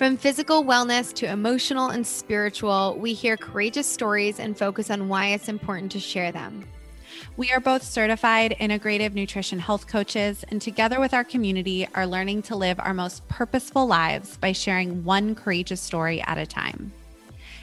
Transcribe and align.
from 0.00 0.16
physical 0.16 0.64
wellness 0.64 1.12
to 1.12 1.30
emotional 1.30 1.90
and 1.90 2.06
spiritual, 2.06 2.96
we 2.98 3.12
hear 3.12 3.36
courageous 3.36 3.86
stories 3.86 4.40
and 4.40 4.56
focus 4.56 4.88
on 4.90 5.10
why 5.10 5.26
it's 5.26 5.46
important 5.46 5.92
to 5.92 6.00
share 6.00 6.32
them. 6.32 6.66
We 7.36 7.52
are 7.52 7.60
both 7.60 7.82
certified 7.82 8.56
integrative 8.58 9.12
nutrition 9.12 9.58
health 9.58 9.86
coaches, 9.88 10.42
and 10.48 10.62
together 10.62 11.00
with 11.00 11.12
our 11.12 11.22
community, 11.22 11.86
are 11.94 12.06
learning 12.06 12.44
to 12.44 12.56
live 12.56 12.80
our 12.80 12.94
most 12.94 13.28
purposeful 13.28 13.86
lives 13.86 14.38
by 14.38 14.52
sharing 14.52 15.04
one 15.04 15.34
courageous 15.34 15.82
story 15.82 16.22
at 16.22 16.38
a 16.38 16.46
time. 16.46 16.94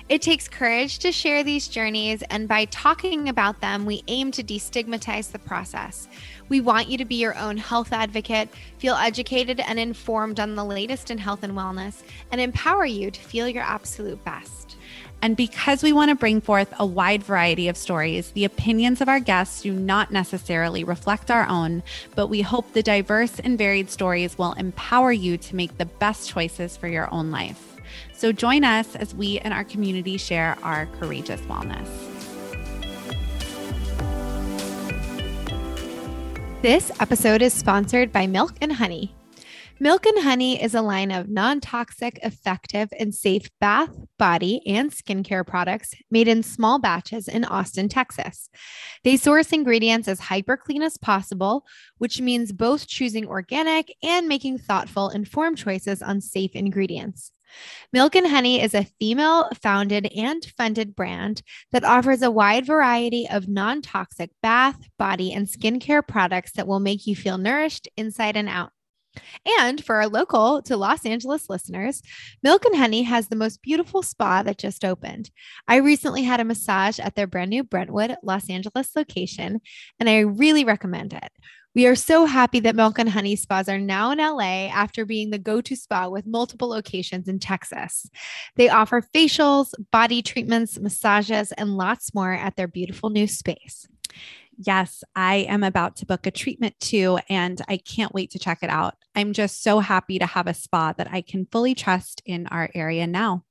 It 0.09 0.21
takes 0.21 0.47
courage 0.47 0.99
to 0.99 1.11
share 1.11 1.43
these 1.43 1.67
journeys, 1.67 2.23
and 2.29 2.47
by 2.47 2.63
talking 2.65 3.27
about 3.27 3.59
them, 3.59 3.85
we 3.85 4.03
aim 4.07 4.31
to 4.31 4.43
destigmatize 4.43 5.33
the 5.33 5.39
process. 5.39 6.07
We 6.47 6.61
want 6.61 6.87
you 6.87 6.97
to 6.99 7.03
be 7.03 7.15
your 7.15 7.37
own 7.37 7.57
health 7.57 7.91
advocate, 7.91 8.47
feel 8.77 8.95
educated 8.95 9.59
and 9.59 9.77
informed 9.77 10.39
on 10.39 10.55
the 10.55 10.63
latest 10.63 11.11
in 11.11 11.17
health 11.17 11.43
and 11.43 11.51
wellness, 11.57 12.03
and 12.31 12.39
empower 12.39 12.85
you 12.85 13.11
to 13.11 13.19
feel 13.19 13.49
your 13.49 13.63
absolute 13.63 14.23
best. 14.23 14.77
And 15.21 15.35
because 15.35 15.83
we 15.83 15.91
want 15.91 16.07
to 16.07 16.15
bring 16.15 16.39
forth 16.39 16.73
a 16.79 16.85
wide 16.85 17.23
variety 17.23 17.67
of 17.67 17.75
stories, 17.75 18.31
the 18.31 18.45
opinions 18.45 19.01
of 19.01 19.09
our 19.09 19.19
guests 19.19 19.63
do 19.63 19.73
not 19.73 20.09
necessarily 20.09 20.85
reflect 20.85 21.29
our 21.29 21.45
own, 21.49 21.83
but 22.15 22.27
we 22.27 22.41
hope 22.41 22.71
the 22.71 22.81
diverse 22.81 23.41
and 23.41 23.57
varied 23.57 23.89
stories 23.89 24.37
will 24.37 24.53
empower 24.53 25.11
you 25.11 25.37
to 25.37 25.55
make 25.57 25.77
the 25.77 25.85
best 25.85 26.29
choices 26.29 26.77
for 26.77 26.87
your 26.87 27.13
own 27.13 27.29
life. 27.29 27.76
So 28.17 28.31
join 28.31 28.63
us 28.63 28.95
as 28.95 29.13
we 29.13 29.37
and 29.37 29.53
our 29.53 29.63
community 29.63 30.17
share 30.17 30.57
our 30.63 30.87
courageous 30.99 31.39
wellness. 31.41 31.87
This 36.63 36.91
episode 36.99 37.43
is 37.43 37.53
sponsored 37.53 38.11
by 38.11 38.25
Milk 38.25 38.55
and 38.59 38.73
Honey. 38.73 39.13
Milk 39.79 40.07
and 40.07 40.23
Honey 40.23 40.59
is 40.59 40.73
a 40.73 40.81
line 40.81 41.11
of 41.11 41.29
non 41.29 41.61
toxic, 41.61 42.19
effective, 42.23 42.89
and 42.99 43.13
safe 43.13 43.51
bath, 43.61 43.95
body, 44.17 44.63
and 44.65 44.89
skincare 44.89 45.45
products 45.45 45.93
made 46.09 46.27
in 46.27 46.41
small 46.41 46.79
batches 46.79 47.27
in 47.27 47.45
Austin, 47.45 47.87
Texas. 47.87 48.49
They 49.03 49.17
source 49.17 49.53
ingredients 49.53 50.07
as 50.07 50.21
hyper 50.21 50.57
clean 50.57 50.81
as 50.81 50.97
possible, 50.97 51.65
which 51.99 52.19
means 52.19 52.51
both 52.51 52.87
choosing 52.87 53.27
organic 53.27 53.95
and 54.01 54.27
making 54.27 54.57
thoughtful, 54.57 55.09
informed 55.09 55.59
choices 55.59 56.01
on 56.01 56.19
safe 56.19 56.55
ingredients. 56.55 57.31
Milk 57.93 58.15
and 58.15 58.27
Honey 58.27 58.61
is 58.61 58.73
a 58.73 58.87
female 58.99 59.49
founded 59.61 60.07
and 60.15 60.43
funded 60.57 60.95
brand 60.95 61.41
that 61.71 61.83
offers 61.83 62.21
a 62.21 62.31
wide 62.31 62.65
variety 62.65 63.27
of 63.29 63.47
non 63.47 63.81
toxic 63.81 64.31
bath, 64.41 64.87
body, 64.97 65.31
and 65.31 65.47
skincare 65.47 66.05
products 66.05 66.51
that 66.53 66.67
will 66.67 66.79
make 66.79 67.07
you 67.07 67.15
feel 67.15 67.37
nourished 67.37 67.87
inside 67.97 68.37
and 68.37 68.49
out. 68.49 68.71
And 69.59 69.83
for 69.83 69.95
our 69.95 70.07
local 70.07 70.61
to 70.63 70.77
Los 70.77 71.05
Angeles 71.05 71.49
listeners, 71.49 72.01
Milk 72.43 72.65
and 72.65 72.75
Honey 72.75 73.03
has 73.03 73.27
the 73.27 73.35
most 73.35 73.61
beautiful 73.61 74.03
spa 74.03 74.43
that 74.43 74.57
just 74.57 74.85
opened. 74.85 75.31
I 75.67 75.77
recently 75.77 76.23
had 76.23 76.39
a 76.39 76.45
massage 76.45 76.99
at 76.99 77.15
their 77.15 77.27
brand 77.27 77.49
new 77.49 77.63
Brentwood, 77.63 78.15
Los 78.23 78.49
Angeles 78.49 78.91
location, 78.95 79.61
and 79.99 80.09
I 80.09 80.19
really 80.19 80.63
recommend 80.63 81.13
it. 81.13 81.31
We 81.77 81.85
are 81.85 81.93
so 81.93 82.25
happy 82.25 82.59
that 82.61 82.75
Milk 82.75 82.97
and 82.97 83.07
Honey 83.07 83.35
spas 83.35 83.69
are 83.69 83.77
now 83.77 84.09
in 84.09 84.17
LA 84.17 84.65
after 84.65 85.05
being 85.05 85.29
the 85.29 85.37
go 85.37 85.61
to 85.61 85.75
spa 85.75 86.07
with 86.07 86.25
multiple 86.25 86.69
locations 86.69 87.27
in 87.27 87.37
Texas. 87.37 88.09
They 88.55 88.67
offer 88.67 89.03
facials, 89.13 89.75
body 89.91 90.23
treatments, 90.23 90.79
massages, 90.79 91.51
and 91.51 91.77
lots 91.77 92.15
more 92.15 92.33
at 92.33 92.55
their 92.55 92.67
beautiful 92.67 93.11
new 93.11 93.27
space. 93.27 93.87
Yes, 94.57 95.03
I 95.15 95.45
am 95.47 95.63
about 95.63 95.97
to 95.97 96.07
book 96.07 96.25
a 96.25 96.31
treatment 96.31 96.73
too, 96.79 97.19
and 97.29 97.61
I 97.67 97.77
can't 97.77 98.11
wait 98.11 98.31
to 98.31 98.39
check 98.39 98.63
it 98.63 98.71
out. 98.71 98.95
I'm 99.13 99.31
just 99.31 99.61
so 99.61 99.77
happy 99.77 100.17
to 100.17 100.25
have 100.25 100.47
a 100.47 100.55
spa 100.55 100.93
that 100.93 101.13
I 101.13 101.21
can 101.21 101.45
fully 101.51 101.75
trust 101.75 102.23
in 102.25 102.47
our 102.47 102.71
area 102.73 103.05
now. 103.05 103.43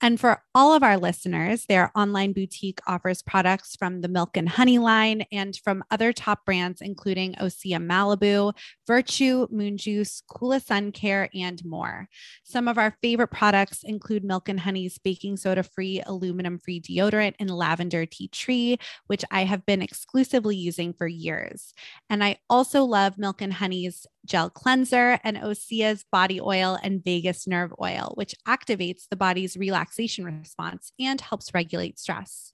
And 0.00 0.18
for 0.18 0.42
all 0.54 0.74
of 0.74 0.82
our 0.82 0.98
listeners, 0.98 1.66
their 1.66 1.90
online 1.94 2.32
boutique 2.32 2.80
offers 2.86 3.22
products 3.22 3.76
from 3.76 4.00
the 4.00 4.08
Milk 4.08 4.36
and 4.36 4.48
Honey 4.48 4.78
line 4.78 5.24
and 5.32 5.56
from 5.64 5.84
other 5.90 6.12
top 6.12 6.44
brands, 6.44 6.80
including 6.80 7.34
Osea 7.34 7.78
Malibu, 7.78 8.52
Virtue, 8.86 9.46
Moon 9.50 9.76
Juice, 9.76 10.22
Kula 10.30 10.62
Sun 10.62 10.92
Care, 10.92 11.28
and 11.34 11.64
more. 11.64 12.08
Some 12.44 12.68
of 12.68 12.78
our 12.78 12.96
favorite 13.02 13.30
products 13.30 13.82
include 13.82 14.24
Milk 14.24 14.48
and 14.48 14.60
Honey's 14.60 14.98
baking 14.98 15.36
soda 15.36 15.62
free, 15.62 16.02
aluminum 16.04 16.58
free 16.58 16.80
deodorant 16.80 17.34
and 17.38 17.50
lavender 17.50 18.06
tea 18.06 18.28
tree, 18.28 18.78
which 19.06 19.24
I 19.30 19.44
have 19.44 19.66
been 19.66 19.82
exclusively 19.82 20.56
using 20.56 20.92
for 20.92 21.06
years. 21.06 21.72
And 22.08 22.22
I 22.22 22.38
also 22.48 22.84
love 22.84 23.18
Milk 23.18 23.42
and 23.42 23.52
Honey's 23.52 24.06
gel 24.24 24.50
cleanser 24.50 25.18
and 25.24 25.36
Osea's 25.36 26.04
body 26.10 26.40
oil 26.40 26.78
and 26.82 27.04
vagus 27.04 27.46
nerve 27.46 27.72
oil, 27.80 28.12
which 28.14 28.34
activates 28.46 29.08
the 29.08 29.16
body's 29.16 29.56
relaxation 29.56 30.24
response 30.24 30.92
and 30.98 31.20
helps 31.20 31.54
regulate 31.54 31.98
stress. 31.98 32.52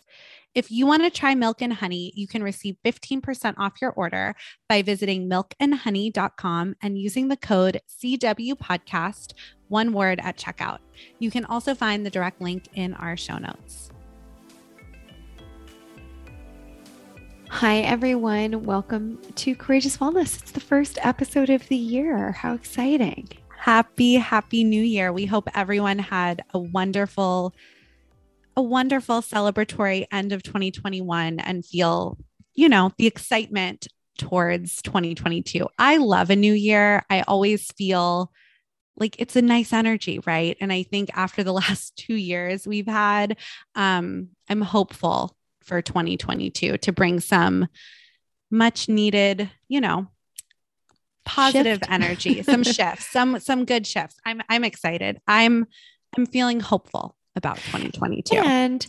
If 0.55 0.71
you 0.71 0.87
want 0.87 1.03
to 1.03 1.11
try 1.11 1.35
milk 1.35 1.63
and 1.63 1.73
honey, 1.73 2.13
you 2.17 2.27
can 2.27 2.43
receive 2.43 2.77
15% 2.85 3.55
off 3.59 3.81
your 3.81 3.93
order 3.93 4.35
by 4.69 4.83
visiting 4.83 5.29
milkandhoney.com 5.29 6.75
and 6.83 6.99
using 6.99 7.29
the 7.29 7.37
code 7.37 7.81
CW 8.03 8.55
podcast, 8.55 9.35
one 9.69 9.93
word 9.93 10.21
at 10.23 10.39
checkout. 10.39 10.79
You 11.19 11.31
can 11.31 11.45
also 11.45 11.75
find 11.75 12.05
the 12.05 12.11
direct 12.11 12.41
link 12.41 12.69
in 12.75 12.95
our 12.95 13.17
show 13.17 13.39
notes. 13.39 13.91
Hi, 17.51 17.79
everyone. 17.81 18.65
Welcome 18.65 19.19
to 19.37 19.55
Courageous 19.55 19.97
Wellness. 19.97 20.41
It's 20.41 20.53
the 20.53 20.61
first 20.61 20.99
episode 21.03 21.51
of 21.51 21.67
the 21.69 21.77
year. 21.77 22.31
How 22.31 22.55
exciting! 22.55 23.29
Happy, 23.57 24.15
happy 24.15 24.63
new 24.65 24.83
year. 24.83 25.13
We 25.13 25.27
hope 25.27 25.49
everyone 25.55 25.99
had 25.99 26.43
a 26.53 26.59
wonderful, 26.59 27.55
a 28.57 28.63
wonderful 28.63 29.23
celebratory 29.23 30.07
end 30.13 30.33
of 30.33 30.43
2021 30.43 31.41
and 31.41 31.65
feel, 31.65 32.19
you 32.55 32.69
know, 32.69 32.93
the 32.99 33.07
excitement 33.07 33.89
towards 34.19 34.83
2022. 34.83 35.67
I 35.79 35.97
love 35.97 36.31
a 36.31 36.37
new 36.37 36.53
year. 36.53 37.03
I 37.11 37.23
always 37.23 37.73
feel 37.73 38.31
like 38.97 39.17
it's 39.19 39.37
a 39.37 39.43
nice 39.43 39.73
energy, 39.73 40.21
right? 40.27 40.57
And 40.61 40.73
I 40.73 40.83
think 40.83 41.11
after 41.15 41.43
the 41.43 41.53
last 41.55 41.97
two 41.97 42.15
years 42.15 42.69
we've 42.69 42.87
had, 42.87 43.39
um, 43.75 44.29
I'm 44.49 44.61
hopeful 44.61 45.35
for 45.69 45.81
2022 45.83 46.79
to 46.79 46.93
bring 46.93 47.21
some 47.21 47.69
much 48.51 48.89
needed, 48.89 49.51
you 49.69 49.81
know, 49.81 50.09
positive 51.25 51.79
Shift. 51.79 51.87
energy, 51.91 52.43
some 52.43 52.65
shifts, 52.65 53.07
some 53.07 53.39
some 53.39 53.65
good 53.65 53.87
shifts. 53.87 54.17
I'm 54.25 54.43
I'm 54.49 54.65
excited. 54.65 55.21
I'm 55.29 55.67
I'm 56.17 56.27
feeling 56.27 56.61
hopeful 56.61 57.15
about 57.37 57.59
2022. 57.59 58.37
And 58.37 58.87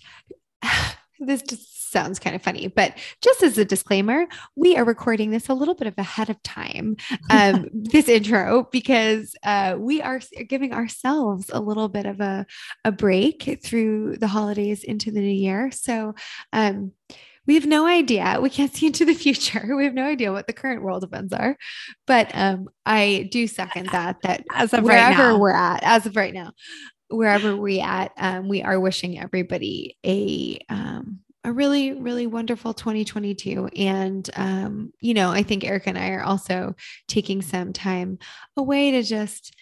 this 1.19 1.41
just 1.41 1.78
sounds 1.90 2.20
kind 2.20 2.36
of 2.36 2.42
funny, 2.42 2.68
but 2.68 2.98
just 3.22 3.44
as 3.44 3.58
a 3.58 3.66
disclaimer, 3.66 4.26
we 4.56 4.76
are 4.78 4.84
recording 4.84 5.32
this 5.32 5.50
a 5.50 5.54
little 5.54 5.76
bit 5.76 5.88
of 5.88 5.98
ahead 5.98 6.30
of 6.30 6.42
time, 6.44 6.98
um, 7.30 7.68
this 7.74 8.08
intro, 8.08 8.68
because 8.72 9.36
uh, 9.44 9.76
we 9.78 10.02
are 10.02 10.22
giving 10.48 10.74
ourselves 10.74 11.50
a 11.52 11.59
little 11.59 11.90
bit 11.90 12.06
of 12.06 12.20
a, 12.20 12.46
a 12.86 12.91
break 12.91 13.59
through 13.64 14.18
the 14.18 14.28
holidays 14.28 14.84
into 14.84 15.12
the 15.12 15.22
new 15.22 15.28
year. 15.28 15.72
So, 15.72 16.16
um, 16.53 16.94
we 17.50 17.56
have 17.56 17.66
no 17.66 17.88
idea. 17.88 18.38
We 18.40 18.52
can't 18.52 18.72
see 18.72 18.85
into 18.85 19.06
the 19.06 19.16
future. 19.16 19.72
We 19.76 19.85
have 19.85 19.96
no 19.96 20.06
idea 20.06 20.32
what 20.32 20.46
the 20.46 20.53
current 20.53 20.84
world 20.84 21.03
events 21.03 21.34
are. 21.34 21.58
But 22.06 22.30
um, 22.35 22.70
I 22.85 23.28
do 23.32 23.47
second 23.47 23.90
that. 23.92 24.18
That 24.22 24.44
as 24.53 24.72
of 24.72 24.84
wherever 24.84 25.32
right 25.32 25.40
we're 25.40 25.56
at, 25.56 25.80
as 25.82 26.06
of 26.06 26.16
right 26.16 26.34
now, 26.34 26.52
wherever 27.08 27.58
we 27.58 27.80
at, 27.80 28.12
um, 28.18 28.47
we 28.47 28.62
are 28.62 28.80
wishing 28.80 29.20
everybody 29.20 29.97
a 30.06 30.59
um, 30.70 31.22
a 31.44 31.52
really 31.52 31.94
really 31.94 32.28
wonderful 32.28 32.74
2022 32.74 33.68
and 33.76 34.30
um, 34.36 34.91
you 35.00 35.14
know 35.14 35.30
i 35.30 35.44
think 35.44 35.64
erica 35.64 35.90
and 35.90 35.97
i 35.97 36.09
are 36.09 36.24
also 36.24 36.76
taking 37.08 37.41
some 37.41 37.72
time 37.74 38.18
away 38.58 38.91
to 38.91 39.03
just 39.03 39.56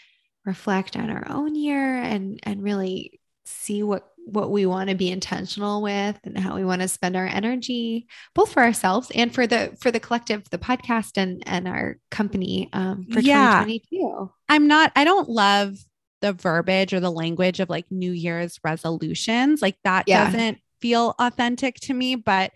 reflect 0.45 0.95
on 0.95 1.09
our 1.09 1.27
own 1.29 1.55
year 1.55 1.97
and 1.97 2.39
and 2.43 2.63
really 2.63 3.19
see 3.45 3.83
what 3.83 4.07
what 4.25 4.51
we 4.51 4.65
want 4.65 4.89
to 4.89 4.95
be 4.95 5.09
intentional 5.09 5.81
with 5.81 6.19
and 6.25 6.37
how 6.37 6.55
we 6.55 6.65
want 6.65 6.81
to 6.81 6.87
spend 6.87 7.15
our 7.15 7.27
energy 7.27 8.07
both 8.35 8.51
for 8.51 8.61
ourselves 8.61 9.09
and 9.15 9.33
for 9.33 9.47
the 9.47 9.75
for 9.79 9.89
the 9.91 9.99
collective 9.99 10.49
the 10.49 10.57
podcast 10.57 11.11
and 11.15 11.43
and 11.45 11.67
our 11.67 11.97
company 12.11 12.69
um 12.73 13.05
for 13.11 13.19
yeah. 13.19 13.63
2022 13.63 14.31
i'm 14.49 14.67
not 14.67 14.91
i 14.95 15.03
don't 15.05 15.29
love 15.29 15.77
the 16.21 16.33
verbiage 16.33 16.93
or 16.93 16.99
the 16.99 17.11
language 17.11 17.59
of 17.59 17.69
like 17.69 17.85
New 17.91 18.11
Year's 18.11 18.59
resolutions. 18.63 19.61
Like 19.61 19.77
that 19.83 20.05
Yeah. 20.07 20.25
doesn't 20.25 20.57
feel 20.79 21.15
authentic 21.19 21.75
to 21.81 21.93
me, 21.93 22.15
but 22.15 22.51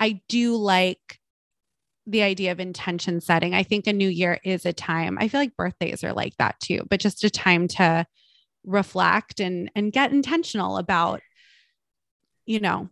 I 0.00 0.20
do 0.28 0.56
like 0.56 1.18
the 2.06 2.22
idea 2.22 2.50
of 2.52 2.58
intention 2.58 3.20
setting. 3.20 3.54
I 3.54 3.62
think 3.62 3.86
a 3.86 3.92
new 3.92 4.08
year 4.08 4.40
is 4.44 4.66
a 4.66 4.72
time. 4.72 5.18
I 5.20 5.28
feel 5.28 5.40
like 5.40 5.56
birthdays 5.56 6.02
are 6.02 6.12
like 6.12 6.36
that 6.38 6.58
too, 6.60 6.82
but 6.90 7.00
just 7.00 7.22
a 7.24 7.30
time 7.30 7.68
to 7.68 8.06
reflect 8.64 9.40
and 9.40 9.70
and 9.74 9.92
get 9.92 10.12
intentional 10.12 10.76
about 10.78 11.20
you 12.46 12.60
know 12.60 12.88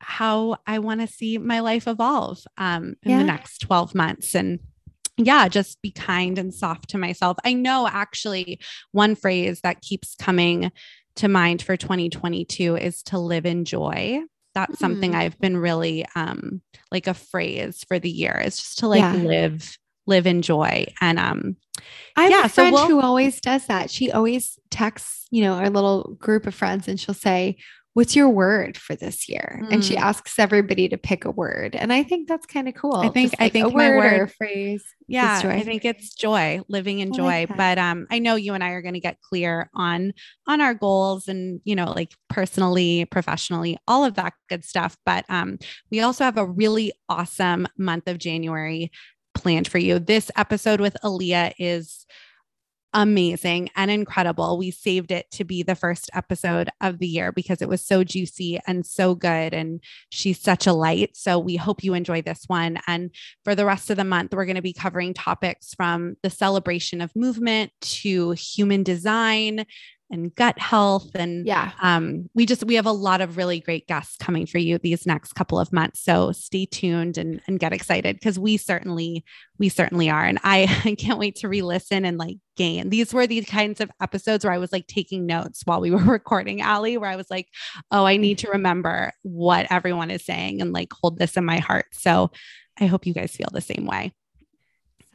how 0.00 0.56
I 0.66 0.78
want 0.78 1.00
to 1.00 1.06
see 1.06 1.38
my 1.38 1.60
life 1.60 1.88
evolve 1.88 2.40
um 2.56 2.94
in 3.02 3.12
Yeah. 3.12 3.18
the 3.18 3.24
next 3.24 3.58
12 3.58 3.94
months 3.94 4.34
and 4.34 4.60
yeah, 5.20 5.48
just 5.48 5.82
be 5.82 5.90
kind 5.90 6.38
and 6.38 6.54
soft 6.54 6.90
to 6.90 6.98
myself. 6.98 7.38
I 7.44 7.52
know 7.52 7.88
actually 7.90 8.60
one 8.92 9.16
phrase 9.16 9.60
that 9.62 9.80
keeps 9.80 10.14
coming 10.14 10.70
to 11.18 11.28
mind 11.28 11.62
for 11.62 11.76
2022 11.76 12.76
is 12.76 13.02
to 13.04 13.18
live 13.18 13.46
in 13.46 13.64
joy. 13.64 14.20
That's 14.54 14.78
something 14.78 15.12
Hmm. 15.12 15.18
I've 15.18 15.38
been 15.38 15.56
really 15.56 16.04
um 16.16 16.62
like 16.90 17.06
a 17.06 17.14
phrase 17.14 17.84
for 17.86 17.98
the 17.98 18.10
year 18.10 18.40
is 18.44 18.56
just 18.56 18.78
to 18.78 18.88
like 18.88 19.00
Yeah. 19.00 19.12
live 19.14 19.78
live 20.06 20.26
in 20.26 20.42
joy 20.42 20.86
and 21.00 21.18
um 21.18 21.56
I 22.16 22.22
have 22.22 22.30
Yeah, 22.30 22.44
a 22.46 22.48
so 22.48 22.54
friend 22.62 22.72
we'll- 22.74 22.88
who 22.88 23.00
always 23.00 23.40
does 23.40 23.66
that. 23.66 23.88
She 23.90 24.10
always 24.10 24.58
texts, 24.70 25.26
you 25.30 25.42
know, 25.42 25.54
our 25.54 25.70
little 25.70 26.16
group 26.18 26.46
of 26.48 26.54
friends 26.54 26.88
and 26.88 26.98
she'll 26.98 27.14
say, 27.14 27.56
What's 27.94 28.14
your 28.14 28.28
word 28.28 28.76
for 28.76 28.94
this 28.94 29.28
year? 29.28 29.60
And 29.72 29.84
she 29.84 29.96
Mm. 29.96 30.00
asks 30.02 30.38
everybody 30.38 30.88
to 30.88 30.96
pick 30.96 31.24
a 31.24 31.30
word. 31.32 31.74
And 31.74 31.92
I 31.92 32.04
think 32.04 32.28
that's 32.28 32.46
kind 32.46 32.68
of 32.68 32.74
cool. 32.74 32.94
I 32.94 33.08
think- 33.08 33.30
Just 33.32 33.42
I 33.42 33.48
think 33.48 33.72
a 33.72 33.76
my 33.76 33.90
word, 33.90 34.20
or 34.20 34.22
a 34.24 34.28
phrase. 34.28 34.84
yeah 35.10 35.40
i 35.42 35.62
think 35.62 35.86
it's 35.86 36.12
joy 36.14 36.60
living 36.68 36.98
in 36.98 37.12
I 37.14 37.16
joy 37.16 37.24
like 37.46 37.56
but 37.56 37.78
um 37.78 38.06
i 38.10 38.18
know 38.18 38.34
you 38.36 38.52
and 38.52 38.62
i 38.62 38.70
are 38.72 38.82
going 38.82 38.92
to 38.92 39.00
get 39.00 39.18
clear 39.22 39.70
on 39.74 40.12
on 40.46 40.60
our 40.60 40.74
goals 40.74 41.28
and 41.28 41.62
you 41.64 41.74
know 41.74 41.92
like 41.92 42.12
personally 42.28 43.06
professionally 43.06 43.78
all 43.88 44.04
of 44.04 44.14
that 44.16 44.34
good 44.50 44.64
stuff 44.66 44.98
but 45.06 45.24
um 45.30 45.58
we 45.90 46.00
also 46.02 46.24
have 46.24 46.36
a 46.36 46.44
really 46.44 46.92
awesome 47.08 47.66
month 47.78 48.06
of 48.06 48.18
january 48.18 48.92
planned 49.34 49.66
for 49.66 49.78
you 49.78 49.98
this 49.98 50.30
episode 50.36 50.78
with 50.80 50.94
aaliyah 51.02 51.54
is 51.58 52.04
amazing 52.94 53.68
and 53.76 53.90
incredible. 53.90 54.58
We 54.58 54.70
saved 54.70 55.10
it 55.10 55.30
to 55.32 55.44
be 55.44 55.62
the 55.62 55.74
first 55.74 56.10
episode 56.14 56.70
of 56.80 56.98
the 56.98 57.06
year 57.06 57.32
because 57.32 57.60
it 57.60 57.68
was 57.68 57.84
so 57.84 58.02
juicy 58.04 58.58
and 58.66 58.86
so 58.86 59.14
good. 59.14 59.52
And 59.52 59.82
she's 60.10 60.40
such 60.40 60.66
a 60.66 60.72
light. 60.72 61.16
So 61.16 61.38
we 61.38 61.56
hope 61.56 61.84
you 61.84 61.94
enjoy 61.94 62.22
this 62.22 62.44
one. 62.46 62.78
And 62.86 63.10
for 63.44 63.54
the 63.54 63.66
rest 63.66 63.90
of 63.90 63.96
the 63.96 64.04
month, 64.04 64.32
we're 64.32 64.46
going 64.46 64.56
to 64.56 64.62
be 64.62 64.72
covering 64.72 65.14
topics 65.14 65.74
from 65.74 66.16
the 66.22 66.30
celebration 66.30 67.00
of 67.00 67.14
movement 67.14 67.72
to 67.80 68.32
human 68.32 68.82
design 68.82 69.66
and 70.10 70.34
gut 70.34 70.58
health 70.58 71.10
and 71.14 71.46
Yeah. 71.46 71.72
um, 71.80 72.28
we 72.34 72.46
just 72.46 72.64
we 72.64 72.76
have 72.76 72.86
a 72.86 72.92
lot 72.92 73.20
of 73.20 73.36
really 73.36 73.60
great 73.60 73.86
guests 73.86 74.16
coming 74.16 74.46
for 74.46 74.58
you 74.58 74.78
these 74.78 75.06
next 75.06 75.34
couple 75.34 75.58
of 75.58 75.72
months 75.72 76.00
so 76.02 76.32
stay 76.32 76.64
tuned 76.66 77.18
and, 77.18 77.40
and 77.46 77.58
get 77.58 77.72
excited 77.72 78.16
because 78.16 78.38
we 78.38 78.56
certainly 78.56 79.24
we 79.58 79.68
certainly 79.68 80.08
are 80.08 80.24
and 80.24 80.38
I, 80.44 80.66
I 80.84 80.94
can't 80.94 81.18
wait 81.18 81.36
to 81.36 81.48
re-listen 81.48 82.04
and 82.04 82.18
like 82.18 82.38
gain. 82.56 82.88
These 82.90 83.12
were 83.14 83.26
these 83.26 83.46
kinds 83.46 83.80
of 83.80 83.90
episodes 84.00 84.44
where 84.44 84.52
i 84.54 84.58
was 84.58 84.72
like 84.72 84.86
taking 84.86 85.26
notes 85.26 85.62
while 85.64 85.80
we 85.80 85.90
were 85.92 85.98
recording 85.98 86.60
Allie 86.60 86.96
where 86.96 87.10
i 87.10 87.16
was 87.16 87.30
like 87.30 87.48
oh 87.90 88.04
i 88.04 88.16
need 88.16 88.38
to 88.38 88.50
remember 88.50 89.12
what 89.22 89.66
everyone 89.70 90.10
is 90.10 90.24
saying 90.24 90.60
and 90.60 90.72
like 90.72 90.92
hold 90.92 91.18
this 91.18 91.36
in 91.36 91.44
my 91.44 91.58
heart. 91.58 91.86
So 91.92 92.30
i 92.80 92.86
hope 92.86 93.06
you 93.06 93.14
guys 93.14 93.32
feel 93.36 93.48
the 93.52 93.60
same 93.60 93.86
way 93.86 94.12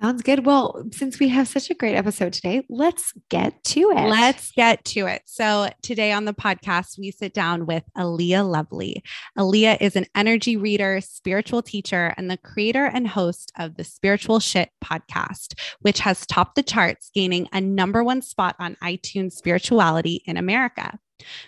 Sounds 0.01 0.21
good. 0.21 0.45
Well, 0.45 0.83
since 0.91 1.19
we 1.19 1.29
have 1.29 1.47
such 1.47 1.69
a 1.69 1.73
great 1.73 1.95
episode 1.95 2.33
today, 2.33 2.65
let's 2.67 3.13
get 3.29 3.63
to 3.65 3.91
it. 3.91 4.09
Let's 4.09 4.51
get 4.51 4.83
to 4.85 5.07
it. 5.07 5.21
So, 5.25 5.69
today 5.81 6.11
on 6.11 6.25
the 6.25 6.33
podcast, 6.33 6.99
we 6.99 7.11
sit 7.11 7.33
down 7.33 7.65
with 7.65 7.83
Aaliyah 7.97 8.49
Lovely. 8.49 9.01
Aaliyah 9.37 9.77
is 9.79 9.95
an 9.95 10.05
energy 10.13 10.57
reader, 10.57 10.99
spiritual 10.99 11.61
teacher, 11.61 12.13
and 12.17 12.29
the 12.29 12.37
creator 12.37 12.85
and 12.85 13.07
host 13.07 13.51
of 13.57 13.77
the 13.77 13.85
Spiritual 13.85 14.39
Shit 14.39 14.69
podcast, 14.83 15.57
which 15.79 15.99
has 15.99 16.25
topped 16.25 16.55
the 16.55 16.63
charts, 16.63 17.09
gaining 17.13 17.47
a 17.53 17.61
number 17.61 18.03
one 18.03 18.21
spot 18.21 18.55
on 18.59 18.75
iTunes 18.83 19.33
Spirituality 19.33 20.21
in 20.25 20.35
America. 20.35 20.99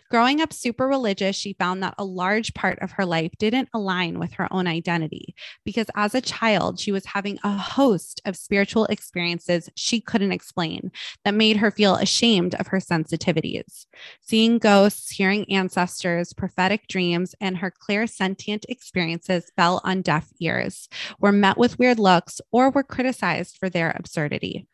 Growing 0.09 0.41
up 0.41 0.53
super 0.53 0.87
religious, 0.87 1.35
she 1.35 1.53
found 1.53 1.83
that 1.83 1.95
a 1.97 2.05
large 2.05 2.53
part 2.53 2.79
of 2.79 2.91
her 2.91 3.05
life 3.05 3.31
didn't 3.37 3.69
align 3.73 4.19
with 4.19 4.33
her 4.33 4.51
own 4.51 4.67
identity 4.67 5.35
because 5.63 5.87
as 5.95 6.15
a 6.15 6.21
child, 6.21 6.79
she 6.79 6.91
was 6.91 7.05
having 7.05 7.39
a 7.43 7.51
host 7.51 8.21
of 8.25 8.35
spiritual 8.35 8.85
experiences 8.85 9.69
she 9.75 9.99
couldn't 9.99 10.31
explain 10.31 10.91
that 11.23 11.33
made 11.33 11.57
her 11.57 11.71
feel 11.71 11.95
ashamed 11.95 12.55
of 12.55 12.67
her 12.67 12.79
sensitivities. 12.79 13.85
Seeing 14.21 14.57
ghosts, 14.57 15.09
hearing 15.09 15.51
ancestors, 15.51 16.33
prophetic 16.33 16.87
dreams, 16.87 17.35
and 17.41 17.57
her 17.57 17.71
clairsentient 17.71 18.65
experiences 18.69 19.51
fell 19.55 19.81
on 19.83 20.01
deaf 20.01 20.31
ears, 20.39 20.89
were 21.19 21.31
met 21.31 21.57
with 21.57 21.79
weird 21.79 21.99
looks, 21.99 22.41
or 22.51 22.69
were 22.69 22.83
criticized 22.83 23.57
for 23.57 23.69
their 23.69 23.91
absurdity. 23.91 24.67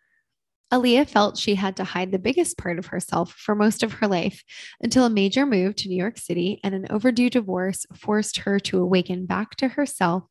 Aaliyah 0.72 1.10
felt 1.10 1.38
she 1.38 1.56
had 1.56 1.76
to 1.76 1.84
hide 1.84 2.12
the 2.12 2.20
biggest 2.20 2.58
part 2.58 2.80
of 2.80 2.86
herself 2.86 3.34
for 3.34 3.56
most 3.56 3.84
of 3.84 3.94
her 3.94 4.08
life 4.08 4.42
until 4.82 5.04
a 5.04 5.10
major 5.10 5.46
move 5.46 5.76
to 5.76 5.90
New 5.90 5.98
York 5.98 6.18
City 6.18 6.62
and 6.64 6.74
an 6.74 6.88
overdue 6.90 7.30
divorce 7.30 7.86
forced 7.94 8.38
her 8.40 8.58
to 8.62 8.80
awaken 8.80 9.26
back 9.26 9.58
to 9.58 9.68
herself 9.68 10.24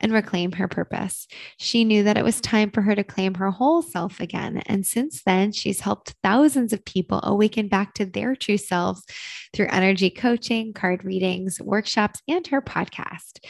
and 0.00 0.12
reclaim 0.12 0.52
her 0.52 0.68
purpose. 0.68 1.26
She 1.58 1.84
knew 1.84 2.04
that 2.04 2.16
it 2.16 2.24
was 2.24 2.40
time 2.40 2.70
for 2.70 2.82
her 2.82 2.94
to 2.94 3.02
claim 3.02 3.34
her 3.34 3.50
whole 3.50 3.82
self 3.82 4.20
again. 4.20 4.62
And 4.66 4.86
since 4.86 5.22
then, 5.24 5.50
she's 5.50 5.80
helped 5.80 6.14
thousands 6.22 6.72
of 6.72 6.84
people 6.84 7.20
awaken 7.24 7.66
back 7.66 7.94
to 7.94 8.06
their 8.06 8.36
true 8.36 8.56
selves 8.56 9.02
through 9.52 9.68
energy 9.70 10.10
coaching, 10.10 10.72
card 10.72 11.04
readings, 11.04 11.60
workshops, 11.60 12.22
and 12.28 12.46
her 12.46 12.62
podcast. 12.62 13.40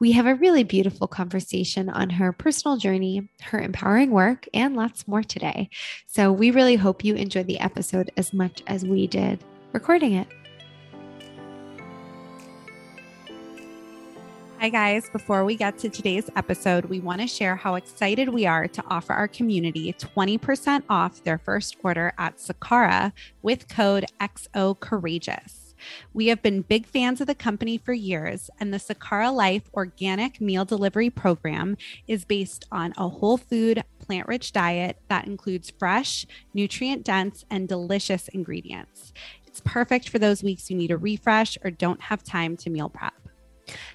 We 0.00 0.12
have 0.12 0.26
a 0.26 0.34
really 0.34 0.64
beautiful 0.64 1.08
conversation 1.08 1.88
on 1.88 2.10
her 2.10 2.32
personal 2.32 2.76
journey, 2.76 3.30
her 3.42 3.58
empowering 3.58 4.10
work, 4.10 4.46
and 4.52 4.76
lots 4.76 5.08
more 5.08 5.22
today. 5.22 5.70
So 6.06 6.32
we 6.32 6.50
really 6.50 6.76
hope 6.76 7.04
you 7.04 7.14
enjoyed 7.14 7.46
the 7.46 7.60
episode 7.60 8.10
as 8.16 8.32
much 8.32 8.62
as 8.66 8.84
we 8.84 9.06
did 9.06 9.42
recording 9.72 10.14
it. 10.14 10.28
Hi, 14.60 14.70
guys. 14.70 15.10
Before 15.10 15.44
we 15.44 15.56
get 15.56 15.76
to 15.80 15.90
today's 15.90 16.30
episode, 16.36 16.86
we 16.86 16.98
want 16.98 17.20
to 17.20 17.26
share 17.26 17.54
how 17.54 17.74
excited 17.74 18.30
we 18.30 18.46
are 18.46 18.66
to 18.68 18.82
offer 18.88 19.12
our 19.12 19.28
community 19.28 19.92
20% 19.92 20.84
off 20.88 21.22
their 21.22 21.36
first 21.36 21.76
order 21.82 22.14
at 22.16 22.38
Sakara 22.38 23.12
with 23.42 23.68
code 23.68 24.06
XO 24.22 24.80
Courageous. 24.80 25.63
We 26.12 26.26
have 26.26 26.42
been 26.42 26.62
big 26.62 26.86
fans 26.86 27.20
of 27.20 27.26
the 27.26 27.34
company 27.34 27.78
for 27.78 27.92
years, 27.92 28.50
and 28.58 28.72
the 28.72 28.78
Sakara 28.78 29.32
Life 29.32 29.70
organic 29.74 30.40
meal 30.40 30.64
delivery 30.64 31.10
program 31.10 31.76
is 32.06 32.24
based 32.24 32.66
on 32.70 32.92
a 32.96 33.08
whole 33.08 33.36
food, 33.36 33.84
plant 33.98 34.28
rich 34.28 34.52
diet 34.52 34.98
that 35.08 35.26
includes 35.26 35.72
fresh, 35.78 36.26
nutrient 36.52 37.04
dense, 37.04 37.44
and 37.50 37.68
delicious 37.68 38.28
ingredients. 38.28 39.12
It's 39.46 39.60
perfect 39.60 40.08
for 40.08 40.18
those 40.18 40.42
weeks 40.42 40.70
you 40.70 40.76
need 40.76 40.90
a 40.90 40.96
refresh 40.96 41.56
or 41.62 41.70
don't 41.70 42.02
have 42.02 42.24
time 42.24 42.56
to 42.58 42.70
meal 42.70 42.88
prep. 42.88 43.14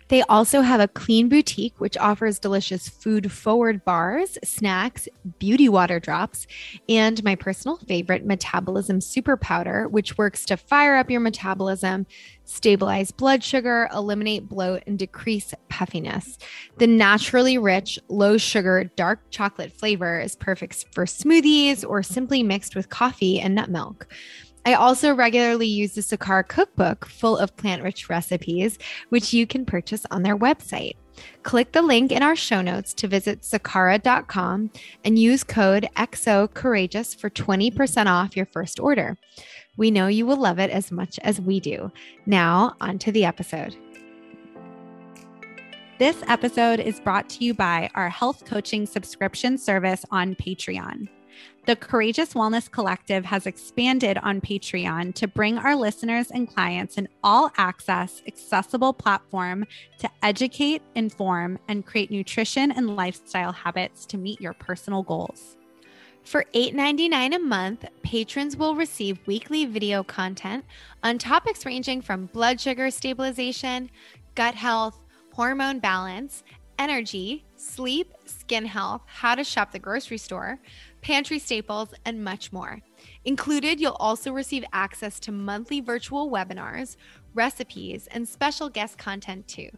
They 0.10 0.24
also 0.24 0.62
have 0.62 0.80
a 0.80 0.88
clean 0.88 1.30
boutique, 1.30 1.80
which 1.80 1.98
offers 1.98 2.40
delicious 2.40 2.90
food 2.90 3.32
forward 3.32 3.86
bars, 3.86 4.38
snacks, 4.44 5.08
beauty 5.38 5.70
water 5.70 6.00
drops, 6.00 6.48
and 6.88 7.24
my 7.24 7.36
personal 7.36 7.78
favorite, 7.78 8.26
Metabolism 8.26 9.02
Super 9.02 9.38
Powder, 9.38 9.88
which 9.88 10.18
works 10.18 10.46
to 10.46 10.58
fire 10.58 10.96
up 10.96 11.12
your 11.12 11.20
metabolism, 11.20 12.08
stabilize 12.46 13.12
blood 13.12 13.44
sugar, 13.44 13.88
eliminate 13.94 14.50
bloat, 14.50 14.82
and 14.88 14.98
decrease 14.98 15.54
puffiness. 15.70 16.40
The 16.80 16.88
naturally 16.88 17.60
rich, 17.60 18.00
low 18.10 18.38
sugar, 18.38 18.86
dark 18.96 19.20
chocolate 19.30 19.72
flavor 19.72 20.20
is 20.20 20.36
perfect 20.36 20.86
for 20.92 21.06
smoothies 21.06 21.88
or 21.88 22.02
simply 22.02 22.42
mixed 22.42 22.76
with 22.76 22.90
coffee 22.90 23.40
and 23.40 23.54
nut 23.54 23.70
milk. 23.70 24.08
I 24.66 24.74
also 24.74 25.14
regularly 25.14 25.68
use 25.68 25.94
the 25.94 26.02
Sakara 26.02 26.48
cookbook 26.48 27.06
full 27.06 27.38
of 27.38 27.56
plant 27.56 27.84
rich 27.84 28.10
recipes, 28.10 28.78
which 29.10 29.34
you 29.34 29.48
can 29.48 29.66
purchase 29.66 30.06
on 30.12 30.24
their 30.24 30.38
website. 30.38 30.96
Click 31.44 31.72
the 31.72 31.82
link 31.82 32.12
in 32.12 32.24
our 32.24 32.36
show 32.36 32.62
notes 32.62 32.94
to 32.96 33.08
visit 33.08 33.42
sakara.com 33.42 34.72
and 35.04 35.20
use 35.20 35.44
code 35.44 35.88
XO 35.96 36.54
Courageous 36.54 37.14
for 37.14 37.30
20% 37.30 38.08
off 38.08 38.38
your 38.38 38.46
first 38.46 38.80
order. 38.80 39.18
We 39.78 39.92
know 39.92 40.08
you 40.08 40.26
will 40.26 40.38
love 40.38 40.60
it 40.60 40.70
as 40.72 40.92
much 40.92 41.20
as 41.24 41.40
we 41.40 41.60
do. 41.60 41.92
Now, 42.26 42.76
on 42.82 43.00
to 43.00 43.12
the 43.12 43.26
episode. 43.26 43.76
This 46.00 46.22
episode 46.28 46.80
is 46.80 47.00
brought 47.02 47.30
to 47.32 47.44
you 47.44 47.54
by 47.54 47.90
our 47.96 48.10
health 48.10 48.46
coaching 48.46 48.86
subscription 48.86 49.58
service 49.58 50.06
on 50.12 50.36
Patreon. 50.36 51.10
The 51.66 51.76
Courageous 51.76 52.34
Wellness 52.34 52.70
Collective 52.72 53.26
has 53.26 53.46
expanded 53.46 54.18
on 54.20 54.42
Patreon 54.42 55.14
to 55.16 55.28
bring 55.28 55.58
our 55.58 55.76
listeners 55.76 56.32
and 56.32 56.48
clients 56.48 56.98
an 56.98 57.08
all 57.24 57.52
access, 57.58 58.22
accessible 58.26 58.94
platform 58.94 59.66
to 60.00 60.10
educate, 60.24 60.82
inform, 60.96 61.60
and 61.68 61.86
create 61.86 62.10
nutrition 62.10 62.72
and 62.72 62.96
lifestyle 62.96 63.52
habits 63.52 64.06
to 64.08 64.18
meet 64.18 64.42
your 64.42 64.54
personal 64.54 65.04
goals. 65.04 65.58
For 66.24 66.46
$8.99 66.54 67.36
a 67.36 67.40
month, 67.40 67.86
patrons 68.04 68.58
will 68.58 68.76
receive 68.76 69.20
weekly 69.26 69.66
video 69.66 70.04
content 70.04 70.66
on 71.04 71.18
topics 71.18 71.66
ranging 71.66 72.02
from 72.02 72.28
blood 72.28 72.60
sugar 72.60 72.92
stabilization, 72.92 73.90
gut 74.36 74.56
health, 74.56 75.00
hormone 75.34 75.80
balance, 75.80 76.44
energy, 76.78 77.44
sleep, 77.56 78.14
skin 78.26 78.66
health, 78.66 79.02
how 79.06 79.36
to 79.36 79.44
shop 79.44 79.72
the 79.72 79.80
grocery 79.80 80.18
store, 80.18 80.60
pantry 81.02 81.40
staples, 81.40 81.94
and 82.06 82.24
much 82.24 82.52
more. 82.52 82.80
Included, 83.26 83.80
you'll 83.80 83.94
also 83.94 84.32
receive 84.32 84.64
access 84.74 85.20
to 85.22 85.32
monthly 85.32 85.82
virtual 85.82 86.30
webinars, 86.30 86.98
recipes, 87.34 88.08
and 88.12 88.28
special 88.28 88.70
guest 88.70 88.98
content 88.98 89.48
too. 89.48 89.70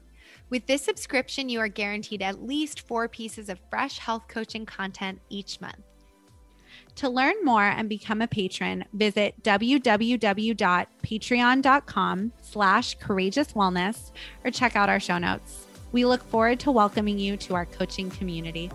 With 0.50 0.66
this 0.68 0.84
subscription, 0.84 1.50
you 1.50 1.60
are 1.60 1.68
guaranteed 1.68 2.22
at 2.22 2.44
least 2.44 2.82
four 2.82 3.08
pieces 3.08 3.50
of 3.50 3.60
fresh 3.70 4.00
health 4.00 4.28
coaching 4.28 4.66
content 4.66 5.20
each 5.30 5.62
month. 5.62 5.84
To 6.96 7.10
learn 7.10 7.36
more 7.44 7.64
and 7.64 7.88
become 7.88 8.22
a 8.22 8.28
patron, 8.28 8.84
visit 8.94 9.42
www.patreon.com 9.44 12.32
slash 12.42 12.96
courageous 12.96 13.54
wellness 13.54 14.12
or 14.44 14.52
check 14.52 14.76
out 14.76 14.90
our 14.90 15.00
show 15.00 15.18
notes. 15.18 15.68
We 15.94 16.06
look 16.06 16.24
forward 16.24 16.60
to 16.62 16.72
welcoming 16.72 17.18
you 17.18 17.38
to 17.38 17.56
our 17.56 17.66
coaching 17.66 18.10
community. 18.10 18.70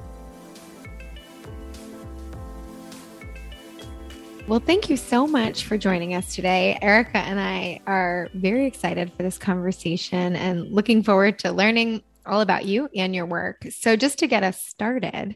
Well, 4.48 4.60
thank 4.60 4.88
you 4.88 4.96
so 4.96 5.26
much 5.26 5.64
for 5.64 5.76
joining 5.76 6.14
us 6.14 6.36
today. 6.36 6.78
Erica 6.80 7.18
and 7.18 7.40
I 7.40 7.80
are 7.84 8.28
very 8.32 8.66
excited 8.66 9.12
for 9.12 9.24
this 9.24 9.38
conversation 9.38 10.36
and 10.36 10.70
looking 10.70 11.02
forward 11.02 11.40
to 11.40 11.50
learning 11.50 12.04
all 12.24 12.40
about 12.42 12.64
you 12.64 12.88
and 12.94 13.12
your 13.12 13.26
work. 13.26 13.66
So, 13.70 13.96
just 13.96 14.20
to 14.20 14.28
get 14.28 14.44
us 14.44 14.62
started, 14.62 15.34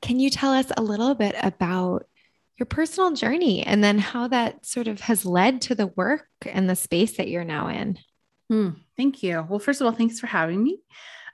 can 0.00 0.18
you 0.18 0.28
tell 0.28 0.52
us 0.52 0.72
a 0.76 0.82
little 0.82 1.14
bit 1.14 1.36
about 1.40 2.08
your 2.58 2.66
personal 2.66 3.12
journey 3.12 3.64
and 3.64 3.82
then 3.82 4.00
how 4.00 4.26
that 4.26 4.66
sort 4.66 4.88
of 4.88 4.98
has 5.02 5.24
led 5.24 5.60
to 5.62 5.76
the 5.76 5.86
work 5.86 6.26
and 6.44 6.68
the 6.68 6.74
space 6.74 7.18
that 7.18 7.28
you're 7.28 7.44
now 7.44 7.68
in? 7.68 7.96
Hmm, 8.50 8.70
thank 8.96 9.22
you. 9.22 9.46
Well, 9.48 9.60
first 9.60 9.80
of 9.80 9.86
all, 9.86 9.92
thanks 9.92 10.18
for 10.18 10.26
having 10.26 10.64
me. 10.64 10.80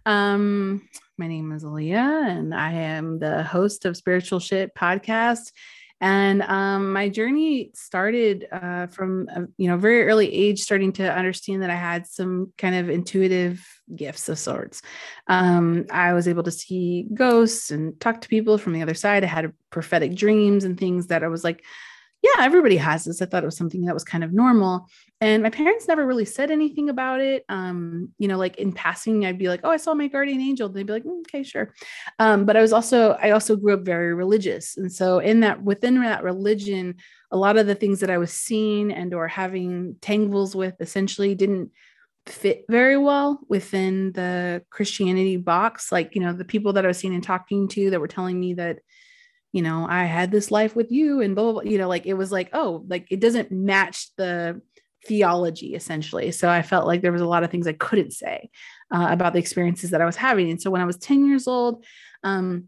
Um, 0.04 0.86
my 1.16 1.26
name 1.26 1.52
is 1.52 1.64
Aaliyah, 1.64 2.28
and 2.28 2.54
I 2.54 2.72
am 2.72 3.18
the 3.18 3.44
host 3.44 3.86
of 3.86 3.96
Spiritual 3.96 4.40
Shit 4.40 4.74
podcast 4.74 5.52
and 6.00 6.42
um, 6.42 6.92
my 6.92 7.08
journey 7.08 7.70
started 7.74 8.46
uh, 8.52 8.86
from 8.86 9.28
a, 9.34 9.40
you 9.56 9.68
know 9.68 9.76
very 9.76 10.06
early 10.06 10.32
age, 10.32 10.60
starting 10.60 10.92
to 10.94 11.12
understand 11.12 11.62
that 11.62 11.70
I 11.70 11.74
had 11.74 12.06
some 12.06 12.52
kind 12.56 12.76
of 12.76 12.88
intuitive 12.88 13.66
gifts 13.94 14.28
of 14.28 14.38
sorts. 14.38 14.82
Um, 15.26 15.86
I 15.90 16.12
was 16.12 16.28
able 16.28 16.44
to 16.44 16.50
see 16.50 17.06
ghosts 17.14 17.70
and 17.70 17.98
talk 18.00 18.20
to 18.20 18.28
people 18.28 18.58
from 18.58 18.74
the 18.74 18.82
other 18.82 18.94
side. 18.94 19.24
I 19.24 19.28
had 19.28 19.52
prophetic 19.70 20.14
dreams 20.14 20.64
and 20.64 20.78
things 20.78 21.08
that 21.08 21.24
I 21.24 21.28
was 21.28 21.42
like, 21.42 21.64
yeah, 22.22 22.44
everybody 22.44 22.76
has 22.76 23.04
this. 23.04 23.22
I 23.22 23.26
thought 23.26 23.44
it 23.44 23.46
was 23.46 23.56
something 23.56 23.84
that 23.84 23.94
was 23.94 24.02
kind 24.02 24.24
of 24.24 24.32
normal. 24.32 24.88
And 25.20 25.42
my 25.42 25.50
parents 25.50 25.86
never 25.86 26.04
really 26.04 26.24
said 26.24 26.50
anything 26.50 26.88
about 26.88 27.20
it. 27.20 27.44
Um, 27.48 28.12
you 28.18 28.26
know, 28.26 28.36
like 28.36 28.56
in 28.56 28.72
passing, 28.72 29.24
I'd 29.24 29.38
be 29.38 29.48
like, 29.48 29.60
oh, 29.62 29.70
I 29.70 29.76
saw 29.76 29.94
my 29.94 30.08
guardian 30.08 30.40
angel. 30.40 30.68
They'd 30.68 30.86
be 30.86 30.92
like, 30.92 31.04
mm, 31.04 31.20
okay, 31.20 31.44
sure. 31.44 31.74
Um, 32.18 32.44
but 32.44 32.56
I 32.56 32.60
was 32.60 32.72
also, 32.72 33.12
I 33.22 33.30
also 33.30 33.54
grew 33.54 33.74
up 33.74 33.84
very 33.84 34.14
religious. 34.14 34.76
And 34.76 34.92
so 34.92 35.20
in 35.20 35.40
that, 35.40 35.62
within 35.62 36.00
that 36.02 36.24
religion, 36.24 36.96
a 37.30 37.36
lot 37.36 37.56
of 37.56 37.66
the 37.66 37.74
things 37.74 38.00
that 38.00 38.10
I 38.10 38.18
was 38.18 38.32
seeing 38.32 38.92
and 38.92 39.14
or 39.14 39.28
having 39.28 39.96
tangles 40.00 40.56
with 40.56 40.74
essentially 40.80 41.36
didn't 41.36 41.70
fit 42.26 42.64
very 42.68 42.98
well 42.98 43.40
within 43.48 44.12
the 44.12 44.62
Christianity 44.70 45.36
box. 45.36 45.92
Like, 45.92 46.14
you 46.14 46.20
know, 46.20 46.32
the 46.32 46.44
people 46.44 46.72
that 46.74 46.84
I 46.84 46.88
was 46.88 46.98
seeing 46.98 47.14
and 47.14 47.22
talking 47.22 47.68
to 47.68 47.90
that 47.90 48.00
were 48.00 48.08
telling 48.08 48.38
me 48.40 48.54
that 48.54 48.80
you 49.52 49.62
know, 49.62 49.86
I 49.88 50.04
had 50.04 50.30
this 50.30 50.50
life 50.50 50.76
with 50.76 50.92
you 50.92 51.20
and 51.20 51.34
blah, 51.34 51.44
blah, 51.44 51.62
blah, 51.62 51.70
you 51.70 51.78
know, 51.78 51.88
like 51.88 52.06
it 52.06 52.14
was 52.14 52.30
like, 52.30 52.50
oh, 52.52 52.84
like 52.88 53.06
it 53.10 53.20
doesn't 53.20 53.50
match 53.50 54.08
the 54.16 54.60
theology 55.06 55.74
essentially. 55.74 56.30
So 56.32 56.48
I 56.50 56.62
felt 56.62 56.86
like 56.86 57.02
there 57.02 57.12
was 57.12 57.22
a 57.22 57.26
lot 57.26 57.44
of 57.44 57.50
things 57.50 57.66
I 57.66 57.72
couldn't 57.72 58.12
say 58.12 58.50
uh, 58.92 59.08
about 59.10 59.32
the 59.32 59.38
experiences 59.38 59.90
that 59.90 60.02
I 60.02 60.06
was 60.06 60.16
having. 60.16 60.50
And 60.50 60.60
so 60.60 60.70
when 60.70 60.80
I 60.80 60.86
was 60.86 60.98
10 60.98 61.26
years 61.26 61.46
old, 61.46 61.84
um, 62.22 62.64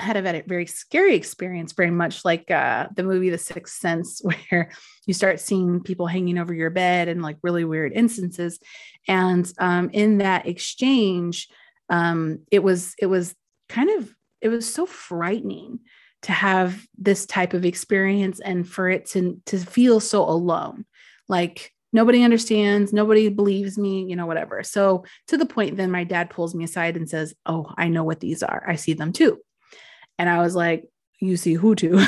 I 0.00 0.04
had 0.04 0.16
a 0.16 0.42
very, 0.46 0.66
scary 0.66 1.16
experience, 1.16 1.72
very 1.72 1.90
much 1.90 2.24
like 2.24 2.50
uh, 2.50 2.86
the 2.94 3.02
movie 3.02 3.30
The 3.30 3.38
Sixth 3.38 3.78
Sense, 3.78 4.20
where 4.50 4.70
you 5.06 5.14
start 5.14 5.40
seeing 5.40 5.82
people 5.82 6.06
hanging 6.06 6.38
over 6.38 6.54
your 6.54 6.70
bed 6.70 7.08
and 7.08 7.22
like 7.22 7.38
really 7.42 7.64
weird 7.64 7.92
instances. 7.92 8.60
And 9.08 9.50
um, 9.58 9.90
in 9.92 10.18
that 10.18 10.46
exchange, 10.46 11.48
um, 11.88 12.40
it 12.52 12.62
was 12.62 12.94
it 12.98 13.06
was 13.06 13.34
kind 13.68 13.90
of 13.98 14.14
it 14.40 14.50
was 14.50 14.72
so 14.72 14.86
frightening 14.86 15.80
to 16.22 16.32
have 16.32 16.84
this 16.96 17.26
type 17.26 17.54
of 17.54 17.64
experience 17.64 18.40
and 18.40 18.68
for 18.68 18.88
it 18.88 19.06
to 19.06 19.40
to 19.46 19.58
feel 19.58 20.00
so 20.00 20.22
alone. 20.22 20.84
Like 21.28 21.72
nobody 21.92 22.22
understands 22.22 22.92
nobody 22.92 23.28
believes 23.28 23.78
me 23.78 24.04
you 24.08 24.16
know 24.16 24.26
whatever. 24.26 24.62
So 24.62 25.04
to 25.28 25.36
the 25.36 25.46
point 25.46 25.76
then 25.76 25.90
my 25.90 26.04
dad 26.04 26.30
pulls 26.30 26.54
me 26.54 26.64
aside 26.64 26.96
and 26.96 27.08
says 27.08 27.34
oh 27.46 27.72
i 27.76 27.88
know 27.88 28.04
what 28.04 28.20
these 28.20 28.42
are. 28.42 28.64
I 28.66 28.76
see 28.76 28.94
them 28.94 29.12
too. 29.12 29.38
And 30.18 30.28
i 30.28 30.42
was 30.42 30.54
like 30.54 30.84
you 31.20 31.36
see 31.36 31.54
who 31.54 31.74
too 31.74 32.04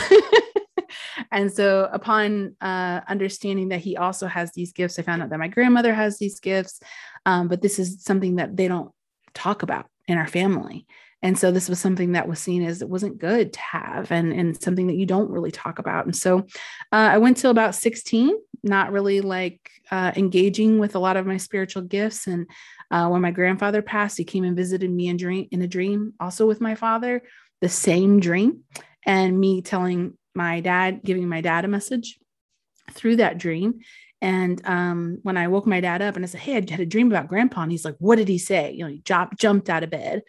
and 1.33 1.53
so 1.53 1.89
upon 1.93 2.57
uh, 2.61 3.01
understanding 3.09 3.69
that 3.69 3.81
he 3.81 3.97
also 3.97 4.27
has 4.27 4.53
these 4.53 4.73
gifts 4.73 4.99
i 4.99 5.03
found 5.03 5.23
out 5.23 5.31
that 5.31 5.39
my 5.39 5.49
grandmother 5.49 5.95
has 5.95 6.19
these 6.19 6.41
gifts 6.41 6.81
um, 7.27 7.49
but 7.49 7.63
this 7.63 7.79
is 7.79 8.03
something 8.03 8.37
that 8.37 8.57
they 8.57 8.69
don't 8.69 8.91
talk 9.35 9.63
about 9.63 9.87
in 10.07 10.19
our 10.19 10.27
family 10.27 10.87
and 11.23 11.39
so 11.39 11.51
this 11.51 11.69
was 11.69 11.79
something 11.79 12.13
that 12.13 12.29
was 12.29 12.39
seen 12.39 12.65
as 12.65 12.81
it 12.81 12.89
wasn't 12.89 13.19
good 13.19 13.53
to 13.53 13.61
have 13.61 14.11
and, 14.11 14.33
and 14.33 14.61
something 14.61 14.87
that 14.87 14.97
you 14.97 15.05
don't 15.05 15.31
really 15.31 15.51
talk 15.51 15.79
about. 15.79 16.07
And 16.07 16.17
so 16.17 16.39
uh, 16.39 16.43
I 16.93 17.19
went 17.19 17.37
till 17.37 17.51
about 17.51 17.75
16, 17.75 18.35
not 18.63 18.91
really 18.91 19.21
like 19.21 19.71
uh, 19.91 20.13
engaging 20.17 20.79
with 20.79 20.95
a 20.95 20.99
lot 20.99 21.19
of 21.19 21.27
my 21.27 21.37
spiritual 21.37 21.83
gifts. 21.83 22.27
And 22.27 22.49
uh, 22.91 23.09
when 23.09 23.21
my 23.21 23.33
grandfather 23.33 23.83
passed, 23.83 24.17
he 24.17 24.25
came 24.25 24.45
and 24.45 24.57
visited 24.57 24.91
me 24.91 25.09
in, 25.09 25.19
dream, 25.19 25.47
in 25.51 25.61
a 25.61 25.69
dream, 25.69 26.15
also 26.21 26.47
with 26.47 26.61
my 26.61 26.75
father, 26.75 27.23
the 27.61 27.69
same 27.69 28.21
dream. 28.21 28.61
And 29.05 29.39
me 29.39 29.61
telling 29.61 30.17
my 30.35 30.61
dad, 30.61 31.01
giving 31.05 31.29
my 31.29 31.43
dad 31.43 31.65
a 31.65 31.69
message 31.69 32.19
through 32.93 33.17
that 33.17 33.37
dream. 33.37 33.81
And 34.23 34.61
um, 34.67 35.19
when 35.23 35.37
I 35.37 35.49
woke 35.49 35.67
my 35.67 35.81
dad 35.81 36.03
up 36.03 36.17
and 36.17 36.25
I 36.25 36.29
said, 36.29 36.41
Hey, 36.41 36.53
I 36.53 36.71
had 36.71 36.81
a 36.81 36.87
dream 36.87 37.09
about 37.09 37.29
grandpa. 37.29 37.63
And 37.63 37.73
he's 37.73 37.85
like, 37.85 37.97
What 37.99 38.17
did 38.17 38.29
he 38.29 38.37
say? 38.37 38.73
You 38.73 38.85
know, 38.85 38.91
he 38.91 38.99
jumped, 39.01 39.39
jumped 39.39 39.71
out 39.71 39.83
of 39.83 39.91
bed 39.91 40.23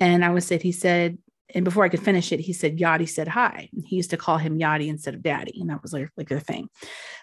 and 0.00 0.24
I 0.24 0.30
was 0.30 0.46
said, 0.46 0.62
he 0.62 0.72
said, 0.72 1.18
and 1.54 1.64
before 1.64 1.84
I 1.84 1.88
could 1.88 2.02
finish 2.02 2.32
it, 2.32 2.40
he 2.40 2.52
said, 2.52 2.78
Yadi 2.78 3.08
said 3.08 3.28
hi. 3.28 3.68
He 3.84 3.96
used 3.96 4.10
to 4.10 4.16
call 4.16 4.36
him 4.36 4.58
Yadi 4.58 4.88
instead 4.88 5.14
of 5.14 5.22
daddy. 5.22 5.60
And 5.60 5.70
that 5.70 5.82
was 5.82 5.92
like, 5.92 6.10
like 6.16 6.28
the 6.28 6.40
thing. 6.40 6.68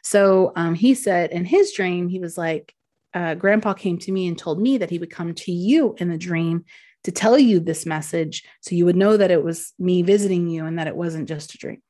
So 0.01 0.53
um, 0.55 0.75
he 0.75 0.95
said 0.95 1.31
in 1.31 1.45
his 1.45 1.73
dream, 1.73 2.07
he 2.07 2.19
was 2.19 2.37
like, 2.37 2.73
uh, 3.13 3.35
Grandpa 3.35 3.73
came 3.73 3.97
to 3.99 4.11
me 4.11 4.27
and 4.27 4.37
told 4.37 4.61
me 4.61 4.77
that 4.77 4.89
he 4.89 4.97
would 4.97 5.11
come 5.11 5.33
to 5.33 5.51
you 5.51 5.95
in 5.99 6.09
the 6.09 6.17
dream 6.17 6.65
to 7.03 7.11
tell 7.11 7.37
you 7.37 7.59
this 7.59 7.85
message 7.85 8.43
so 8.61 8.75
you 8.75 8.85
would 8.85 8.95
know 8.95 9.17
that 9.17 9.29
it 9.29 9.43
was 9.43 9.73
me 9.77 10.01
visiting 10.01 10.47
you 10.47 10.65
and 10.65 10.79
that 10.79 10.87
it 10.87 10.95
wasn't 10.95 11.27
just 11.27 11.53
a 11.53 11.57
dream. 11.57 11.81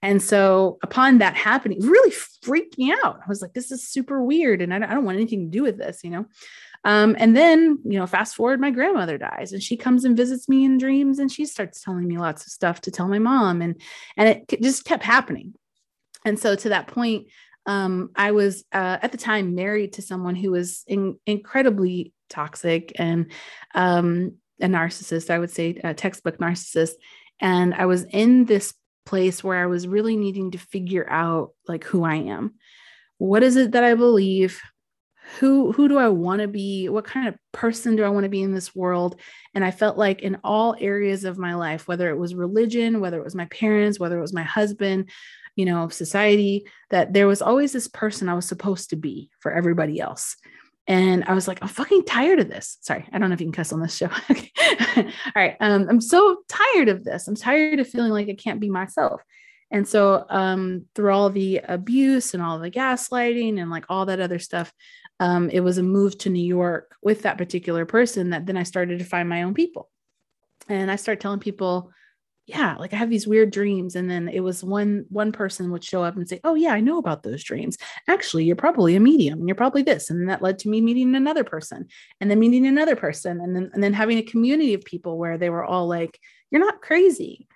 And 0.00 0.22
so 0.22 0.78
upon 0.82 1.18
that 1.18 1.34
happening, 1.34 1.80
really 1.80 2.10
freaked 2.42 2.78
me 2.78 2.92
out. 2.92 3.20
I 3.24 3.28
was 3.28 3.42
like, 3.42 3.52
this 3.52 3.70
is 3.72 3.88
super 3.88 4.22
weird. 4.22 4.62
And 4.62 4.72
I 4.72 4.78
don't, 4.78 4.90
I 4.90 4.94
don't 4.94 5.04
want 5.04 5.16
anything 5.16 5.50
to 5.50 5.58
do 5.58 5.62
with 5.62 5.78
this, 5.78 6.04
you 6.04 6.10
know? 6.10 6.26
Um, 6.84 7.16
and 7.18 7.36
then, 7.36 7.78
you 7.84 7.98
know, 7.98 8.06
fast 8.06 8.36
forward, 8.36 8.60
my 8.60 8.70
grandmother 8.70 9.16
dies 9.16 9.52
and 9.52 9.62
she 9.62 9.76
comes 9.76 10.04
and 10.04 10.16
visits 10.16 10.48
me 10.48 10.64
in 10.64 10.78
dreams 10.78 11.18
and 11.18 11.32
she 11.32 11.46
starts 11.46 11.80
telling 11.80 12.06
me 12.06 12.18
lots 12.18 12.46
of 12.46 12.52
stuff 12.52 12.82
to 12.82 12.90
tell 12.90 13.08
my 13.08 13.18
mom. 13.18 13.62
And, 13.62 13.80
and 14.16 14.28
it 14.28 14.60
just 14.62 14.84
kept 14.84 15.02
happening. 15.02 15.54
And 16.24 16.38
so 16.38 16.54
to 16.56 16.68
that 16.70 16.86
point, 16.88 17.28
um, 17.66 18.10
I 18.14 18.32
was 18.32 18.64
uh, 18.72 18.98
at 19.00 19.12
the 19.12 19.18
time 19.18 19.54
married 19.54 19.94
to 19.94 20.02
someone 20.02 20.34
who 20.34 20.50
was 20.50 20.84
in, 20.86 21.18
incredibly 21.26 22.12
toxic 22.28 22.92
and 22.96 23.32
um, 23.74 24.34
a 24.60 24.66
narcissist, 24.66 25.30
I 25.30 25.38
would 25.38 25.50
say, 25.50 25.80
a 25.82 25.94
textbook 25.94 26.38
narcissist. 26.38 26.92
And 27.40 27.74
I 27.74 27.86
was 27.86 28.04
in 28.04 28.44
this 28.44 28.74
place 29.06 29.42
where 29.42 29.62
I 29.62 29.66
was 29.66 29.88
really 29.88 30.16
needing 30.16 30.50
to 30.52 30.58
figure 30.58 31.08
out 31.10 31.50
like 31.66 31.84
who 31.84 32.04
I 32.04 32.16
am. 32.16 32.54
What 33.18 33.42
is 33.42 33.56
it 33.56 33.72
that 33.72 33.84
I 33.84 33.94
believe? 33.94 34.60
Who 35.38 35.72
who 35.72 35.88
do 35.88 35.98
i 35.98 36.08
want 36.08 36.40
to 36.40 36.48
be? 36.48 36.88
What 36.88 37.04
kind 37.04 37.28
of 37.28 37.36
person 37.52 37.96
do 37.96 38.04
i 38.04 38.08
want 38.08 38.24
to 38.24 38.30
be 38.30 38.42
in 38.42 38.54
this 38.54 38.74
world? 38.74 39.20
And 39.54 39.64
i 39.64 39.70
felt 39.70 39.96
like 39.96 40.22
in 40.22 40.38
all 40.44 40.76
areas 40.78 41.24
of 41.24 41.38
my 41.38 41.54
life 41.54 41.88
whether 41.88 42.10
it 42.10 42.18
was 42.18 42.34
religion 42.34 43.00
whether 43.00 43.18
it 43.18 43.24
was 43.24 43.34
my 43.34 43.46
parents 43.46 43.98
whether 43.98 44.18
it 44.18 44.22
was 44.22 44.32
my 44.32 44.42
husband 44.42 45.10
you 45.56 45.64
know 45.64 45.88
society 45.88 46.66
that 46.90 47.12
there 47.12 47.26
was 47.26 47.42
always 47.42 47.72
this 47.72 47.88
person 47.88 48.28
i 48.28 48.34
was 48.34 48.46
supposed 48.46 48.90
to 48.90 48.96
be 48.96 49.30
for 49.40 49.52
everybody 49.52 50.00
else. 50.00 50.36
And 50.86 51.24
i 51.24 51.32
was 51.32 51.48
like 51.48 51.58
i'm 51.62 51.68
fucking 51.68 52.04
tired 52.04 52.40
of 52.40 52.48
this. 52.48 52.78
Sorry 52.82 53.08
i 53.12 53.18
don't 53.18 53.30
know 53.30 53.34
if 53.34 53.40
you 53.40 53.46
can 53.46 53.52
cuss 53.52 53.72
on 53.72 53.80
this 53.80 53.96
show. 53.96 54.10
All 54.96 55.04
right 55.34 55.56
um, 55.60 55.88
i'm 55.88 56.00
so 56.00 56.38
tired 56.48 56.88
of 56.88 57.04
this. 57.04 57.28
I'm 57.28 57.36
tired 57.36 57.80
of 57.80 57.88
feeling 57.88 58.12
like 58.12 58.28
i 58.28 58.34
can't 58.34 58.60
be 58.60 58.68
myself. 58.68 59.22
And 59.70 59.88
so 59.88 60.24
um, 60.28 60.84
through 60.94 61.12
all 61.12 61.30
the 61.30 61.60
abuse 61.66 62.32
and 62.32 62.42
all 62.42 62.60
the 62.60 62.70
gaslighting 62.70 63.60
and 63.60 63.70
like 63.70 63.84
all 63.88 64.06
that 64.06 64.20
other 64.20 64.38
stuff 64.38 64.72
um, 65.24 65.48
it 65.48 65.60
was 65.60 65.78
a 65.78 65.82
move 65.82 66.18
to 66.18 66.28
New 66.28 66.44
York 66.44 66.94
with 67.02 67.22
that 67.22 67.38
particular 67.38 67.86
person 67.86 68.30
that 68.30 68.44
then 68.44 68.58
I 68.58 68.62
started 68.62 68.98
to 68.98 69.06
find 69.06 69.26
my 69.26 69.42
own 69.42 69.54
people. 69.54 69.88
And 70.68 70.90
I 70.90 70.96
start 70.96 71.18
telling 71.18 71.40
people, 71.40 71.90
yeah, 72.46 72.76
like 72.78 72.92
I 72.92 72.96
have 72.96 73.08
these 73.08 73.26
weird 73.26 73.50
dreams. 73.50 73.96
And 73.96 74.10
then 74.10 74.28
it 74.28 74.40
was 74.40 74.62
one 74.62 75.06
one 75.08 75.32
person 75.32 75.70
would 75.70 75.82
show 75.82 76.04
up 76.04 76.14
and 76.16 76.28
say, 76.28 76.40
Oh, 76.44 76.54
yeah, 76.54 76.74
I 76.74 76.80
know 76.80 76.98
about 76.98 77.22
those 77.22 77.42
dreams. 77.42 77.78
Actually, 78.06 78.44
you're 78.44 78.54
probably 78.54 78.96
a 78.96 79.00
medium 79.00 79.38
and 79.38 79.48
you're 79.48 79.54
probably 79.54 79.80
this. 79.80 80.10
And 80.10 80.28
that 80.28 80.42
led 80.42 80.58
to 80.58 80.68
me 80.68 80.82
meeting 80.82 81.14
another 81.14 81.42
person 81.42 81.86
and 82.20 82.30
then 82.30 82.38
meeting 82.38 82.66
another 82.66 82.94
person 82.94 83.40
and 83.40 83.56
then 83.56 83.70
and 83.72 83.82
then 83.82 83.94
having 83.94 84.18
a 84.18 84.22
community 84.22 84.74
of 84.74 84.84
people 84.84 85.16
where 85.16 85.38
they 85.38 85.48
were 85.48 85.64
all 85.64 85.88
like, 85.88 86.20
You're 86.50 86.60
not 86.60 86.82
crazy. 86.82 87.48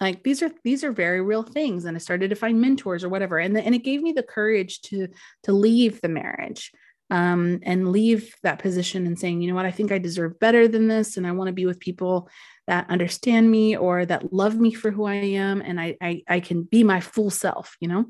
Like 0.00 0.22
these 0.22 0.42
are 0.42 0.50
these 0.64 0.84
are 0.84 0.92
very 0.92 1.20
real 1.20 1.42
things. 1.42 1.84
And 1.84 1.94
I 1.96 2.00
started 2.00 2.30
to 2.30 2.36
find 2.36 2.62
mentors 2.62 3.04
or 3.04 3.10
whatever. 3.10 3.38
And, 3.38 3.54
the, 3.54 3.60
and 3.60 3.74
it 3.74 3.84
gave 3.84 4.00
me 4.00 4.12
the 4.12 4.22
courage 4.22 4.80
to 4.82 5.08
to 5.42 5.52
leave 5.52 6.00
the 6.00 6.08
marriage 6.08 6.72
um, 7.10 7.58
and 7.62 7.90
leave 7.90 8.34
that 8.42 8.60
position 8.60 9.06
and 9.06 9.18
saying, 9.18 9.42
you 9.42 9.48
know 9.48 9.54
what, 9.54 9.66
I 9.66 9.70
think 9.70 9.90
I 9.90 9.98
deserve 9.98 10.38
better 10.38 10.68
than 10.68 10.88
this. 10.88 11.16
And 11.16 11.26
I 11.26 11.32
want 11.32 11.48
to 11.48 11.52
be 11.52 11.66
with 11.66 11.80
people 11.80 12.28
that 12.66 12.88
understand 12.88 13.50
me 13.50 13.76
or 13.76 14.06
that 14.06 14.32
love 14.32 14.56
me 14.56 14.72
for 14.72 14.92
who 14.92 15.04
I 15.04 15.14
am. 15.14 15.60
And 15.60 15.80
I, 15.80 15.96
I, 16.00 16.22
I 16.28 16.40
can 16.40 16.62
be 16.62 16.84
my 16.84 17.00
full 17.00 17.30
self, 17.30 17.76
you 17.80 17.88
know? 17.88 18.04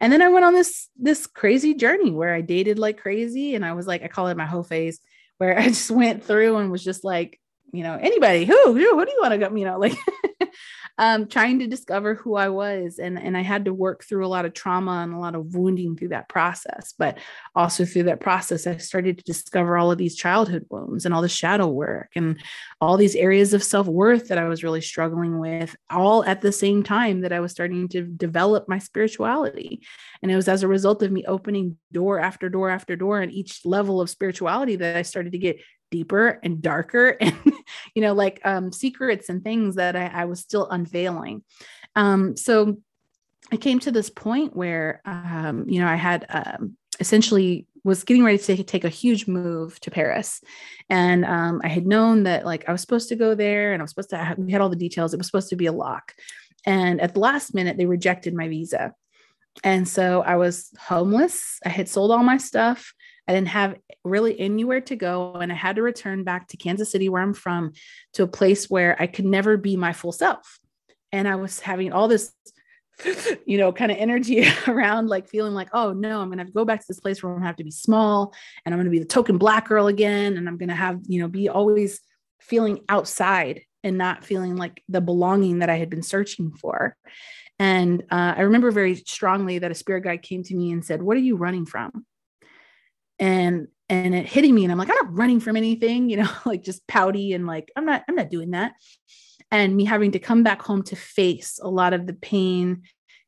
And 0.00 0.12
then 0.12 0.22
I 0.22 0.28
went 0.28 0.44
on 0.44 0.54
this, 0.54 0.88
this 0.96 1.26
crazy 1.26 1.74
journey 1.74 2.12
where 2.12 2.32
I 2.32 2.40
dated 2.40 2.78
like 2.78 2.98
crazy. 2.98 3.56
And 3.56 3.64
I 3.64 3.72
was 3.72 3.88
like, 3.88 4.02
I 4.02 4.08
call 4.08 4.28
it 4.28 4.36
my 4.36 4.46
whole 4.46 4.62
phase 4.62 5.00
where 5.38 5.58
I 5.58 5.66
just 5.66 5.90
went 5.90 6.22
through 6.22 6.58
and 6.58 6.70
was 6.70 6.84
just 6.84 7.02
like, 7.02 7.40
you 7.72 7.82
know, 7.82 7.98
anybody 8.00 8.44
who, 8.44 8.56
who, 8.62 8.74
who 8.74 9.04
do 9.04 9.10
you 9.10 9.18
want 9.20 9.32
to 9.32 9.38
go, 9.38 9.54
you 9.54 9.64
know, 9.64 9.78
like 9.78 9.96
um, 10.98 11.26
trying 11.26 11.58
to 11.58 11.66
discover 11.66 12.14
who 12.14 12.36
I 12.36 12.48
was. 12.48 12.98
And, 12.98 13.18
and 13.18 13.36
I 13.36 13.42
had 13.42 13.66
to 13.66 13.74
work 13.74 14.04
through 14.04 14.26
a 14.26 14.28
lot 14.28 14.44
of 14.44 14.54
trauma 14.54 15.02
and 15.02 15.12
a 15.12 15.18
lot 15.18 15.34
of 15.34 15.54
wounding 15.54 15.96
through 15.96 16.08
that 16.08 16.28
process. 16.28 16.94
But 16.98 17.18
also 17.54 17.84
through 17.84 18.04
that 18.04 18.20
process, 18.20 18.66
I 18.66 18.78
started 18.78 19.18
to 19.18 19.24
discover 19.24 19.76
all 19.76 19.92
of 19.92 19.98
these 19.98 20.16
childhood 20.16 20.66
wounds 20.70 21.04
and 21.04 21.14
all 21.14 21.22
the 21.22 21.28
shadow 21.28 21.66
work 21.66 22.10
and 22.16 22.40
all 22.80 22.96
these 22.96 23.14
areas 23.14 23.52
of 23.52 23.62
self 23.62 23.86
worth 23.86 24.28
that 24.28 24.38
I 24.38 24.48
was 24.48 24.64
really 24.64 24.80
struggling 24.80 25.38
with, 25.38 25.76
all 25.90 26.24
at 26.24 26.40
the 26.40 26.52
same 26.52 26.82
time 26.82 27.20
that 27.20 27.32
I 27.32 27.40
was 27.40 27.52
starting 27.52 27.88
to 27.88 28.02
develop 28.02 28.68
my 28.68 28.78
spirituality. 28.78 29.82
And 30.22 30.32
it 30.32 30.36
was 30.36 30.48
as 30.48 30.62
a 30.62 30.68
result 30.68 31.02
of 31.02 31.12
me 31.12 31.24
opening 31.26 31.76
door 31.92 32.18
after 32.20 32.48
door 32.48 32.70
after 32.70 32.96
door 32.96 33.20
and 33.20 33.32
each 33.32 33.64
level 33.64 34.00
of 34.00 34.10
spirituality 34.10 34.76
that 34.76 34.96
I 34.96 35.02
started 35.02 35.32
to 35.32 35.38
get 35.38 35.58
deeper 35.90 36.40
and 36.42 36.62
darker 36.62 37.08
and 37.20 37.36
you 37.94 38.02
know 38.02 38.12
like 38.12 38.40
um, 38.44 38.72
secrets 38.72 39.28
and 39.28 39.42
things 39.42 39.76
that 39.76 39.96
I, 39.96 40.06
I 40.06 40.24
was 40.24 40.40
still 40.40 40.68
unveiling. 40.68 41.42
Um, 41.94 42.36
so 42.36 42.78
i 43.52 43.56
came 43.56 43.78
to 43.78 43.92
this 43.92 44.10
point 44.10 44.56
where 44.56 45.00
um, 45.04 45.64
you 45.68 45.80
know 45.80 45.88
i 45.88 45.96
had 45.96 46.26
um, 46.28 46.76
essentially 47.00 47.66
was 47.84 48.02
getting 48.02 48.24
ready 48.24 48.36
to 48.36 48.44
take, 48.44 48.66
take, 48.66 48.82
a 48.82 48.88
huge 48.88 49.28
move 49.28 49.78
to 49.78 49.90
paris. 49.90 50.40
And 50.90 51.24
um, 51.24 51.60
i 51.64 51.68
had 51.68 51.86
known 51.86 52.24
that 52.24 52.44
like 52.44 52.68
i 52.68 52.72
was 52.72 52.80
supposed 52.80 53.08
to 53.10 53.16
go 53.16 53.34
there 53.34 53.72
and 53.72 53.80
i 53.80 53.84
was 53.84 53.90
supposed 53.90 54.10
to 54.10 54.34
we 54.38 54.52
had 54.52 54.60
all 54.60 54.68
the 54.68 54.76
details. 54.76 55.14
It 55.14 55.18
was 55.18 55.26
supposed 55.26 55.50
to 55.50 55.56
be 55.56 55.66
a 55.66 55.72
lock. 55.72 56.12
And 56.64 57.00
at 57.00 57.14
the 57.14 57.20
last 57.20 57.54
minute 57.54 57.76
they 57.76 57.86
rejected 57.86 58.34
my 58.34 58.48
visa. 58.48 58.92
And 59.62 59.88
so 59.88 60.22
i 60.22 60.36
was 60.36 60.70
homeless. 60.78 61.60
I 61.64 61.68
had 61.68 61.88
sold 61.88 62.10
all 62.10 62.24
my 62.24 62.38
stuff 62.38 62.92
I 63.28 63.32
didn't 63.32 63.48
have 63.48 63.76
really 64.04 64.38
anywhere 64.38 64.80
to 64.82 64.96
go. 64.96 65.34
And 65.34 65.50
I 65.50 65.54
had 65.54 65.76
to 65.76 65.82
return 65.82 66.24
back 66.24 66.48
to 66.48 66.56
Kansas 66.56 66.90
City, 66.90 67.08
where 67.08 67.22
I'm 67.22 67.34
from, 67.34 67.72
to 68.14 68.22
a 68.22 68.28
place 68.28 68.70
where 68.70 69.00
I 69.00 69.06
could 69.06 69.24
never 69.24 69.56
be 69.56 69.76
my 69.76 69.92
full 69.92 70.12
self. 70.12 70.58
And 71.12 71.26
I 71.26 71.36
was 71.36 71.60
having 71.60 71.92
all 71.92 72.08
this, 72.08 72.32
you 73.46 73.58
know, 73.58 73.72
kind 73.72 73.90
of 73.90 73.98
energy 73.98 74.46
around 74.68 75.08
like 75.08 75.28
feeling 75.28 75.54
like, 75.54 75.68
oh 75.72 75.92
no, 75.92 76.20
I'm 76.20 76.28
going 76.28 76.38
to 76.38 76.42
have 76.42 76.48
to 76.48 76.52
go 76.52 76.64
back 76.64 76.80
to 76.80 76.86
this 76.88 77.00
place 77.00 77.22
where 77.22 77.30
I'm 77.30 77.36
going 77.36 77.42
to 77.42 77.48
have 77.48 77.56
to 77.56 77.64
be 77.64 77.70
small 77.70 78.32
and 78.64 78.72
I'm 78.72 78.78
going 78.78 78.86
to 78.86 78.90
be 78.90 79.00
the 79.00 79.04
token 79.04 79.38
black 79.38 79.68
girl 79.68 79.88
again. 79.88 80.36
And 80.36 80.48
I'm 80.48 80.56
going 80.56 80.68
to 80.68 80.74
have, 80.74 81.00
you 81.06 81.20
know, 81.20 81.28
be 81.28 81.48
always 81.48 82.00
feeling 82.40 82.80
outside 82.88 83.62
and 83.82 83.98
not 83.98 84.24
feeling 84.24 84.56
like 84.56 84.82
the 84.88 85.00
belonging 85.00 85.60
that 85.60 85.70
I 85.70 85.76
had 85.76 85.90
been 85.90 86.02
searching 86.02 86.52
for. 86.52 86.96
And 87.58 88.02
uh, 88.10 88.34
I 88.36 88.42
remember 88.42 88.70
very 88.70 88.96
strongly 88.96 89.58
that 89.60 89.70
a 89.70 89.74
spirit 89.74 90.04
guide 90.04 90.22
came 90.22 90.42
to 90.44 90.54
me 90.54 90.72
and 90.72 90.84
said, 90.84 91.02
What 91.02 91.16
are 91.16 91.20
you 91.20 91.36
running 91.36 91.66
from? 91.66 92.04
And 93.18 93.68
and 93.88 94.14
it 94.14 94.26
hitting 94.26 94.54
me 94.54 94.64
and 94.64 94.72
i'm 94.72 94.78
like 94.78 94.90
i'm 94.90 94.96
not 94.96 95.16
running 95.16 95.40
from 95.40 95.56
anything 95.56 96.08
you 96.10 96.16
know 96.16 96.30
like 96.44 96.62
just 96.62 96.86
pouty 96.86 97.32
and 97.32 97.46
like 97.46 97.70
i'm 97.76 97.84
not 97.84 98.02
i'm 98.08 98.14
not 98.14 98.30
doing 98.30 98.50
that. 98.50 98.72
And 99.52 99.76
me 99.76 99.84
having 99.84 100.10
to 100.10 100.18
come 100.18 100.42
back 100.42 100.60
home 100.60 100.82
to 100.84 100.96
face 100.96 101.60
a 101.62 101.68
lot 101.68 101.92
of 101.92 102.08
the 102.08 102.14
pain 102.14 102.82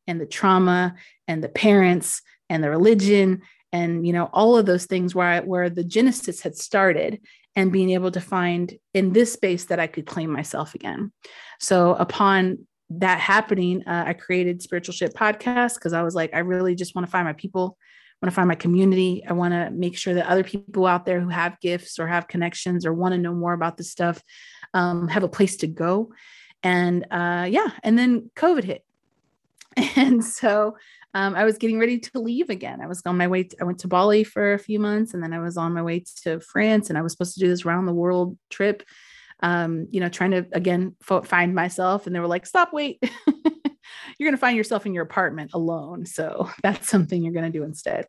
and 0.08 0.20
the 0.20 0.26
trauma 0.26 0.96
and 1.28 1.44
the 1.44 1.48
parents 1.48 2.22
and 2.50 2.62
the 2.62 2.70
religion 2.70 3.42
and 3.72 4.04
you 4.04 4.12
know 4.12 4.28
all 4.32 4.56
of 4.56 4.66
those 4.66 4.86
things 4.86 5.14
where 5.14 5.28
I, 5.28 5.40
where 5.40 5.70
the 5.70 5.84
genesis 5.84 6.40
had 6.40 6.56
started 6.56 7.20
and 7.54 7.72
being 7.72 7.90
able 7.90 8.10
to 8.10 8.20
find 8.20 8.76
in 8.94 9.12
this 9.12 9.32
space 9.32 9.66
that 9.66 9.78
i 9.78 9.86
could 9.86 10.06
claim 10.06 10.30
myself 10.30 10.74
again. 10.74 11.12
So 11.60 11.94
upon 11.94 12.66
that 12.90 13.20
happening 13.20 13.86
uh, 13.86 14.04
i 14.06 14.12
created 14.14 14.62
spiritual 14.62 14.94
shit 14.94 15.14
podcast 15.14 15.74
because 15.74 15.92
i 15.92 16.02
was 16.02 16.14
like 16.14 16.32
i 16.34 16.38
really 16.38 16.74
just 16.74 16.94
want 16.94 17.06
to 17.06 17.10
find 17.10 17.26
my 17.26 17.34
people 17.34 17.76
want 18.22 18.32
to 18.32 18.34
find 18.34 18.48
my 18.48 18.54
community. 18.54 19.22
I 19.28 19.32
want 19.32 19.54
to 19.54 19.70
make 19.70 19.96
sure 19.96 20.14
that 20.14 20.26
other 20.26 20.44
people 20.44 20.86
out 20.86 21.06
there 21.06 21.20
who 21.20 21.28
have 21.28 21.60
gifts 21.60 21.98
or 21.98 22.06
have 22.06 22.28
connections 22.28 22.84
or 22.84 22.92
want 22.92 23.12
to 23.12 23.18
know 23.18 23.34
more 23.34 23.52
about 23.52 23.76
this 23.76 23.90
stuff 23.90 24.22
um, 24.74 25.08
have 25.08 25.22
a 25.22 25.28
place 25.28 25.56
to 25.58 25.66
go. 25.66 26.12
And 26.62 27.06
uh, 27.10 27.46
yeah, 27.48 27.70
and 27.82 27.98
then 27.98 28.30
COVID 28.36 28.64
hit. 28.64 28.84
And 29.96 30.24
so 30.24 30.76
um, 31.14 31.36
I 31.36 31.44
was 31.44 31.56
getting 31.56 31.78
ready 31.78 32.00
to 32.00 32.18
leave 32.18 32.50
again. 32.50 32.80
I 32.82 32.86
was 32.86 33.00
on 33.06 33.16
my 33.16 33.28
way. 33.28 33.44
To, 33.44 33.56
I 33.60 33.64
went 33.64 33.78
to 33.80 33.88
Bali 33.88 34.24
for 34.24 34.54
a 34.54 34.58
few 34.58 34.80
months, 34.80 35.14
and 35.14 35.22
then 35.22 35.32
I 35.32 35.38
was 35.38 35.56
on 35.56 35.72
my 35.72 35.82
way 35.82 36.04
to 36.22 36.40
France, 36.40 36.88
and 36.88 36.98
I 36.98 37.02
was 37.02 37.12
supposed 37.12 37.34
to 37.34 37.40
do 37.40 37.48
this 37.48 37.64
round 37.64 37.86
the 37.86 37.92
world 37.92 38.36
trip. 38.50 38.82
Um, 39.40 39.86
you 39.90 40.00
know, 40.00 40.08
trying 40.08 40.32
to 40.32 40.46
again 40.52 40.96
find 41.00 41.54
myself, 41.54 42.06
and 42.06 42.14
they 42.14 42.20
were 42.20 42.26
like, 42.26 42.44
"Stop, 42.44 42.72
wait." 42.72 43.02
you're 44.18 44.26
going 44.26 44.36
to 44.36 44.40
find 44.40 44.56
yourself 44.56 44.84
in 44.84 44.94
your 44.94 45.04
apartment 45.04 45.52
alone. 45.54 46.04
So 46.06 46.50
that's 46.62 46.88
something 46.88 47.22
you're 47.22 47.32
going 47.32 47.50
to 47.50 47.58
do 47.58 47.64
instead. 47.64 48.06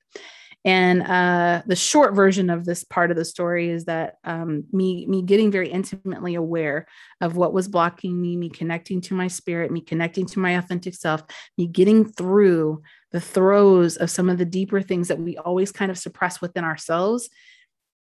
And 0.66 1.04
uh, 1.04 1.62
the 1.66 1.76
short 1.76 2.14
version 2.16 2.50
of 2.50 2.66
this 2.66 2.84
part 2.84 3.12
of 3.12 3.18
the 3.18 3.24
story 3.24 3.70
is 3.70 3.86
that 3.86 4.16
um, 4.26 4.66
me 4.74 5.06
me 5.06 5.22
getting 5.22 5.52
very 5.52 5.70
intimately 5.70 6.36
aware 6.36 6.86
of 7.22 7.38
what 7.38 7.54
was 7.54 7.70
blocking 7.70 8.22
me, 8.22 8.36
me 8.36 8.50
connecting 8.50 9.00
to 9.02 9.14
my 9.14 9.30
spirit, 9.30 9.72
me 9.72 9.80
connecting 9.80 10.26
to 10.28 10.40
my 10.40 10.58
authentic 10.58 10.96
self, 10.96 11.24
me 11.58 11.66
getting 11.66 12.04
through 12.04 12.82
the 13.12 13.22
throes 13.22 13.96
of 13.96 14.12
some 14.12 14.30
of 14.30 14.38
the 14.38 14.46
deeper 14.46 14.82
things 14.82 15.08
that 15.08 15.20
we 15.20 15.38
always 15.38 15.72
kind 15.72 15.92
of 15.92 15.98
suppress 15.98 16.42
within 16.42 16.66
ourselves. 16.66 17.30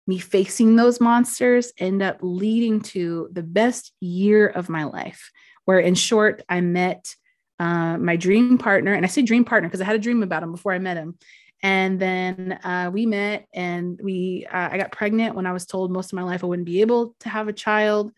Me 0.09 0.18
facing 0.18 0.75
those 0.75 1.01
monsters 1.01 1.73
end 1.79 2.03
up 2.03 2.18
leading 2.23 2.81
to 2.81 3.29
the 3.31 3.42
best 3.42 3.92
year 4.01 4.49
of 4.49 4.68
my 4.68 4.83
life, 4.83 5.31
where 5.64 5.79
in 5.79 5.94
short, 5.94 6.42
I 6.49 6.61
met 6.61 7.14
uh, 7.59 7.99
my 7.99 8.16
dream 8.16 8.59
partner, 8.59 8.92
and 8.92 9.05
I 9.05 9.09
say 9.09 9.23
dream 9.23 9.44
partner 9.44 9.68
because 9.68 9.81
I 9.81 9.85
had 9.85 9.97
a 9.97 10.01
dream 10.01 10.23
about 10.23 10.42
him 10.42 10.53
before 10.53 10.73
I 10.73 10.79
met 10.79 10.97
him. 10.97 11.16
And 11.61 11.99
then 11.99 12.59
uh, 12.62 12.90
we 12.92 13.05
met, 13.05 13.49
and 13.53 13.99
we 14.03 14.47
uh, 14.51 14.68
I 14.71 14.79
got 14.79 14.92
pregnant 14.92 15.35
when 15.35 15.47
I 15.47 15.53
was 15.53 15.66
told 15.66 15.90
most 15.90 16.12
of 16.12 16.16
my 16.16 16.23
life 16.23 16.44
I 16.44 16.47
wouldn't 16.47 16.66
be 16.66 16.81
able 16.81 17.16
to 17.21 17.29
have 17.29 17.49
a 17.49 17.53
child. 17.53 18.12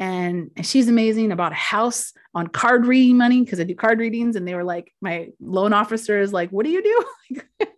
And, 0.00 0.52
and 0.56 0.64
she's 0.64 0.88
amazing. 0.88 1.32
I 1.32 1.34
bought 1.34 1.52
a 1.52 1.56
house 1.56 2.12
on 2.32 2.46
card 2.46 2.86
reading 2.86 3.18
money 3.18 3.42
because 3.42 3.58
I 3.58 3.64
do 3.64 3.74
card 3.74 3.98
readings, 3.98 4.36
and 4.36 4.48
they 4.48 4.54
were 4.54 4.64
like, 4.64 4.92
my 5.00 5.28
loan 5.40 5.72
officer 5.72 6.18
is 6.20 6.32
like, 6.32 6.50
"What 6.50 6.64
do 6.64 6.70
you 6.70 6.82
do?" 6.82 7.40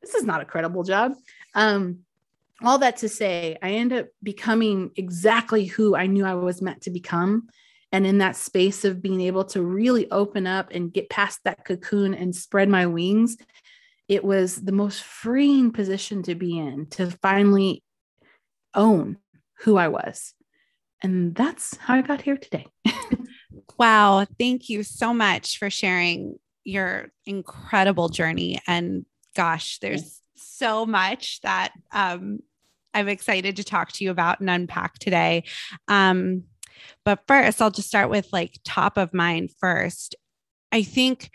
this 0.00 0.14
is 0.14 0.24
not 0.24 0.40
a 0.40 0.46
credible 0.46 0.84
job. 0.84 1.14
Um, 1.54 2.00
all 2.62 2.78
that 2.78 2.98
to 2.98 3.08
say, 3.08 3.56
I 3.62 3.72
end 3.72 3.92
up 3.92 4.06
becoming 4.22 4.90
exactly 4.96 5.66
who 5.66 5.94
I 5.94 6.06
knew 6.06 6.24
I 6.24 6.34
was 6.34 6.62
meant 6.62 6.82
to 6.82 6.90
become 6.90 7.48
and 7.92 8.06
in 8.06 8.18
that 8.18 8.36
space 8.36 8.84
of 8.84 9.00
being 9.02 9.20
able 9.20 9.44
to 9.44 9.62
really 9.62 10.10
open 10.10 10.46
up 10.46 10.70
and 10.72 10.92
get 10.92 11.10
past 11.10 11.40
that 11.44 11.64
cocoon 11.64 12.14
and 12.14 12.34
spread 12.34 12.68
my 12.68 12.86
wings 12.86 13.36
it 14.08 14.24
was 14.24 14.56
the 14.56 14.72
most 14.72 15.02
freeing 15.02 15.70
position 15.70 16.22
to 16.22 16.34
be 16.34 16.58
in 16.58 16.86
to 16.86 17.10
finally 17.22 17.82
own 18.74 19.18
who 19.60 19.76
i 19.76 19.88
was. 19.88 20.34
And 21.02 21.34
that's 21.34 21.76
how 21.76 21.94
i 21.94 22.02
got 22.02 22.22
here 22.22 22.36
today. 22.36 22.66
Wow. 23.78 24.26
Thank 24.38 24.68
you 24.68 24.82
so 24.82 25.14
much 25.14 25.58
for 25.58 25.70
sharing 25.70 26.38
your 26.64 27.08
incredible 27.26 28.08
journey. 28.08 28.60
And 28.66 29.06
gosh 29.36 29.78
there's 29.78 30.20
so 30.34 30.84
much 30.84 31.40
that 31.42 31.72
um, 31.92 32.40
i'm 32.92 33.08
excited 33.08 33.56
to 33.56 33.64
talk 33.64 33.92
to 33.92 34.04
you 34.04 34.10
about 34.10 34.40
and 34.40 34.50
unpack 34.50 34.98
today. 34.98 35.44
Um, 35.86 36.44
but 37.04 37.20
first, 37.26 37.60
I'll 37.60 37.70
just 37.70 37.88
start 37.88 38.10
with 38.10 38.28
like 38.32 38.58
top 38.64 38.96
of 38.96 39.14
mind 39.14 39.50
first. 39.58 40.14
I 40.72 40.82
think, 40.82 41.30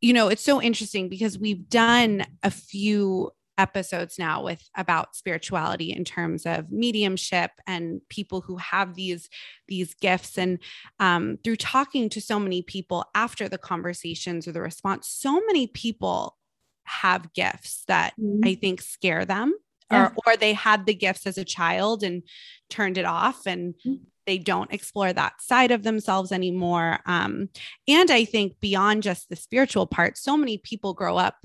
you 0.00 0.12
know, 0.12 0.28
it's 0.28 0.44
so 0.44 0.62
interesting 0.62 1.08
because 1.08 1.38
we've 1.38 1.68
done 1.68 2.24
a 2.42 2.50
few 2.50 3.32
episodes 3.58 4.18
now 4.18 4.42
with 4.42 4.62
about 4.76 5.14
spirituality 5.14 5.92
in 5.92 6.04
terms 6.04 6.46
of 6.46 6.70
mediumship 6.70 7.50
and 7.66 8.00
people 8.08 8.40
who 8.40 8.56
have 8.56 8.94
these 8.94 9.28
these 9.68 9.94
gifts 9.94 10.38
and 10.38 10.58
um, 11.00 11.38
through 11.44 11.56
talking 11.56 12.08
to 12.08 12.20
so 12.20 12.38
many 12.38 12.62
people 12.62 13.04
after 13.14 13.48
the 13.48 13.58
conversations 13.58 14.48
or 14.48 14.52
the 14.52 14.60
response 14.60 15.08
so 15.08 15.40
many 15.46 15.66
people 15.66 16.36
have 16.84 17.32
gifts 17.34 17.84
that 17.88 18.14
mm-hmm. 18.18 18.40
i 18.44 18.54
think 18.54 18.80
scare 18.80 19.24
them 19.24 19.54
yeah. 19.90 20.06
or, 20.06 20.14
or 20.26 20.36
they 20.36 20.54
had 20.54 20.86
the 20.86 20.94
gifts 20.94 21.26
as 21.26 21.36
a 21.36 21.44
child 21.44 22.02
and 22.02 22.22
turned 22.70 22.96
it 22.96 23.04
off 23.04 23.46
and 23.46 23.74
mm-hmm 23.86 24.04
they 24.26 24.38
don't 24.38 24.72
explore 24.72 25.12
that 25.12 25.40
side 25.40 25.70
of 25.70 25.82
themselves 25.82 26.32
anymore 26.32 26.98
um, 27.06 27.48
and 27.88 28.10
i 28.10 28.24
think 28.24 28.58
beyond 28.60 29.02
just 29.02 29.28
the 29.28 29.36
spiritual 29.36 29.86
part 29.86 30.16
so 30.16 30.36
many 30.36 30.58
people 30.58 30.94
grow 30.94 31.16
up 31.16 31.36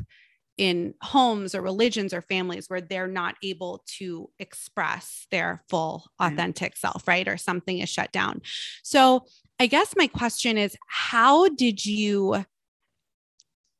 in 0.57 0.93
homes 1.01 1.53
or 1.53 1.61
religions 1.61 2.13
or 2.13 2.21
families 2.21 2.67
where 2.67 2.81
they're 2.81 3.07
not 3.07 3.35
able 3.43 3.83
to 3.85 4.27
express 4.39 5.27
their 5.29 5.63
full 5.69 6.05
authentic 6.19 6.71
right. 6.71 6.77
self 6.77 7.07
right 7.07 7.27
or 7.27 7.37
something 7.37 7.79
is 7.79 7.89
shut 7.89 8.11
down 8.11 8.41
so 8.83 9.25
i 9.59 9.67
guess 9.67 9.93
my 9.95 10.07
question 10.07 10.57
is 10.57 10.75
how 10.87 11.47
did 11.49 11.85
you 11.85 12.43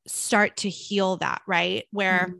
start 0.05 0.55
to 0.55 0.69
heal 0.69 1.17
that 1.17 1.41
right 1.47 1.86
where 1.91 2.27
mm-hmm 2.27 2.38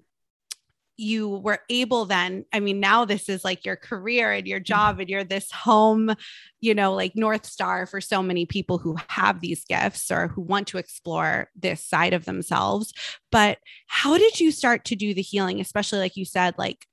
you 0.98 1.30
were 1.30 1.60
able 1.70 2.06
then 2.06 2.44
i 2.52 2.60
mean 2.60 2.80
now 2.80 3.06
this 3.06 3.30
is 3.30 3.46
like 3.46 3.66
your 3.66 3.76
career 3.76 4.32
and 4.32 4.48
your 4.48 4.60
mm-hmm. 4.60 4.66
job 4.66 5.00
and 5.00 5.10
you're 5.10 5.24
this 5.24 5.52
home 5.52 6.14
you 6.60 6.74
know 6.74 6.94
like 6.94 7.16
north 7.16 7.46
star 7.46 7.86
for 7.86 8.02
so 8.02 8.22
many 8.22 8.46
people 8.46 8.80
who 8.80 8.98
have 9.08 9.40
these 9.40 9.64
gifts 9.66 10.12
or 10.12 10.28
who 10.28 10.42
want 10.42 10.68
to 10.68 10.78
explore 10.78 11.50
this 11.56 11.84
side 11.84 12.14
of 12.14 12.26
themselves 12.26 12.94
but 13.32 13.60
how 13.88 14.18
did 14.18 14.40
you 14.40 14.52
start 14.52 14.84
to 14.84 14.96
do 14.96 15.14
the 15.14 15.22
healing 15.22 15.62
especially 15.62 16.00
like 16.00 16.18
you 16.18 16.26
said 16.26 16.56
like 16.58 16.86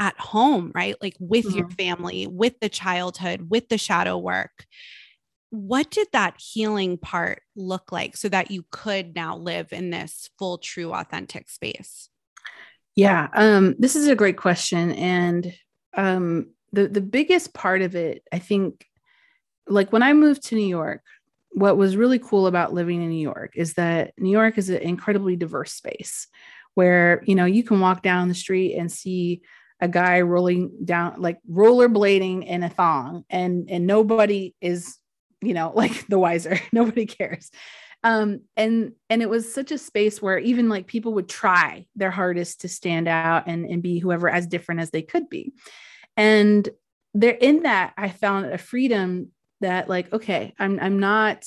at 0.00 0.18
home 0.18 0.72
right 0.74 0.96
like 1.02 1.16
with 1.20 1.44
mm-hmm. 1.44 1.58
your 1.58 1.68
family 1.70 2.26
with 2.26 2.58
the 2.60 2.68
childhood 2.68 3.50
with 3.50 3.68
the 3.68 3.78
shadow 3.78 4.16
work 4.16 4.66
what 5.50 5.90
did 5.90 6.08
that 6.12 6.34
healing 6.40 6.96
part 6.96 7.42
look 7.54 7.92
like 7.92 8.16
so 8.16 8.26
that 8.26 8.50
you 8.50 8.64
could 8.70 9.14
now 9.14 9.36
live 9.36 9.70
in 9.70 9.90
this 9.90 10.30
full 10.38 10.56
true 10.56 10.94
authentic 10.94 11.50
space 11.50 12.08
yeah, 12.94 13.28
um, 13.34 13.74
this 13.78 13.96
is 13.96 14.08
a 14.08 14.16
great 14.16 14.36
question, 14.36 14.92
and 14.92 15.52
um, 15.96 16.50
the 16.72 16.88
the 16.88 17.00
biggest 17.00 17.54
part 17.54 17.82
of 17.82 17.94
it, 17.94 18.22
I 18.32 18.38
think, 18.38 18.86
like 19.66 19.92
when 19.92 20.02
I 20.02 20.12
moved 20.12 20.44
to 20.44 20.54
New 20.54 20.66
York, 20.66 21.02
what 21.52 21.76
was 21.76 21.96
really 21.96 22.18
cool 22.18 22.46
about 22.46 22.74
living 22.74 23.02
in 23.02 23.08
New 23.08 23.22
York 23.22 23.52
is 23.54 23.74
that 23.74 24.12
New 24.18 24.30
York 24.30 24.58
is 24.58 24.68
an 24.68 24.82
incredibly 24.82 25.36
diverse 25.36 25.72
space, 25.72 26.26
where 26.74 27.22
you 27.26 27.34
know 27.34 27.46
you 27.46 27.64
can 27.64 27.80
walk 27.80 28.02
down 28.02 28.28
the 28.28 28.34
street 28.34 28.76
and 28.76 28.92
see 28.92 29.40
a 29.80 29.88
guy 29.88 30.20
rolling 30.20 30.70
down 30.84 31.14
like 31.20 31.38
rollerblading 31.50 32.46
in 32.46 32.62
a 32.62 32.68
thong, 32.68 33.24
and 33.30 33.70
and 33.70 33.86
nobody 33.86 34.54
is 34.60 34.98
you 35.40 35.54
know 35.54 35.72
like 35.74 36.06
the 36.08 36.18
wiser, 36.18 36.60
nobody 36.72 37.06
cares 37.06 37.50
um 38.04 38.40
and 38.56 38.92
and 39.08 39.22
it 39.22 39.30
was 39.30 39.52
such 39.52 39.70
a 39.70 39.78
space 39.78 40.20
where 40.20 40.38
even 40.38 40.68
like 40.68 40.86
people 40.86 41.14
would 41.14 41.28
try 41.28 41.86
their 41.94 42.10
hardest 42.10 42.62
to 42.62 42.68
stand 42.68 43.08
out 43.08 43.44
and 43.46 43.64
and 43.66 43.82
be 43.82 43.98
whoever 43.98 44.28
as 44.28 44.46
different 44.46 44.80
as 44.80 44.90
they 44.90 45.02
could 45.02 45.28
be. 45.28 45.52
And 46.16 46.68
there 47.14 47.34
in 47.34 47.62
that 47.62 47.92
i 47.96 48.08
found 48.08 48.46
a 48.46 48.58
freedom 48.58 49.28
that 49.60 49.88
like 49.88 50.12
okay 50.12 50.54
i'm 50.58 50.80
i'm 50.80 50.98
not 50.98 51.46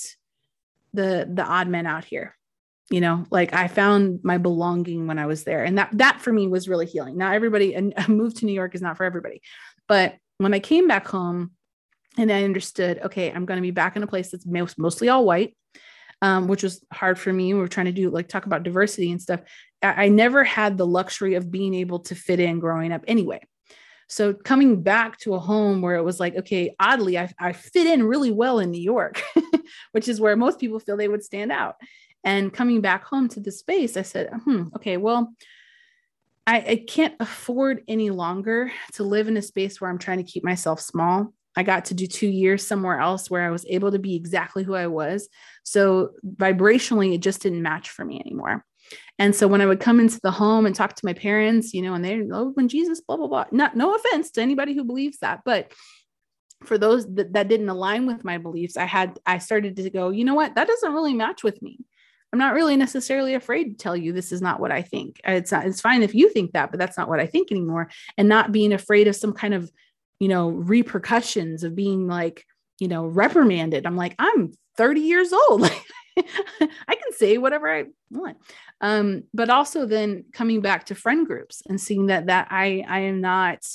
the 0.94 1.30
the 1.32 1.44
odd 1.44 1.68
man 1.68 1.86
out 1.86 2.06
here. 2.06 2.38
You 2.90 3.02
know 3.02 3.26
like 3.32 3.54
i 3.54 3.68
found 3.68 4.20
my 4.24 4.38
belonging 4.38 5.08
when 5.08 5.20
i 5.20 5.26
was 5.26 5.44
there. 5.44 5.64
And 5.64 5.78
that 5.78 5.90
that 5.94 6.22
for 6.22 6.32
me 6.32 6.48
was 6.48 6.70
really 6.70 6.86
healing. 6.86 7.18
Now 7.18 7.34
everybody 7.34 7.74
and 7.74 7.94
a 7.98 8.10
move 8.10 8.36
to 8.36 8.46
new 8.46 8.54
york 8.54 8.76
is 8.76 8.82
not 8.82 8.98
for 8.98 9.04
everybody. 9.04 9.42
But 9.88 10.16
when 10.38 10.54
i 10.54 10.60
came 10.60 10.88
back 10.88 11.08
home 11.08 11.52
and 12.18 12.32
i 12.32 12.44
understood 12.44 13.00
okay 13.04 13.32
i'm 13.32 13.46
going 13.46 13.58
to 13.58 13.62
be 13.62 13.72
back 13.72 13.96
in 13.96 14.04
a 14.04 14.08
place 14.08 14.32
that's 14.32 14.46
most, 14.46 14.78
mostly 14.78 15.10
all 15.10 15.26
white 15.26 15.56
um, 16.26 16.48
which 16.48 16.64
was 16.64 16.84
hard 16.92 17.20
for 17.20 17.32
me. 17.32 17.54
We 17.54 17.60
were 17.60 17.68
trying 17.68 17.86
to 17.86 17.92
do 17.92 18.10
like 18.10 18.28
talk 18.28 18.48
about 18.48 18.64
diversity 18.64 19.12
and 19.12 19.22
stuff. 19.22 19.42
I, 19.84 20.06
I 20.06 20.08
never 20.08 20.44
had 20.44 20.76
the 20.76 20.88
luxury 20.88 21.36
of 21.36 21.52
being 21.52 21.76
able 21.76 22.00
to 22.00 22.16
fit 22.16 22.40
in 22.40 22.58
growing 22.58 22.92
up 22.92 23.04
anyway. 23.08 23.42
So 24.08 24.34
coming 24.34 24.82
back 24.82 25.20
to 25.20 25.36
a 25.36 25.40
home 25.40 25.84
where 25.84 25.98
it 25.98 26.04
was 26.04 26.20
like, 26.20 26.36
okay, 26.36 26.76
oddly, 26.80 27.20
I, 27.20 27.32
I 27.40 27.54
fit 27.54 27.86
in 27.86 28.04
really 28.04 28.32
well 28.32 28.58
in 28.58 28.72
New 28.72 28.82
York, 28.82 29.22
which 29.92 30.08
is 30.08 30.20
where 30.20 30.36
most 30.36 30.60
people 30.60 30.80
feel 30.80 30.98
they 30.98 31.08
would 31.08 31.24
stand 31.24 31.52
out. 31.52 31.76
And 32.24 32.52
coming 32.52 32.82
back 32.82 33.04
home 33.04 33.30
to 33.30 33.40
the 33.40 33.52
space, 33.52 33.96
I 33.96 34.02
said, 34.02 34.32
hmm, 34.46 34.70
okay, 34.78 34.98
well, 34.98 35.32
I, 36.48 36.58
I 36.58 36.86
can't 36.88 37.14
afford 37.20 37.84
any 37.88 38.10
longer 38.10 38.72
to 38.94 39.04
live 39.04 39.28
in 39.28 39.38
a 39.38 39.44
space 39.44 39.80
where 39.80 39.92
I'm 39.92 40.00
trying 40.00 40.24
to 40.24 40.32
keep 40.32 40.44
myself 40.44 40.82
small. 40.82 41.34
I 41.56 41.64
got 41.64 41.86
to 41.86 41.94
do 41.94 42.08
two 42.08 42.28
years 42.28 42.66
somewhere 42.66 43.00
else 43.00 43.30
where 43.30 43.46
I 43.46 43.52
was 43.52 43.66
able 43.70 43.92
to 43.92 44.00
be 44.00 44.16
exactly 44.16 44.64
who 44.64 44.76
I 44.76 44.88
was. 44.88 45.30
So 45.66 46.12
vibrationally, 46.26 47.14
it 47.14 47.22
just 47.22 47.42
didn't 47.42 47.62
match 47.62 47.90
for 47.90 48.06
me 48.06 48.20
anymore. 48.20 48.64
And 49.20 49.36
so 49.36 49.48
when 49.48 49.62
I 49.62 49.66
would 49.66 49.80
come 49.80 50.00
into 50.00 50.20
the 50.22 50.32
home 50.32 50.66
and 50.66 50.76
talk 50.76 50.96
to 50.96 51.06
my 51.06 51.14
parents, 51.14 51.74
you 51.74 51.82
know, 51.82 51.94
and 51.94 52.06
they, 52.06 52.22
oh, 52.32 52.52
when 52.54 52.70
Jesus, 52.70 53.02
blah, 53.02 53.18
blah, 53.18 53.28
blah. 53.28 53.46
Not, 53.52 53.76
no 53.76 53.96
offense 53.96 54.32
to 54.32 54.42
anybody 54.42 54.74
who 54.74 54.84
believes 54.84 55.18
that, 55.20 55.42
but 55.44 55.72
for 56.64 56.78
those 56.78 57.06
that, 57.16 57.34
that 57.34 57.48
didn't 57.48 57.70
align 57.70 58.06
with 58.06 58.24
my 58.24 58.38
beliefs, 58.38 58.78
I 58.78 58.86
had, 58.86 59.20
I 59.26 59.40
started 59.40 59.76
to 59.78 59.90
go, 59.90 60.10
you 60.10 60.24
know 60.24 60.36
what, 60.36 60.56
that 60.56 60.68
doesn't 60.68 60.94
really 60.94 61.14
match 61.14 61.44
with 61.44 61.62
me. 61.62 61.80
I'm 62.32 62.40
not 62.40 62.54
really 62.54 62.76
necessarily 62.76 63.34
afraid 63.34 63.66
to 63.66 63.78
tell 63.78 63.96
you 63.96 64.12
this 64.14 64.32
is 64.32 64.42
not 64.42 64.60
what 64.60 64.72
I 64.72 64.82
think. 64.82 65.20
It's 65.24 65.52
not, 65.52 65.66
it's 65.66 65.82
fine 65.82 66.04
if 66.04 66.14
you 66.14 66.30
think 66.30 66.52
that, 66.52 66.70
but 66.70 66.80
that's 66.80 66.98
not 66.98 67.10
what 67.10 67.20
I 67.20 67.28
think 67.28 67.52
anymore. 67.52 67.90
And 68.18 68.28
not 68.30 68.52
being 68.52 68.74
afraid 68.74 69.08
of 69.08 69.16
some 69.16 69.34
kind 69.34 69.54
of 69.54 69.72
you 70.20 70.28
know, 70.28 70.50
repercussions 70.50 71.64
of 71.64 71.76
being 71.76 72.08
like, 72.08 72.46
you 72.80 72.88
know, 72.88 73.06
reprimanded. 73.06 73.86
I'm 73.86 73.98
like, 73.98 74.16
I'm 74.20 74.54
30 74.78 75.02
years 75.02 75.34
old. 75.34 75.64
I 76.18 76.96
can 76.96 77.12
say 77.12 77.38
whatever 77.38 77.74
I 77.74 77.86
want. 78.10 78.38
Um, 78.82 79.24
but 79.34 79.50
also 79.50 79.86
then 79.86 80.26
coming 80.34 80.62
back 80.62 80.86
to 80.86 80.96
friend 80.96 81.26
groups 81.26 81.62
and 81.68 81.80
seeing 81.80 82.08
that 82.08 82.28
that 82.28 82.48
I 82.52 82.86
I 82.88 83.00
am 83.02 83.22
not 83.22 83.66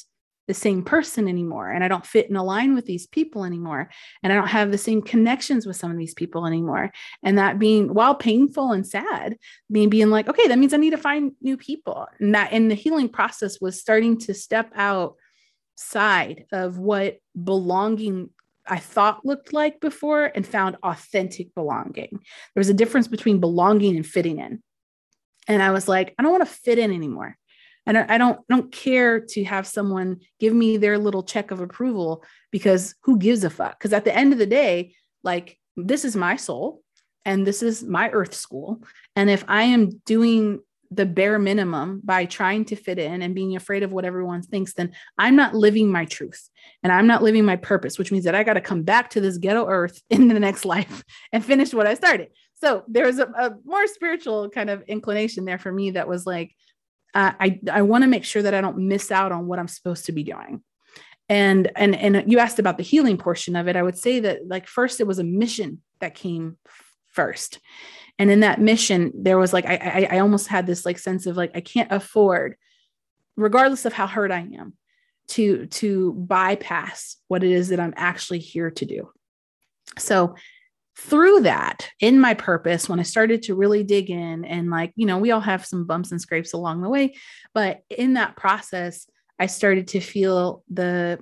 the 0.51 0.55
same 0.55 0.83
person 0.83 1.29
anymore 1.29 1.71
and 1.71 1.85
I 1.85 1.87
don't 1.87 2.05
fit 2.05 2.29
in 2.29 2.35
a 2.35 2.43
line 2.43 2.75
with 2.75 2.85
these 2.85 3.07
people 3.07 3.45
anymore 3.45 3.89
and 4.25 4.33
I 4.33 4.37
don't 4.37 4.49
have 4.49 4.73
the 4.73 4.79
same 4.79 5.01
connections 5.01 5.65
with 5.65 5.77
some 5.77 5.93
of 5.93 5.97
these 5.97 6.13
people 6.13 6.45
anymore 6.45 6.91
and 7.23 7.39
that 7.39 7.61
being 7.61 7.95
while 7.95 8.17
painful 8.17 8.73
and 8.73 8.85
sad 8.85 9.37
me 9.69 9.87
being 9.87 10.11
like 10.11 10.29
okay 10.29 10.49
that 10.49 10.59
means 10.59 10.75
I 10.75 10.79
need 10.79 10.91
to 10.91 10.99
find 10.99 11.33
new 11.41 11.57
people 11.57 12.09
and 12.19 12.35
that 12.35 12.53
in 12.53 12.67
the 12.67 12.75
healing 12.75 13.09
process 13.09 13.61
was 13.61 13.81
starting 13.81 14.19
to 14.23 14.35
step 14.35 14.73
out 14.75 15.15
side 15.77 16.47
of 16.51 16.79
what 16.79 17.19
belonging 17.41 18.31
I 18.71 18.79
thought 18.79 19.27
looked 19.27 19.53
like 19.53 19.81
before 19.81 20.31
and 20.35 20.47
found 20.47 20.77
authentic 20.83 21.55
belonging. 21.55 22.09
There 22.13 22.61
was 22.61 22.69
a 22.69 22.75
difference 22.75 23.09
between 23.09 23.41
belonging 23.41 23.97
and 23.97 24.07
fitting 24.07 24.39
in. 24.39 24.63
And 25.49 25.63
I 25.63 25.73
was 25.73 25.89
like, 25.89 26.15
I 26.17 26.23
don't 26.23 26.33
want 26.33 26.47
to 26.47 26.55
fit 26.55 26.79
in 26.79 26.93
anymore. 26.93 27.37
And 27.85 27.99
I 27.99 28.19
don't, 28.19 28.39
I 28.39 28.55
don't 28.55 28.71
care 28.71 29.21
to 29.21 29.45
have 29.45 29.67
someone 29.67 30.21
give 30.39 30.55
me 30.55 30.77
their 30.77 30.99
little 30.99 31.25
check 31.25 31.51
of 31.51 31.61
approval 31.61 32.25
because 32.53 32.95
who 33.03 33.19
gives 33.19 33.43
a 33.43 33.51
fuck? 33.51 33.79
Because 33.79 33.93
at 33.93 34.05
the 34.05 34.15
end 34.15 34.33
of 34.33 34.39
the 34.39 34.47
day, 34.47 34.95
like 35.25 35.59
this 35.77 36.05
is 36.05 36.15
my 36.15 36.37
soul 36.37 36.83
and 37.25 37.47
this 37.47 37.63
is 37.63 37.83
my 37.83 38.11
earth 38.11 38.35
school. 38.35 38.85
And 39.17 39.29
if 39.29 39.45
I 39.49 39.65
am 39.65 40.01
doing 40.07 40.61
the 40.91 41.07
bare 41.07 41.39
minimum 41.39 42.01
by 42.03 42.25
trying 42.25 42.65
to 42.65 42.77
fit 42.77 42.99
in 42.99 43.23
and 43.23 43.35
being 43.35 43.55
afraid 43.55 43.83
of 43.83 43.93
what 43.93 44.05
everyone 44.05 44.43
thinks, 44.43 44.75
then 44.75 44.93
I'm 45.17 45.37
not 45.37 45.55
living 45.55 45.91
my 45.91 46.05
truth 46.05 46.49
and 46.83 46.93
I'm 46.93 47.07
not 47.07 47.23
living 47.23 47.45
my 47.45 47.57
purpose, 47.57 47.99
which 47.99 48.11
means 48.11 48.25
that 48.25 48.35
I 48.35 48.43
got 48.43 48.55
to 48.55 48.61
come 48.61 48.83
back 48.83 49.11
to 49.11 49.21
this 49.21 49.39
ghetto 49.39 49.69
earth 49.69 50.03
in 50.11 50.29
the 50.29 50.41
next 50.41 50.65
life 50.65 51.05
and 51.33 51.45
finish 51.45 51.73
what 51.73 51.87
I 51.87 51.95
started. 51.95 52.29
So 52.55 52.85
there 52.89 53.07
was 53.07 53.19
a, 53.19 53.27
a 53.27 53.57
more 53.65 53.87
spiritual 53.87 54.51
kind 54.51 54.69
of 54.69 54.83
inclination 54.83 55.45
there 55.45 55.59
for 55.59 55.73
me 55.73 55.93
that 55.93 56.09
was 56.09 56.27
like, 56.27 56.55
uh, 57.15 57.33
I, 57.41 57.61
I 57.71 57.83
want 57.83 58.03
to 58.03 58.09
make 58.09 58.25
sure 58.25 58.43
that 58.43 58.55
I 58.55 58.61
don't 58.61 58.89
miss 58.89 59.11
out 59.11 59.33
on 59.33 59.47
what 59.47 59.59
I'm 59.59 59.69
supposed 59.69 60.07
to 60.07 60.13
be 60.13 60.23
doing. 60.23 60.63
And, 61.29 61.71
and, 61.77 61.95
and 61.95 62.31
you 62.31 62.41
asked 62.41 62.59
about 62.59 62.77
the 62.77 62.83
healing 62.83 63.17
portion 63.17 63.55
of 63.55 63.69
it. 63.69 63.77
I 63.77 63.83
would 63.83 63.97
say 63.97 64.21
that 64.21 64.49
like 64.49 64.67
first 64.67 65.01
it 65.01 65.07
was 65.07 65.21
a 65.21 65.25
mission 65.25 65.81
that 66.01 66.15
came 66.17 66.59
first 67.13 67.61
and 68.21 68.31
in 68.31 68.41
that 68.41 68.61
mission 68.61 69.11
there 69.15 69.39
was 69.39 69.53
like 69.53 69.67
I, 69.67 70.07
I 70.11 70.17
i 70.17 70.19
almost 70.21 70.47
had 70.47 70.67
this 70.67 70.87
like 70.87 70.99
sense 70.99 71.27
of 71.27 71.37
like 71.37 71.51
i 71.57 71.61
can't 71.61 71.91
afford 71.91 72.55
regardless 73.37 73.87
of 73.87 73.93
how 73.93 74.07
hurt 74.07 74.31
i 74.31 74.41
am 74.41 74.75
to 75.29 75.67
to 75.67 76.13
bypass 76.13 77.17
what 77.29 77.43
it 77.43 77.51
is 77.51 77.69
that 77.69 77.81
i'm 77.81 77.95
actually 77.97 78.41
here 78.41 78.71
to 78.71 78.85
do. 78.85 79.11
So 79.99 80.35
through 80.97 81.41
that 81.41 81.89
in 82.01 82.21
my 82.21 82.35
purpose 82.35 82.89
when 82.89 83.01
i 83.01 83.03
started 83.03 83.43
to 83.43 83.55
really 83.55 83.83
dig 83.83 84.11
in 84.11 84.45
and 84.45 84.69
like 84.69 84.93
you 84.97 85.07
know 85.07 85.17
we 85.17 85.31
all 85.31 85.41
have 85.41 85.65
some 85.65 85.87
bumps 85.87 86.11
and 86.11 86.21
scrapes 86.21 86.53
along 86.53 86.83
the 86.83 86.91
way 86.91 87.15
but 87.55 87.81
in 87.89 88.15
that 88.15 88.37
process 88.37 89.09
i 89.39 89.47
started 89.47 89.89
to 89.89 90.01
feel 90.01 90.63
the 90.69 91.19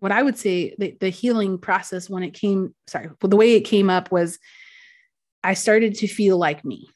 what 0.00 0.12
i 0.12 0.22
would 0.22 0.36
say 0.36 0.74
the, 0.78 0.94
the 1.00 1.08
healing 1.08 1.56
process 1.56 2.10
when 2.10 2.22
it 2.22 2.34
came 2.34 2.74
sorry 2.88 3.08
well, 3.22 3.30
the 3.30 3.36
way 3.36 3.54
it 3.54 3.62
came 3.62 3.88
up 3.88 4.12
was 4.12 4.38
I 5.42 5.54
started 5.54 5.96
to 5.96 6.06
feel 6.06 6.36
like 6.36 6.64
me. 6.64 6.88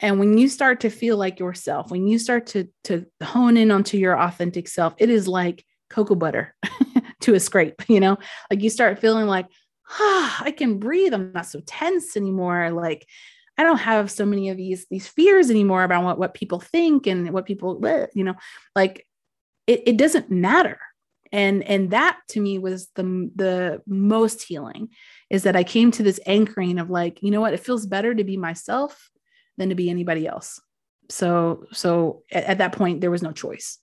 And 0.00 0.18
when 0.18 0.36
you 0.38 0.48
start 0.48 0.80
to 0.80 0.90
feel 0.90 1.16
like 1.16 1.38
yourself, 1.38 1.90
when 1.90 2.06
you 2.06 2.18
start 2.18 2.46
to, 2.48 2.68
to 2.84 3.06
hone 3.22 3.56
in 3.56 3.70
onto 3.70 3.96
your 3.96 4.18
authentic 4.18 4.68
self, 4.68 4.94
it 4.98 5.08
is 5.08 5.28
like 5.28 5.64
cocoa 5.88 6.14
butter 6.14 6.54
to 7.20 7.34
a 7.34 7.40
scrape, 7.40 7.82
you 7.88 8.00
know, 8.00 8.18
like 8.50 8.62
you 8.62 8.70
start 8.70 8.98
feeling 8.98 9.26
like, 9.26 9.46
ah, 9.88 10.42
I 10.44 10.50
can 10.50 10.78
breathe. 10.78 11.14
I'm 11.14 11.32
not 11.32 11.46
so 11.46 11.60
tense 11.66 12.16
anymore. 12.16 12.70
Like, 12.70 13.06
I 13.56 13.62
don't 13.62 13.78
have 13.78 14.10
so 14.10 14.26
many 14.26 14.48
of 14.48 14.56
these 14.56 14.86
these 14.90 15.06
fears 15.06 15.48
anymore 15.48 15.84
about 15.84 16.02
what, 16.02 16.18
what 16.18 16.34
people 16.34 16.58
think 16.58 17.06
and 17.06 17.30
what 17.30 17.46
people, 17.46 17.80
you 18.14 18.24
know, 18.24 18.34
like 18.74 19.06
it, 19.68 19.82
it 19.86 19.96
doesn't 19.96 20.30
matter 20.30 20.78
and 21.34 21.64
and 21.64 21.90
that 21.90 22.20
to 22.28 22.40
me 22.40 22.60
was 22.60 22.88
the 22.94 23.30
the 23.34 23.82
most 23.88 24.42
healing 24.42 24.88
is 25.30 25.42
that 25.44 25.56
i 25.56 25.64
came 25.64 25.90
to 25.90 26.02
this 26.02 26.20
anchoring 26.26 26.78
of 26.78 26.90
like 26.90 27.22
you 27.22 27.30
know 27.30 27.40
what? 27.40 27.54
It 27.54 27.60
feels 27.60 27.86
better 27.86 28.14
to 28.14 28.24
be 28.24 28.36
myself 28.36 29.10
than 29.56 29.68
to 29.68 29.74
be 29.74 29.90
anybody 29.90 30.26
else. 30.26 30.60
So 31.10 31.66
so 31.72 32.22
at, 32.30 32.44
at 32.44 32.58
that 32.58 32.72
point 32.72 33.00
there 33.00 33.10
was 33.10 33.22
no 33.22 33.32
choice. 33.32 33.78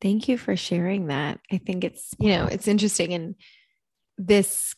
Thank 0.00 0.28
you 0.28 0.36
for 0.36 0.56
sharing 0.56 1.06
that. 1.06 1.40
I 1.50 1.58
think 1.58 1.84
it's 1.84 2.14
you 2.18 2.30
know 2.30 2.46
it's 2.46 2.68
interesting 2.68 3.14
and 3.14 3.34
this 4.18 4.74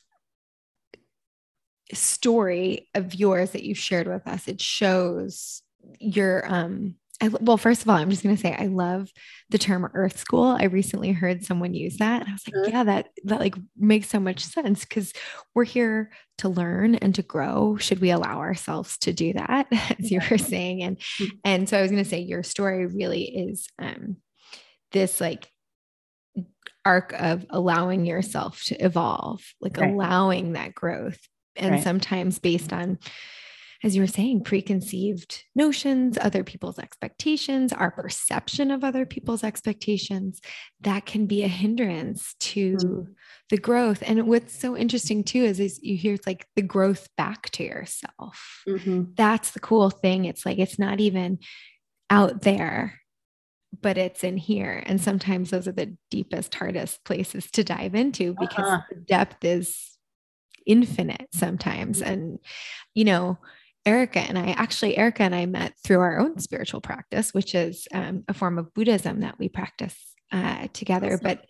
story 1.92 2.88
of 2.94 3.14
yours 3.14 3.50
that 3.52 3.62
you 3.62 3.74
shared 3.74 4.08
with 4.08 4.26
us. 4.26 4.48
It 4.48 4.60
shows 4.60 5.62
your 6.00 6.44
um 6.52 6.96
I, 7.22 7.28
well, 7.28 7.56
first 7.56 7.82
of 7.82 7.88
all, 7.88 7.96
I'm 7.96 8.10
just 8.10 8.22
going 8.22 8.36
to 8.36 8.40
say 8.40 8.54
I 8.54 8.66
love 8.66 9.10
the 9.48 9.58
term 9.58 9.88
earth 9.94 10.18
school. 10.18 10.44
I 10.44 10.64
recently 10.64 11.12
heard 11.12 11.44
someone 11.44 11.72
use 11.72 11.96
that 11.98 12.22
and 12.22 12.30
I 12.30 12.32
was 12.32 12.42
like, 12.46 12.72
yeah, 12.72 12.84
that 12.84 13.08
that 13.24 13.40
like 13.40 13.54
makes 13.76 14.08
so 14.08 14.20
much 14.20 14.44
sense 14.44 14.84
cuz 14.84 15.12
we're 15.54 15.64
here 15.64 16.10
to 16.38 16.48
learn 16.48 16.94
and 16.96 17.14
to 17.14 17.22
grow. 17.22 17.76
Should 17.78 18.00
we 18.00 18.10
allow 18.10 18.38
ourselves 18.38 18.98
to 18.98 19.12
do 19.12 19.32
that 19.32 19.66
as 19.98 20.10
you 20.10 20.20
were 20.30 20.38
saying 20.38 20.82
and 20.82 20.98
mm-hmm. 20.98 21.36
and 21.44 21.68
so 21.68 21.78
I 21.78 21.82
was 21.82 21.90
going 21.90 22.02
to 22.02 22.08
say 22.08 22.20
your 22.20 22.42
story 22.42 22.86
really 22.86 23.24
is 23.24 23.68
um 23.78 24.18
this 24.92 25.20
like 25.20 25.48
arc 26.84 27.12
of 27.14 27.44
allowing 27.50 28.06
yourself 28.06 28.62
to 28.64 28.76
evolve, 28.76 29.42
like 29.60 29.76
right. 29.76 29.90
allowing 29.90 30.52
that 30.52 30.74
growth 30.74 31.18
and 31.56 31.72
right. 31.72 31.82
sometimes 31.82 32.38
based 32.38 32.72
on 32.72 32.98
as 33.82 33.94
you 33.94 34.02
were 34.02 34.06
saying, 34.06 34.44
preconceived 34.44 35.44
notions, 35.54 36.18
other 36.20 36.42
people's 36.42 36.78
expectations, 36.78 37.72
our 37.72 37.90
perception 37.90 38.70
of 38.70 38.84
other 38.84 39.06
people's 39.06 39.44
expectations, 39.44 40.40
that 40.80 41.06
can 41.06 41.26
be 41.26 41.42
a 41.42 41.48
hindrance 41.48 42.34
to 42.40 42.76
mm-hmm. 42.76 43.12
the 43.50 43.58
growth. 43.58 44.02
And 44.06 44.26
what's 44.26 44.58
so 44.58 44.76
interesting 44.76 45.24
too 45.24 45.44
is, 45.44 45.60
is 45.60 45.80
you 45.82 45.96
hear 45.96 46.14
it's 46.14 46.26
like 46.26 46.46
the 46.56 46.62
growth 46.62 47.08
back 47.16 47.50
to 47.50 47.64
yourself. 47.64 48.62
Mm-hmm. 48.68 49.12
That's 49.16 49.52
the 49.52 49.60
cool 49.60 49.90
thing. 49.90 50.24
It's 50.24 50.46
like 50.46 50.58
it's 50.58 50.78
not 50.78 51.00
even 51.00 51.38
out 52.08 52.42
there, 52.42 53.00
but 53.82 53.98
it's 53.98 54.24
in 54.24 54.36
here. 54.36 54.82
And 54.86 55.00
sometimes 55.00 55.50
those 55.50 55.68
are 55.68 55.72
the 55.72 55.96
deepest, 56.10 56.54
hardest 56.54 57.04
places 57.04 57.50
to 57.52 57.64
dive 57.64 57.94
into 57.94 58.34
because 58.38 58.64
uh-huh. 58.64 58.82
the 58.90 58.96
depth 58.96 59.44
is 59.44 59.96
infinite 60.66 61.28
sometimes. 61.32 62.00
Mm-hmm. 62.00 62.12
And, 62.12 62.38
you 62.94 63.04
know, 63.04 63.38
Erica 63.86 64.18
and 64.18 64.36
I 64.36 64.50
actually, 64.50 64.96
Erica 64.98 65.22
and 65.22 65.34
I 65.34 65.46
met 65.46 65.74
through 65.84 66.00
our 66.00 66.18
own 66.18 66.38
spiritual 66.40 66.80
practice, 66.80 67.32
which 67.32 67.54
is 67.54 67.86
um, 67.94 68.24
a 68.28 68.34
form 68.34 68.58
of 68.58 68.74
Buddhism 68.74 69.20
that 69.20 69.38
we 69.38 69.48
practice 69.48 69.96
uh, 70.32 70.66
together. 70.72 71.12
Awesome. 71.12 71.20
But, 71.22 71.46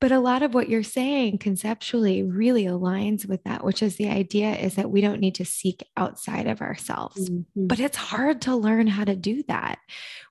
but 0.00 0.12
a 0.12 0.20
lot 0.20 0.44
of 0.44 0.54
what 0.54 0.68
you're 0.68 0.84
saying 0.84 1.38
conceptually 1.38 2.22
really 2.22 2.64
aligns 2.64 3.28
with 3.28 3.42
that, 3.44 3.64
which 3.64 3.82
is 3.82 3.96
the 3.96 4.08
idea 4.08 4.54
is 4.54 4.76
that 4.76 4.90
we 4.90 5.00
don't 5.00 5.20
need 5.20 5.34
to 5.34 5.44
seek 5.44 5.82
outside 5.96 6.46
of 6.46 6.62
ourselves. 6.62 7.28
Mm-hmm. 7.28 7.66
But 7.66 7.80
it's 7.80 7.96
hard 7.96 8.42
to 8.42 8.54
learn 8.54 8.86
how 8.86 9.04
to 9.04 9.16
do 9.16 9.42
that 9.48 9.78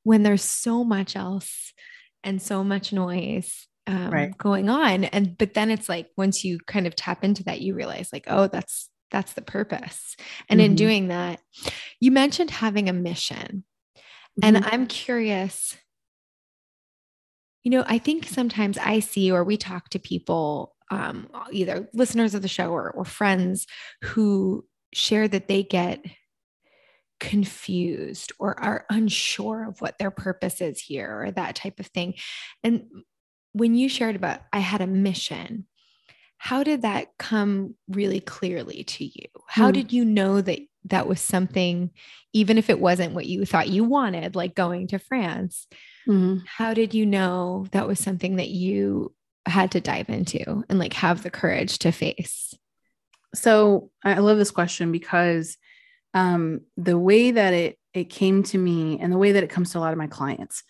when 0.04 0.24
there's 0.24 0.42
so 0.42 0.86
much 0.86 1.18
else 1.18 1.74
and 2.24 2.42
so 2.42 2.64
much 2.64 2.94
noise 2.94 3.68
um, 3.88 4.10
right. 4.10 4.38
going 4.38 4.70
on. 4.70 5.04
And 5.04 5.38
but 5.38 5.54
then 5.54 5.70
it's 5.70 5.90
like 5.90 6.10
once 6.16 6.44
you 6.44 6.60
kind 6.66 6.88
of 6.88 6.96
tap 6.96 7.24
into 7.24 7.44
that, 7.44 7.62
you 7.62 7.76
realize 7.76 8.10
like, 8.14 8.26
oh, 8.28 8.48
that's 8.48 8.90
that's 9.16 9.32
the 9.32 9.42
purpose. 9.42 10.18
And 10.50 10.60
mm-hmm. 10.60 10.72
in 10.72 10.76
doing 10.76 11.08
that, 11.08 11.40
you 12.02 12.12
mentioned 12.12 12.52
having 12.52 12.90
a 12.90 12.94
mission. 12.94 13.64
Mm-hmm. 14.42 14.44
And 14.44 14.66
I'm 14.66 14.88
curious, 14.88 15.78
you 17.64 17.72
know, 17.72 17.86
I 17.88 17.98
think 17.98 18.26
sometimes 18.26 18.78
I 18.78 19.00
see 19.00 19.32
or 19.32 19.46
we 19.46 19.56
talk 19.56 19.88
to 19.92 20.00
people, 20.00 20.76
um, 20.92 21.30
either 21.50 21.88
listeners 21.94 22.36
of 22.36 22.42
the 22.42 22.50
show 22.50 22.72
or, 22.72 22.92
or 22.92 23.06
friends 23.06 23.68
who 24.04 24.66
share 24.92 25.30
that 25.30 25.48
they 25.48 25.64
get 25.64 26.04
confused 27.22 28.34
or 28.38 28.60
are 28.60 28.86
unsure 28.90 29.66
of 29.66 29.80
what 29.80 29.98
their 29.98 30.12
purpose 30.12 30.60
is 30.60 30.82
here 30.82 31.22
or 31.22 31.32
that 31.32 31.56
type 31.56 31.80
of 31.80 31.88
thing. 31.88 32.16
And 32.66 32.88
when 33.54 33.76
you 33.76 33.88
shared 33.88 34.18
about, 34.18 34.42
I 34.52 34.60
had 34.60 34.82
a 34.82 34.88
mission, 34.88 35.68
how 36.46 36.62
did 36.62 36.84
that 36.84 37.08
come 37.18 37.74
really 37.90 38.20
clearly 38.20 38.84
to 38.84 39.04
you? 39.04 39.26
How 39.48 39.72
mm. 39.72 39.74
did 39.74 39.92
you 39.92 40.06
know 40.06 40.42
that 40.42 40.60
that 40.84 41.08
was 41.08 41.20
something, 41.20 41.90
even 42.34 42.60
if 42.60 42.70
it 42.70 42.80
wasn't 42.80 43.16
what 43.16 43.26
you 43.26 43.46
thought 43.46 43.70
you 43.70 43.84
wanted, 43.84 44.36
like 44.36 44.54
going 44.54 44.86
to 44.90 45.00
France? 45.00 45.66
Mm. 46.08 46.44
How 46.46 46.76
did 46.76 46.94
you 46.94 47.08
know 47.08 47.66
that 47.72 47.88
was 47.88 48.00
something 48.00 48.36
that 48.36 48.50
you 48.50 49.12
had 49.48 49.72
to 49.72 49.82
dive 49.82 50.08
into 50.08 50.64
and 50.70 50.78
like 50.78 50.94
have 50.94 51.24
the 51.24 51.32
courage 51.32 51.80
to 51.80 51.92
face? 51.92 52.54
So 53.34 53.90
I 54.04 54.20
love 54.20 54.38
this 54.38 54.52
question 54.52 54.92
because 54.92 55.58
um, 56.14 56.62
the 56.78 57.00
way 57.00 57.32
that 57.32 57.56
it 57.56 57.80
it 57.96 58.12
came 58.12 58.44
to 58.44 58.60
me 58.60 59.00
and 59.02 59.12
the 59.12 59.18
way 59.18 59.32
that 59.32 59.44
it 59.44 59.50
comes 59.50 59.72
to 59.72 59.80
a 59.80 59.82
lot 59.82 59.94
of 59.94 59.98
my 59.98 60.06
clients, 60.06 60.62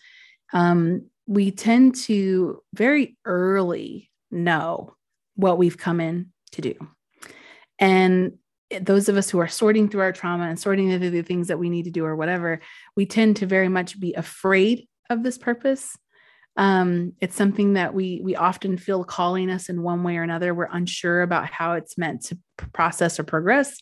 um, 0.54 1.10
we 1.26 1.50
tend 1.50 1.96
to 1.96 2.62
very 2.72 3.18
early 3.26 4.10
know 4.30 4.96
what 5.36 5.58
we've 5.58 5.78
come 5.78 6.00
in 6.00 6.32
to 6.52 6.62
do. 6.62 6.74
And 7.78 8.38
those 8.80 9.08
of 9.08 9.16
us 9.16 9.30
who 9.30 9.38
are 9.38 9.48
sorting 9.48 9.88
through 9.88 10.00
our 10.00 10.12
trauma 10.12 10.48
and 10.48 10.58
sorting 10.58 10.98
through 10.98 11.10
the 11.10 11.22
things 11.22 11.48
that 11.48 11.58
we 11.58 11.70
need 11.70 11.84
to 11.84 11.90
do 11.90 12.04
or 12.04 12.16
whatever, 12.16 12.60
we 12.96 13.06
tend 13.06 13.36
to 13.36 13.46
very 13.46 13.68
much 13.68 14.00
be 14.00 14.14
afraid 14.14 14.88
of 15.08 15.22
this 15.22 15.38
purpose. 15.38 15.96
Um, 16.56 17.12
it's 17.20 17.36
something 17.36 17.74
that 17.74 17.94
we 17.94 18.20
we 18.24 18.34
often 18.34 18.78
feel 18.78 19.04
calling 19.04 19.50
us 19.50 19.68
in 19.68 19.82
one 19.82 20.02
way 20.02 20.16
or 20.16 20.22
another. 20.22 20.54
We're 20.54 20.68
unsure 20.72 21.22
about 21.22 21.50
how 21.50 21.74
it's 21.74 21.98
meant 21.98 22.24
to 22.24 22.38
process 22.72 23.20
or 23.20 23.24
progress. 23.24 23.76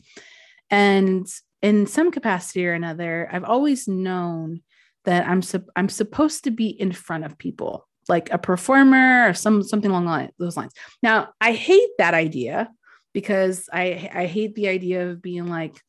And 0.71 1.27
in 1.62 1.87
some 1.87 2.11
capacity 2.11 2.67
or 2.67 2.73
another, 2.73 3.29
I've 3.33 3.45
always 3.45 3.87
known 3.87 4.62
that 5.05 5.27
I'm 5.27 5.40
su- 5.40 5.71
I'm 5.77 5.88
supposed 5.88 6.45
to 6.45 6.51
be 6.51 6.69
in 6.69 6.93
front 6.93 7.25
of 7.25 7.38
people 7.38 7.87
like 8.09 8.33
a 8.33 8.38
performer 8.38 9.29
or 9.29 9.35
some 9.35 9.62
something 9.62 9.90
along 9.90 10.31
those 10.38 10.57
lines. 10.57 10.73
Now, 11.03 11.31
I 11.40 11.53
hate 11.53 11.90
that 11.99 12.14
idea 12.14 12.71
because 13.12 13.69
I 13.73 14.11
I 14.12 14.27
hate 14.27 14.55
the 14.55 14.69
idea 14.69 15.09
of 15.09 15.23
being 15.23 15.47
like 15.47 15.81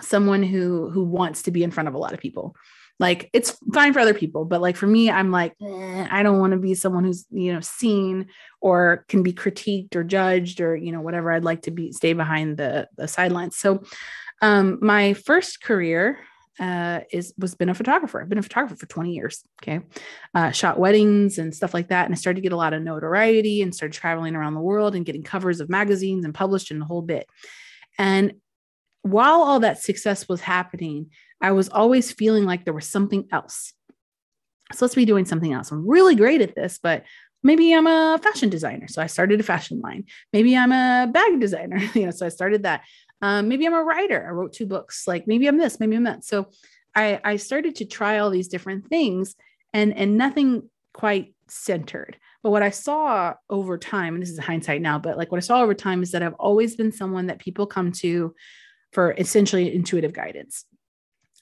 someone 0.00 0.42
who 0.42 0.88
who 0.90 1.04
wants 1.04 1.42
to 1.42 1.50
be 1.50 1.62
in 1.62 1.70
front 1.70 1.88
of 1.88 1.94
a 1.94 1.98
lot 1.98 2.14
of 2.14 2.20
people. 2.20 2.54
Like 2.98 3.30
it's 3.32 3.56
fine 3.72 3.94
for 3.94 4.00
other 4.00 4.12
people, 4.12 4.44
but 4.44 4.60
like 4.60 4.76
for 4.76 4.86
me, 4.86 5.10
I'm 5.10 5.30
like 5.30 5.54
eh, 5.62 6.06
I 6.10 6.22
don't 6.22 6.38
want 6.38 6.52
to 6.52 6.58
be 6.58 6.74
someone 6.74 7.04
who's 7.04 7.26
you 7.30 7.52
know 7.52 7.60
seen 7.60 8.26
or 8.60 9.04
can 9.08 9.22
be 9.22 9.32
critiqued 9.32 9.96
or 9.96 10.04
judged 10.04 10.60
or 10.60 10.76
you 10.76 10.92
know 10.92 11.00
whatever. 11.00 11.32
I'd 11.32 11.44
like 11.44 11.62
to 11.62 11.70
be 11.70 11.92
stay 11.92 12.12
behind 12.12 12.58
the 12.58 12.88
the 12.96 13.08
sidelines. 13.08 13.56
So, 13.56 13.82
um, 14.42 14.78
my 14.82 15.14
first 15.14 15.62
career 15.62 16.18
uh, 16.60 17.00
is 17.10 17.32
was 17.38 17.54
been 17.54 17.70
a 17.70 17.74
photographer. 17.74 18.20
I've 18.20 18.28
been 18.28 18.38
a 18.38 18.42
photographer 18.42 18.76
for 18.76 18.86
20 18.86 19.12
years. 19.12 19.42
Okay, 19.62 19.80
uh, 20.34 20.50
shot 20.50 20.78
weddings 20.78 21.38
and 21.38 21.54
stuff 21.54 21.74
like 21.74 21.88
that, 21.88 22.04
and 22.04 22.14
I 22.14 22.16
started 22.16 22.36
to 22.36 22.42
get 22.42 22.52
a 22.52 22.56
lot 22.56 22.74
of 22.74 22.82
notoriety 22.82 23.62
and 23.62 23.74
started 23.74 23.98
traveling 23.98 24.36
around 24.36 24.54
the 24.54 24.60
world 24.60 24.94
and 24.94 25.06
getting 25.06 25.22
covers 25.22 25.60
of 25.60 25.70
magazines 25.70 26.24
and 26.24 26.34
published 26.34 26.70
in 26.70 26.78
the 26.78 26.84
whole 26.84 27.02
bit. 27.02 27.26
And 27.98 28.34
while 29.02 29.42
all 29.42 29.60
that 29.60 29.82
success 29.82 30.28
was 30.28 30.42
happening, 30.42 31.10
I 31.40 31.52
was 31.52 31.70
always 31.70 32.12
feeling 32.12 32.44
like 32.44 32.64
there 32.64 32.74
was 32.74 32.86
something 32.86 33.26
else. 33.32 33.72
So 34.72 34.84
let's 34.84 34.94
be 34.94 35.06
doing 35.06 35.24
something 35.24 35.52
else. 35.52 35.70
I'm 35.70 35.88
really 35.88 36.14
great 36.14 36.42
at 36.42 36.54
this, 36.54 36.78
but 36.80 37.04
maybe 37.42 37.72
I'm 37.72 37.86
a 37.86 38.20
fashion 38.22 38.50
designer. 38.50 38.88
So 38.88 39.02
I 39.02 39.06
started 39.06 39.40
a 39.40 39.44
fashion 39.44 39.80
line. 39.80 40.04
Maybe 40.32 40.56
I'm 40.56 40.72
a 40.72 41.10
bag 41.10 41.40
designer, 41.40 41.78
you 41.94 42.04
know, 42.04 42.10
so 42.10 42.26
I 42.26 42.28
started 42.28 42.64
that. 42.64 42.82
Um, 43.22 43.48
maybe 43.48 43.66
I'm 43.66 43.74
a 43.74 43.82
writer. 43.82 44.26
I 44.26 44.30
wrote 44.30 44.52
two 44.52 44.66
books. 44.66 45.06
Like 45.06 45.26
maybe 45.26 45.46
I'm 45.46 45.58
this, 45.58 45.80
maybe 45.80 45.96
I'm 45.96 46.04
that. 46.04 46.24
So 46.24 46.48
I, 46.94 47.20
I 47.22 47.36
started 47.36 47.76
to 47.76 47.84
try 47.84 48.18
all 48.18 48.30
these 48.30 48.48
different 48.48 48.88
things 48.88 49.34
and, 49.72 49.96
and 49.96 50.16
nothing 50.16 50.68
quite 50.92 51.34
centered. 51.48 52.16
But 52.42 52.50
what 52.50 52.62
I 52.62 52.70
saw 52.70 53.34
over 53.48 53.76
time, 53.76 54.14
and 54.14 54.22
this 54.22 54.30
is 54.30 54.38
hindsight 54.38 54.80
now, 54.80 54.98
but 54.98 55.18
like 55.18 55.30
what 55.30 55.38
I 55.38 55.40
saw 55.40 55.62
over 55.62 55.74
time 55.74 56.02
is 56.02 56.12
that 56.12 56.22
I've 56.22 56.34
always 56.34 56.76
been 56.76 56.92
someone 56.92 57.26
that 57.26 57.38
people 57.38 57.66
come 57.66 57.92
to 57.92 58.34
for 58.92 59.14
essentially 59.18 59.74
intuitive 59.74 60.12
guidance. 60.12 60.64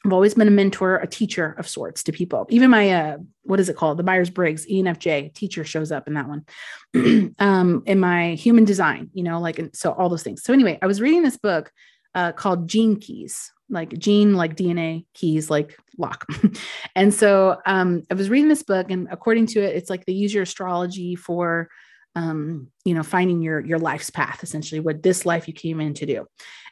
I've 0.04 0.12
always 0.12 0.34
been 0.34 0.48
a 0.48 0.52
mentor, 0.52 0.96
a 0.96 1.06
teacher 1.06 1.54
of 1.58 1.68
sorts 1.68 2.04
to 2.04 2.12
people. 2.12 2.46
Even 2.50 2.70
my 2.70 2.90
uh, 2.90 3.16
what 3.42 3.58
is 3.58 3.68
it 3.68 3.76
called? 3.76 3.98
The 3.98 4.04
Myers 4.04 4.30
Briggs 4.30 4.64
ENFJ 4.66 5.34
teacher 5.34 5.64
shows 5.64 5.90
up 5.90 6.06
in 6.06 6.14
that 6.14 6.28
one. 6.28 7.34
um, 7.38 7.82
in 7.84 7.98
my 7.98 8.34
human 8.34 8.64
design, 8.64 9.10
you 9.12 9.24
know, 9.24 9.40
like 9.40 9.58
and 9.58 9.74
so 9.74 9.92
all 9.92 10.08
those 10.08 10.22
things. 10.22 10.42
So 10.44 10.52
anyway, 10.52 10.78
I 10.80 10.86
was 10.86 11.00
reading 11.00 11.22
this 11.22 11.36
book 11.36 11.72
uh, 12.14 12.32
called 12.32 12.68
Gene 12.68 13.00
Keys, 13.00 13.52
like 13.68 13.98
gene, 13.98 14.34
like 14.34 14.56
DNA 14.56 15.04
keys, 15.14 15.50
like 15.50 15.76
lock. 15.98 16.26
and 16.94 17.12
so 17.12 17.60
um, 17.66 18.04
I 18.10 18.14
was 18.14 18.30
reading 18.30 18.48
this 18.48 18.62
book, 18.62 18.90
and 18.90 19.08
according 19.10 19.46
to 19.48 19.60
it, 19.60 19.74
it's 19.74 19.90
like 19.90 20.06
they 20.06 20.12
use 20.12 20.32
your 20.32 20.44
astrology 20.44 21.16
for 21.16 21.68
um, 22.14 22.68
you 22.84 22.94
know, 22.94 23.02
finding 23.02 23.42
your 23.42 23.60
your 23.60 23.78
life's 23.78 24.10
path, 24.10 24.42
essentially, 24.42 24.80
what 24.80 25.02
this 25.02 25.26
life 25.26 25.46
you 25.46 25.54
came 25.54 25.80
in 25.80 25.94
to 25.94 26.06
do. 26.06 26.26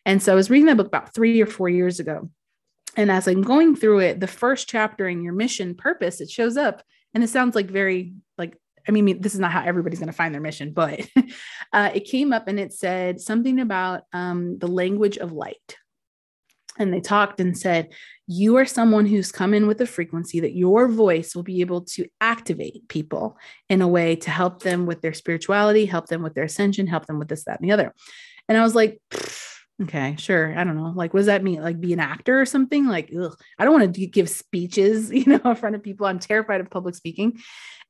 And 0.04 0.22
so 0.22 0.32
I 0.32 0.34
was 0.34 0.48
reading 0.48 0.66
that 0.66 0.76
book 0.76 0.86
about 0.86 1.12
three 1.12 1.40
or 1.40 1.46
four 1.46 1.68
years 1.68 2.00
ago 2.00 2.30
and 2.96 3.10
as 3.10 3.28
I'm 3.28 3.42
going 3.42 3.76
through 3.76 4.00
it, 4.00 4.20
the 4.20 4.26
first 4.26 4.68
chapter 4.68 5.06
in 5.08 5.22
your 5.22 5.34
mission 5.34 5.74
purpose, 5.74 6.20
it 6.20 6.30
shows 6.30 6.56
up 6.56 6.82
and 7.14 7.22
it 7.22 7.28
sounds 7.28 7.54
like 7.54 7.66
very 7.66 8.14
like 8.38 8.56
I 8.88 8.92
mean, 8.92 9.20
this 9.20 9.34
is 9.34 9.40
not 9.40 9.50
how 9.50 9.64
everybody's 9.64 9.98
going 9.98 10.08
to 10.08 10.12
find 10.12 10.32
their 10.32 10.40
mission, 10.40 10.72
but 10.72 11.00
uh, 11.72 11.90
it 11.92 12.04
came 12.04 12.32
up 12.32 12.46
and 12.46 12.60
it 12.60 12.72
said 12.72 13.20
something 13.20 13.58
about 13.58 14.02
um, 14.12 14.58
the 14.58 14.68
language 14.68 15.18
of 15.18 15.32
light. 15.32 15.76
And 16.78 16.92
they 16.92 17.00
talked 17.00 17.40
and 17.40 17.58
said, 17.58 17.92
You 18.28 18.56
are 18.56 18.66
someone 18.66 19.06
who's 19.06 19.32
come 19.32 19.54
in 19.54 19.66
with 19.66 19.80
a 19.80 19.86
frequency 19.86 20.40
that 20.40 20.54
your 20.54 20.88
voice 20.88 21.34
will 21.34 21.42
be 21.42 21.62
able 21.62 21.80
to 21.82 22.06
activate 22.20 22.86
people 22.88 23.38
in 23.68 23.82
a 23.82 23.88
way 23.88 24.14
to 24.16 24.30
help 24.30 24.62
them 24.62 24.86
with 24.86 25.00
their 25.00 25.14
spirituality, 25.14 25.86
help 25.86 26.06
them 26.06 26.22
with 26.22 26.34
their 26.34 26.44
ascension, 26.44 26.86
help 26.86 27.06
them 27.06 27.18
with 27.18 27.28
this, 27.28 27.44
that, 27.44 27.58
and 27.58 27.68
the 27.68 27.72
other. 27.72 27.92
And 28.48 28.56
I 28.56 28.62
was 28.62 28.74
like, 28.74 29.00
okay, 29.82 30.16
sure. 30.18 30.56
I 30.56 30.64
don't 30.64 30.76
know. 30.76 30.92
Like, 30.94 31.12
what 31.14 31.20
does 31.20 31.26
that 31.26 31.44
mean? 31.44 31.62
Like, 31.62 31.80
be 31.80 31.92
an 31.92 32.00
actor 32.00 32.40
or 32.40 32.46
something? 32.46 32.86
Like, 32.86 33.12
ugh, 33.18 33.36
I 33.58 33.64
don't 33.64 33.78
want 33.78 33.94
to 33.94 34.06
give 34.06 34.28
speeches, 34.28 35.10
you 35.12 35.26
know, 35.26 35.50
in 35.50 35.56
front 35.56 35.76
of 35.76 35.82
people. 35.82 36.06
I'm 36.06 36.18
terrified 36.18 36.60
of 36.60 36.70
public 36.70 36.94
speaking 36.94 37.38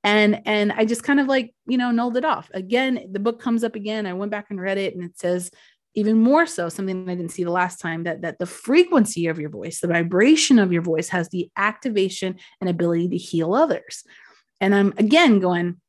and 0.07 0.40
and 0.46 0.72
i 0.72 0.85
just 0.85 1.03
kind 1.03 1.20
of 1.20 1.27
like 1.27 1.53
you 1.66 1.77
know 1.77 1.90
nulled 1.90 2.16
it 2.16 2.25
off 2.25 2.49
again 2.55 3.09
the 3.11 3.18
book 3.18 3.40
comes 3.40 3.64
up 3.64 3.75
again 3.75 4.07
i 4.07 4.12
went 4.12 4.31
back 4.31 4.46
and 4.51 4.61
read 4.61 4.79
it 4.79 4.94
and 4.94 5.05
it 5.05 5.18
says 5.18 5.51
even 5.94 6.16
more 6.18 6.46
so 6.46 6.68
something 6.68 7.09
i 7.11 7.14
didn't 7.14 7.33
see 7.33 7.44
the 7.44 7.51
last 7.51 7.81
time 7.81 8.05
that 8.05 8.22
that 8.22 8.38
the 8.38 8.46
frequency 8.46 9.27
of 9.27 9.38
your 9.38 9.51
voice 9.51 9.81
the 9.81 9.88
vibration 9.88 10.59
of 10.59 10.72
your 10.72 10.83
voice 10.83 11.09
has 11.09 11.29
the 11.31 11.51
activation 11.57 12.37
and 12.61 12.70
ability 12.70 13.09
to 13.09 13.16
heal 13.16 13.53
others 13.53 14.05
and 14.61 14.75
i'm 14.75 14.94
again 14.96 15.40
going 15.40 15.81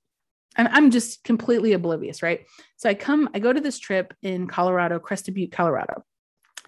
I'm 0.58 0.90
just 0.90 1.24
completely 1.24 1.74
oblivious, 1.74 2.24
right? 2.24 2.46
So 2.78 2.90
I 2.90 2.96
come, 2.96 3.30
I 3.34 3.40
go 3.40 3.54
to 3.54 3.62
this 3.62 3.78
trip 3.78 4.14
in 4.24 4.48
Colorado, 4.48 4.98
Crested 4.98 5.36
Butte, 5.36 5.52
Colorado 5.52 6.04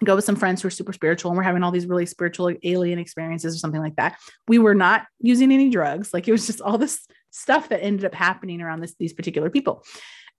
go 0.04 0.16
with 0.16 0.24
some 0.24 0.36
friends 0.36 0.62
who 0.62 0.68
are 0.68 0.70
super 0.70 0.92
spiritual 0.92 1.30
and 1.30 1.36
we're 1.36 1.44
having 1.44 1.62
all 1.62 1.70
these 1.70 1.86
really 1.86 2.06
spiritual 2.06 2.52
alien 2.62 2.98
experiences 2.98 3.54
or 3.54 3.58
something 3.58 3.80
like 3.80 3.96
that. 3.96 4.18
We 4.48 4.58
were 4.58 4.74
not 4.74 5.06
using 5.20 5.52
any 5.52 5.70
drugs. 5.70 6.14
Like 6.14 6.26
it 6.26 6.32
was 6.32 6.46
just 6.46 6.60
all 6.60 6.78
this 6.78 7.06
stuff 7.30 7.68
that 7.68 7.82
ended 7.82 8.04
up 8.04 8.14
happening 8.14 8.60
around 8.60 8.80
this, 8.80 8.94
these 8.98 9.12
particular 9.12 9.50
people. 9.50 9.84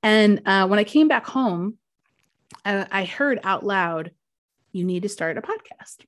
And 0.04 0.42
uh, 0.46 0.68
when 0.68 0.80
I 0.80 0.84
came 0.84 1.08
back 1.08 1.28
home, 1.28 1.78
uh, 2.66 2.86
I 2.92 3.06
heard 3.06 3.40
out 3.44 3.64
loud, 3.64 4.12
you 4.72 4.84
need 4.84 5.04
to 5.04 5.10
start 5.10 5.38
a 5.38 5.42
podcast. 5.42 6.06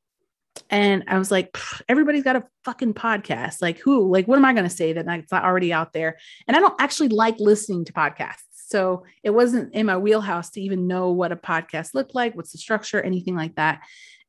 And 0.69 1.03
I 1.07 1.17
was 1.19 1.29
like, 1.29 1.57
everybody's 1.87 2.23
got 2.23 2.35
a 2.35 2.45
fucking 2.65 2.93
podcast. 2.93 3.61
Like, 3.61 3.79
who, 3.79 4.11
like, 4.11 4.27
what 4.27 4.37
am 4.37 4.45
I 4.45 4.53
going 4.53 4.67
to 4.67 4.75
say 4.75 4.93
that 4.93 5.07
it's 5.07 5.31
not 5.31 5.43
already 5.43 5.71
out 5.71 5.93
there? 5.93 6.17
And 6.47 6.57
I 6.57 6.59
don't 6.59 6.79
actually 6.79 7.09
like 7.09 7.35
listening 7.39 7.85
to 7.85 7.93
podcasts. 7.93 8.43
So 8.51 9.05
it 9.21 9.29
wasn't 9.29 9.73
in 9.73 9.85
my 9.85 9.97
wheelhouse 9.97 10.49
to 10.51 10.61
even 10.61 10.87
know 10.87 11.11
what 11.11 11.31
a 11.31 11.35
podcast 11.35 11.93
looked 11.93 12.15
like, 12.15 12.35
what's 12.35 12.53
the 12.53 12.57
structure, 12.57 13.01
anything 13.01 13.35
like 13.35 13.55
that. 13.55 13.81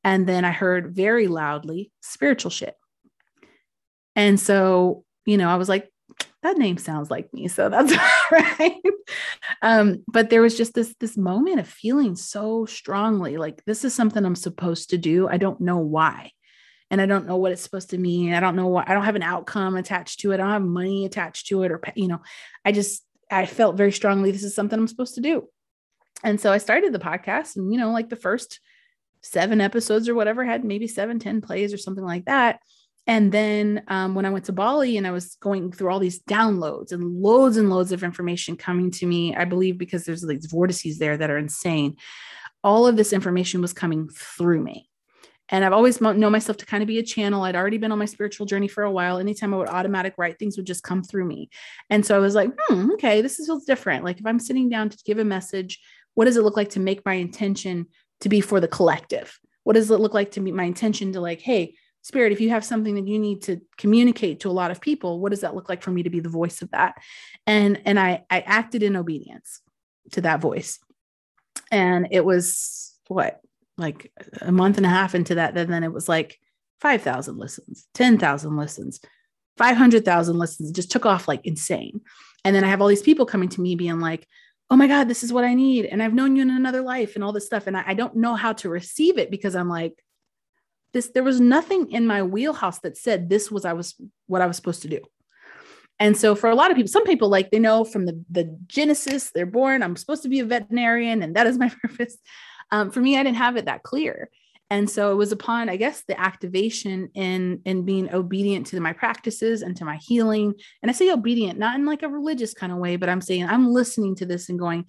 And 0.03 0.27
then 0.27 0.45
I 0.45 0.51
heard 0.51 0.95
very 0.95 1.29
loudly 1.29 1.91
spiritual 2.03 2.51
shit. 2.51 2.75
And 4.15 4.39
so, 4.39 5.05
you 5.25 5.39
know, 5.39 5.49
I 5.49 5.57
was 5.57 5.69
like, 5.69 5.91
that 6.45 6.59
name 6.59 6.77
sounds 6.77 7.11
like 7.11 7.33
me. 7.33 7.49
So 7.49 7.69
that's 7.69 7.93
right. 8.31 8.81
Um, 9.63 10.05
but 10.07 10.31
there 10.31 10.43
was 10.43 10.57
just 10.57 10.75
this 10.75 10.95
this 11.01 11.17
moment 11.17 11.59
of 11.59 11.67
feeling 11.67 12.15
so 12.15 12.67
strongly 12.67 13.37
like 13.39 13.65
this 13.65 13.85
is 13.85 13.95
something 13.95 14.25
I'm 14.25 14.37
supposed 14.37 14.91
to 14.91 14.99
do. 14.99 15.27
I 15.27 15.39
don't 15.39 15.61
know 15.61 15.79
why. 15.79 16.31
And 16.91 17.01
I 17.01 17.07
don't 17.07 17.27
know 17.27 17.39
what 17.39 17.51
it's 17.51 17.63
supposed 17.63 17.91
to 17.91 17.99
mean. 17.99 18.35
I 18.35 18.41
don't 18.41 18.57
know 18.57 18.69
what 18.69 18.89
I 18.89 18.95
don't 18.95 19.05
have 19.05 19.17
an 19.17 19.23
outcome 19.23 19.77
attached 19.77 20.21
to 20.21 20.33
it. 20.33 20.35
I 20.35 20.37
don't 20.39 20.51
have 20.51 20.63
money 20.63 21.07
attached 21.07 21.49
to 21.49 21.63
it, 21.63 21.73
or 21.73 21.81
you 21.97 22.09
know, 22.09 22.21
I 22.65 22.73
just 22.73 23.05
I 23.31 23.47
felt 23.47 23.77
very 23.77 23.91
strongly 23.91 24.31
this 24.31 24.45
is 24.45 24.55
something 24.55 24.79
I'm 24.79 24.87
supposed 24.87 25.15
to 25.15 25.23
do. 25.23 25.49
And 26.23 26.41
so 26.41 26.53
I 26.53 26.59
started 26.59 26.93
the 26.93 26.99
podcast, 26.99 27.57
and 27.57 27.73
you 27.73 27.81
know, 27.81 27.91
like 27.91 28.11
the 28.11 28.17
first 28.17 28.61
seven 29.23 29.63
episodes 29.63 30.11
or 30.11 30.15
whatever 30.15 30.45
had 30.45 30.63
maybe 30.63 30.87
seven, 30.87 31.19
ten 31.19 31.41
plays 31.41 31.73
or 31.73 31.79
something 31.79 32.05
like 32.05 32.27
that. 32.27 32.61
And 33.07 33.33
then 33.33 33.83
um, 33.89 34.15
when 34.15 34.25
I 34.25 34.31
went 34.31 34.47
to 34.47 34.53
Bali 34.53 34.97
and 34.97 35.07
I 35.07 35.11
was 35.11 35.37
going 35.37 35.73
through 35.73 35.91
all 35.91 35.99
these 35.99 36.23
downloads 36.23 36.91
and 36.93 37.21
loads 37.21 37.57
and 37.57 37.69
loads 37.69 37.93
of 37.93 38.03
information 38.03 38.57
coming 38.57 38.91
to 38.93 39.07
me, 39.07 39.37
I 39.37 39.45
believe 39.45 39.77
because 39.77 40.05
there's 40.05 40.23
these 40.23 40.47
vortices 40.47 40.99
there 40.99 41.17
that 41.17 41.31
are 41.31 41.37
insane. 41.37 41.97
All 42.63 42.87
of 42.87 42.97
this 42.97 43.13
information 43.13 43.61
was 43.61 43.75
coming 43.75 44.09
through 44.09 44.63
me. 44.63 44.89
And 45.51 45.63
I've 45.63 45.75
always 45.75 46.01
known 46.01 46.33
myself 46.33 46.57
to 46.59 46.67
kind 46.67 46.83
of 46.83 46.87
be 46.87 46.99
a 46.99 47.03
channel. 47.03 47.43
I'd 47.43 47.57
already 47.57 47.77
been 47.77 47.93
on 47.93 47.99
my 47.99 48.07
spiritual 48.07 48.47
journey 48.47 48.67
for 48.67 48.83
a 48.83 48.91
while. 48.91 49.19
Anytime 49.19 49.53
I 49.53 49.59
would 49.59 49.69
automatic 49.69 50.15
write, 50.17 50.39
things 50.39 50.57
would 50.57 50.67
just 50.67 50.83
come 50.83 51.03
through 51.03 51.27
me. 51.27 51.51
And 51.91 52.07
so 52.07 52.17
I 52.17 52.19
was 52.19 52.35
like, 52.35 52.51
hmm, 52.59 52.93
okay, 52.93 53.21
this 53.21 53.37
feels 53.37 53.67
different. 53.67 54.05
Like 54.05 54.19
if 54.19 54.27
I'm 54.27 54.39
sitting 54.39 54.71
down 54.71 54.89
to 54.89 54.99
give 55.05 55.19
a 55.19 55.25
message, 55.25 55.81
what 56.15 56.25
does 56.25 56.39
it 56.39 56.43
look 56.45 56.57
like 56.57 56.71
to 56.71 56.81
make 56.81 57.05
my 57.05 57.15
intention 57.15 57.87
to 58.21 58.31
be 58.31 58.41
for 58.41 58.59
the 58.59 58.69
collective? 58.69 59.39
What 59.65 59.75
does 59.75 59.91
it 59.91 60.01
look 60.01 60.15
like 60.15 60.31
to 60.33 60.41
meet 60.41 60.55
my 60.55 60.65
intention 60.65 61.13
to 61.13 61.21
like, 61.21 61.43
hey, 61.43 61.75
spirit, 62.05 62.33
if 62.33 62.41
you 62.41 62.51
have 62.51 62.65
something 62.65 62.95
that 62.95 63.09
you 63.09 63.19
need 63.19 63.43
to 63.43 63.61
communicate 63.79 64.41
to 64.41 64.51
a 64.51 64.53
lot 64.53 64.71
of 64.71 64.81
people, 64.81 65.21
what 65.21 65.31
does 65.31 65.41
that 65.41 65.55
look 65.55 65.71
like 65.71 65.83
for 65.83 65.91
me 65.91 66.03
to 66.03 66.11
be 66.11 66.21
the 66.21 66.29
voice 66.29 66.63
of 66.63 66.71
that? 66.71 66.95
And 67.47 67.81
and 67.85 67.99
I 67.99 68.25
I 68.31 68.41
acted 68.41 68.83
in 68.83 68.95
obedience 68.95 69.61
to 70.13 70.21
that 70.21 70.41
voice. 70.41 70.79
And 71.71 72.09
it 72.11 72.25
was 72.25 72.93
what 73.09 73.41
like 73.79 74.13
a 74.41 74.53
month 74.53 74.77
and 74.77 74.87
a 74.87 74.91
half 74.91 75.15
into 75.15 75.37
that, 75.37 75.55
then, 75.55 75.71
then 75.71 75.83
it 75.83 75.93
was 75.93 76.09
like 76.09 76.39
5,000 76.81 77.39
listens, 77.39 77.89
10,000 77.95 78.57
listens, 78.57 79.01
500,000 79.57 80.39
listens. 80.39 80.71
It 80.71 80.75
just 80.75 80.91
took 80.91 81.07
off 81.07 81.27
like 81.27 81.45
insane. 81.45 82.01
And 82.45 82.55
then 82.55 82.63
I 82.63 82.69
have 82.69 82.81
all 82.81 82.89
these 82.89 83.03
people 83.03 83.27
coming 83.27 83.49
to 83.49 83.61
me 83.61 83.75
being 83.75 83.99
like, 83.99 84.29
oh 84.71 84.77
my 84.77 84.87
God, 84.87 85.09
this 85.09 85.25
is 85.25 85.33
what 85.33 85.45
I 85.45 85.55
need. 85.55 85.87
And 85.87 86.03
I've 86.03 86.15
known 86.15 86.37
you 86.37 86.43
in 86.43 86.51
another 86.51 86.83
life 86.83 87.15
and 87.15 87.25
all 87.25 87.33
this 87.33 87.47
stuff. 87.47 87.67
And 87.67 87.77
I, 87.77 87.85
I 87.89 87.95
don't 87.95 88.17
know 88.17 88.35
how 88.35 88.53
to 88.55 88.69
receive 88.69 89.19
it 89.19 89.31
because 89.31 89.57
I'm 89.57 89.69
like, 89.69 89.95
this, 90.95 91.11
there 91.11 91.23
was 91.23 91.41
nothing 91.41 91.93
in 91.93 92.07
my 92.07 92.23
wheelhouse 92.23 92.79
that 92.81 92.97
said 92.97 93.29
this 93.29 93.51
was 93.51 93.67
I 93.67 93.75
was 93.75 93.95
what 94.27 94.41
I 94.41 94.47
was 94.47 94.57
supposed 94.57 94.83
to 94.83 94.89
do. 94.89 95.01
And 96.01 96.17
so 96.17 96.35
for 96.35 96.49
a 96.49 96.55
lot 96.55 96.71
of 96.71 96.77
people, 96.77 96.91
some 96.91 97.05
people 97.05 97.29
like 97.29 97.51
they 97.51 97.59
know 97.59 97.85
from 97.85 98.07
the, 98.07 98.25
the 98.31 98.57
Genesis, 98.67 99.31
they're 99.33 99.47
born, 99.47 99.83
I'm 99.83 99.97
supposed 99.97 100.23
to 100.23 100.29
be 100.29 100.41
a 100.41 100.45
veterinarian 100.45 101.23
and 101.23 101.37
that 101.37 101.47
is 101.47 101.59
my 101.59 101.69
purpose. 101.83 102.17
Um, 102.71 102.91
for 102.91 103.01
me, 103.01 103.19
I 103.19 103.23
didn't 103.23 103.37
have 103.37 103.57
it 103.57 103.67
that 103.67 103.83
clear. 103.83 104.31
And 104.71 104.89
so 104.89 105.13
it 105.13 105.17
was 105.17 105.31
upon, 105.31 105.69
I 105.69 105.77
guess, 105.77 106.03
the 106.09 106.19
activation 106.19 107.11
in 107.15 107.61
in 107.65 107.85
being 107.85 108.13
obedient 108.13 108.67
to 108.69 108.81
my 108.81 108.93
practices 108.93 109.63
and 109.63 109.77
to 109.77 109.85
my 109.85 109.97
healing. 109.97 110.55
And 110.83 110.91
I 110.91 110.95
say 110.95 111.13
obedient, 111.13 111.59
not 111.59 111.79
in 111.79 111.85
like 111.85 112.03
a 112.03 112.09
religious 112.09 112.55
kind 112.55 112.73
of 112.73 112.79
way, 112.79 112.97
but 112.97 113.09
I'm 113.09 113.21
saying 113.21 113.47
I'm 113.47 113.69
listening 113.69 114.17
to 114.17 114.27
this 114.27 114.49
and 114.49 114.59
going, 114.59 114.87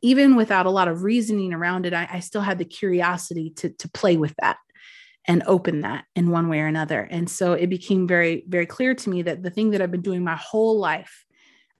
even 0.00 0.36
without 0.36 0.66
a 0.66 0.70
lot 0.70 0.88
of 0.88 1.02
reasoning 1.02 1.52
around 1.52 1.86
it, 1.86 1.92
I, 1.92 2.08
I 2.10 2.20
still 2.20 2.40
had 2.40 2.58
the 2.58 2.64
curiosity 2.64 3.50
to 3.56 3.70
to 3.70 3.88
play 3.90 4.16
with 4.16 4.34
that 4.40 4.58
and 5.26 5.42
open 5.46 5.80
that 5.80 6.04
in 6.14 6.30
one 6.30 6.48
way 6.48 6.60
or 6.60 6.66
another. 6.66 7.00
And 7.00 7.28
so 7.28 7.52
it 7.52 7.68
became 7.68 8.06
very, 8.06 8.44
very 8.48 8.66
clear 8.66 8.94
to 8.94 9.10
me 9.10 9.22
that 9.22 9.42
the 9.42 9.50
thing 9.50 9.70
that 9.70 9.82
I've 9.82 9.90
been 9.90 10.02
doing 10.02 10.22
my 10.22 10.36
whole 10.36 10.78
life 10.78 11.26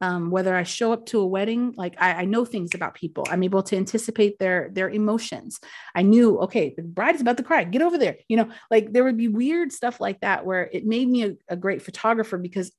um, 0.01 0.31
whether 0.31 0.55
I 0.55 0.63
show 0.63 0.93
up 0.93 1.07
to 1.07 1.21
a 1.21 1.27
wedding, 1.27 1.73
like 1.77 1.95
I, 1.99 2.13
I, 2.13 2.25
know 2.27 2.45
things 2.45 2.75
about 2.75 2.95
people. 2.95 3.27
I'm 3.31 3.43
able 3.43 3.63
to 3.63 3.77
anticipate 3.77 4.39
their 4.39 4.69
their 4.71 4.91
emotions. 4.91 5.59
I 5.95 6.03
knew, 6.03 6.39
okay, 6.41 6.75
the 6.77 6.83
bride 6.83 7.15
is 7.15 7.23
about 7.23 7.39
to 7.39 7.43
cry. 7.43 7.65
Get 7.65 7.81
over 7.81 7.97
there. 7.97 8.17
You 8.29 8.37
know, 8.37 8.51
like 8.71 8.93
there 8.93 9.05
would 9.05 9.17
be 9.17 9.29
weird 9.29 9.73
stuff 9.73 9.99
like 9.99 10.21
that 10.21 10.45
where 10.45 10.69
it 10.71 10.85
made 10.85 11.09
me 11.09 11.25
a, 11.25 11.35
a 11.49 11.57
great 11.57 11.81
photographer 11.81 12.37
because 12.37 12.73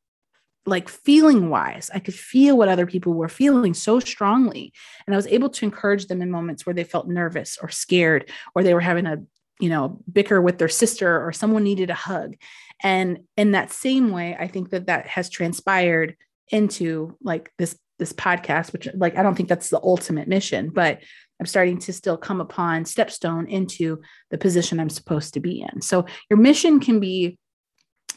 like 0.67 0.89
feeling 0.89 1.49
wise, 1.49 1.89
I 1.93 1.99
could 1.99 2.13
feel 2.13 2.57
what 2.57 2.67
other 2.67 2.85
people 2.85 3.13
were 3.13 3.29
feeling 3.29 3.73
so 3.73 3.99
strongly. 3.99 4.73
And 5.07 5.15
I 5.15 5.17
was 5.17 5.27
able 5.27 5.49
to 5.49 5.65
encourage 5.65 6.07
them 6.07 6.21
in 6.21 6.29
moments 6.29 6.65
where 6.65 6.75
they 6.75 6.83
felt 6.83 7.07
nervous 7.07 7.57
or 7.59 7.69
scared, 7.69 8.29
or 8.53 8.63
they 8.63 8.73
were 8.73 8.81
having 8.81 9.05
a, 9.05 9.17
you 9.59 9.69
know, 9.69 9.99
bicker 10.11 10.41
with 10.41 10.57
their 10.57 10.69
sister 10.69 11.25
or 11.25 11.31
someone 11.31 11.63
needed 11.63 11.89
a 11.89 11.95
hug. 11.95 12.35
And 12.83 13.19
in 13.35 13.53
that 13.53 13.71
same 13.71 14.11
way, 14.11 14.35
I 14.39 14.47
think 14.47 14.69
that 14.69 14.85
that 14.87 15.07
has 15.07 15.29
transpired 15.29 16.15
into 16.49 17.17
like 17.21 17.51
this 17.57 17.77
this 17.99 18.13
podcast 18.13 18.71
which 18.73 18.87
like 18.95 19.17
i 19.17 19.23
don't 19.23 19.35
think 19.35 19.49
that's 19.49 19.69
the 19.69 19.81
ultimate 19.81 20.27
mission 20.27 20.69
but 20.69 20.99
i'm 21.39 21.45
starting 21.45 21.77
to 21.77 21.91
still 21.91 22.17
come 22.17 22.39
upon 22.39 22.83
stepstone 22.83 23.49
into 23.49 23.99
the 24.29 24.37
position 24.37 24.79
i'm 24.79 24.89
supposed 24.89 25.33
to 25.33 25.39
be 25.39 25.61
in. 25.61 25.81
So 25.81 26.05
your 26.29 26.37
mission 26.37 26.79
can 26.79 26.99
be 26.99 27.37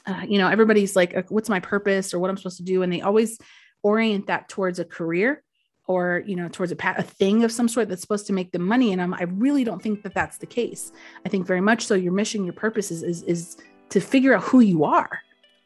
uh, 0.06 0.22
you 0.26 0.38
know 0.38 0.48
everybody's 0.48 0.96
like 0.96 1.16
uh, 1.16 1.22
what's 1.28 1.48
my 1.48 1.60
purpose 1.60 2.14
or 2.14 2.18
what 2.18 2.30
i'm 2.30 2.36
supposed 2.36 2.58
to 2.58 2.62
do? 2.62 2.82
And 2.82 2.92
they 2.92 3.00
always 3.00 3.38
orient 3.82 4.26
that 4.26 4.48
towards 4.48 4.78
a 4.78 4.84
career 4.84 5.42
or 5.90 6.22
you 6.24 6.36
know 6.36 6.48
towards 6.48 6.70
a, 6.70 6.76
a 6.96 7.02
thing 7.02 7.42
of 7.42 7.50
some 7.50 7.66
sort 7.66 7.88
that's 7.88 8.00
supposed 8.00 8.24
to 8.24 8.32
make 8.32 8.52
them 8.52 8.62
money 8.62 8.92
and 8.92 9.02
I'm, 9.02 9.12
i 9.14 9.24
really 9.24 9.64
don't 9.64 9.82
think 9.82 10.04
that 10.04 10.14
that's 10.14 10.38
the 10.38 10.46
case. 10.46 10.92
I 11.26 11.28
think 11.28 11.46
very 11.48 11.60
much 11.60 11.84
so 11.84 11.94
your 11.94 12.12
mission 12.12 12.44
your 12.44 12.52
purpose 12.52 12.92
is 12.92 13.02
is, 13.02 13.22
is 13.24 13.56
to 13.88 14.00
figure 14.00 14.32
out 14.34 14.44
who 14.44 14.60
you 14.60 14.84
are. 14.84 15.20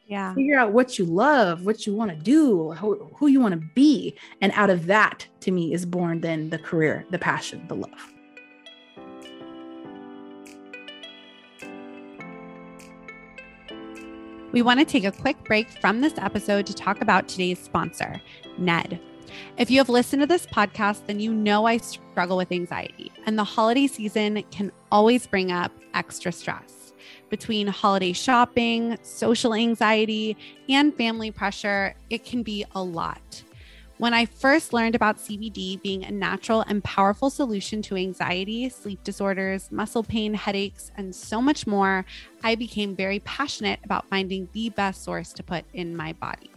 Yeah. 0.07 0.33
Figure 0.33 0.57
out 0.57 0.71
what 0.71 0.97
you 0.97 1.05
love 1.05 1.65
what 1.65 1.85
you 1.85 1.93
want 1.93 2.09
to 2.09 2.17
do 2.17 2.71
who, 2.71 3.07
who 3.15 3.27
you 3.27 3.39
want 3.39 3.53
to 3.53 3.61
be 3.75 4.17
and 4.41 4.51
out 4.53 4.71
of 4.71 4.87
that 4.87 5.27
to 5.41 5.51
me 5.51 5.73
is 5.73 5.85
born 5.85 6.21
then 6.21 6.49
the 6.49 6.57
career 6.57 7.05
the 7.11 7.19
passion 7.19 7.63
the 7.67 7.75
love. 7.75 8.11
We 14.53 14.61
want 14.63 14.79
to 14.79 14.85
take 14.85 15.03
a 15.03 15.11
quick 15.11 15.37
break 15.43 15.69
from 15.81 16.01
this 16.01 16.13
episode 16.17 16.65
to 16.65 16.73
talk 16.73 17.01
about 17.01 17.27
today's 17.27 17.59
sponsor 17.59 18.19
ned 18.57 18.99
if 19.57 19.69
you 19.71 19.79
have 19.79 19.89
listened 19.89 20.21
to 20.21 20.27
this 20.27 20.45
podcast, 20.45 21.05
then 21.07 21.19
you 21.19 21.33
know 21.33 21.65
I 21.65 21.77
struggle 21.77 22.37
with 22.37 22.51
anxiety, 22.51 23.11
and 23.25 23.37
the 23.37 23.43
holiday 23.43 23.87
season 23.87 24.43
can 24.51 24.71
always 24.91 25.27
bring 25.27 25.51
up 25.51 25.71
extra 25.93 26.31
stress 26.31 26.85
between 27.29 27.67
holiday 27.67 28.13
shopping, 28.13 28.97
social 29.01 29.53
anxiety, 29.53 30.37
and 30.69 30.95
family 30.95 31.31
pressure, 31.31 31.95
it 32.09 32.23
can 32.23 32.43
be 32.43 32.65
a 32.73 32.81
lot. 32.81 33.43
When 33.97 34.13
I 34.13 34.25
first 34.25 34.73
learned 34.73 34.93
about 34.93 35.17
CBD 35.17 35.81
being 35.81 36.03
a 36.03 36.11
natural 36.11 36.61
and 36.67 36.83
powerful 36.83 37.29
solution 37.29 37.81
to 37.83 37.95
anxiety, 37.95 38.67
sleep 38.67 39.01
disorders, 39.05 39.71
muscle 39.71 40.03
pain, 40.03 40.33
headaches, 40.33 40.91
and 40.97 41.15
so 41.15 41.41
much 41.41 41.65
more, 41.65 42.05
I 42.43 42.55
became 42.55 42.95
very 42.95 43.19
passionate 43.19 43.79
about 43.85 44.09
finding 44.09 44.49
the 44.51 44.69
best 44.69 45.03
source 45.03 45.31
to 45.33 45.43
put 45.43 45.63
in 45.73 45.95
my 45.95 46.11
body. 46.13 46.51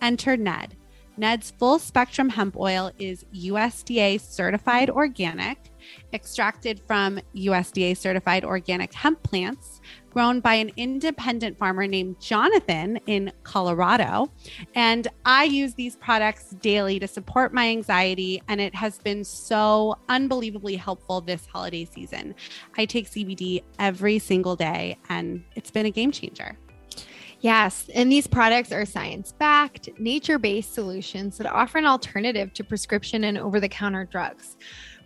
Enter 0.00 0.36
Ned. 0.36 0.76
Ned's 1.16 1.50
full 1.52 1.78
spectrum 1.78 2.28
hemp 2.28 2.56
oil 2.56 2.90
is 2.98 3.24
USDA 3.34 4.20
certified 4.20 4.90
organic, 4.90 5.70
extracted 6.12 6.80
from 6.86 7.20
USDA 7.34 7.96
certified 7.96 8.44
organic 8.44 8.92
hemp 8.92 9.22
plants 9.22 9.80
grown 10.10 10.40
by 10.40 10.54
an 10.54 10.70
independent 10.76 11.58
farmer 11.58 11.86
named 11.86 12.18
Jonathan 12.20 12.98
in 13.06 13.30
Colorado. 13.42 14.30
And 14.74 15.08
I 15.26 15.44
use 15.44 15.74
these 15.74 15.96
products 15.96 16.50
daily 16.62 16.98
to 16.98 17.06
support 17.06 17.52
my 17.52 17.68
anxiety, 17.68 18.42
and 18.48 18.60
it 18.60 18.74
has 18.74 18.98
been 18.98 19.24
so 19.24 19.98
unbelievably 20.08 20.76
helpful 20.76 21.20
this 21.20 21.44
holiday 21.44 21.84
season. 21.84 22.34
I 22.78 22.86
take 22.86 23.10
CBD 23.10 23.62
every 23.78 24.18
single 24.18 24.56
day, 24.56 24.96
and 25.10 25.44
it's 25.54 25.70
been 25.70 25.86
a 25.86 25.90
game 25.90 26.12
changer. 26.12 26.56
Yes, 27.40 27.88
and 27.94 28.10
these 28.10 28.26
products 28.26 28.72
are 28.72 28.84
science 28.84 29.32
backed, 29.32 29.90
nature 29.98 30.38
based 30.38 30.72
solutions 30.72 31.38
that 31.38 31.46
offer 31.46 31.78
an 31.78 31.86
alternative 31.86 32.52
to 32.54 32.64
prescription 32.64 33.24
and 33.24 33.36
over 33.36 33.60
the 33.60 33.68
counter 33.68 34.04
drugs. 34.10 34.56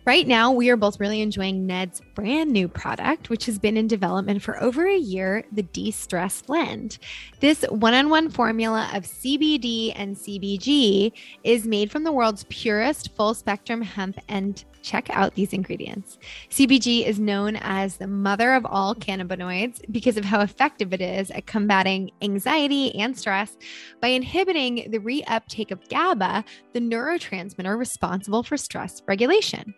Right 0.03 0.27
now, 0.27 0.51
we 0.51 0.71
are 0.71 0.77
both 0.77 0.99
really 0.99 1.21
enjoying 1.21 1.67
Ned's 1.67 2.01
brand 2.15 2.49
new 2.49 2.67
product, 2.67 3.29
which 3.29 3.45
has 3.45 3.59
been 3.59 3.77
in 3.77 3.85
development 3.85 4.41
for 4.41 4.61
over 4.63 4.87
a 4.87 4.97
year 4.97 5.43
the 5.51 5.61
De 5.61 5.91
Stress 5.91 6.41
Blend. 6.41 6.97
This 7.39 7.61
one 7.69 7.93
on 7.93 8.09
one 8.09 8.27
formula 8.31 8.89
of 8.95 9.03
CBD 9.03 9.93
and 9.95 10.15
CBG 10.15 11.11
is 11.43 11.67
made 11.67 11.91
from 11.91 12.03
the 12.03 12.11
world's 12.11 12.45
purest 12.49 13.15
full 13.15 13.35
spectrum 13.35 13.83
hemp 13.83 14.17
and 14.27 14.65
check 14.81 15.09
out 15.11 15.35
these 15.35 15.53
ingredients. 15.53 16.17
CBG 16.49 17.05
is 17.05 17.19
known 17.19 17.55
as 17.57 17.97
the 17.97 18.07
mother 18.07 18.53
of 18.53 18.65
all 18.65 18.95
cannabinoids 18.95 19.81
because 19.91 20.17
of 20.17 20.25
how 20.25 20.41
effective 20.41 20.93
it 20.93 21.01
is 21.01 21.31
at 21.31 21.45
combating 21.45 22.11
anxiety 22.21 22.95
and 22.95 23.17
stress 23.17 23.57
by 24.01 24.07
inhibiting 24.07 24.89
the 24.89 24.99
reuptake 24.99 25.71
of 25.71 25.87
GABA, 25.89 26.43
the 26.73 26.79
neurotransmitter 26.79 27.77
responsible 27.77 28.43
for 28.43 28.57
stress 28.57 29.01
regulation. 29.07 29.73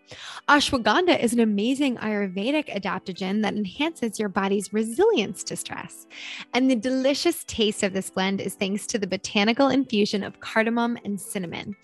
Ashwagandha 0.49 1.21
is 1.21 1.33
an 1.33 1.39
amazing 1.39 1.97
Ayurvedic 1.97 2.73
adaptogen 2.73 3.41
that 3.41 3.55
enhances 3.55 4.19
your 4.19 4.29
body's 4.29 4.73
resilience 4.73 5.43
to 5.45 5.55
stress. 5.55 6.07
And 6.53 6.69
the 6.69 6.75
delicious 6.75 7.43
taste 7.45 7.83
of 7.83 7.93
this 7.93 8.09
blend 8.09 8.41
is 8.41 8.55
thanks 8.55 8.87
to 8.87 8.99
the 8.99 9.07
botanical 9.07 9.69
infusion 9.69 10.23
of 10.23 10.39
cardamom 10.39 10.97
and 11.03 11.19
cinnamon. 11.19 11.75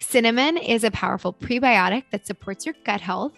Cinnamon 0.00 0.56
is 0.56 0.84
a 0.84 0.90
powerful 0.90 1.32
prebiotic 1.32 2.04
that 2.10 2.26
supports 2.26 2.66
your 2.68 2.76
gut 2.84 3.00
health, 3.00 3.32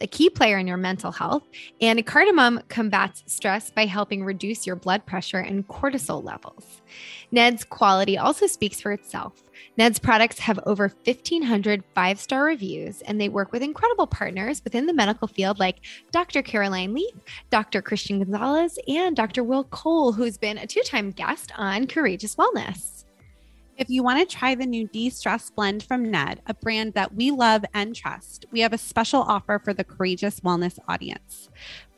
a 0.00 0.06
key 0.06 0.30
player 0.30 0.58
in 0.58 0.66
your 0.66 0.76
mental 0.76 1.10
health, 1.10 1.42
and 1.80 2.06
cardamom 2.06 2.60
combats 2.68 3.24
stress 3.26 3.70
by 3.70 3.84
helping 3.84 4.24
reduce 4.24 4.66
your 4.66 4.76
blood 4.76 5.04
pressure 5.06 5.38
and 5.40 5.66
cortisol 5.66 6.22
levels. 6.22 6.82
Ned's 7.32 7.64
quality 7.64 8.16
also 8.16 8.46
speaks 8.46 8.80
for 8.80 8.92
itself. 8.92 9.42
Ned's 9.76 9.98
products 9.98 10.38
have 10.38 10.60
over 10.66 10.92
1,500 11.04 11.82
five 11.94 12.20
star 12.20 12.44
reviews, 12.44 13.02
and 13.02 13.20
they 13.20 13.28
work 13.28 13.52
with 13.52 13.62
incredible 13.62 14.06
partners 14.06 14.62
within 14.62 14.86
the 14.86 14.94
medical 14.94 15.26
field 15.26 15.58
like 15.58 15.80
Dr. 16.12 16.42
Caroline 16.42 16.94
Leaf, 16.94 17.14
Dr. 17.50 17.82
Christian 17.82 18.22
Gonzalez, 18.22 18.78
and 18.86 19.16
Dr. 19.16 19.42
Will 19.42 19.64
Cole, 19.64 20.12
who's 20.12 20.38
been 20.38 20.58
a 20.58 20.66
two 20.66 20.82
time 20.82 21.10
guest 21.10 21.50
on 21.56 21.88
Courageous 21.88 22.36
Wellness. 22.36 22.95
If 23.78 23.90
you 23.90 24.02
want 24.02 24.26
to 24.26 24.36
try 24.36 24.54
the 24.54 24.64
new 24.64 24.88
De 24.88 25.10
Stress 25.10 25.50
blend 25.50 25.82
from 25.82 26.10
Ned, 26.10 26.40
a 26.46 26.54
brand 26.54 26.94
that 26.94 27.14
we 27.14 27.30
love 27.30 27.62
and 27.74 27.94
trust, 27.94 28.46
we 28.50 28.60
have 28.60 28.72
a 28.72 28.78
special 28.78 29.20
offer 29.20 29.60
for 29.62 29.74
the 29.74 29.84
Courageous 29.84 30.40
Wellness 30.40 30.78
audience. 30.88 31.50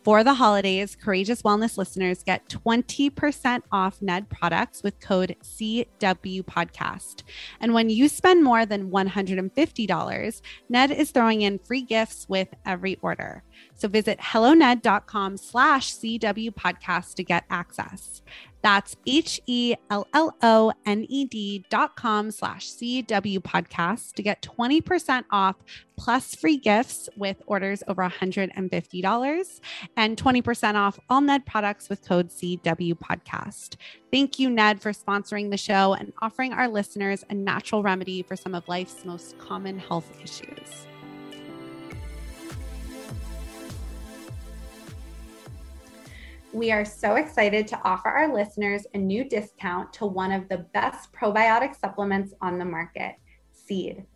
For 0.03 0.25
the 0.25 0.35
holidays, 0.35 0.97
Courageous 0.97 1.43
Wellness 1.43 1.77
listeners 1.77 2.25
get 2.25 2.49
20% 2.49 3.63
off 3.71 4.03
Ned 4.03 4.29
products 4.29 4.83
with 4.83 4.99
code 5.01 5.37
CW 5.43 6.43
Podcast. 6.45 7.23
And 7.61 7.75
when 7.75 7.91
you 7.91 8.09
spend 8.09 8.43
more 8.43 8.65
than 8.65 8.91
$150, 8.91 10.43
Ned 10.69 10.91
is 10.91 11.11
throwing 11.11 11.43
in 11.43 11.59
free 11.59 11.83
gifts 11.83 12.27
with 12.29 12.49
every 12.65 12.99
order. 13.03 13.43
So 13.75 13.87
visit 13.87 14.19
helloned.com 14.21 15.37
slash 15.37 15.95
CW 15.95 16.51
podcast 16.53 17.15
to 17.15 17.25
get 17.25 17.45
access. 17.51 18.23
That's 18.63 18.97
H 19.07 19.41
E 19.47 19.75
L 19.91 20.07
L 20.13 20.35
O 20.43 20.73
N 20.85 21.07
E 21.09 21.25
D 21.25 21.65
dot 21.71 21.97
com 21.97 22.31
slash 22.31 22.67
CW 22.71 23.39
podcast 23.39 24.15
to 24.15 24.23
get 24.23 24.43
20% 24.43 25.25
off 25.31 25.57
plus 25.97 26.35
free 26.35 26.57
gifts 26.57 27.09
with 27.17 27.43
orders 27.47 27.83
over 27.89 28.03
$150 28.03 29.61
and 29.97 30.17
20% 30.17 30.75
off 30.75 30.99
all 31.09 31.21
Ned 31.21 31.47
products 31.47 31.89
with 31.89 32.07
code 32.07 32.31
CW 32.31 32.95
podcast. 32.95 33.77
Thank 34.13 34.39
you, 34.39 34.49
Ned, 34.51 34.81
for 34.81 34.93
sponsoring 34.93 35.51
the 35.51 35.57
show 35.57 35.95
and 35.95 36.13
offering 36.23 36.53
our 36.53 36.69
listeners 36.69 37.25
a 37.31 37.35
natural 37.35 37.83
remedy 37.83 38.23
for 38.23 38.37
some 38.37 38.55
of 38.55 38.67
life's 38.69 39.05
most 39.05 39.39
common 39.39 39.79
health 39.79 40.11
issues. 40.23 40.88
We 46.55 46.73
are 46.73 46.85
so 46.85 47.17
excited 47.17 47.69
to 47.69 47.81
offer 47.85 48.09
our 48.09 48.33
listeners 48.33 48.87
a 48.95 48.99
new 48.99 49.29
discount 49.29 49.93
to 49.95 50.07
one 50.07 50.33
of 50.33 50.49
the 50.49 50.67
best 50.73 51.13
probiotic 51.13 51.79
supplements 51.79 52.33
on 52.41 52.59
the 52.59 52.65
market, 52.65 53.17
Seed. 53.53 54.07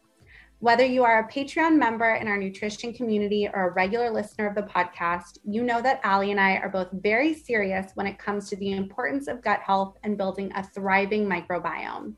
Whether 0.60 0.86
you 0.86 1.04
are 1.04 1.18
a 1.18 1.30
Patreon 1.30 1.76
member 1.76 2.14
in 2.14 2.28
our 2.28 2.38
nutrition 2.38 2.94
community 2.94 3.50
or 3.52 3.68
a 3.68 3.72
regular 3.74 4.10
listener 4.10 4.46
of 4.46 4.54
the 4.54 4.62
podcast, 4.62 5.38
you 5.44 5.62
know 5.62 5.82
that 5.82 6.00
Allie 6.04 6.30
and 6.30 6.40
I 6.40 6.56
are 6.56 6.70
both 6.70 6.88
very 6.92 7.34
serious 7.34 7.92
when 7.96 8.06
it 8.06 8.18
comes 8.18 8.48
to 8.48 8.56
the 8.56 8.72
importance 8.72 9.28
of 9.28 9.42
gut 9.42 9.60
health 9.60 9.98
and 10.02 10.16
building 10.16 10.52
a 10.54 10.62
thriving 10.62 11.26
microbiome. 11.26 12.14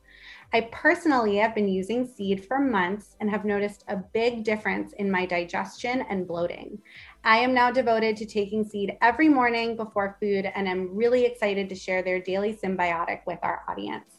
I 0.53 0.69
personally 0.71 1.37
have 1.39 1.53
been 1.53 1.67
using 1.69 2.07
seed 2.07 2.45
for 2.45 2.61
months 2.61 3.17
and 3.19 3.29
have 3.29 3.45
noticed 3.45 3.83
a 3.89 3.97
big 3.97 4.45
difference 4.45 4.93
in 4.93 5.11
my 5.11 5.27
digestion 5.27 6.03
and 6.09 6.29
bloating. 6.29 6.79
I 7.27 7.39
am 7.39 7.55
now 7.55 7.71
devoted 7.71 8.19
to 8.19 8.27
taking 8.27 8.69
seed 8.69 8.99
every 9.01 9.31
morning 9.31 9.77
before 9.77 10.19
food, 10.21 10.45
and 10.55 10.69
I'm 10.69 10.95
really 10.95 11.25
excited 11.25 11.71
to 11.71 11.75
share 11.75 12.03
their 12.03 12.21
daily 12.21 12.53
synbiotic 12.55 13.21
with 13.27 13.39
our 13.43 13.63
audience. 13.67 14.17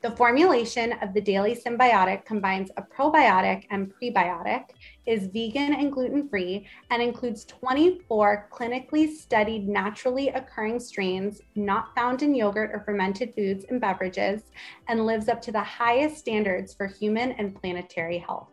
The 0.00 0.12
formulation 0.12 0.92
of 1.02 1.12
the 1.12 1.20
daily 1.20 1.56
synbiotic 1.56 2.24
combines 2.24 2.70
a 2.76 2.82
probiotic 2.82 3.64
and 3.70 3.92
prebiotic, 3.92 4.66
is 5.06 5.26
vegan 5.26 5.74
and 5.74 5.90
gluten 5.90 6.28
free, 6.28 6.68
and 6.90 7.02
includes 7.02 7.44
24 7.46 8.48
clinically 8.52 9.12
studied 9.12 9.68
naturally 9.68 10.28
occurring 10.28 10.78
strains 10.78 11.40
not 11.56 11.96
found 11.96 12.22
in 12.22 12.32
yogurt 12.32 12.70
or 12.72 12.84
fermented 12.84 13.34
foods 13.34 13.64
and 13.70 13.80
beverages, 13.80 14.42
and 14.86 15.04
lives 15.04 15.28
up 15.28 15.42
to 15.42 15.50
the 15.50 15.60
highest 15.60 16.18
standards 16.18 16.74
for 16.74 16.86
human 16.86 17.32
and 17.32 17.60
planetary 17.60 18.18
health. 18.18 18.50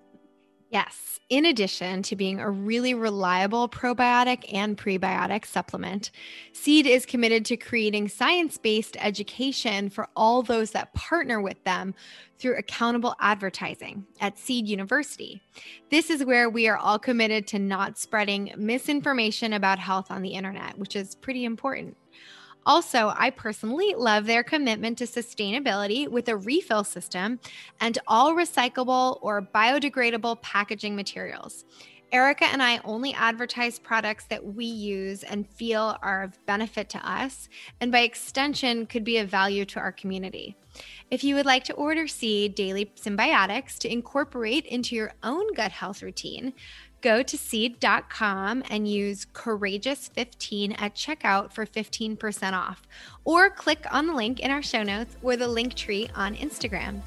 Yes. 0.70 1.20
In 1.30 1.46
addition 1.46 2.04
to 2.04 2.16
being 2.16 2.40
a 2.40 2.50
really 2.50 2.94
reliable 2.94 3.68
probiotic 3.68 4.46
and 4.54 4.78
prebiotic 4.78 5.46
supplement, 5.46 6.10
Seed 6.54 6.86
is 6.86 7.06
committed 7.06 7.44
to 7.46 7.58
creating 7.58 8.08
science 8.08 8.58
based 8.58 8.96
education 9.00 9.90
for 9.90 10.08
all 10.16 10.42
those 10.42 10.72
that 10.72 10.94
partner 10.94 11.42
with 11.42 11.62
them 11.66 11.94
through 12.40 12.58
accountable 12.58 13.14
advertising 13.20 14.06
at 14.22 14.38
Seed 14.38 14.68
University. 14.68 15.42
This 15.90 16.10
is 16.10 16.24
where 16.24 16.50
we 16.50 16.70
are 16.70 16.78
all 16.78 17.00
committed 17.00 17.46
to 17.48 17.60
not 17.60 17.98
spreading 17.98 18.54
misinformation 18.56 19.52
about 19.52 19.80
health 19.80 20.10
on 20.10 20.22
the 20.22 20.34
internet, 20.34 20.78
which 20.78 20.96
is 20.96 21.16
pretty 21.16 21.44
important. 21.44 21.98
Also, 22.68 23.14
I 23.16 23.30
personally 23.30 23.96
love 23.98 24.26
their 24.26 24.44
commitment 24.44 24.98
to 24.98 25.06
sustainability 25.06 26.06
with 26.06 26.28
a 26.28 26.36
refill 26.36 26.84
system 26.84 27.40
and 27.80 27.98
all 28.08 28.34
recyclable 28.34 29.20
or 29.22 29.42
biodegradable 29.42 30.42
packaging 30.42 30.94
materials. 30.94 31.64
Erica 32.12 32.46
and 32.46 32.62
I 32.62 32.80
only 32.84 33.14
advertise 33.14 33.80
products 33.80 34.26
that 34.26 34.44
we 34.44 34.66
use 34.66 35.24
and 35.24 35.50
feel 35.50 35.98
are 36.02 36.24
of 36.24 36.46
benefit 36.46 36.90
to 36.90 37.10
us, 37.10 37.50
and 37.82 37.92
by 37.92 38.00
extension, 38.00 38.86
could 38.86 39.04
be 39.04 39.18
of 39.18 39.30
value 39.30 39.66
to 39.66 39.80
our 39.80 39.92
community. 39.92 40.58
If 41.10 41.24
you 41.24 41.36
would 41.36 41.46
like 41.46 41.64
to 41.66 41.74
order 41.74 42.08
Seed 42.08 42.56
Daily 42.56 42.92
Synbiotics 42.96 43.78
to 43.80 43.92
incorporate 43.92 44.66
into 44.66 44.96
your 44.96 45.14
own 45.24 45.54
gut 45.54 45.72
health 45.72 46.02
routine, 46.02 46.54
go 47.02 47.24
to 47.24 47.38
seed.com 47.38 48.64
and 48.70 48.88
use 48.88 49.26
courageous15 49.34 50.82
at 50.82 50.96
checkout 50.96 51.52
for 51.52 51.66
15% 51.66 52.54
off, 52.54 52.88
or 53.24 53.50
click 53.50 53.86
on 53.92 54.08
the 54.08 54.14
link 54.14 54.40
in 54.40 54.52
our 54.52 54.62
show 54.62 54.84
notes 54.84 55.16
or 55.22 55.36
the 55.36 55.48
link 55.48 55.74
tree 55.76 56.10
on 56.16 56.36
Instagram. 56.36 57.02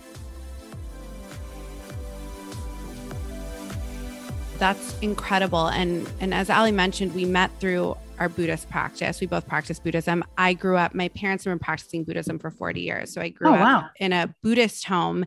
That's 4.58 4.98
incredible. 5.00 5.68
And 5.68 6.06
and 6.20 6.34
as 6.34 6.50
Allie 6.50 6.70
mentioned, 6.70 7.14
we 7.14 7.24
met 7.24 7.50
through 7.60 7.96
our 8.20 8.28
Buddhist 8.28 8.68
practice. 8.68 9.18
We 9.18 9.26
both 9.26 9.48
practice 9.48 9.80
Buddhism. 9.80 10.22
I 10.36 10.52
grew 10.52 10.76
up, 10.76 10.94
my 10.94 11.08
parents 11.08 11.44
have 11.44 11.52
been 11.52 11.58
practicing 11.58 12.04
Buddhism 12.04 12.38
for 12.38 12.50
40 12.50 12.82
years. 12.82 13.14
So 13.14 13.22
I 13.22 13.30
grew 13.30 13.48
Oh, 13.48 13.54
up 13.54 13.60
wow. 13.60 13.88
in 13.98 14.12
a 14.12 14.32
Buddhist 14.42 14.84
home. 14.84 15.24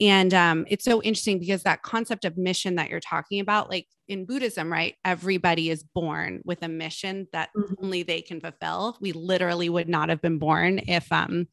And 0.00 0.32
um, 0.32 0.64
it's 0.68 0.84
so 0.84 1.02
interesting 1.02 1.40
because 1.40 1.64
that 1.64 1.82
concept 1.82 2.24
of 2.24 2.38
mission 2.38 2.76
that 2.76 2.88
you're 2.88 3.00
talking 3.00 3.40
about, 3.40 3.68
like 3.68 3.88
in 4.06 4.24
Buddhism, 4.26 4.72
right? 4.72 4.94
Everybody 5.04 5.70
is 5.70 5.82
born 5.82 6.40
with 6.44 6.62
a 6.62 6.68
mission 6.68 7.26
that 7.32 7.50
Mhm. 7.56 7.74
only 7.82 8.02
they 8.04 8.22
can 8.22 8.40
fulfill. 8.40 8.96
We 9.00 9.10
literally 9.10 9.68
would 9.68 9.88
not 9.88 10.08
have 10.08 10.22
been 10.22 10.38
born 10.38 10.78
if 10.86 11.10
um, 11.10 11.48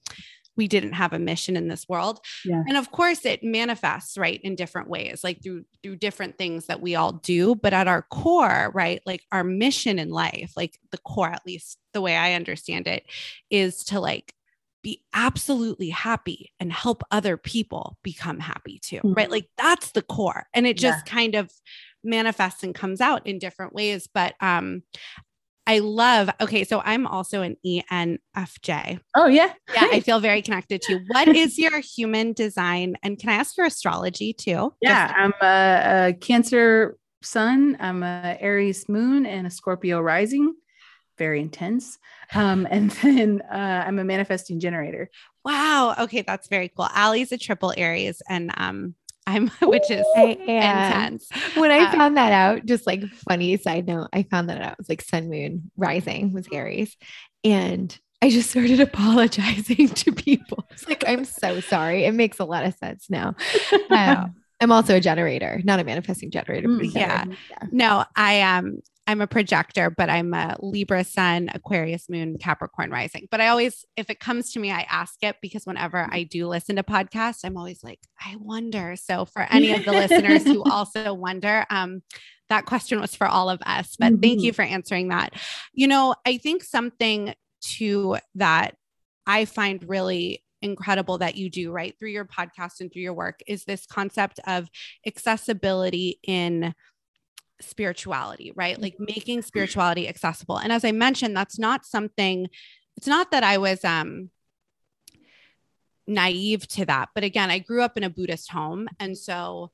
we 0.55 0.67
didn't 0.67 0.93
have 0.93 1.13
a 1.13 1.19
mission 1.19 1.55
in 1.57 1.67
this 1.67 1.87
world 1.89 2.19
Yeah. 2.45 2.63
and 2.67 2.77
of 2.77 2.91
course 2.91 3.25
it 3.25 3.43
manifests 3.43 4.17
right 4.17 4.39
in 4.43 4.55
different 4.55 4.89
ways 4.89 5.23
like 5.23 5.41
through 5.43 5.65
through 5.81 5.95
different 5.97 6.37
things 6.37 6.67
that 6.67 6.81
we 6.81 6.95
all 6.95 7.13
do 7.13 7.55
but 7.55 7.73
at 7.73 7.87
our 7.87 8.03
core 8.03 8.71
right 8.73 9.01
like 9.05 9.23
our 9.31 9.43
mission 9.43 9.99
in 9.99 10.09
life 10.09 10.53
like 10.55 10.77
the 10.91 10.97
core 10.99 11.29
at 11.29 11.41
least 11.45 11.77
the 11.93 12.01
way 12.01 12.15
i 12.15 12.33
understand 12.33 12.87
it 12.87 13.03
is 13.49 13.83
to 13.85 13.99
like 13.99 14.33
be 14.83 15.01
absolutely 15.13 15.89
happy 15.89 16.51
and 16.59 16.71
help 16.73 17.03
other 17.09 17.37
people 17.37 17.97
become 18.03 18.39
happy 18.39 18.79
too 18.79 18.99
right 19.03 19.29
Mhm. 19.29 19.31
like 19.31 19.47
that's 19.57 19.91
the 19.91 20.01
core 20.01 20.47
and 20.53 20.67
it 20.67 20.79
Yeah. 20.81 20.91
just 20.91 21.05
kind 21.05 21.35
of 21.35 21.49
manifests 22.03 22.63
and 22.63 22.75
comes 22.75 22.99
out 22.99 23.25
in 23.25 23.39
different 23.39 23.73
ways 23.73 24.07
but 24.13 24.35
um 24.41 24.83
I 25.65 25.79
love, 25.79 26.29
okay, 26.41 26.63
so 26.65 26.81
I'm 26.83 27.07
also 27.07 27.41
an 27.41 27.55
ENFJ. 27.65 28.99
Oh 29.15 29.27
yeah. 29.27 29.53
Yeah, 29.73 29.87
I 29.91 30.01
feel 30.01 30.19
very 30.19 30.41
connected 30.41 30.81
to 30.83 30.93
you. 30.93 30.99
What 31.07 31.27
is 31.35 31.57
your 31.57 31.79
human 31.79 32.33
design? 32.33 32.95
And 33.01 33.17
can 33.17 33.29
I 33.29 33.35
ask 33.35 33.55
your 33.57 33.65
astrology 33.65 34.33
too? 34.33 34.73
Yeah, 34.81 35.07
Just- 35.07 35.19
I'm 35.19 35.33
a, 35.41 36.07
a 36.09 36.13
Cancer 36.13 36.97
sun. 37.21 37.77
I'm 37.79 38.03
a 38.03 38.37
Aries 38.39 38.89
moon 38.89 39.25
and 39.25 39.47
a 39.47 39.49
Scorpio 39.49 40.01
rising. 40.01 40.53
Very 41.17 41.39
intense. 41.39 41.97
Um, 42.33 42.67
and 42.71 42.91
then 42.91 43.41
uh, 43.49 43.83
I'm 43.87 43.99
a 43.99 44.03
manifesting 44.03 44.59
generator. 44.59 45.09
wow. 45.45 45.95
Okay, 45.99 46.23
that's 46.23 46.47
very 46.49 46.69
cool. 46.75 46.87
Allie's 46.93 47.31
a 47.31 47.37
triple 47.37 47.73
Aries, 47.77 48.21
and 48.27 48.51
um, 48.57 48.95
I'm 49.25 49.47
which 49.61 49.89
is 49.89 50.05
I 50.15 50.23
intense. 50.47 51.29
When 51.55 51.71
I 51.71 51.79
Uh, 51.85 51.91
found 51.91 52.17
that 52.17 52.31
out, 52.31 52.65
just 52.65 52.85
like 52.87 53.03
funny 53.27 53.57
side 53.57 53.87
note, 53.87 54.09
I 54.13 54.23
found 54.23 54.49
that 54.49 54.61
out. 54.61 54.73
It 54.73 54.77
was 54.79 54.89
like 54.89 55.01
Sun 55.01 55.29
Moon 55.29 55.71
Rising 55.77 56.33
was 56.33 56.47
Aries. 56.51 56.95
And 57.43 57.97
I 58.21 58.29
just 58.29 58.49
started 58.51 58.79
apologizing 58.89 59.89
to 59.89 60.11
people. 60.11 60.65
It's 60.71 60.87
like, 60.87 61.03
I'm 61.07 61.25
so 61.25 61.59
sorry. 61.59 62.05
It 62.05 62.13
makes 62.13 62.39
a 62.39 62.45
lot 62.45 62.65
of 62.65 62.73
sense 62.75 63.09
now. 63.09 63.35
Um, 63.89 64.35
I'm 64.61 64.71
also 64.71 64.95
a 64.95 65.01
generator, 65.01 65.59
not 65.65 65.79
a 65.81 65.83
manifesting 65.83 66.31
generator. 66.31 66.69
Mm, 66.69 66.93
yeah. 66.93 67.23
generator. 67.23 67.41
yeah. 67.49 67.67
No, 67.71 68.05
I 68.15 68.33
am. 68.35 68.79
I'm 69.05 69.21
a 69.21 69.27
projector, 69.27 69.89
but 69.89 70.09
I'm 70.09 70.33
a 70.33 70.55
Libra 70.61 71.03
sun, 71.03 71.49
Aquarius 71.53 72.09
moon, 72.09 72.37
Capricorn 72.37 72.89
rising. 72.89 73.27
But 73.29 73.41
I 73.41 73.49
always, 73.49 73.85
if 73.97 74.09
it 74.09 74.19
comes 74.19 74.53
to 74.53 74.59
me, 74.59 74.71
I 74.71 74.85
ask 74.89 75.15
it 75.21 75.35
because 75.41 75.65
whenever 75.65 76.07
I 76.09 76.23
do 76.23 76.47
listen 76.47 76.77
to 76.77 76.83
podcasts, 76.83 77.41
I'm 77.43 77.57
always 77.57 77.83
like, 77.83 77.99
I 78.19 78.37
wonder. 78.37 78.95
So 78.95 79.25
for 79.25 79.41
any 79.41 79.73
of 79.73 79.83
the 79.83 79.91
listeners 80.07 80.43
who 80.43 80.63
also 80.63 81.13
wonder, 81.13 81.65
um, 81.69 82.01
that 82.49 82.65
question 82.65 83.01
was 83.01 83.15
for 83.15 83.27
all 83.27 83.49
of 83.49 83.61
us. 83.65 83.95
But 83.99 84.21
thank 84.21 84.41
you 84.41 84.53
for 84.53 84.61
answering 84.61 85.09
that. 85.09 85.33
You 85.73 85.87
know, 85.87 86.15
I 86.25 86.37
think 86.37 86.63
something 86.63 87.33
to 87.77 88.17
that 88.35 88.75
I 89.25 89.45
find 89.45 89.83
really 89.87 90.43
incredible 90.61 91.17
that 91.17 91.35
you 91.35 91.49
do 91.49 91.71
right 91.71 91.93
through 91.99 92.09
your 92.09 92.25
podcast 92.25 92.79
and 92.79 92.91
through 92.91 93.01
your 93.01 93.13
work 93.13 93.41
is 93.47 93.65
this 93.65 93.85
concept 93.85 94.39
of 94.47 94.69
accessibility 95.05 96.19
in 96.23 96.73
spirituality, 97.61 98.51
right? 98.55 98.79
Like 98.81 98.95
making 98.99 99.41
spirituality 99.41 100.07
accessible. 100.07 100.57
And 100.57 100.71
as 100.71 100.83
I 100.83 100.91
mentioned, 100.91 101.35
that's 101.35 101.57
not 101.59 101.85
something, 101.85 102.47
it's 102.97 103.07
not 103.07 103.31
that 103.31 103.43
I 103.43 103.57
was 103.57 103.83
um 103.83 104.29
naive 106.07 106.67
to 106.67 106.85
that, 106.85 107.09
but 107.15 107.23
again, 107.23 107.49
I 107.49 107.59
grew 107.59 107.81
up 107.81 107.97
in 107.97 108.03
a 108.03 108.09
Buddhist 108.09 108.51
home 108.51 108.89
and 108.99 109.17
so 109.17 109.71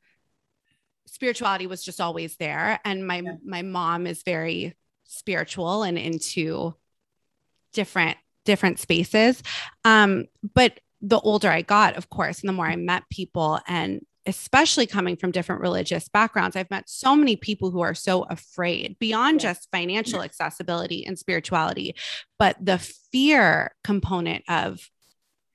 spirituality 1.07 1.65
was 1.65 1.83
just 1.83 1.99
always 1.99 2.35
there 2.37 2.79
and 2.85 3.05
my 3.05 3.21
Yeah. 3.21 3.33
my 3.43 3.63
mom 3.63 4.05
is 4.05 4.21
very 4.23 4.75
spiritual 5.05 5.81
and 5.81 5.97
into 5.97 6.75
different 7.73 8.17
different 8.45 8.79
spaces. 8.79 9.41
Um 9.83 10.25
but 10.53 10.79
the 11.01 11.19
older 11.19 11.49
I 11.49 11.61
got, 11.61 11.95
of 11.95 12.09
course, 12.09 12.41
and 12.41 12.49
the 12.49 12.53
more 12.53 12.67
I 12.67 12.75
met 12.75 13.09
people 13.09 13.59
and 13.67 14.05
especially 14.25 14.85
coming 14.85 15.15
from 15.15 15.31
different 15.31 15.61
religious 15.61 16.07
backgrounds, 16.09 16.55
I've 16.55 16.69
met 16.69 16.89
so 16.89 17.15
many 17.15 17.35
people 17.35 17.71
who 17.71 17.81
are 17.81 17.95
so 17.95 18.23
afraid 18.23 18.97
beyond 18.99 19.41
Yeah. 19.41 19.53
just 19.53 19.69
financial 19.71 20.21
accessibility 20.21 21.05
and 21.05 21.17
spirituality, 21.17 21.95
but 22.37 22.57
the 22.63 22.77
fear 23.11 23.73
component 23.83 24.43
of, 24.49 24.89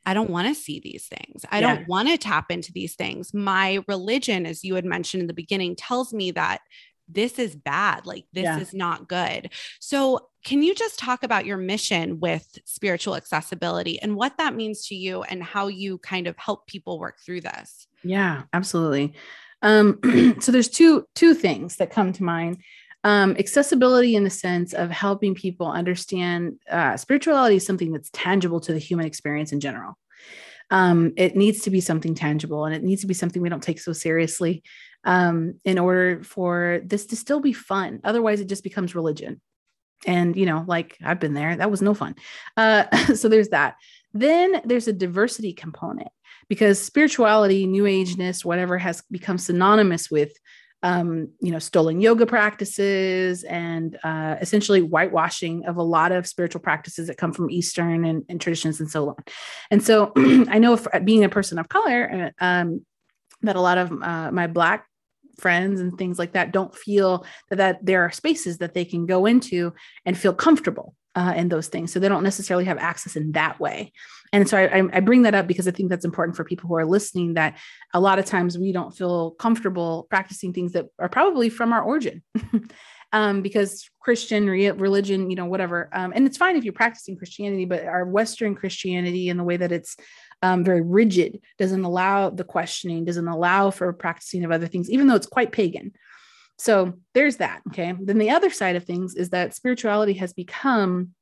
I 0.07 0.13
don't 0.13 0.31
want 0.31 0.49
to 0.49 0.55
see 0.55 0.81
these 0.81 1.07
things. 1.07 1.45
I 1.51 1.61
Yeah. 1.61 1.75
don't 1.77 1.89
want 1.89 2.09
to 2.09 2.19
tap 2.19 2.51
into 2.51 2.73
these 2.73 2.95
things. 2.95 3.33
My 3.33 3.83
religion, 3.89 4.45
as 4.45 4.65
you 4.65 4.75
had 4.75 4.85
mentioned 4.85 5.23
in 5.23 5.27
the 5.29 5.35
beginning, 5.35 5.77
tells 5.77 6.13
me 6.13 6.31
that 6.33 6.61
this 7.09 7.39
is 7.39 7.55
bad. 7.55 8.07
Like, 8.07 8.25
this 8.33 8.45
Yeah. 8.45 8.61
is 8.61 8.73
not 8.75 9.09
good. 9.09 9.51
So, 9.81 10.29
can 10.45 10.63
you 10.63 10.75
just 10.75 10.99
talk 10.99 11.23
about 11.23 11.47
your 11.47 11.57
mission 11.57 12.21
with 12.21 12.59
spiritual 12.67 13.17
accessibility 13.17 13.99
and 14.01 14.15
what 14.15 14.37
that 14.37 14.55
means 14.55 14.87
to 14.89 14.95
you 14.95 15.23
and 15.23 15.43
how 15.43 15.69
you 15.69 15.97
kind 15.99 16.27
of 16.27 16.37
help 16.37 16.67
people 16.67 16.99
work 16.99 17.17
through 17.25 17.41
this? 17.41 17.87
Yeah, 18.03 18.43
absolutely. 18.53 19.15
Um, 19.63 19.99
so 20.41 20.53
there's 20.53 20.69
two 20.69 21.07
two 21.15 21.35
things 21.35 21.77
that 21.77 21.91
come 21.91 22.13
to 22.13 22.23
mind. 22.23 22.59
Um, 23.05 23.37
accessibility 23.39 24.17
in 24.17 24.25
the 24.25 24.31
sense 24.31 24.73
of 24.73 24.91
helping 24.91 25.35
people 25.35 25.67
understand 25.67 26.59
uh, 26.71 26.97
spirituality 26.97 27.57
is 27.57 27.67
something 27.67 27.93
that's 27.93 28.11
tangible 28.13 28.61
to 28.61 28.73
the 28.73 28.79
human 28.79 29.07
experience 29.07 29.53
in 29.53 29.61
general. 29.61 29.99
Um, 30.71 31.13
it 31.17 31.37
needs 31.37 31.63
to 31.63 31.71
be 31.71 31.81
something 31.83 32.15
tangible 32.15 32.65
and 32.65 32.75
it 32.75 32.83
needs 32.83 33.03
to 33.03 33.07
be 33.07 33.13
something 33.15 33.43
we 33.43 33.51
don't 33.51 33.63
take 33.63 33.79
so 33.81 33.93
seriously 33.93 34.63
um, 35.05 35.61
in 35.65 35.79
order 35.79 36.23
for 36.25 36.81
this 36.85 37.07
to 37.07 37.17
still 37.17 37.41
be 37.41 37.53
fun. 37.53 38.01
Otherwise, 38.05 38.41
it 38.41 38.49
just 38.49 38.65
becomes 38.65 38.95
religion. 38.95 39.41
And, 40.07 40.37
you 40.37 40.47
know, 40.47 40.65
like 40.67 40.99
I've 41.05 41.21
been 41.21 41.35
there, 41.35 41.57
that 41.57 41.71
was 41.71 41.83
no 41.83 41.95
fun. 41.95 42.15
Uh, 42.57 42.85
so 43.15 43.29
there's 43.29 43.49
that. 43.51 43.77
Then 44.13 44.61
there's 44.65 44.89
a 44.89 44.93
diversity 44.93 45.53
component 45.53 46.09
because 46.49 46.81
spirituality, 46.81 47.67
new 47.67 47.87
ageness, 47.87 48.45
whatever 48.45 48.79
has 48.79 49.03
become 49.11 49.39
synonymous 49.39 50.11
with, 50.11 50.33
um, 50.83 51.31
you 51.41 51.51
know, 51.51 51.59
stolen 51.59 52.01
yoga 52.01 52.27
practices 52.27 53.43
and 53.45 53.99
uh, 54.05 54.37
essentially 54.41 54.81
whitewashing 54.81 55.65
of 55.65 55.79
a 55.79 55.83
lot 55.83 56.13
of 56.13 56.27
spiritual 56.27 56.61
practices 56.61 57.09
that 57.09 57.17
come 57.17 57.33
from 57.33 57.51
Eastern 57.51 58.05
and, 58.05 58.25
and 58.29 58.41
traditions 58.41 58.81
and 58.81 58.91
so 58.91 59.09
on. 59.09 59.17
And 59.71 59.83
so 59.83 60.13
I 60.17 60.59
know 60.59 60.75
if, 60.75 60.87
being 61.05 61.25
a 61.25 61.31
person 61.31 61.59
of 61.59 61.69
color, 61.69 62.33
uh, 62.41 62.45
um, 62.45 62.85
that 63.43 63.57
a 63.57 63.61
lot 63.61 63.79
of 63.79 63.91
uh, 63.91 64.31
my 64.31 64.47
Black 64.47 64.87
friends 65.39 65.81
and 65.81 65.97
things 65.99 66.19
like 66.19 66.33
that 66.33 66.53
don't 66.53 66.75
feel 66.75 67.25
that, 67.51 67.57
that 67.57 67.85
there 67.85 68.03
are 68.03 68.11
spaces 68.11 68.59
that 68.59 68.75
they 68.75 68.85
can 68.85 69.07
go 69.07 69.27
into 69.27 69.73
and 70.05 70.17
feel 70.17 70.33
comfortable 70.35 70.95
uh, 71.15 71.33
in 71.37 71.49
those 71.49 71.69
things. 71.69 71.93
So 71.93 72.01
they 72.01 72.09
don't 72.09 72.25
necessarily 72.25 72.65
have 72.65 72.79
access 72.79 73.17
in 73.17 73.33
that 73.33 73.61
way. 73.61 73.93
And 74.33 74.49
so 74.49 74.59
I, 74.59 74.83
I- 74.93 75.01
bring 75.01 75.23
that 75.23 75.35
up 75.35 75.47
because 75.47 75.69
I 75.69 75.71
think 75.71 75.91
that's 75.91 76.05
important 76.05 76.37
for 76.37 76.45
people 76.45 76.69
who 76.69 76.75
are 76.75 76.87
listening 76.87 77.35
that 77.35 77.57
a 77.93 78.01
lot 78.01 78.19
of 78.19 78.25
times 78.25 78.59
we 78.59 78.73
don't 78.73 78.97
feel 78.97 79.33
comfortable 79.33 80.07
practicing 80.11 80.53
things 80.53 80.73
that 80.73 80.87
are 80.99 81.09
probably 81.09 81.49
from 81.49 81.73
our 81.73 81.83
origin. 81.83 82.23
Um, 83.13 83.43
because 83.43 83.89
Christian 84.01 84.51
re- 84.51 84.73
religion, 84.73 85.31
you 85.31 85.37
know, 85.37 85.45
whatever. 85.45 85.89
Um, 85.93 86.13
and 86.17 86.27
it's 86.27 86.37
fine 86.37 86.57
if 86.57 86.65
you're 86.65 86.73
practicing 86.73 87.17
Christianity, 87.17 87.65
but 87.65 87.85
our 87.85 88.05
Western 88.05 88.57
Christianity 88.57 89.29
and 89.29 89.39
the 89.39 89.45
way 89.45 89.57
that 89.57 89.71
it's 89.71 89.97
um, 90.45 90.63
very 90.63 90.83
rigid 90.83 91.41
doesn't 91.59 91.85
allow 91.85 92.29
the 92.29 92.45
questioning, 92.45 93.07
doesn't 93.07 93.27
allow 93.27 93.71
for 93.71 93.91
practicing 93.95 94.45
of 94.45 94.53
other 94.53 94.67
things, 94.67 94.91
even 94.91 95.07
though 95.07 95.15
it's 95.15 95.27
quite 95.27 95.53
pagan. 95.53 95.93
So 96.59 96.99
there's 97.15 97.39
that. 97.39 97.63
Okay. 97.69 97.95
Then 97.99 98.19
the 98.19 98.29
other 98.29 98.51
side 98.51 98.77
of 98.77 98.85
things 98.85 99.15
is 99.15 99.31
that 99.31 99.55
spirituality 99.55 100.13
has 100.15 100.35
become, 100.35 101.15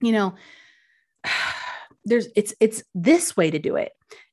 you 0.00 0.12
know, 0.12 0.36
there's 2.04 2.28
it's 2.36 2.54
it's 2.60 2.84
this 2.94 3.36
way 3.36 3.50
to 3.50 3.58
do 3.58 3.74
it. 3.74 3.90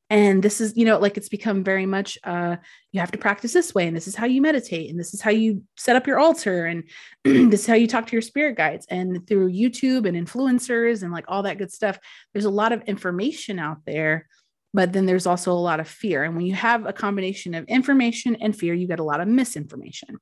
And 0.10 0.44
this 0.44 0.62
is, 0.62 0.78
you 0.78 0.86
know, 0.86 1.00
like 1.00 1.18
it's 1.18 1.30
become 1.30 1.64
very 1.64 1.86
much 1.86 2.18
uh 2.24 2.58
you 2.92 3.00
have 3.00 3.12
to 3.12 3.18
practice 3.18 3.54
this 3.54 3.74
way, 3.74 3.88
and 3.88 3.96
this 3.96 4.08
is 4.08 4.16
how 4.16 4.26
you 4.26 4.42
meditate, 4.42 4.90
and 4.90 5.00
this 5.00 5.14
is 5.14 5.22
how 5.22 5.32
you 5.32 5.64
set 5.78 5.96
up 5.96 6.08
your 6.08 6.20
altar, 6.20 6.66
and 6.66 6.84
this 7.52 7.62
is 7.62 7.68
how 7.68 7.74
you 7.74 7.88
talk 7.88 8.08
to 8.08 8.14
your 8.14 8.22
spirit 8.22 8.56
guides. 8.56 8.86
And 8.90 9.26
through 9.28 9.52
YouTube 9.52 10.08
and 10.08 10.16
influencers 10.16 11.04
and 11.04 11.12
like 11.12 11.26
all 11.28 11.44
that 11.44 11.58
good 11.58 11.72
stuff, 11.72 11.98
there's 12.34 12.46
a 12.46 12.50
lot 12.50 12.72
of 12.72 12.82
information 12.84 13.60
out 13.60 13.80
there 13.86 14.28
but 14.76 14.92
then 14.92 15.06
there's 15.06 15.26
also 15.26 15.54
a 15.54 15.54
lot 15.54 15.80
of 15.80 15.88
fear. 15.88 16.26
And 16.26 16.36
when 16.36 16.46
you 16.46 16.54
have 16.54 16.86
a 16.86 16.92
combination 16.92 17.56
of 17.56 17.64
information 17.70 18.36
and 18.42 18.54
fear, 18.54 18.74
you 18.74 18.88
get 18.88 19.00
a 19.00 19.04
lot 19.04 19.22
of 19.22 19.28
misinformation. 19.30 20.18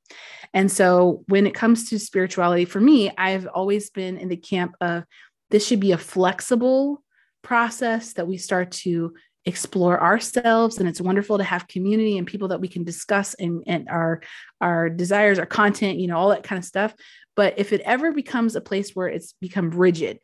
And 0.54 0.70
so 0.70 1.24
when 1.26 1.44
it 1.48 1.54
comes 1.54 1.90
to 1.90 1.98
spirituality, 1.98 2.64
for 2.64 2.80
me, 2.80 3.10
I've 3.18 3.48
always 3.48 3.90
been 3.90 4.16
in 4.16 4.28
the 4.28 4.36
camp 4.36 4.76
of 4.80 5.02
this 5.50 5.66
should 5.66 5.80
be 5.80 5.90
a 5.90 5.98
flexible 5.98 7.02
process 7.42 8.12
that 8.12 8.28
we 8.28 8.36
start 8.36 8.70
to 8.70 9.14
explore 9.46 10.02
ourselves 10.02 10.78
and 10.78 10.88
it's 10.88 11.00
wonderful 11.00 11.38
to 11.38 11.44
have 11.44 11.68
community 11.68 12.16
and 12.16 12.26
people 12.26 12.48
that 12.48 12.60
we 12.60 12.68
can 12.68 12.84
discuss 12.84 13.34
and, 13.34 13.62
and 13.66 13.88
our 13.88 14.22
our 14.60 14.88
desires 14.88 15.38
our 15.38 15.46
content 15.46 15.98
you 15.98 16.06
know 16.06 16.16
all 16.16 16.30
that 16.30 16.42
kind 16.42 16.58
of 16.58 16.64
stuff. 16.64 16.94
But 17.36 17.54
if 17.58 17.72
it 17.72 17.80
ever 17.82 18.12
becomes 18.12 18.54
a 18.54 18.60
place 18.60 18.92
where 18.92 19.08
it's 19.08 19.34
become 19.40 19.70
rigid 19.70 20.20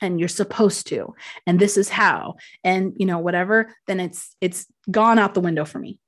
and 0.00 0.18
you're 0.18 0.28
supposed 0.28 0.88
to 0.88 1.14
and 1.46 1.58
this 1.58 1.76
is 1.76 1.88
how 1.88 2.34
and 2.64 2.92
you 2.96 3.06
know 3.06 3.18
whatever 3.18 3.72
then 3.86 4.00
it's 4.00 4.34
it's 4.40 4.66
gone 4.90 5.18
out 5.18 5.34
the 5.34 5.40
window 5.40 5.64
for 5.64 5.78
me. 5.78 5.98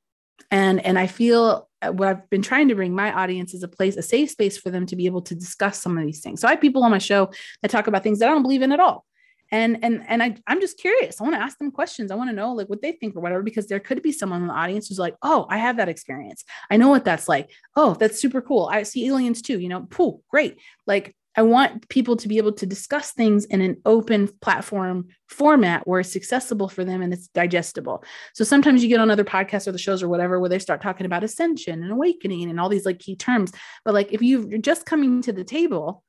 And 0.51 0.85
and 0.85 0.99
i 0.99 1.07
feel 1.07 1.69
uh, 1.81 1.93
what 1.93 2.09
i've 2.09 2.31
been 2.31 2.43
trying 2.43 2.69
to 2.69 2.75
bring 2.75 2.95
my 2.95 3.13
audience 3.13 3.55
is 3.55 3.63
a 3.63 3.69
place 3.69 3.97
a 3.97 4.03
safe 4.03 4.31
space 4.31 4.59
for 4.59 4.71
them 4.71 4.85
to 4.87 4.97
be 4.97 5.07
able 5.07 5.23
to 5.23 5.35
discuss 5.35 5.81
some 5.81 5.97
of 5.97 6.05
these 6.05 6.21
things. 6.21 6.41
So 6.41 6.49
i 6.49 6.53
have 6.53 6.61
people 6.61 6.85
on 6.85 6.91
my 6.91 6.99
show 6.99 7.31
that 7.63 7.71
talk 7.71 7.87
about 7.87 8.03
things 8.03 8.19
that 8.19 8.29
i 8.29 8.33
don't 8.33 8.43
believe 8.43 8.63
in 8.63 8.73
at 8.73 8.81
all 8.81 9.07
and 9.51 9.79
and 9.83 10.05
and 10.09 10.23
I, 10.23 10.37
i'm 10.47 10.61
just 10.61 10.79
curious. 10.79 11.21
I 11.21 11.25
want 11.25 11.37
to 11.37 11.43
ask 11.43 11.59
them 11.59 11.71
questions. 11.71 12.11
I 12.11 12.15
want 12.15 12.31
to 12.31 12.37
know 12.37 12.53
like 12.53 12.69
what 12.69 12.83
they 12.83 12.93
think 12.93 13.17
or 13.17 13.21
whatever 13.21 13.43
because 13.43 13.67
there 13.67 13.81
could 13.81 14.03
be 14.03 14.13
someone 14.13 14.43
in 14.43 14.49
the 14.49 14.55
audience 14.55 14.89
who's 14.89 14.99
like 14.99 15.17
oh 15.23 15.47
i 15.51 15.59
have 15.59 15.77
that 15.79 15.89
experience. 15.89 16.45
I 16.71 16.77
know 16.77 16.89
what 16.89 17.05
that's 17.05 17.29
like. 17.29 17.51
Oh 17.77 17.95
that's 17.95 18.21
super 18.21 18.41
cool. 18.41 18.69
I 18.71 18.83
see 18.83 19.07
aliens 19.07 19.43
too 19.43 19.59
you 19.59 19.69
know? 19.69 19.87
Pooh 19.91 20.21
great. 20.31 20.59
Like 20.87 21.15
I 21.39 21.43
want 21.43 21.89
people 21.89 22.17
to 22.17 22.27
be 22.27 22.39
able 22.39 22.51
to 22.55 22.67
discuss 22.67 23.13
things 23.13 23.45
in 23.45 23.61
an 23.61 23.81
open 23.87 24.29
platform 24.41 25.07
format 25.29 25.87
where 25.87 26.01
it's 26.01 26.17
accessible 26.17 26.69
for 26.69 26.85
them 26.85 27.01
and 27.01 27.13
it's 27.13 27.29
digestible. 27.29 28.03
So 28.35 28.43
sometimes 28.43 28.83
you 28.83 28.89
get 28.89 28.99
on 28.99 29.09
other 29.09 29.23
podcasts 29.23 29.69
or 29.69 29.73
the 29.73 29.79
shows 29.79 30.03
or 30.03 30.09
whatever 30.09 30.41
where 30.41 30.49
they 30.49 30.59
start 30.59 30.83
talking 30.83 31.07
about 31.07 31.23
ascension 31.23 31.85
and 31.85 31.93
awakening 31.93 32.51
and 32.51 32.59
all 32.59 32.69
these 32.69 32.85
like 32.85 32.99
key 32.99 33.15
terms. 33.15 33.53
But 33.85 33.95
like 33.95 34.13
if 34.13 34.21
you're 34.21 34.59
just 34.59 34.85
coming 34.85 35.23
to 35.23 35.33
the 35.33 35.45
table, 35.45 36.03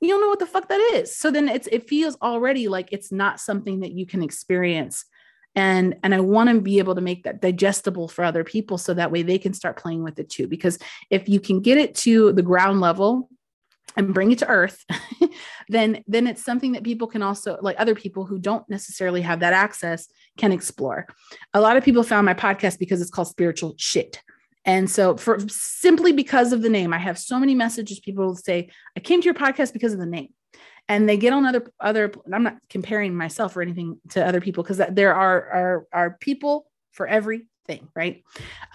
you 0.00 0.08
don't 0.08 0.20
know 0.20 0.28
what 0.28 0.38
the 0.38 0.46
fuck 0.46 0.68
that 0.68 0.80
is. 0.94 1.14
So 1.14 1.30
then 1.30 1.48
it's 1.48 1.68
it 1.70 1.88
feels 1.88 2.16
already 2.22 2.68
like 2.68 2.88
it's 2.92 3.12
not 3.12 3.40
something 3.40 3.80
that 3.80 3.92
you 3.92 4.06
can 4.06 4.22
experience. 4.22 5.04
And 5.54 5.96
and 6.02 6.14
I 6.14 6.20
want 6.20 6.48
to 6.50 6.60
be 6.60 6.78
able 6.78 6.94
to 6.94 7.00
make 7.00 7.24
that 7.24 7.40
digestible 7.40 8.08
for 8.08 8.24
other 8.24 8.44
people 8.44 8.78
so 8.78 8.94
that 8.94 9.10
way 9.10 9.22
they 9.22 9.38
can 9.38 9.52
start 9.52 9.76
playing 9.76 10.02
with 10.02 10.18
it 10.18 10.30
too. 10.30 10.46
Because 10.46 10.78
if 11.10 11.28
you 11.28 11.40
can 11.40 11.60
get 11.60 11.76
it 11.76 11.94
to 11.96 12.32
the 12.32 12.42
ground 12.42 12.80
level 12.80 13.28
and 13.96 14.14
bring 14.14 14.30
it 14.30 14.38
to 14.38 14.48
earth 14.48 14.84
then 15.68 16.02
then 16.06 16.26
it's 16.26 16.44
something 16.44 16.72
that 16.72 16.84
people 16.84 17.08
can 17.08 17.22
also 17.22 17.58
like 17.60 17.74
other 17.78 17.94
people 17.94 18.24
who 18.24 18.38
don't 18.38 18.68
necessarily 18.68 19.20
have 19.20 19.40
that 19.40 19.52
access 19.52 20.08
can 20.36 20.52
explore 20.52 21.06
a 21.54 21.60
lot 21.60 21.76
of 21.76 21.84
people 21.84 22.02
found 22.02 22.24
my 22.24 22.34
podcast 22.34 22.78
because 22.78 23.00
it's 23.00 23.10
called 23.10 23.28
spiritual 23.28 23.74
shit 23.78 24.22
and 24.64 24.90
so 24.90 25.16
for 25.16 25.38
simply 25.48 26.12
because 26.12 26.52
of 26.52 26.62
the 26.62 26.68
name 26.68 26.92
i 26.92 26.98
have 26.98 27.18
so 27.18 27.38
many 27.38 27.54
messages 27.54 28.00
people 28.00 28.26
will 28.26 28.36
say 28.36 28.68
i 28.96 29.00
came 29.00 29.20
to 29.20 29.24
your 29.24 29.34
podcast 29.34 29.72
because 29.72 29.92
of 29.92 29.98
the 29.98 30.06
name. 30.06 30.32
And 30.88 31.08
they 31.08 31.16
get 31.16 31.32
on 31.32 31.46
other 31.46 31.70
other 31.78 32.12
i'm 32.32 32.42
not 32.42 32.56
comparing 32.68 33.14
myself 33.14 33.56
or 33.56 33.62
anything 33.62 34.00
to 34.10 34.26
other 34.26 34.40
people 34.40 34.64
because 34.64 34.80
there 34.90 35.14
are 35.14 35.50
are 35.52 35.86
are 35.92 36.16
people 36.20 36.66
for 36.92 37.06
everything 37.06 37.46
right? 37.94 38.24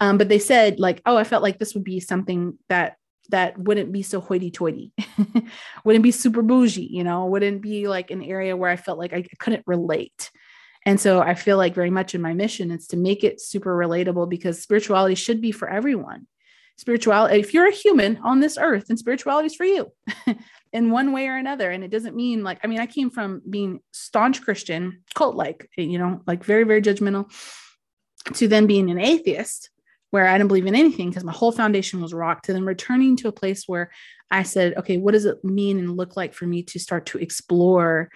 Um, 0.00 0.16
but 0.16 0.30
they 0.30 0.38
said 0.38 0.80
like 0.80 1.02
oh 1.04 1.18
i 1.18 1.24
felt 1.24 1.42
like 1.42 1.58
this 1.58 1.74
would 1.74 1.84
be 1.84 2.00
something 2.00 2.58
that 2.70 2.96
that 3.28 3.58
wouldn't 3.58 3.92
be 3.92 4.02
so 4.02 4.20
hoity-toity 4.20 4.92
wouldn't 5.84 6.02
be 6.02 6.10
super 6.12 6.42
bougie 6.42 6.88
you 6.90 7.04
know 7.04 7.26
wouldn't 7.26 7.60
be 7.60 7.88
like 7.88 8.10
an 8.10 8.22
area 8.22 8.56
where 8.56 8.70
i 8.70 8.76
felt 8.76 8.98
like 8.98 9.12
i 9.12 9.24
couldn't 9.38 9.64
relate 9.66 10.30
and 10.86 10.98
so 10.98 11.20
i 11.20 11.34
feel 11.34 11.58
like 11.58 11.74
very 11.74 11.90
much 11.90 12.14
in 12.14 12.22
my 12.22 12.32
mission 12.32 12.70
is 12.70 12.86
to 12.86 12.96
make 12.96 13.22
it 13.22 13.40
super 13.40 13.76
relatable 13.76 14.28
because 14.28 14.62
spirituality 14.62 15.14
should 15.14 15.40
be 15.40 15.52
for 15.52 15.68
everyone. 15.68 16.26
Spirituality 16.78 17.40
if 17.40 17.52
you're 17.54 17.68
a 17.68 17.72
human 17.72 18.18
on 18.22 18.40
this 18.40 18.58
earth 18.58 18.86
then 18.88 18.96
spirituality 18.96 19.46
is 19.46 19.54
for 19.54 19.64
you 19.64 19.92
in 20.72 20.90
one 20.90 21.12
way 21.12 21.26
or 21.26 21.36
another. 21.36 21.70
And 21.70 21.82
it 21.82 21.90
doesn't 21.90 22.16
mean 22.16 22.42
like 22.42 22.60
i 22.62 22.66
mean 22.66 22.80
i 22.80 22.86
came 22.86 23.10
from 23.10 23.42
being 23.48 23.80
staunch 23.92 24.42
christian 24.42 25.02
cult 25.14 25.36
like 25.36 25.68
you 25.76 25.98
know 25.98 26.22
like 26.26 26.44
very 26.44 26.64
very 26.64 26.82
judgmental 26.82 27.30
to 28.34 28.48
then 28.48 28.66
being 28.66 28.90
an 28.90 28.98
atheist 28.98 29.70
where 30.10 30.26
I 30.26 30.38
didn't 30.38 30.48
believe 30.48 30.66
in 30.66 30.74
anything 30.74 31.10
because 31.10 31.24
my 31.24 31.32
whole 31.32 31.52
foundation 31.52 32.00
was 32.00 32.14
rocked, 32.14 32.46
to 32.46 32.52
then 32.52 32.64
returning 32.64 33.16
to 33.16 33.28
a 33.28 33.32
place 33.32 33.64
where 33.66 33.90
I 34.30 34.44
said, 34.44 34.74
okay, 34.78 34.98
what 34.98 35.12
does 35.12 35.24
it 35.24 35.44
mean 35.44 35.78
and 35.78 35.96
look 35.96 36.16
like 36.16 36.32
for 36.32 36.46
me 36.46 36.62
to 36.64 36.78
start 36.78 37.06
to 37.06 37.18
explore 37.18 38.08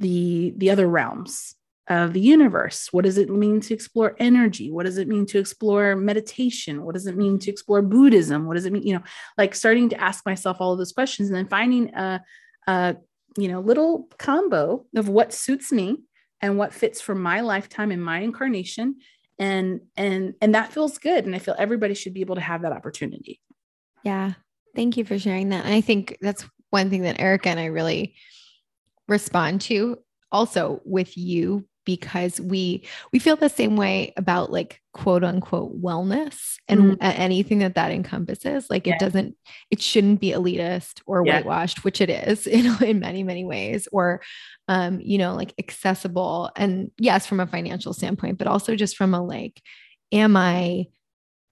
the 0.00 0.52
the 0.56 0.70
other 0.70 0.86
realms 0.86 1.54
of 1.88 2.12
the 2.12 2.20
universe? 2.20 2.88
What 2.92 3.04
does 3.04 3.18
it 3.18 3.30
mean 3.30 3.60
to 3.62 3.74
explore 3.74 4.14
energy? 4.18 4.70
What 4.70 4.86
does 4.86 4.98
it 4.98 5.08
mean 5.08 5.26
to 5.26 5.38
explore 5.38 5.96
meditation? 5.96 6.84
What 6.84 6.94
does 6.94 7.06
it 7.06 7.16
mean 7.16 7.38
to 7.40 7.50
explore 7.50 7.82
Buddhism? 7.82 8.46
What 8.46 8.54
does 8.54 8.66
it 8.66 8.72
mean? 8.72 8.86
You 8.86 8.94
know, 8.94 9.02
like 9.36 9.54
starting 9.54 9.88
to 9.90 10.00
ask 10.00 10.26
myself 10.26 10.58
all 10.60 10.72
of 10.72 10.78
those 10.78 10.92
questions 10.92 11.28
and 11.28 11.36
then 11.36 11.48
finding 11.48 11.94
a, 11.94 12.22
a 12.66 12.96
you 13.36 13.48
know 13.48 13.60
little 13.60 14.08
combo 14.18 14.84
of 14.96 15.08
what 15.08 15.32
suits 15.32 15.72
me 15.72 15.98
and 16.40 16.58
what 16.58 16.74
fits 16.74 17.00
for 17.00 17.14
my 17.14 17.40
lifetime 17.40 17.90
and 17.90 18.04
my 18.04 18.20
incarnation 18.20 18.96
and 19.38 19.80
and 19.96 20.34
and 20.40 20.54
that 20.54 20.72
feels 20.72 20.98
good 20.98 21.24
and 21.24 21.34
i 21.34 21.38
feel 21.38 21.54
everybody 21.58 21.94
should 21.94 22.14
be 22.14 22.20
able 22.20 22.34
to 22.34 22.40
have 22.40 22.62
that 22.62 22.72
opportunity 22.72 23.40
yeah 24.02 24.32
thank 24.74 24.96
you 24.96 25.04
for 25.04 25.18
sharing 25.18 25.50
that 25.50 25.64
and 25.64 25.74
i 25.74 25.80
think 25.80 26.16
that's 26.20 26.44
one 26.70 26.90
thing 26.90 27.02
that 27.02 27.20
erica 27.20 27.48
and 27.48 27.60
i 27.60 27.66
really 27.66 28.14
respond 29.06 29.60
to 29.60 29.98
also 30.32 30.80
with 30.84 31.16
you 31.16 31.66
because 31.88 32.38
we 32.38 32.84
we 33.14 33.18
feel 33.18 33.34
the 33.34 33.48
same 33.48 33.74
way 33.74 34.12
about 34.18 34.52
like 34.52 34.82
quote 34.92 35.24
unquote 35.24 35.80
wellness 35.80 36.56
and 36.68 36.80
mm-hmm. 36.82 36.96
anything 37.00 37.60
that 37.60 37.76
that 37.76 37.90
encompasses 37.90 38.68
like 38.68 38.86
yeah. 38.86 38.92
it 38.92 39.00
doesn't 39.00 39.34
it 39.70 39.80
shouldn't 39.80 40.20
be 40.20 40.32
elitist 40.32 41.00
or 41.06 41.24
yeah. 41.24 41.36
whitewashed 41.36 41.84
which 41.84 42.02
it 42.02 42.10
is 42.10 42.46
in, 42.46 42.66
in 42.84 43.00
many 43.00 43.22
many 43.22 43.42
ways 43.42 43.88
or 43.90 44.20
um 44.68 45.00
you 45.00 45.16
know 45.16 45.34
like 45.34 45.54
accessible 45.58 46.50
and 46.56 46.90
yes 46.98 47.26
from 47.26 47.40
a 47.40 47.46
financial 47.46 47.94
standpoint 47.94 48.36
but 48.36 48.46
also 48.46 48.76
just 48.76 48.94
from 48.94 49.14
a 49.14 49.24
like 49.24 49.62
am 50.12 50.36
i 50.36 50.84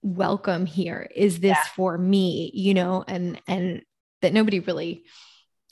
welcome 0.03 0.67
here 0.67 1.09
is 1.15 1.39
this 1.39 1.57
yeah. 1.57 1.63
for 1.75 1.97
me 1.97 2.51
you 2.53 2.75
know 2.75 3.03
and 3.07 3.41
and 3.47 3.81
that 4.21 4.33
nobody 4.33 4.59
really 4.59 5.03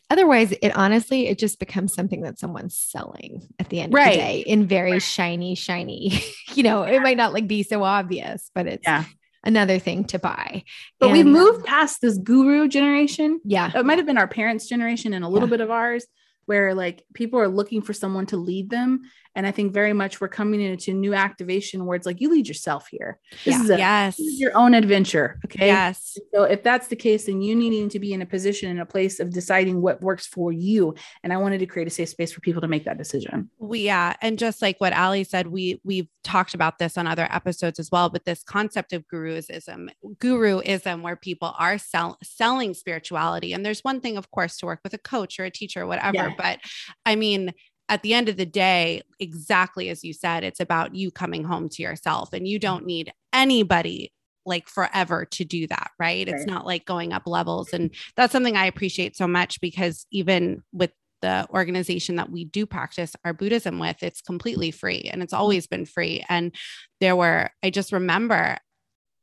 otherwise 0.09 0.51
it 0.61 0.75
honestly 0.75 1.27
it 1.27 1.37
just 1.37 1.59
becomes 1.59 1.93
something 1.93 2.21
that 2.21 2.39
someone's 2.39 2.77
selling 2.77 3.47
at 3.59 3.69
the 3.69 3.79
end 3.79 3.93
right. 3.93 4.07
of 4.07 4.13
the 4.13 4.17
day 4.17 4.39
in 4.39 4.67
very 4.67 4.93
right. 4.93 5.01
shiny 5.01 5.55
shiny 5.55 6.23
you 6.53 6.63
know 6.63 6.83
it 6.83 7.01
might 7.01 7.17
not 7.17 7.33
like 7.33 7.47
be 7.47 7.63
so 7.63 7.83
obvious 7.83 8.51
but 8.53 8.67
it's 8.67 8.83
yeah 8.85 9.05
another 9.45 9.79
thing 9.79 10.03
to 10.05 10.19
buy. 10.19 10.63
But 10.99 11.07
and, 11.07 11.13
we've 11.13 11.25
moved 11.25 11.65
past 11.65 12.01
this 12.01 12.17
guru 12.17 12.67
generation. 12.67 13.39
Yeah. 13.45 13.71
It 13.73 13.85
might 13.85 13.99
have 13.99 14.07
been 14.07 14.17
our 14.17 14.27
parents' 14.27 14.67
generation 14.67 15.13
and 15.13 15.23
a 15.23 15.29
little 15.29 15.47
yeah. 15.47 15.51
bit 15.51 15.61
of 15.61 15.71
ours 15.71 16.05
where 16.45 16.73
like 16.73 17.03
people 17.13 17.39
are 17.39 17.47
looking 17.47 17.81
for 17.81 17.93
someone 17.93 18.25
to 18.27 18.37
lead 18.37 18.69
them 18.69 19.01
and 19.35 19.45
I 19.45 19.51
think 19.51 19.73
very 19.73 19.93
much 19.93 20.21
we're 20.21 20.29
coming 20.29 20.61
into 20.61 20.93
new 20.93 21.13
activation 21.13 21.85
where 21.85 21.95
it's 21.95 22.05
like 22.05 22.21
you 22.21 22.29
lead 22.29 22.47
yourself 22.47 22.87
here. 22.89 23.19
This 23.43 23.55
yeah. 23.55 23.63
is 23.63 23.69
a, 23.69 23.77
yes. 23.77 24.17
This 24.17 24.27
is 24.27 24.39
your 24.39 24.55
own 24.57 24.73
adventure. 24.73 25.39
Okay. 25.45 25.67
Yes. 25.67 26.17
So 26.33 26.43
if 26.43 26.63
that's 26.63 26.87
the 26.87 26.95
case, 26.95 27.25
then 27.25 27.41
you 27.41 27.55
needing 27.55 27.89
to 27.89 27.99
be 27.99 28.13
in 28.13 28.21
a 28.21 28.25
position 28.25 28.71
in 28.71 28.79
a 28.79 28.85
place 28.85 29.19
of 29.19 29.31
deciding 29.31 29.81
what 29.81 30.01
works 30.01 30.25
for 30.25 30.51
you. 30.51 30.95
And 31.23 31.33
I 31.33 31.37
wanted 31.37 31.59
to 31.59 31.65
create 31.65 31.87
a 31.87 31.91
safe 31.91 32.09
space 32.09 32.31
for 32.31 32.39
people 32.39 32.61
to 32.61 32.67
make 32.67 32.85
that 32.85 32.97
decision. 32.97 33.49
We 33.59 33.79
yeah. 33.79 34.15
And 34.21 34.39
just 34.39 34.61
like 34.61 34.79
what 34.79 34.93
Allie 34.93 35.23
said, 35.23 35.47
we 35.47 35.81
we've 35.83 36.07
talked 36.23 36.53
about 36.53 36.79
this 36.79 36.97
on 36.97 37.05
other 37.05 37.27
episodes 37.29 37.79
as 37.79 37.91
well. 37.91 38.09
But 38.09 38.25
this 38.25 38.41
concept 38.41 38.93
of 38.93 39.05
guruism, 39.07 39.89
guruism, 40.17 41.01
where 41.01 41.15
people 41.15 41.53
are 41.59 41.77
sell, 41.77 42.17
selling 42.23 42.73
spirituality. 42.73 43.53
And 43.53 43.65
there's 43.65 43.81
one 43.81 43.99
thing, 43.99 44.17
of 44.17 44.31
course, 44.31 44.57
to 44.57 44.65
work 44.65 44.79
with 44.83 44.93
a 44.93 44.97
coach 44.97 45.39
or 45.39 45.43
a 45.43 45.51
teacher 45.51 45.81
or 45.81 45.87
whatever. 45.87 46.15
Yeah. 46.15 46.33
But 46.37 46.59
I 47.05 47.15
mean, 47.15 47.53
at 47.89 48.01
the 48.01 48.13
end 48.13 48.29
of 48.29 48.37
the 48.37 48.45
day, 48.45 49.01
exactly 49.19 49.89
as 49.89 50.03
you 50.03 50.13
said, 50.13 50.43
it's 50.43 50.59
about 50.59 50.95
you 50.95 51.11
coming 51.11 51.43
home 51.43 51.69
to 51.69 51.83
yourself 51.83 52.33
and 52.33 52.47
you 52.47 52.59
don't 52.59 52.85
need 52.85 53.11
anybody 53.31 54.11
like 54.45 54.67
forever 54.67 55.25
to 55.25 55.43
do 55.43 55.67
that, 55.67 55.91
right? 55.99 56.27
right? 56.27 56.27
It's 56.27 56.45
not 56.45 56.65
like 56.65 56.85
going 56.85 57.13
up 57.13 57.23
levels. 57.25 57.73
And 57.73 57.91
that's 58.15 58.31
something 58.31 58.55
I 58.55 58.65
appreciate 58.65 59.15
so 59.15 59.27
much 59.27 59.59
because 59.59 60.05
even 60.11 60.63
with 60.71 60.91
the 61.21 61.47
organization 61.49 62.17
that 62.17 62.29
we 62.29 62.45
do 62.45 62.65
practice 62.65 63.15
our 63.25 63.33
Buddhism 63.33 63.79
with, 63.79 64.03
it's 64.03 64.21
completely 64.21 64.71
free 64.71 65.09
and 65.11 65.23
it's 65.23 65.33
mm-hmm. 65.33 65.41
always 65.41 65.67
been 65.67 65.85
free. 65.85 66.23
And 66.29 66.53
there 67.01 67.15
were, 67.15 67.49
I 67.63 67.69
just 67.69 67.91
remember 67.91 68.57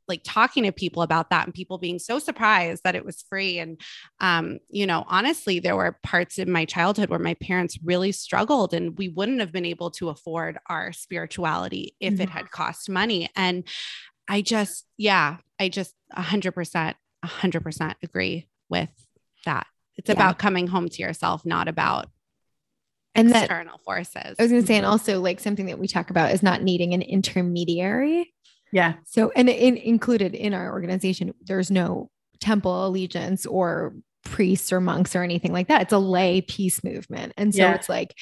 like 0.07 0.21
talking 0.23 0.63
to 0.63 0.71
people 0.71 1.01
about 1.01 1.29
that 1.29 1.45
and 1.45 1.53
people 1.53 1.77
being 1.77 1.99
so 1.99 2.19
surprised 2.19 2.81
that 2.83 2.95
it 2.95 3.05
was 3.05 3.23
free 3.29 3.59
and 3.59 3.79
um, 4.19 4.59
you 4.69 4.85
know 4.85 5.03
honestly 5.07 5.59
there 5.59 5.75
were 5.75 5.97
parts 6.03 6.37
in 6.37 6.51
my 6.51 6.65
childhood 6.65 7.09
where 7.09 7.19
my 7.19 7.33
parents 7.35 7.77
really 7.83 8.11
struggled 8.11 8.73
and 8.73 8.97
we 8.97 9.09
wouldn't 9.09 9.39
have 9.39 9.51
been 9.51 9.65
able 9.65 9.91
to 9.91 10.09
afford 10.09 10.57
our 10.67 10.91
spirituality 10.91 11.95
if 11.99 12.13
mm-hmm. 12.13 12.23
it 12.23 12.29
had 12.29 12.51
cost 12.51 12.89
money 12.89 13.29
and 13.35 13.63
i 14.27 14.41
just 14.41 14.85
yeah 14.97 15.37
i 15.59 15.69
just 15.69 15.93
100% 16.15 16.93
100% 17.25 17.95
agree 18.03 18.47
with 18.69 18.89
that 19.45 19.67
it's 19.95 20.09
yeah. 20.09 20.13
about 20.13 20.39
coming 20.39 20.67
home 20.67 20.89
to 20.89 21.01
yourself 21.01 21.45
not 21.45 21.67
about 21.67 22.07
and 23.15 23.29
external 23.29 23.77
that, 23.77 23.83
forces. 23.83 24.35
I 24.39 24.41
was 24.41 24.51
going 24.51 24.63
to 24.63 24.67
say, 24.67 24.75
and 24.75 24.87
also 24.87 25.21
like 25.21 25.39
something 25.39 25.67
that 25.67 25.77
we 25.77 25.87
talk 25.87 26.09
about 26.09 26.31
is 26.31 26.41
not 26.41 26.63
needing 26.63 26.95
an 26.95 27.03
intermediary 27.03 28.32
yeah. 28.73 28.95
So, 29.05 29.31
and 29.35 29.47
in, 29.49 29.77
included 29.77 30.33
in 30.33 30.53
our 30.53 30.73
organization, 30.73 31.33
there's 31.41 31.71
no 31.71 32.09
temple 32.41 32.87
allegiance 32.87 33.45
or 33.45 33.93
priests 34.25 34.73
or 34.73 34.81
monks 34.81 35.15
or 35.15 35.21
anything 35.21 35.53
like 35.53 35.67
that. 35.67 35.83
It's 35.83 35.93
a 35.93 35.99
lay 35.99 36.41
peace 36.41 36.83
movement. 36.83 37.33
And 37.37 37.53
so 37.53 37.61
yeah. 37.61 37.75
it's 37.75 37.87
like, 37.87 38.15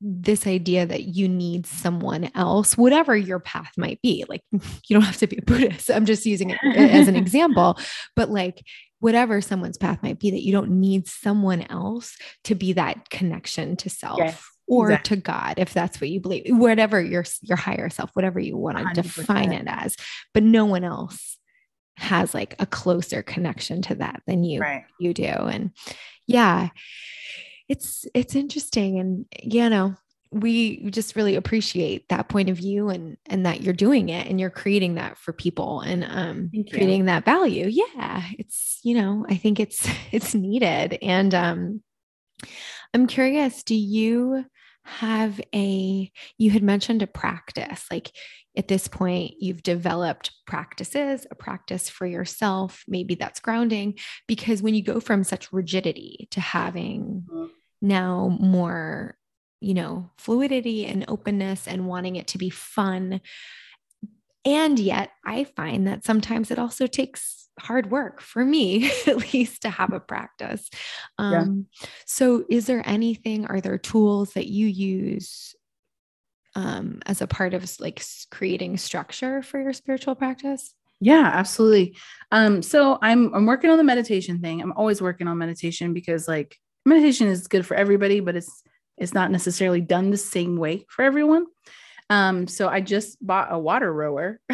this 0.00 0.46
idea 0.46 0.86
that 0.86 1.02
you 1.02 1.28
need 1.28 1.66
someone 1.66 2.30
else, 2.34 2.78
whatever 2.78 3.14
your 3.14 3.38
path 3.38 3.72
might 3.76 4.00
be. 4.00 4.24
Like, 4.28 4.40
you 4.52 4.60
don't 4.90 5.02
have 5.02 5.18
to 5.18 5.26
be 5.26 5.36
a 5.36 5.42
Buddhist. 5.42 5.90
I'm 5.90 6.06
just 6.06 6.24
using 6.24 6.50
it 6.50 6.58
as 6.64 7.06
an 7.06 7.16
example, 7.16 7.78
but 8.16 8.30
like, 8.30 8.62
whatever 9.00 9.40
someone's 9.40 9.76
path 9.76 10.02
might 10.02 10.18
be, 10.18 10.30
that 10.30 10.42
you 10.42 10.52
don't 10.52 10.70
need 10.70 11.06
someone 11.06 11.66
else 11.70 12.16
to 12.44 12.54
be 12.54 12.72
that 12.74 13.10
connection 13.10 13.76
to 13.76 13.90
self. 13.90 14.18
Yes, 14.18 14.42
or 14.70 14.90
exactly. 14.92 15.16
to 15.16 15.22
God, 15.22 15.54
if 15.58 15.74
that's 15.74 16.00
what 16.00 16.10
you 16.10 16.20
believe, 16.20 16.44
whatever 16.48 17.02
your 17.02 17.24
your 17.42 17.56
higher 17.56 17.90
self, 17.90 18.10
whatever 18.14 18.38
you 18.38 18.56
want 18.56 18.78
to 18.78 18.84
100%. 18.84 18.94
define 18.94 19.52
it 19.52 19.66
as, 19.66 19.96
but 20.32 20.42
no 20.42 20.64
one 20.64 20.84
else 20.84 21.36
has 21.96 22.32
like 22.32 22.54
a 22.58 22.66
closer 22.66 23.22
connection 23.22 23.82
to 23.82 23.96
that 23.96 24.22
than 24.26 24.44
you 24.44 24.60
right. 24.60 24.84
you 25.00 25.12
do, 25.12 25.24
and 25.24 25.72
yeah, 26.26 26.68
it's 27.68 28.06
it's 28.14 28.34
interesting 28.34 28.98
and 28.98 29.26
you 29.42 29.68
know 29.68 29.94
we 30.32 30.88
just 30.90 31.16
really 31.16 31.34
appreciate 31.34 32.08
that 32.08 32.28
point 32.28 32.48
of 32.48 32.56
view 32.56 32.88
and 32.88 33.16
and 33.26 33.46
that 33.46 33.62
you're 33.62 33.74
doing 33.74 34.08
it 34.08 34.28
and 34.28 34.38
you're 34.38 34.50
creating 34.50 34.94
that 34.94 35.18
for 35.18 35.32
people 35.32 35.80
and 35.80 36.04
um 36.04 36.50
creating 36.70 37.06
that 37.06 37.24
value 37.24 37.66
yeah 37.66 38.22
it's 38.38 38.78
you 38.84 38.94
know 38.94 39.24
i 39.28 39.36
think 39.36 39.58
it's 39.58 39.88
it's 40.12 40.34
needed 40.34 40.98
and 41.02 41.34
um 41.34 41.82
i'm 42.94 43.06
curious 43.06 43.62
do 43.62 43.74
you 43.74 44.44
have 44.84 45.40
a 45.54 46.10
you 46.38 46.50
had 46.50 46.62
mentioned 46.62 47.02
a 47.02 47.06
practice 47.06 47.84
like 47.90 48.10
at 48.56 48.66
this 48.66 48.88
point 48.88 49.34
you've 49.38 49.62
developed 49.62 50.32
practices 50.46 51.26
a 51.30 51.34
practice 51.34 51.88
for 51.88 52.06
yourself 52.06 52.82
maybe 52.88 53.14
that's 53.14 53.40
grounding 53.40 53.94
because 54.26 54.62
when 54.62 54.74
you 54.74 54.82
go 54.82 54.98
from 54.98 55.22
such 55.22 55.52
rigidity 55.52 56.26
to 56.30 56.40
having 56.40 57.24
mm-hmm 57.30 57.46
now 57.82 58.36
more, 58.40 59.16
you 59.60 59.74
know, 59.74 60.10
fluidity 60.18 60.86
and 60.86 61.04
openness 61.08 61.66
and 61.66 61.86
wanting 61.86 62.16
it 62.16 62.26
to 62.28 62.38
be 62.38 62.50
fun. 62.50 63.20
And 64.44 64.78
yet, 64.78 65.10
I 65.24 65.44
find 65.44 65.86
that 65.86 66.04
sometimes 66.04 66.50
it 66.50 66.58
also 66.58 66.86
takes 66.86 67.48
hard 67.60 67.90
work 67.90 68.20
for 68.20 68.44
me, 68.44 68.90
at 69.06 69.32
least, 69.32 69.62
to 69.62 69.70
have 69.70 69.92
a 69.92 70.00
practice. 70.00 70.68
Um, 71.18 71.66
yeah. 71.80 71.86
So, 72.06 72.44
is 72.48 72.66
there 72.66 72.82
anything, 72.84 73.46
are 73.46 73.60
there 73.60 73.78
tools 73.78 74.32
that 74.32 74.46
you 74.46 74.66
use 74.66 75.54
um, 76.54 77.00
as 77.06 77.20
a 77.20 77.26
part 77.26 77.54
of 77.54 77.68
like 77.80 78.02
creating 78.30 78.76
structure 78.76 79.42
for 79.42 79.60
your 79.60 79.72
spiritual 79.72 80.14
practice? 80.14 80.74
Yeah, 81.00 81.30
absolutely. 81.32 81.96
Um, 82.30 82.62
so 82.62 82.98
I'm 83.00 83.32
I'm 83.34 83.46
working 83.46 83.70
on 83.70 83.78
the 83.78 83.84
meditation 83.84 84.40
thing. 84.40 84.60
I'm 84.60 84.72
always 84.72 85.00
working 85.00 85.28
on 85.28 85.38
meditation 85.38 85.94
because 85.94 86.28
like 86.28 86.58
meditation 86.84 87.26
is 87.28 87.48
good 87.48 87.64
for 87.64 87.74
everybody, 87.74 88.20
but 88.20 88.36
it's 88.36 88.62
it's 88.98 89.14
not 89.14 89.30
necessarily 89.30 89.80
done 89.80 90.10
the 90.10 90.18
same 90.18 90.58
way 90.58 90.84
for 90.88 91.02
everyone. 91.02 91.46
Um, 92.10 92.46
so 92.46 92.68
I 92.68 92.82
just 92.82 93.24
bought 93.24 93.48
a 93.50 93.58
water 93.58 93.90
rower. 93.90 94.40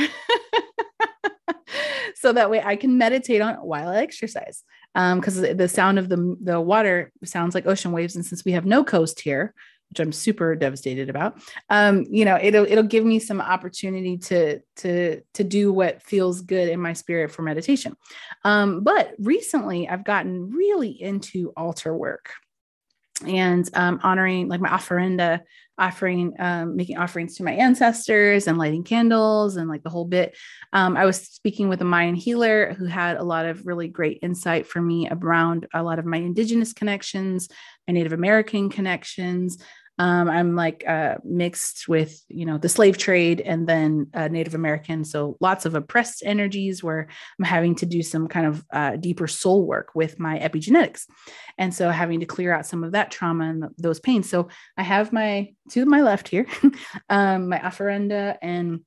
so 2.27 2.33
that 2.33 2.51
way 2.51 2.61
I 2.61 2.75
can 2.75 2.99
meditate 2.99 3.41
on 3.41 3.55
while 3.55 3.89
I 3.89 3.99
exercise. 3.99 4.65
because 4.95 5.39
um, 5.39 5.57
the 5.57 5.69
sound 5.69 6.01
of 6.01 6.09
the 6.09 6.37
the 6.43 6.61
water 6.61 7.13
sounds 7.23 7.55
like 7.55 7.69
ocean 7.69 7.93
waves, 7.93 8.17
and 8.17 8.27
since 8.27 8.45
we 8.45 8.51
have 8.51 8.67
no 8.67 8.83
coast 8.83 9.21
here, 9.21 9.55
which 9.91 10.01
I'm 10.01 10.11
super 10.11 10.57
devastated 10.57 11.09
about, 11.09 11.39
um, 11.71 12.05
you 12.11 12.25
know, 12.25 12.37
it'll 12.43 12.65
it'll 12.65 12.83
give 12.83 13.05
me 13.05 13.21
some 13.21 13.41
opportunity 13.41 14.19
to 14.19 14.59
to 14.79 15.21
to 15.35 15.45
do 15.45 15.73
what 15.73 16.03
feels 16.03 16.41
good 16.41 16.69
in 16.69 16.81
my 16.81 16.95
spirit 16.95 17.31
for 17.31 17.43
meditation. 17.43 17.97
Um, 18.43 18.83
but 18.83 19.15
recently, 19.21 19.89
I've 19.89 20.03
gotten 20.03 20.51
really 20.51 21.01
into 21.01 21.53
altar 21.57 21.97
work 21.97 22.33
and 23.25 23.71
um, 23.75 24.01
honoring 24.03 24.49
like 24.49 24.61
my 24.61 24.71
ofrenda 24.71 25.43
offering 25.79 26.35
um, 26.39 26.77
making 26.77 26.99
offerings 26.99 27.37
to 27.37 27.45
my 27.45 27.53
ancestors 27.53 28.47
and 28.47 28.59
lighting 28.59 28.85
candles 28.85 29.57
and 29.57 29.69
like 29.69 29.83
the 29.83 29.91
whole 29.91 30.05
bit. 30.05 30.37
Um, 30.73 30.97
i 30.97 31.05
was 31.05 31.21
speaking 31.21 31.69
with 31.69 31.81
a 31.81 31.85
mayan 31.85 32.15
healer 32.15 32.75
who 32.75 32.87
had 32.87 33.17
a 33.17 33.23
lot 33.23 33.47
of 33.47 33.67
really 33.67 33.89
great 33.89 34.19
insight 34.23 34.67
for 34.67 34.81
me 34.81 35.09
around 35.11 35.67
a 35.75 35.83
lot 35.83 35.99
of 35.99 36.05
my 36.05 36.19
indigenous 36.19 36.73
connections 36.73 37.49
my 37.87 37.93
native 37.93 38.13
american 38.13 38.69
connections 38.69 39.59
um, 39.99 40.29
I'm 40.29 40.55
like 40.55 40.85
uh, 40.87 41.17
mixed 41.25 41.89
with, 41.89 42.23
you 42.29 42.45
know, 42.45 42.59
the 42.59 42.69
slave 42.69 42.99
trade 42.99 43.41
and 43.41 43.67
then 43.67 44.09
uh, 44.13 44.29
Native 44.29 44.55
American. 44.55 45.05
So 45.05 45.37
lots 45.41 45.65
of 45.65 45.75
oppressed 45.75 46.23
energies 46.25 46.83
where 46.83 47.09
I'm 47.39 47.45
having 47.45 47.75
to 47.77 47.87
do 47.87 48.03
some 48.03 48.29
kind 48.29 48.47
of 48.47 48.65
uh, 48.73 48.97
deeper 48.97 49.27
soul 49.27 49.67
work 49.67 49.95
with 49.95 50.19
my 50.19 50.39
epigenetics. 50.39 51.07
And 51.57 51.75
so 51.75 51.91
having 51.91 52.21
to 52.21 52.27
clear 52.27 52.53
out 52.53 52.67
some 52.67 52.85
of 52.85 52.93
that 52.93 53.11
trauma 53.11 53.49
and 53.49 53.65
those 53.79 54.01
pains. 54.01 54.29
So 54.29 54.49
I 54.77 54.83
have 54.83 55.13
my, 55.13 55.55
to 55.71 55.87
my 55.87 56.03
left 56.03 56.29
here, 56.29 56.47
um, 57.09 57.49
my 57.49 57.59
ofrenda, 57.59 58.37
and 58.43 58.81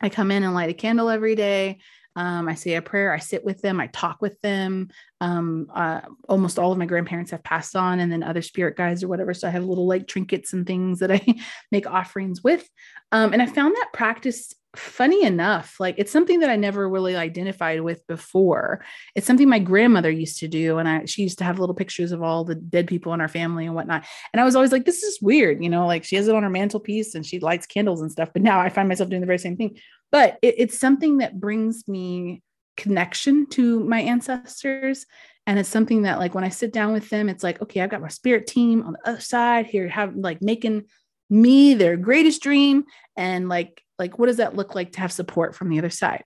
I 0.00 0.08
come 0.08 0.30
in 0.30 0.42
and 0.42 0.54
light 0.54 0.70
a 0.70 0.74
candle 0.74 1.10
every 1.10 1.34
day. 1.34 1.78
Um, 2.16 2.48
I 2.48 2.54
say 2.54 2.74
a 2.74 2.82
prayer. 2.82 3.12
I 3.12 3.18
sit 3.18 3.44
with 3.44 3.62
them. 3.62 3.80
I 3.80 3.86
talk 3.88 4.20
with 4.20 4.40
them. 4.40 4.88
Um, 5.20 5.68
uh, 5.74 6.00
almost 6.28 6.58
all 6.58 6.72
of 6.72 6.78
my 6.78 6.86
grandparents 6.86 7.30
have 7.30 7.44
passed 7.44 7.76
on, 7.76 8.00
and 8.00 8.10
then 8.10 8.22
other 8.22 8.42
spirit 8.42 8.76
guides 8.76 9.04
or 9.04 9.08
whatever. 9.08 9.34
So 9.34 9.48
I 9.48 9.50
have 9.50 9.64
little 9.64 9.86
like 9.86 10.06
trinkets 10.06 10.52
and 10.52 10.66
things 10.66 10.98
that 11.00 11.12
I 11.12 11.24
make 11.72 11.86
offerings 11.86 12.42
with. 12.42 12.68
Um, 13.12 13.32
and 13.32 13.40
I 13.40 13.46
found 13.46 13.74
that 13.76 13.92
practice 13.92 14.54
funny 14.76 15.24
enough 15.24 15.80
like 15.80 15.96
it's 15.98 16.12
something 16.12 16.38
that 16.38 16.48
i 16.48 16.54
never 16.54 16.88
really 16.88 17.16
identified 17.16 17.80
with 17.80 18.06
before 18.06 18.84
it's 19.16 19.26
something 19.26 19.48
my 19.48 19.58
grandmother 19.58 20.10
used 20.10 20.38
to 20.38 20.46
do 20.46 20.78
and 20.78 20.88
i 20.88 21.04
she 21.06 21.22
used 21.22 21.38
to 21.38 21.44
have 21.44 21.58
little 21.58 21.74
pictures 21.74 22.12
of 22.12 22.22
all 22.22 22.44
the 22.44 22.54
dead 22.54 22.86
people 22.86 23.12
in 23.12 23.20
our 23.20 23.26
family 23.26 23.66
and 23.66 23.74
whatnot 23.74 24.04
and 24.32 24.40
i 24.40 24.44
was 24.44 24.54
always 24.54 24.70
like 24.70 24.84
this 24.84 25.02
is 25.02 25.20
weird 25.20 25.60
you 25.60 25.68
know 25.68 25.88
like 25.88 26.04
she 26.04 26.14
has 26.14 26.28
it 26.28 26.36
on 26.36 26.44
her 26.44 26.50
mantelpiece 26.50 27.16
and 27.16 27.26
she 27.26 27.40
lights 27.40 27.66
candles 27.66 28.00
and 28.00 28.12
stuff 28.12 28.30
but 28.32 28.42
now 28.42 28.60
i 28.60 28.68
find 28.68 28.86
myself 28.86 29.10
doing 29.10 29.20
the 29.20 29.26
very 29.26 29.38
same 29.38 29.56
thing 29.56 29.76
but 30.12 30.38
it, 30.42 30.54
it's 30.58 30.78
something 30.78 31.18
that 31.18 31.40
brings 31.40 31.86
me 31.88 32.42
connection 32.76 33.46
to 33.50 33.80
my 33.80 34.00
ancestors. 34.00 35.06
And 35.46 35.58
it's 35.58 35.68
something 35.68 36.02
that 36.02 36.18
like 36.18 36.34
when 36.34 36.44
i 36.44 36.48
sit 36.48 36.72
down 36.72 36.92
with 36.92 37.08
them 37.08 37.28
it's 37.28 37.42
like 37.42 37.60
okay 37.60 37.80
i've 37.80 37.90
got 37.90 38.02
my 38.02 38.08
spirit 38.08 38.46
team 38.46 38.84
on 38.84 38.92
the 38.92 39.08
other 39.08 39.20
side 39.20 39.66
here 39.66 39.88
have 39.88 40.14
like 40.14 40.40
making 40.40 40.84
me 41.30 41.74
their 41.74 41.96
greatest 41.96 42.42
dream. 42.42 42.84
And 43.16 43.48
like 43.48 43.82
like 43.98 44.18
what 44.18 44.26
does 44.26 44.38
that 44.38 44.56
look 44.56 44.74
like 44.74 44.92
to 44.92 45.00
have 45.00 45.12
support 45.12 45.54
from 45.54 45.70
the 45.70 45.78
other 45.78 45.90
side? 45.90 46.24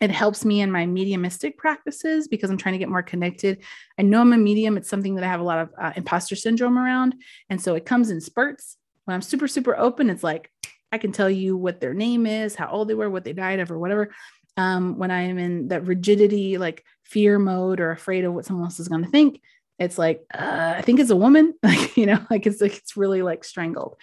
It 0.00 0.10
helps 0.10 0.44
me 0.44 0.60
in 0.60 0.70
my 0.70 0.84
mediumistic 0.84 1.56
practices 1.56 2.28
because 2.28 2.50
i'm 2.50 2.58
trying 2.58 2.74
to 2.74 2.78
get 2.78 2.90
more 2.90 3.02
connected. 3.02 3.62
I 3.98 4.02
know 4.02 4.20
i'm 4.20 4.32
a 4.32 4.36
medium. 4.36 4.76
It's 4.76 4.90
something 4.90 5.14
that 5.14 5.24
i 5.24 5.28
have 5.28 5.40
a 5.40 5.44
lot 5.44 5.60
of 5.60 5.70
uh, 5.80 5.92
imposter 5.96 6.36
syndrome 6.36 6.78
around. 6.78 7.14
And 7.48 7.60
so 7.60 7.74
it 7.76 7.86
comes 7.86 8.10
in 8.10 8.20
spurts. 8.20 8.76
When 9.04 9.14
i'm 9.14 9.22
super 9.22 9.46
super 9.46 9.76
open 9.76 10.10
it's 10.10 10.24
like 10.24 10.50
I 10.96 10.98
can 10.98 11.12
tell 11.12 11.28
you 11.28 11.58
what 11.58 11.78
their 11.78 11.92
name 11.92 12.24
is, 12.24 12.54
how 12.54 12.70
old 12.70 12.88
they 12.88 12.94
were, 12.94 13.10
what 13.10 13.24
they 13.24 13.34
died 13.34 13.60
of, 13.60 13.70
or 13.70 13.78
whatever. 13.78 14.14
Um, 14.56 14.96
when 14.96 15.10
I 15.10 15.24
am 15.24 15.36
in 15.36 15.68
that 15.68 15.84
rigidity, 15.84 16.56
like 16.56 16.82
fear 17.04 17.38
mode 17.38 17.80
or 17.80 17.90
afraid 17.90 18.24
of 18.24 18.32
what 18.32 18.46
someone 18.46 18.64
else 18.64 18.80
is 18.80 18.88
going 18.88 19.04
to 19.04 19.10
think, 19.10 19.42
it's 19.78 19.98
like 19.98 20.22
uh, 20.32 20.72
I 20.78 20.80
think 20.80 21.00
it's 21.00 21.10
a 21.10 21.16
woman, 21.16 21.52
like 21.62 21.98
you 21.98 22.06
know, 22.06 22.18
like 22.30 22.46
it's 22.46 22.62
like 22.62 22.74
it's 22.78 22.96
really 22.96 23.20
like 23.20 23.44
strangled. 23.44 23.96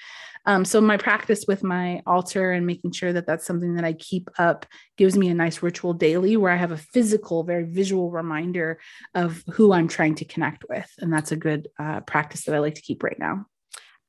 Um, 0.45 0.65
so 0.65 0.79
my 0.81 0.97
practice 0.97 1.45
with 1.47 1.63
my 1.63 2.03
altar 2.05 2.51
and 2.51 2.67
making 2.67 2.91
sure 2.91 3.11
that 3.11 3.25
that's 3.25 3.45
something 3.47 3.73
that 3.75 3.85
I 3.85 3.93
keep 3.93 4.29
up 4.37 4.67
gives 4.97 5.17
me 5.17 5.29
a 5.29 5.33
nice 5.33 5.63
ritual 5.63 5.93
daily 5.93 6.37
where 6.37 6.51
I 6.51 6.57
have 6.57 6.73
a 6.73 6.77
physical, 6.77 7.43
very 7.43 7.63
visual 7.63 8.11
reminder 8.11 8.79
of 9.15 9.43
who 9.53 9.73
I'm 9.73 9.87
trying 9.87 10.13
to 10.15 10.25
connect 10.25 10.65
with, 10.69 10.91
and 10.99 11.11
that's 11.11 11.31
a 11.31 11.37
good 11.37 11.69
uh, 11.79 12.01
practice 12.01 12.43
that 12.43 12.53
I 12.53 12.59
like 12.59 12.75
to 12.75 12.81
keep 12.81 13.01
right 13.01 13.17
now. 13.17 13.47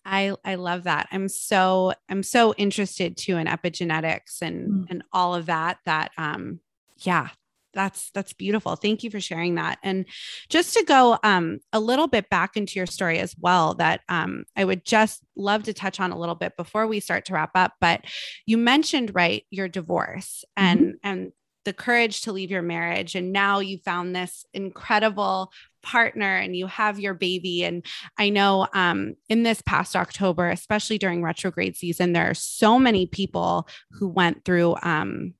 I 0.05 0.35
I 0.45 0.57
love 0.57 0.85
that. 0.85 1.09
I'm 1.13 1.29
so 1.29 1.93
I'm 2.09 2.23
so 2.23 2.55
interested 2.55 3.17
too 3.17 3.37
in 3.37 3.47
epigenetics 3.47 4.43
and 4.43 4.71
mm. 4.71 4.87
and 4.91 5.05
all 5.13 5.35
of 5.35 5.47
that 5.47 5.79
that 5.87 6.13
um 6.19 6.61
yeah, 6.99 7.29
that's 7.73 8.11
that's 8.11 8.33
beautiful. 8.33 8.77
Thank 8.77 9.03
you 9.03 9.11
for 9.11 9.21
sharing 9.21 9.57
that. 9.57 9.79
And 9.83 10.07
just 10.49 10.75
to 10.75 10.85
go 10.85 11.19
um 11.23 11.61
a 11.73 11.81
little 11.81 12.07
bit 12.07 12.29
back 12.31 12.57
into 12.57 12.79
your 12.79 12.87
story 12.87 13.19
as 13.19 13.35
well 13.39 13.75
that 13.75 14.01
um 14.09 14.45
I 14.57 14.65
would 14.65 14.85
just 14.85 15.23
love 15.37 15.65
to 15.65 15.75
touch 15.75 16.01
on 16.01 16.13
a 16.13 16.19
little 16.19 16.35
bit 16.35 16.57
before 16.57 16.87
we 16.87 17.01
start 17.01 17.25
to 17.27 17.35
wrap 17.35 17.53
up, 17.55 17.73
but 17.81 18.05
you 18.47 18.59
mentioned 18.59 19.15
right 19.15 19.45
your 19.51 19.69
divorce 19.69 20.45
and 20.57 20.81
mm-hmm. 20.81 20.97
and 21.03 21.33
the 21.65 21.73
courage 21.73 22.23
to 22.23 22.33
leave 22.33 22.51
your 22.51 22.63
marriage 22.63 23.15
and 23.15 23.33
now 23.33 23.59
you 23.59 23.79
found 23.79 24.15
this 24.15 24.45
incredible 24.53 25.53
partner 25.83 26.37
and 26.37 26.57
you 26.57 26.67
have 26.67 26.99
your 26.99 27.15
baby 27.15 27.65
and 27.65 27.85
i 28.19 28.29
know 28.29 28.67
um, 28.73 29.15
in 29.29 29.43
this 29.43 29.61
past 29.63 29.97
october 29.97 30.49
especially 30.49 30.99
during 30.99 31.23
retrograde 31.23 31.77
season 31.77 32.13
there 32.13 32.31
are 32.31 32.35
so 32.35 32.79
many 32.79 33.07
people 33.07 33.69
who 33.91 34.09
went 34.09 34.45
through 34.45 34.75
um, 34.83 35.35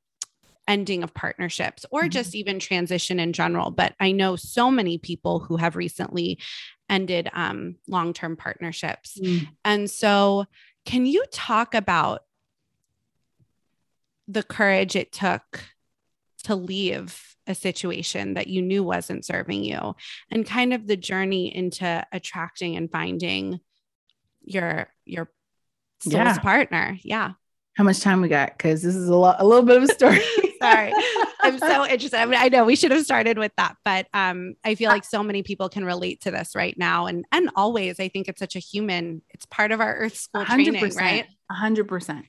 ending 0.67 1.03
of 1.03 1.13
partnerships 1.15 1.85
or 1.91 2.03
mm-hmm. 2.03 2.11
just 2.11 2.35
even 2.35 2.59
transition 2.59 3.19
in 3.19 3.33
general 3.33 3.71
but 3.71 3.95
i 4.01 4.13
know 4.13 4.37
so 4.37 4.71
many 4.71 4.99
people 4.99 5.41
who 5.41 5.57
have 5.57 5.77
recently 5.77 6.39
ended 6.91 7.31
um, 7.33 7.77
long-term 7.89 8.37
partnerships 8.37 9.19
mm. 9.19 9.47
and 9.65 9.91
so 9.91 10.45
can 10.85 11.07
you 11.07 11.25
talk 11.33 11.75
about 11.75 12.21
the 14.29 14.43
courage 14.43 14.97
it 14.97 15.13
took 15.13 15.61
to 16.45 16.55
leave 16.55 17.21
a 17.47 17.55
situation 17.55 18.35
that 18.35 18.47
you 18.47 18.63
knew 18.63 18.83
wasn't 18.83 19.25
serving 19.25 19.63
you 19.65 19.95
and 20.31 20.47
kind 20.47 20.73
of 20.73 20.87
the 20.87 20.97
journey 20.97 21.55
into 21.55 22.07
attracting 22.11 22.77
and 22.77 22.91
finding 22.91 23.61
your 24.43 24.89
your 25.05 25.31
soul's 26.01 26.15
Yeah. 26.15 26.39
partner. 26.39 26.99
Yeah. 27.03 27.33
How 27.77 27.85
much 27.85 28.01
time 28.01 28.21
we 28.21 28.29
got? 28.29 28.57
Because 28.57 28.83
this 28.83 28.95
is 28.95 29.09
a 29.09 29.17
lot, 29.17 29.41
a 29.41 29.45
little 29.47 29.65
bit 29.65 29.77
of 29.77 29.83
a 29.83 29.89
story. 29.89 30.21
Sorry. 30.63 30.93
I'm 31.43 31.59
so 31.59 31.85
interested. 31.91 32.19
I, 32.19 32.25
mean, 32.25 32.39
I 32.41 32.49
know 32.49 32.65
we 32.65 32.77
should 32.77 32.93
have 32.93 33.05
started 33.05 33.37
with 33.37 33.53
that, 33.57 33.77
but 33.85 34.07
um, 34.15 34.55
I 34.65 34.77
feel 34.77 34.91
like 34.91 35.05
so 35.05 35.23
many 35.23 35.43
people 35.43 35.69
can 35.69 35.85
relate 35.85 36.23
to 36.23 36.31
this 36.31 36.55
right 36.55 36.79
now, 36.79 37.07
and 37.07 37.25
and 37.33 37.51
always. 37.57 37.99
I 38.01 38.09
think 38.09 38.29
it's 38.29 38.39
such 38.39 38.55
a 38.57 38.61
human. 38.61 39.23
It's 39.31 39.45
part 39.47 39.73
of 39.73 39.81
our 39.81 39.95
Earth 39.95 40.17
School 40.17 40.45
training, 40.45 40.81
right? 40.95 41.27
A 41.51 41.55
hundred 41.55 41.89
percent. 41.89 42.27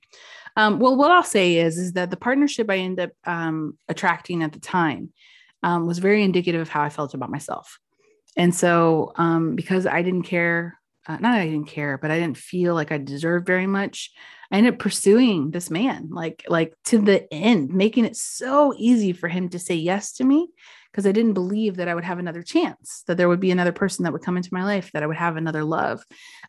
Um, 0.56 0.80
well, 0.80 0.96
what 0.96 1.12
I'll 1.12 1.24
say 1.24 1.58
is, 1.58 1.78
is 1.78 1.94
that 1.94 2.10
the 2.10 2.18
partnership 2.18 2.70
I 2.70 2.78
ended 2.78 3.10
up 3.10 3.30
um, 3.30 3.78
attracting 3.90 4.42
at 4.42 4.54
the 4.54 4.60
time 4.60 5.12
um, 5.64 5.86
was 5.86 6.00
very 6.00 6.24
indicative 6.24 6.62
of 6.62 6.70
how 6.70 6.82
I 6.82 6.90
felt 6.90 7.14
about 7.14 7.30
myself. 7.30 7.80
And 8.38 8.54
so, 8.54 9.14
um, 9.16 9.56
because 9.56 9.86
I 9.86 10.02
didn't 10.02 10.24
care, 10.24 10.80
uh, 11.08 11.18
not 11.18 11.38
I 11.38 11.46
didn't 11.46 11.68
care, 11.68 11.98
but 11.98 12.12
I 12.12 12.20
didn't 12.20 12.38
feel 12.38 12.74
like 12.74 12.92
I 12.92 12.98
deserved 12.98 13.46
very 13.46 13.68
much. 13.68 14.12
I 14.52 14.58
ended 14.58 14.74
up 14.74 14.80
pursuing 14.80 15.52
this 15.52 15.70
man, 15.70 16.10
like, 16.12 16.44
like 16.48 16.74
to 16.86 17.00
the 17.00 17.32
end, 17.34 17.74
making 17.74 18.06
it 18.06 18.16
so 18.16 18.74
easy 18.78 19.14
for 19.14 19.28
him 19.28 19.50
to 19.50 19.60
say 19.60 19.76
yes 19.76 20.14
to 20.14 20.24
me 20.24 20.50
because 20.96 21.06
I 21.06 21.12
didn't 21.12 21.34
believe 21.34 21.76
that 21.76 21.90
I 21.90 21.94
would 21.94 22.06
have 22.06 22.20
another 22.20 22.42
chance, 22.42 23.04
that 23.08 23.18
there 23.18 23.28
would 23.28 23.42
be 23.42 23.52
another 23.52 23.74
person 23.74 24.04
that 24.04 24.14
would 24.14 24.22
come 24.22 24.38
into 24.38 24.54
my 24.54 24.64
life, 24.64 24.94
that 24.94 25.04
I 25.04 25.08
would 25.08 25.18
have 25.18 25.36
another 25.36 25.66
love. 25.66 26.02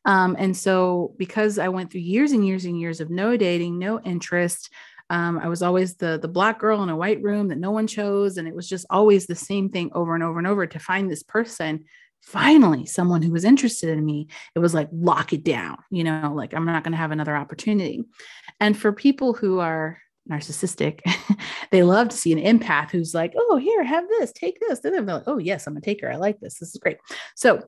Um, 0.05 0.37
and 0.39 0.57
so, 0.57 1.17
because 1.19 1.59
I 1.59 1.67
went 1.67 1.91
through 1.91 2.03
years 2.03 2.31
and 2.31 2.47
years 2.47 2.65
and 2.65 2.79
years 2.79 3.01
of 3.01 3.11
no 3.11 3.37
dating, 3.37 3.81
no 3.81 4.01
interest, 4.03 4.71
um, 5.11 5.41
I 5.41 5.49
was 5.49 5.63
always 5.63 5.97
the 5.97 6.21
the 6.23 6.29
black 6.29 6.61
girl 6.61 6.85
in 6.85 6.91
a 6.91 6.97
white 6.97 7.21
room 7.23 7.49
that 7.49 7.59
no 7.59 7.73
one 7.73 7.89
chose, 7.89 8.37
and 8.37 8.47
it 8.47 8.55
was 8.55 8.69
just 8.69 8.87
always 8.89 9.27
the 9.27 9.35
same 9.35 9.69
thing 9.69 9.91
over 9.95 10.15
and 10.15 10.23
over 10.23 10.39
and 10.39 10.47
over. 10.47 10.65
To 10.65 10.79
find 10.79 11.11
this 11.11 11.25
person, 11.25 11.85
finally, 12.23 12.87
someone 12.87 13.23
who 13.23 13.33
was 13.33 13.45
interested 13.45 13.89
in 13.89 14.05
me, 14.05 14.29
it 14.55 14.61
was 14.61 14.75
like 14.75 14.89
lock 14.93 15.33
it 15.33 15.43
down, 15.43 15.79
you 15.91 16.05
know, 16.05 16.33
like 16.37 16.55
I'm 16.55 16.67
not 16.67 16.85
going 16.85 16.93
to 16.93 16.99
have 16.99 17.11
another 17.11 17.35
opportunity. 17.35 18.05
And 18.61 18.79
for 18.79 18.93
people 18.93 19.33
who 19.35 19.59
are 19.59 19.99
narcissistic, 20.31 21.01
they 21.71 21.83
love 21.83 22.09
to 22.09 22.17
see 22.17 22.33
an 22.33 22.59
empath 22.59 22.91
who's 22.91 23.15
like, 23.15 23.35
oh, 23.37 23.57
here, 23.57 23.83
have 23.83 24.09
this, 24.09 24.33
take 24.33 24.59
this. 24.61 24.81
Then 24.81 24.93
they're 24.93 25.03
like, 25.03 25.25
oh, 25.27 25.39
yes, 25.39 25.67
I'm 25.67 25.77
a 25.77 25.81
taker. 25.81 26.11
I 26.11 26.17
like 26.17 26.41
this. 26.41 26.59
This 26.59 26.75
is 26.75 26.81
great. 26.81 26.99
So 27.35 27.63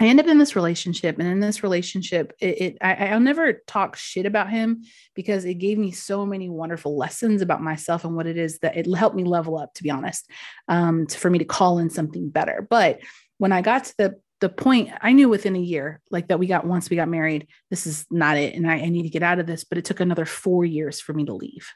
I 0.00 0.06
end 0.06 0.18
up 0.18 0.26
in 0.26 0.38
this 0.38 0.56
relationship, 0.56 1.18
and 1.18 1.28
in 1.28 1.40
this 1.40 1.62
relationship, 1.62 2.32
it, 2.40 2.60
it 2.60 2.78
I, 2.80 3.08
I'll 3.08 3.20
never 3.20 3.52
talk 3.66 3.96
shit 3.96 4.24
about 4.24 4.48
him 4.48 4.82
because 5.14 5.44
it 5.44 5.54
gave 5.54 5.76
me 5.76 5.90
so 5.90 6.24
many 6.24 6.48
wonderful 6.48 6.96
lessons 6.96 7.42
about 7.42 7.62
myself 7.62 8.04
and 8.04 8.16
what 8.16 8.26
it 8.26 8.38
is 8.38 8.60
that 8.60 8.78
it 8.78 8.86
helped 8.94 9.16
me 9.16 9.24
level 9.24 9.58
up. 9.58 9.74
To 9.74 9.82
be 9.82 9.90
honest, 9.90 10.30
um, 10.68 11.06
to, 11.06 11.18
for 11.18 11.28
me 11.28 11.38
to 11.38 11.44
call 11.44 11.78
in 11.78 11.90
something 11.90 12.30
better. 12.30 12.66
But 12.68 13.00
when 13.36 13.52
I 13.52 13.60
got 13.60 13.84
to 13.84 13.94
the 13.98 14.20
the 14.40 14.48
point, 14.48 14.90
I 15.00 15.12
knew 15.12 15.28
within 15.28 15.56
a 15.56 15.60
year, 15.60 16.00
like 16.10 16.28
that 16.28 16.38
we 16.38 16.46
got 16.46 16.66
once 16.66 16.90
we 16.90 16.96
got 16.96 17.08
married, 17.08 17.48
this 17.68 17.86
is 17.86 18.06
not 18.10 18.36
it, 18.36 18.54
and 18.54 18.70
I, 18.70 18.74
I 18.74 18.88
need 18.88 19.02
to 19.02 19.10
get 19.10 19.22
out 19.22 19.38
of 19.38 19.46
this. 19.46 19.64
But 19.64 19.78
it 19.78 19.84
took 19.84 20.00
another 20.00 20.24
four 20.24 20.64
years 20.64 21.00
for 21.00 21.12
me 21.12 21.24
to 21.26 21.34
leave, 21.34 21.68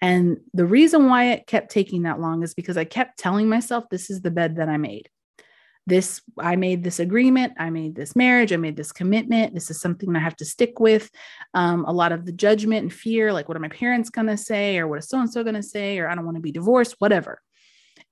and 0.00 0.38
the 0.54 0.66
reason 0.66 1.08
why 1.08 1.32
it 1.32 1.46
kept 1.46 1.70
taking 1.70 2.02
that 2.02 2.20
long 2.20 2.42
is 2.42 2.54
because 2.54 2.76
I 2.76 2.84
kept 2.84 3.18
telling 3.18 3.48
myself, 3.48 3.84
"This 3.90 4.10
is 4.10 4.22
the 4.22 4.30
bed 4.30 4.56
that 4.56 4.68
I 4.68 4.76
made." 4.76 5.08
this 5.88 6.20
i 6.38 6.54
made 6.54 6.84
this 6.84 7.00
agreement 7.00 7.54
i 7.58 7.70
made 7.70 7.94
this 7.94 8.14
marriage 8.14 8.52
i 8.52 8.56
made 8.56 8.76
this 8.76 8.92
commitment 8.92 9.54
this 9.54 9.70
is 9.70 9.80
something 9.80 10.14
i 10.14 10.18
have 10.18 10.36
to 10.36 10.44
stick 10.44 10.78
with 10.78 11.10
um, 11.54 11.84
a 11.86 11.92
lot 11.92 12.12
of 12.12 12.26
the 12.26 12.32
judgment 12.32 12.82
and 12.82 12.92
fear 12.92 13.32
like 13.32 13.48
what 13.48 13.56
are 13.56 13.60
my 13.60 13.68
parents 13.68 14.10
going 14.10 14.26
to 14.26 14.36
say 14.36 14.76
or 14.76 14.86
what 14.86 14.98
is 14.98 15.08
so 15.08 15.18
and 15.18 15.32
so 15.32 15.42
going 15.42 15.54
to 15.54 15.62
say 15.62 15.98
or 15.98 16.08
i 16.08 16.14
don't 16.14 16.26
want 16.26 16.36
to 16.36 16.42
be 16.42 16.52
divorced 16.52 16.94
whatever 16.98 17.40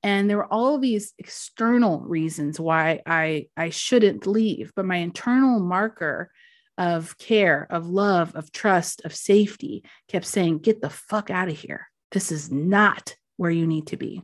and 0.02 0.28
there 0.28 0.36
were 0.36 0.52
all 0.52 0.78
these 0.78 1.14
external 1.18 2.00
reasons 2.00 2.60
why 2.60 3.00
i 3.06 3.46
i 3.56 3.70
shouldn't 3.70 4.26
leave 4.26 4.72
but 4.76 4.84
my 4.84 4.96
internal 4.96 5.60
marker 5.60 6.30
of 6.78 7.16
care 7.18 7.66
of 7.70 7.88
love 7.88 8.34
of 8.34 8.52
trust 8.52 9.04
of 9.04 9.14
safety 9.14 9.82
kept 10.08 10.26
saying 10.26 10.58
get 10.58 10.80
the 10.80 10.90
fuck 10.90 11.30
out 11.30 11.48
of 11.48 11.58
here 11.58 11.88
this 12.12 12.30
is 12.30 12.50
not 12.50 13.16
where 13.36 13.50
you 13.50 13.66
need 13.66 13.86
to 13.86 13.96
be 13.96 14.22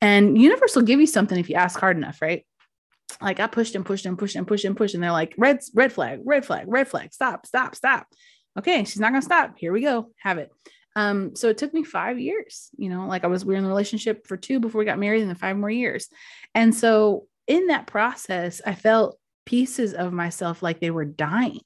and 0.00 0.40
universe 0.40 0.76
will 0.76 0.82
give 0.82 1.00
you 1.00 1.06
something 1.06 1.38
if 1.38 1.48
you 1.48 1.56
ask 1.56 1.78
hard 1.78 1.96
enough 1.96 2.20
right 2.20 2.44
like 3.20 3.40
I 3.40 3.46
pushed 3.46 3.74
and 3.74 3.84
pushed 3.84 4.06
and 4.06 4.18
pushed 4.18 4.36
and 4.36 4.46
pushed 4.46 4.64
and 4.64 4.76
pushed, 4.76 4.94
and 4.94 5.02
they're 5.02 5.12
like, 5.12 5.34
red, 5.38 5.60
red 5.74 5.92
flag, 5.92 6.20
red 6.24 6.44
flag, 6.44 6.66
red 6.68 6.88
flag, 6.88 7.12
stop, 7.12 7.46
stop, 7.46 7.74
stop. 7.74 8.06
Okay, 8.58 8.84
she's 8.84 9.00
not 9.00 9.10
gonna 9.10 9.22
stop. 9.22 9.54
Here 9.58 9.72
we 9.72 9.80
go, 9.80 10.10
have 10.18 10.38
it. 10.38 10.50
Um, 10.98 11.36
so 11.36 11.48
it 11.48 11.58
took 11.58 11.72
me 11.72 11.84
five 11.84 12.18
years, 12.18 12.70
you 12.76 12.88
know, 12.88 13.06
like 13.06 13.22
I 13.22 13.28
was 13.28 13.44
we 13.44 13.54
were 13.54 13.58
in 13.58 13.62
the 13.62 13.68
relationship 13.68 14.26
for 14.26 14.36
two 14.36 14.58
before 14.58 14.80
we 14.80 14.84
got 14.84 14.98
married, 14.98 15.20
and 15.20 15.28
then 15.28 15.36
five 15.36 15.56
more 15.56 15.70
years. 15.70 16.08
And 16.56 16.74
so 16.74 17.28
in 17.46 17.68
that 17.68 17.86
process, 17.86 18.60
I 18.66 18.74
felt 18.74 19.16
pieces 19.46 19.94
of 19.94 20.12
myself 20.12 20.60
like 20.60 20.80
they 20.80 20.90
were 20.90 21.04
dying 21.04 21.60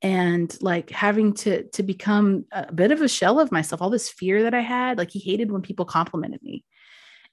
and 0.00 0.56
like 0.62 0.90
having 0.90 1.32
to 1.32 1.64
to 1.70 1.82
become 1.82 2.44
a 2.52 2.72
bit 2.72 2.92
of 2.92 3.02
a 3.02 3.08
shell 3.08 3.40
of 3.40 3.50
myself 3.50 3.82
all 3.82 3.90
this 3.90 4.10
fear 4.10 4.42
that 4.42 4.52
i 4.54 4.60
had 4.60 4.98
like 4.98 5.10
he 5.10 5.18
hated 5.18 5.50
when 5.50 5.62
people 5.62 5.86
complimented 5.86 6.42
me 6.42 6.62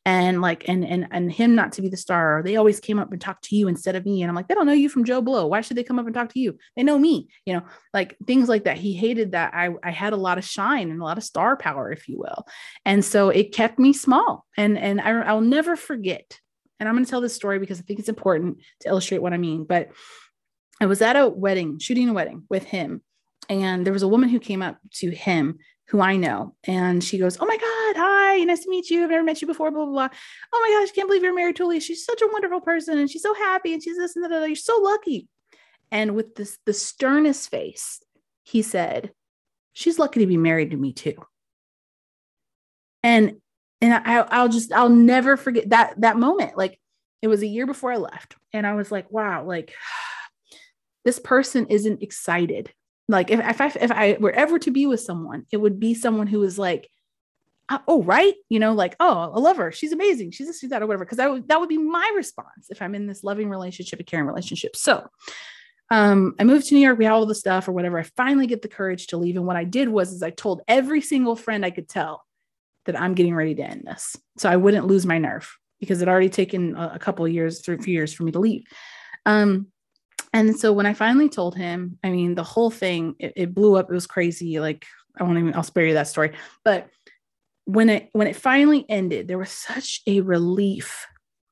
and 0.06 0.41
like 0.41 0.68
and 0.68 0.86
and 0.86 1.08
and 1.12 1.32
him 1.32 1.56
not 1.56 1.72
to 1.72 1.82
be 1.82 1.88
the 1.88 1.97
star 1.97 2.39
or 2.39 2.43
they 2.43 2.58
always 2.58 2.80
came 2.80 2.99
up 2.99 3.12
and 3.12 3.22
talked 3.22 3.45
to 3.45 3.56
you 3.56 3.68
instead 3.68 3.95
of 3.95 4.06
me 4.06 4.22
and 4.22 4.30
i'm 4.30 4.36
like 4.36 4.47
they 4.47 4.54
don't 4.54 4.66
know 4.66 4.74
you 4.74 4.89
from 4.89 5.06
joe 5.06 5.22
blow. 5.22 5.47
Why 5.47 5.62
should 5.62 5.78
they 5.78 5.84
come 5.84 5.99
up 5.99 6.06
and 6.06 6.14
talk 6.14 6.34
to 6.34 6.39
you? 6.39 6.58
They 6.76 6.84
know 6.84 6.97
me 6.97 7.30
you 7.45 7.54
know 7.54 7.64
like 7.93 8.18
things 8.28 8.49
like 8.49 8.66
that. 8.66 8.78
He 8.78 8.93
hated 8.93 9.32
that 9.32 9.54
i 9.54 9.70
i 9.84 9.91
had 9.91 10.14
a 10.14 10.18
lot 10.18 10.38
of 10.38 10.43
shine 10.43 10.91
and 10.91 11.01
a 11.01 11.06
lot 11.06 11.18
of 11.18 11.24
star 11.24 11.56
power 11.56 11.91
if 11.91 12.08
you 12.08 12.20
will. 12.20 12.45
And 12.86 13.04
so 13.04 13.30
it 13.30 13.54
kept 13.54 13.80
me 13.80 13.93
small 13.93 14.45
and 14.58 14.78
and 14.78 15.01
I, 15.01 15.22
i'll 15.22 15.41
never 15.41 15.76
forget 15.76 16.39
and 16.80 16.89
i'm 16.89 16.95
going 16.95 17.06
to 17.06 17.10
tell 17.10 17.22
this 17.22 17.36
story 17.36 17.60
because 17.60 17.80
i 17.80 17.84
think 17.84 17.99
it's 17.99 18.10
important 18.10 18.58
to 18.82 18.89
illustrate 18.89 19.22
what 19.22 19.34
i 19.34 19.38
mean 19.38 19.64
but 19.64 19.89
i 20.82 20.86
was 20.86 21.01
at 21.01 21.16
a 21.16 21.28
wedding 21.28 21.80
shooting 21.80 22.10
a 22.10 22.14
wedding 22.14 22.43
with 22.49 22.64
him 22.66 23.01
and 23.49 23.86
there 23.86 23.93
was 23.93 24.04
a 24.04 24.08
woman 24.08 24.30
who 24.30 24.39
came 24.39 24.62
up 24.62 24.78
to 24.91 25.10
him 25.12 25.60
who 25.88 26.02
I 26.02 26.18
know. 26.18 26.56
And 26.64 27.04
she 27.04 27.18
goes, 27.18 27.38
Oh 27.40 27.46
my 27.46 27.58
God, 27.58 28.02
hi, 28.02 28.44
nice 28.44 28.64
to 28.64 28.70
meet 28.70 28.90
you. 28.90 29.04
I've 29.04 29.10
never 29.10 29.24
met 29.24 29.42
you 29.42 29.48
before, 29.48 29.72
blah, 29.72 29.86
blah, 29.86 29.94
blah. 29.94 30.18
Oh 30.54 30.68
my 30.68 30.80
gosh, 30.80 30.94
can't 30.94 31.08
believe 31.08 31.24
you're 31.24 31.36
married 31.36 31.58
to 31.58 31.68
Lee. 31.68 31.80
She's 31.80 32.06
such 32.06 32.22
a 32.22 32.30
wonderful 32.32 32.62
person 32.62 32.98
and 32.98 33.10
she's 33.10 33.22
so 33.22 33.34
happy 33.34 33.74
and 33.74 33.84
she's 33.84 33.98
this 33.98 34.16
and 34.16 34.24
that. 34.24 34.48
You're 34.48 34.56
so 34.56 34.80
lucky. 34.82 35.28
And 35.92 36.16
with 36.16 36.36
this, 36.36 36.58
the 36.66 36.74
sternest 36.74 37.50
face, 37.50 38.02
he 38.44 38.62
said, 38.62 39.12
She's 39.74 40.00
lucky 40.00 40.20
to 40.20 40.28
be 40.28 40.38
married 40.38 40.72
to 40.72 40.78
me 40.78 40.94
too. 40.94 41.16
And 43.04 43.38
and 43.82 43.94
I, 43.94 44.20
I'll 44.20 44.50
just 44.50 44.72
I'll 44.72 44.90
never 44.90 45.36
forget 45.36 45.70
that 45.72 46.00
that 46.00 46.18
moment. 46.18 46.58
Like 46.58 46.80
it 47.22 47.28
was 47.28 47.42
a 47.42 47.48
year 47.48 47.66
before 47.66 47.92
I 47.92 47.98
left. 47.98 48.36
And 48.52 48.68
I 48.68 48.74
was 48.74 48.92
like, 48.92 49.12
wow, 49.12 49.44
like 49.44 49.74
this 51.06 51.20
person 51.20 51.68
isn't 51.68 52.04
excited 52.04 52.72
like 53.08 53.30
if, 53.30 53.39
if 53.39 53.62
I 53.62 53.68
if 53.68 53.91
I 53.91 54.18
were 54.20 54.32
ever 54.32 54.60
to 54.60 54.72
be 54.72 54.86
with 54.86 55.01
someone, 55.01 55.45
it 55.51 55.58
would 55.58 55.80
be 55.80 55.93
someone 55.93 56.28
who 56.28 56.41
is 56.43 56.58
like, 56.58 56.89
uh, 57.70 57.80
oh 57.88 58.04
right, 58.04 58.34
you 58.49 58.60
know, 58.60 58.74
like 58.74 58.95
oh 58.99 59.32
I 59.34 59.39
love 59.39 59.58
her, 59.58 59.72
she's 59.72 59.91
amazing, 59.91 60.32
she's 60.32 60.47
this, 60.47 60.60
she's 60.60 60.70
that, 60.70 60.82
or 60.82 60.88
whatever. 60.88 61.06
Because 61.06 61.18
that 61.18 61.30
would 61.30 61.47
that 61.49 61.60
would 61.60 61.70
be 61.70 61.78
my 61.78 62.12
response 62.16 62.70
if 62.70 62.82
I'm 62.82 62.95
in 62.95 63.08
this 63.08 63.24
loving 63.24 63.49
relationship, 63.49 63.99
a 63.99 64.04
caring 64.04 64.26
relationship. 64.26 64.76
So, 64.76 65.08
um, 65.89 66.36
I 66.39 66.43
moved 66.43 66.68
to 66.68 66.76
New 66.76 66.82
York. 66.82 66.97
We 66.97 67.06
had 67.06 67.14
all 67.14 67.26
the 67.26 67.36
stuff 67.36 67.68
or 67.68 67.74
whatever. 67.74 67.99
I 67.99 68.04
finally 68.04 68.47
get 68.47 68.62
the 68.62 68.68
courage 68.70 69.08
to 69.08 69.18
leave, 69.18 69.36
and 69.36 69.45
what 69.45 69.58
I 69.58 69.66
did 69.66 69.89
was 69.89 70.14
is 70.14 70.24
I 70.24 70.30
told 70.30 70.62
every 70.68 71.01
single 71.01 71.36
friend 71.36 71.66
I 71.66 71.72
could 71.72 71.89
tell 71.89 72.24
that 72.86 72.99
I'm 72.99 73.16
getting 73.16 73.36
ready 73.36 73.56
to 73.56 73.64
end 73.64 73.84
this, 73.86 74.16
so 74.38 74.49
I 74.49 74.56
wouldn't 74.56 74.88
lose 74.88 75.06
my 75.06 75.18
nerve 75.18 75.54
because 75.82 76.01
it 76.01 76.08
already 76.08 76.30
taken 76.30 76.78
a, 76.78 76.93
a 76.95 76.99
couple 76.99 77.26
of 77.26 77.32
years, 77.34 77.60
three 77.60 77.78
few 77.78 77.93
years 77.93 78.14
for 78.14 78.24
me 78.24 78.32
to 78.32 78.39
leave. 78.39 78.64
Um, 79.26 79.68
and 80.34 80.60
so 80.60 80.74
when 80.74 80.88
I 80.88 80.94
finally 80.94 81.30
told 81.30 81.56
him, 81.56 82.00
I 82.04 82.10
mean, 82.10 82.34
the 82.34 82.44
whole 82.44 82.72
thing, 82.72 83.16
it, 83.20 83.34
it, 83.36 83.54
blew 83.54 83.76
up. 83.76 83.90
It 83.90 83.94
was 83.94 84.08
crazy. 84.08 84.60
Like, 84.60 84.86
I 85.20 85.24
won't 85.24 85.38
even, 85.38 85.54
I'll 85.54 85.64
spare 85.64 85.86
you 85.86 85.94
that 85.94 86.08
story. 86.08 86.34
But 86.66 86.90
when 87.66 87.90
it, 87.90 88.10
when 88.14 88.28
it 88.28 88.36
finally 88.36 88.84
ended, 88.90 89.28
there 89.28 89.38
was 89.38 89.52
such 89.52 90.02
a 90.08 90.22
relief, 90.22 91.06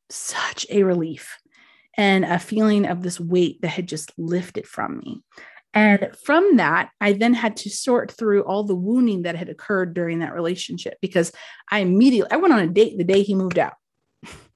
such 0.09 0.65
a 0.71 0.83
relief 0.83 1.37
and 1.95 2.25
a 2.25 2.39
feeling 2.39 2.87
of 2.87 3.03
this 3.03 3.19
weight 3.19 3.61
that 3.61 3.69
had 3.69 3.87
just 3.87 4.11
lifted 4.17 4.67
from 4.67 4.97
me. 4.97 5.21
And 5.73 6.09
from 6.25 6.57
that, 6.57 6.89
I 6.99 7.13
then 7.13 7.33
had 7.33 7.55
to 7.57 7.69
sort 7.69 8.11
through 8.11 8.43
all 8.43 8.63
the 8.63 8.75
wounding 8.75 9.21
that 9.21 9.35
had 9.35 9.47
occurred 9.47 9.93
during 9.93 10.19
that 10.19 10.33
relationship 10.33 10.97
because 11.01 11.31
I 11.69 11.79
immediately, 11.79 12.31
I 12.31 12.37
went 12.37 12.53
on 12.53 12.59
a 12.59 12.67
date 12.67 12.97
the 12.97 13.03
day 13.03 13.23
he 13.23 13.35
moved 13.35 13.59
out. 13.59 13.73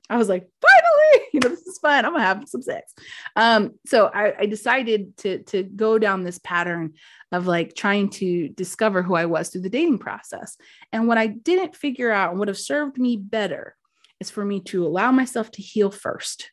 I 0.09 0.17
was 0.17 0.29
like, 0.29 0.47
finally, 0.61 1.27
you 1.33 1.39
know, 1.39 1.49
this 1.49 1.65
is 1.65 1.79
fun. 1.79 2.05
I'm 2.05 2.13
gonna 2.13 2.23
have 2.23 2.43
some 2.47 2.61
sex. 2.61 2.93
Um, 3.35 3.71
so 3.85 4.09
I, 4.13 4.33
I 4.39 4.45
decided 4.45 5.17
to 5.17 5.43
to 5.43 5.63
go 5.63 5.97
down 5.97 6.23
this 6.23 6.39
pattern 6.39 6.93
of 7.31 7.47
like 7.47 7.75
trying 7.75 8.09
to 8.09 8.49
discover 8.49 9.01
who 9.01 9.15
I 9.15 9.25
was 9.25 9.49
through 9.49 9.61
the 9.61 9.69
dating 9.69 9.99
process. 9.99 10.57
And 10.91 11.07
what 11.07 11.17
I 11.17 11.27
didn't 11.27 11.75
figure 11.75 12.11
out 12.11 12.31
and 12.31 12.39
would 12.39 12.47
have 12.47 12.57
served 12.57 12.97
me 12.97 13.17
better 13.17 13.75
is 14.19 14.29
for 14.29 14.45
me 14.45 14.61
to 14.61 14.85
allow 14.85 15.11
myself 15.11 15.51
to 15.51 15.61
heal 15.61 15.91
first 15.91 16.51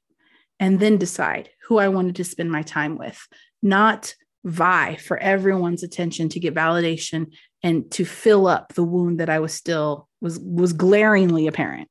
and 0.59 0.81
then 0.81 0.97
decide 0.97 1.51
who 1.69 1.79
I 1.79 1.89
wanted 1.89 2.17
to 2.17 2.25
spend 2.25 2.51
my 2.51 2.63
time 2.63 2.97
with, 2.97 3.21
not 3.63 4.15
vie 4.45 4.97
for 4.97 5.17
everyone's 5.19 5.83
attention 5.83 6.29
to 6.31 6.41
get 6.41 6.55
validation 6.55 7.33
and 7.63 7.89
to 7.93 8.05
fill 8.05 8.47
up 8.47 8.73
the 8.75 8.83
wound 8.83 9.21
that 9.21 9.31
I 9.31 9.39
was 9.39 9.55
still 9.55 10.09
was 10.21 10.39
was 10.41 10.73
glaringly 10.73 11.47
apparent. 11.47 11.89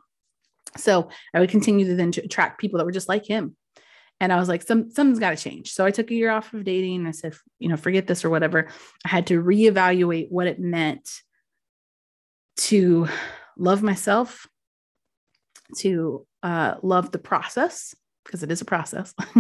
So 0.78 1.10
I 1.34 1.40
would 1.40 1.50
continue 1.50 1.86
to 1.86 1.96
then 1.96 2.10
attract 2.10 2.60
people 2.60 2.78
that 2.78 2.86
were 2.86 2.92
just 2.92 3.10
like 3.10 3.26
him. 3.26 3.56
And 4.20 4.32
I 4.32 4.38
was 4.38 4.48
like, 4.48 4.62
some 4.62 4.92
something's 4.92 5.20
got 5.20 5.32
to 5.32 5.44
change. 5.44 5.72
So 5.72 5.84
I 5.84 5.92
took 5.92 6.12
a 6.12 6.14
year 6.14 6.30
off 6.30 6.54
of 6.54 6.64
dating. 6.64 7.08
I 7.08 7.12
said, 7.12 7.34
you 7.58 7.68
know, 7.68 7.76
forget 7.76 8.06
this 8.06 8.24
or 8.24 8.30
whatever. 8.30 8.70
I 9.04 9.10
had 9.10 9.28
to 9.28 9.42
reevaluate 9.42 10.30
what 10.30 10.48
it 10.48 10.60
meant 10.60 11.10
to 12.58 13.08
love 13.58 13.82
myself, 13.82 14.48
to 15.78 16.28
uh, 16.44 16.76
love 16.84 17.12
the 17.12 17.18
process 17.18 17.96
because 18.24 18.44
it 18.44 18.52
is 18.52 18.62
a 18.62 18.66
process, 18.66 19.16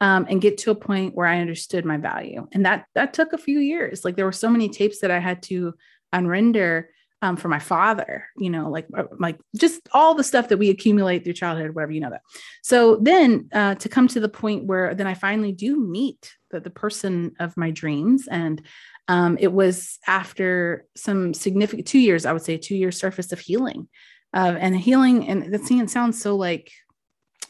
um, 0.00 0.26
and 0.28 0.40
get 0.40 0.58
to 0.58 0.70
a 0.70 0.76
point 0.76 1.16
where 1.16 1.26
I 1.26 1.40
understood 1.40 1.84
my 1.84 1.96
value. 1.96 2.46
And 2.52 2.64
that 2.64 2.84
that 2.94 3.14
took 3.14 3.32
a 3.32 3.38
few 3.38 3.58
years. 3.58 4.04
Like 4.04 4.14
there 4.14 4.24
were 4.24 4.32
so 4.32 4.48
many 4.48 4.68
tapes 4.68 5.00
that 5.00 5.10
I 5.10 5.18
had 5.18 5.42
to 5.44 5.74
unrender 6.14 6.84
um, 7.24 7.36
for 7.36 7.48
my 7.48 7.58
father, 7.58 8.26
you 8.36 8.50
know, 8.50 8.68
like 8.68 8.86
uh, 8.94 9.04
like 9.18 9.38
just 9.56 9.88
all 9.92 10.14
the 10.14 10.22
stuff 10.22 10.48
that 10.48 10.58
we 10.58 10.68
accumulate 10.68 11.24
through 11.24 11.32
childhood, 11.32 11.74
whatever 11.74 11.92
you 11.92 12.00
know 12.00 12.10
that. 12.10 12.20
So 12.62 12.96
then 12.96 13.48
uh, 13.50 13.76
to 13.76 13.88
come 13.88 14.08
to 14.08 14.20
the 14.20 14.28
point 14.28 14.66
where 14.66 14.94
then 14.94 15.06
I 15.06 15.14
finally 15.14 15.52
do 15.52 15.80
meet 15.80 16.34
the, 16.50 16.60
the 16.60 16.68
person 16.68 17.32
of 17.40 17.56
my 17.56 17.70
dreams, 17.70 18.28
and 18.30 18.60
um, 19.08 19.38
it 19.40 19.52
was 19.52 19.98
after 20.06 20.84
some 20.94 21.32
significant 21.32 21.88
two 21.88 21.98
years, 21.98 22.26
I 22.26 22.34
would 22.34 22.42
say, 22.42 22.58
two 22.58 22.76
years 22.76 22.98
surface 22.98 23.32
of 23.32 23.40
healing, 23.40 23.88
uh, 24.34 24.56
and 24.58 24.76
healing, 24.76 25.26
and 25.26 25.50
that 25.54 25.70
it 25.70 25.90
sounds 25.90 26.20
so 26.20 26.36
like 26.36 26.70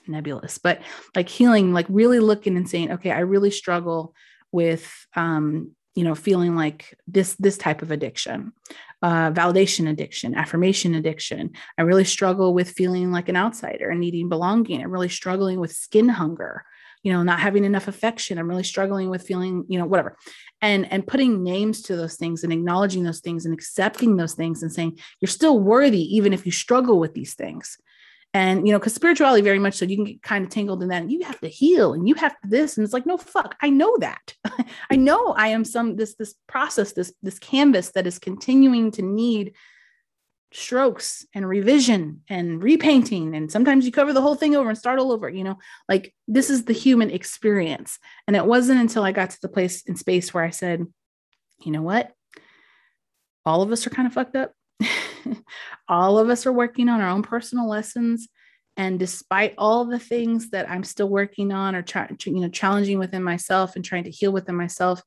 nebulous, 0.07 0.59
but 0.59 0.83
like 1.17 1.29
healing, 1.29 1.73
like 1.73 1.87
really 1.89 2.21
looking 2.21 2.57
and 2.57 2.71
saying, 2.71 2.93
okay, 2.93 3.11
I 3.11 3.21
really 3.21 3.51
struggle 3.51 4.15
with 4.53 4.89
um, 5.17 5.73
you 5.95 6.05
know 6.05 6.15
feeling 6.15 6.57
like 6.57 6.97
this 7.07 7.35
this 7.37 7.57
type 7.57 7.83
of 7.83 7.91
addiction 7.91 8.53
uh, 9.03 9.31
validation 9.31 9.91
addiction 9.91 10.35
affirmation 10.35 10.95
addiction. 10.95 11.51
I 11.77 11.83
really 11.83 12.05
struggle 12.05 12.55
with 12.55 12.71
feeling 12.71 13.13
like 13.13 13.29
an 13.29 13.37
outsider 13.37 13.91
and 13.91 14.01
needing 14.01 14.31
belonging. 14.31 14.83
I'm 14.83 14.91
really 14.91 15.11
struggling 15.11 15.61
with 15.61 15.73
skin 15.73 16.09
hunger 16.09 16.65
you 17.05 17.13
know 17.13 17.23
not 17.23 17.39
having 17.39 17.65
enough 17.65 17.87
affection. 17.87 18.39
I'm 18.39 18.49
really 18.49 18.65
struggling 18.65 19.11
with 19.11 19.23
feeling 19.23 19.65
you 19.69 19.79
know 19.79 19.87
whatever. 19.87 20.17
And 20.61 20.91
and 20.91 21.07
putting 21.07 21.45
names 21.45 21.83
to 21.83 21.97
those 21.97 22.17
things 22.17 22.43
and 22.43 22.53
acknowledging 22.53 23.05
those 23.05 23.21
things 23.21 23.45
and 23.45 23.55
accepting 23.55 24.17
those 24.17 24.35
things 24.35 24.63
and 24.63 24.73
saying 24.73 24.99
you're 25.21 25.29
still 25.29 25.61
worthy 25.61 26.17
even 26.17 26.33
if 26.33 26.45
you 26.47 26.51
struggle 26.51 26.99
with 26.99 27.15
these 27.15 27.35
things 27.35 27.77
and, 28.35 28.67
you 28.67 28.73
know, 28.73 28.81
because 28.81 28.93
spirituality 28.93 29.43
very 29.43 29.61
much 29.61 29.75
so 29.75 29.85
you 29.85 29.97
can 29.97 30.05
get 30.05 30.23
kind 30.23 30.45
of 30.45 30.51
tangled 30.51 30.83
in 30.83 30.89
that 30.89 31.03
and 31.03 31.13
you 31.13 31.23
have 31.23 31.39
to 31.41 31.47
heal 31.47 31.95
and 31.95 32.09
you 32.09 32.17
have 32.17 32.33
to 32.33 32.49
this. 32.49 32.77
And 32.77 32.85
it's 32.85 32.93
like, 32.93 33.07
no, 33.07 33.17
fuck, 33.17 33.55
I 33.63 33.71
know 33.71 33.97
that. 34.01 34.35
I 34.91 34.97
know 34.97 35.29
I 35.29 35.49
am 35.49 35.65
some 35.65 35.95
this 35.95 36.17
this 36.17 36.35
process, 36.49 36.93
this 36.93 37.13
this 37.23 37.39
canvas 37.39 37.93
that 37.93 38.09
is 38.09 38.19
continuing 38.19 38.91
to 38.93 39.03
need 39.03 39.55
strokes 40.53 41.25
and 41.33 41.49
revision 41.49 42.23
and 42.29 42.61
repainting. 42.61 43.37
And 43.37 43.51
sometimes 43.51 43.87
you 43.87 43.93
cover 43.93 44.13
the 44.13 44.23
whole 44.23 44.35
thing 44.35 44.57
over 44.57 44.69
and 44.69 44.79
start 44.79 44.99
all 44.99 45.13
over, 45.13 45.29
you 45.29 45.45
know, 45.45 45.59
like 45.89 46.13
this 46.27 46.51
is 46.51 46.65
the 46.65 46.73
human 46.73 47.11
experience. 47.11 48.01
And 48.27 48.35
it 48.35 48.45
wasn't 48.45 48.81
until 48.81 49.05
I 49.05 49.13
got 49.13 49.31
to 49.31 49.41
the 49.43 49.49
place 49.49 49.83
in 49.83 49.95
space 49.95 50.35
where 50.35 50.45
I 50.45 50.51
said, 50.51 50.85
you 51.61 51.71
know 51.71 51.83
what? 51.83 52.13
All 53.47 53.63
of 53.63 53.71
us 53.71 53.87
are 53.87 53.91
kind 53.91 54.07
of 54.09 54.15
fucked 54.15 54.35
up. 54.35 54.53
all 55.89 56.19
of 56.19 56.29
us 56.29 56.47
are 56.47 56.53
working 56.53 56.89
on 56.89 57.01
our 57.01 57.09
own 57.09 57.23
personal 57.23 57.69
lessons. 57.69 58.29
And 58.77 58.99
despite 58.99 59.55
all 59.57 59.85
the 59.85 59.99
things 59.99 60.51
that 60.51 60.69
I'm 60.69 60.83
still 60.83 61.09
working 61.09 61.53
on 61.53 61.75
or 61.75 61.83
trying, 61.83 62.17
you 62.25 62.41
know, 62.41 62.49
challenging 62.49 62.99
within 62.99 63.23
myself 63.23 63.77
and 63.77 63.85
trying 63.85 64.05
to 64.05 64.11
heal 64.11 64.33
within 64.33 64.57
myself, 64.57 65.01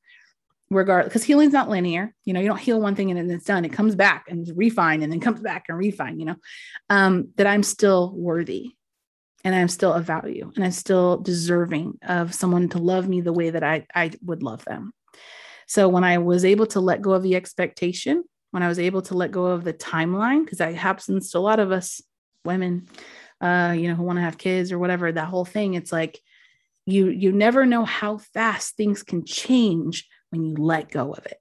regardless, 0.70 1.10
because 1.10 1.24
healing's 1.24 1.54
not 1.54 1.70
linear. 1.70 2.14
You 2.24 2.34
know, 2.34 2.40
you 2.40 2.48
don't 2.48 2.60
heal 2.60 2.80
one 2.80 2.96
thing 2.96 3.12
and 3.12 3.20
then 3.20 3.36
it's 3.36 3.46
done. 3.46 3.66
It 3.66 3.74
comes 3.74 3.96
back 3.96 4.26
and 4.30 4.50
refine 4.56 5.04
and 5.04 5.12
then 5.12 5.20
comes 5.20 5.42
back 5.42 5.66
and 5.68 5.78
refine, 5.78 6.20
you 6.20 6.28
know, 6.28 6.36
um, 6.90 7.30
that 7.36 7.48
I'm 7.48 7.64
still 7.64 8.14
worthy 8.16 8.72
and 9.44 9.54
I'm 9.54 9.68
still 9.68 9.94
of 9.94 10.06
value 10.06 10.52
and 10.56 10.64
I'm 10.64 10.72
still 10.72 11.18
deserving 11.18 12.00
of 12.08 12.34
someone 12.34 12.70
to 12.70 12.80
love 12.80 13.08
me 13.08 13.22
the 13.22 13.34
way 13.34 13.50
that 13.50 13.64
I, 13.64 13.86
I 13.94 14.12
would 14.24 14.44
love 14.44 14.64
them. 14.66 14.94
So 15.68 15.90
when 15.90 16.06
I 16.06 16.18
was 16.20 16.46
able 16.46 16.68
to 16.68 16.80
let 16.80 17.02
go 17.02 17.12
of 17.12 17.24
the 17.24 17.36
expectation 17.36 18.24
when 18.52 18.64
I 18.64 18.68
was 18.68 18.80
able 18.80 19.02
to 19.04 19.16
let 19.16 19.32
go 19.32 19.48
of 19.48 19.64
the 19.64 19.74
timeline, 19.74 20.44
because 20.44 20.60
that 20.60 20.74
happens 20.76 21.32
to 21.32 21.38
a 21.38 21.40
lot 21.40 21.60
of 21.60 21.72
us 21.72 22.02
women, 22.46 22.88
uh, 23.42 23.76
you 23.78 23.88
know, 23.88 23.96
who 23.96 24.04
want 24.04 24.18
to 24.18 24.24
have 24.24 24.38
kids 24.38 24.72
or 24.72 24.80
whatever, 24.80 25.12
that 25.12 25.28
whole 25.28 25.46
thing, 25.46 25.74
it's 25.74 25.92
like 25.92 26.20
you 26.86 27.10
you 27.10 27.32
never 27.32 27.66
know 27.66 27.86
how 27.86 28.18
fast 28.18 28.76
things 28.76 29.04
can 29.04 29.26
change 29.26 30.08
when 30.30 30.44
you 30.44 30.56
let 30.56 30.90
go 30.90 31.12
of 31.12 31.26
it. 31.26 31.40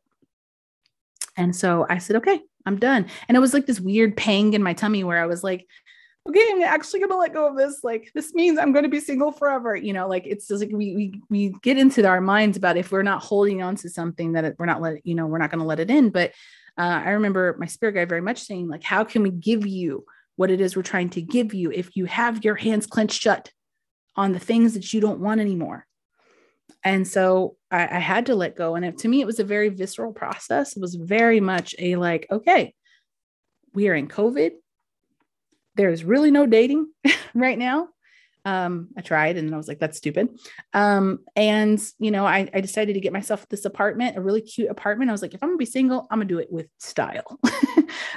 And 1.37 1.55
so 1.55 1.87
I 1.89 1.99
said, 1.99 2.17
okay, 2.17 2.41
I'm 2.65 2.79
done. 2.79 3.07
And 3.29 3.37
it 3.37 3.41
was 3.41 3.55
like 3.55 3.67
this 3.67 3.81
weird 3.81 4.17
pang 4.17 4.55
in 4.55 4.63
my 4.63 4.73
tummy 4.73 5.05
where 5.05 5.23
I 5.23 5.27
was 5.27 5.45
like, 5.45 5.67
okay, 6.29 6.45
I'm 6.51 6.63
actually 6.63 7.01
gonna 7.01 7.17
let 7.17 7.33
go 7.33 7.47
of 7.49 7.57
this. 7.57 7.85
Like 7.85 8.11
this 8.15 8.35
means 8.35 8.59
I'm 8.59 8.73
gonna 8.73 8.89
be 8.89 9.01
single 9.01 9.31
forever. 9.31 9.77
You 9.77 9.93
know, 9.93 10.09
like 10.09 10.27
it's 10.27 10.49
just 10.49 10.61
like 10.61 10.73
we 10.73 10.95
we 10.97 11.23
we 11.31 11.55
get 11.63 11.79
into 11.79 12.07
our 12.07 12.21
minds 12.21 12.57
about 12.57 12.77
if 12.77 12.91
we're 12.91 13.03
not 13.03 13.23
holding 13.23 13.63
on 13.63 13.77
to 13.77 13.89
something 13.89 14.33
that 14.33 14.57
we're 14.59 14.67
not 14.67 14.83
let 14.83 15.07
you 15.07 15.15
know 15.15 15.27
we're 15.27 15.39
not 15.39 15.51
gonna 15.51 15.65
let 15.65 15.81
it 15.81 15.91
in. 15.91 16.11
But 16.11 16.33
uh, 16.79 17.03
I 17.05 17.11
remember 17.11 17.57
my 17.59 17.67
spirit 17.67 17.95
guide 17.95 18.09
very 18.09 18.21
much 18.21 18.41
saying, 18.41 18.69
like, 18.69 18.83
how 18.83 19.05
can 19.05 19.23
we 19.23 19.31
give 19.31 19.67
you 19.67 20.05
what 20.37 20.51
it 20.51 20.61
is 20.61 20.77
we're 20.77 20.83
trying 20.83 21.09
to 21.11 21.23
give 21.23 21.55
you 21.55 21.71
if 21.71 21.97
you 21.97 22.05
have 22.05 22.45
your 22.45 22.55
hands 22.55 22.87
clenched 22.87 23.21
shut 23.21 23.51
on 24.15 24.33
the 24.33 24.39
things 24.39 24.75
that 24.75 24.93
you 24.93 25.01
don't 25.01 25.21
want 25.21 25.41
anymore? 25.41 25.87
And 26.85 27.09
so 27.09 27.57
I, 27.71 27.97
I 27.97 27.99
had 27.99 28.27
to 28.27 28.35
let 28.35 28.57
go. 28.57 28.75
And 28.75 28.85
it, 28.85 28.99
to 28.99 29.09
me, 29.09 29.21
it 29.21 29.27
was 29.27 29.41
a 29.41 29.45
very 29.45 29.71
visceral 29.71 30.13
process. 30.13 30.77
It 30.77 30.81
was 30.81 30.95
very 30.95 31.41
much 31.41 31.75
a 31.79 31.97
like, 31.97 32.27
okay, 32.31 32.75
we 33.73 33.89
are 33.89 33.95
in 33.95 34.09
COVID. 34.09 34.53
There's 35.75 36.05
really 36.05 36.31
no 36.31 36.47
dating 36.47 36.89
right 37.35 37.59
now. 37.59 37.89
Um, 38.47 38.91
I 38.97 39.01
tried 39.01 39.37
and 39.37 39.53
I 39.53 39.57
was 39.57 39.67
like, 39.67 39.81
that's 39.81 39.99
stupid. 39.99 40.29
Um, 40.73 41.19
and 41.35 41.83
you 41.99 42.13
know, 42.13 42.25
I, 42.25 42.49
I 42.55 42.61
decided 42.61 42.93
to 42.93 43.01
get 43.01 43.13
myself 43.13 43.45
this 43.49 43.65
apartment, 43.65 44.17
a 44.17 44.21
really 44.21 44.41
cute 44.41 44.71
apartment. 44.71 45.11
I 45.11 45.13
was 45.13 45.21
like, 45.21 45.35
if 45.35 45.43
I'm 45.43 45.49
gonna 45.49 45.59
be 45.59 45.67
single, 45.67 46.07
I'm 46.13 46.21
gonna 46.21 46.29
do 46.29 46.39
it 46.39 46.53
with 46.53 46.69
style. 46.79 47.41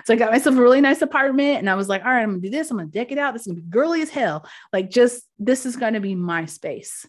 so 0.05 0.13
I 0.13 0.15
got 0.15 0.31
myself 0.31 0.55
a 0.55 0.61
really 0.61 0.81
nice 0.81 1.01
apartment 1.01 1.57
and 1.57 1.67
I 1.67 1.73
was 1.73 1.89
like, 1.89 2.05
all 2.05 2.11
right, 2.11 2.21
I'm 2.21 2.29
gonna 2.29 2.41
do 2.41 2.51
this, 2.51 2.69
I'm 2.69 2.77
gonna 2.77 2.89
deck 2.89 3.11
it 3.11 3.17
out. 3.17 3.33
This 3.33 3.41
is 3.41 3.47
gonna 3.47 3.61
be 3.61 3.69
girly 3.69 4.03
as 4.03 4.11
hell. 4.11 4.47
Like, 4.71 4.91
just 4.91 5.23
this 5.39 5.65
is 5.65 5.75
gonna 5.75 5.99
be 5.99 6.13
my 6.13 6.45
space. 6.45 7.07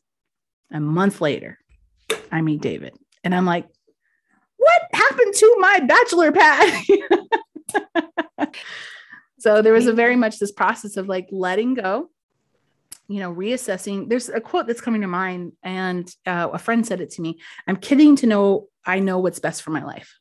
A 0.72 0.80
month 0.80 1.20
later, 1.20 1.58
I 2.32 2.40
meet 2.40 2.62
David, 2.62 2.94
and 3.22 3.34
I'm 3.34 3.44
like, 3.44 3.68
what 4.56 4.82
happened 4.94 5.34
to 5.34 5.56
my 5.58 5.80
bachelor 5.80 6.32
pad? 6.32 6.84
so 9.40 9.60
there 9.60 9.74
was 9.74 9.88
a 9.88 9.92
very 9.92 10.16
much 10.16 10.38
this 10.38 10.52
process 10.52 10.96
of 10.96 11.06
like 11.06 11.28
letting 11.30 11.74
go 11.74 12.08
you 13.10 13.18
know, 13.18 13.34
reassessing. 13.34 14.08
There's 14.08 14.28
a 14.28 14.40
quote 14.40 14.68
that's 14.68 14.80
coming 14.80 15.00
to 15.00 15.08
mind, 15.08 15.52
and 15.64 16.08
uh, 16.26 16.48
a 16.52 16.58
friend 16.58 16.86
said 16.86 17.00
it 17.00 17.10
to 17.10 17.22
me. 17.22 17.40
I'm 17.66 17.76
kidding 17.76 18.14
to 18.16 18.26
know 18.26 18.68
I 18.86 19.00
know 19.00 19.18
what's 19.18 19.40
best 19.40 19.62
for 19.62 19.70
my 19.70 19.82
life. 19.82 20.16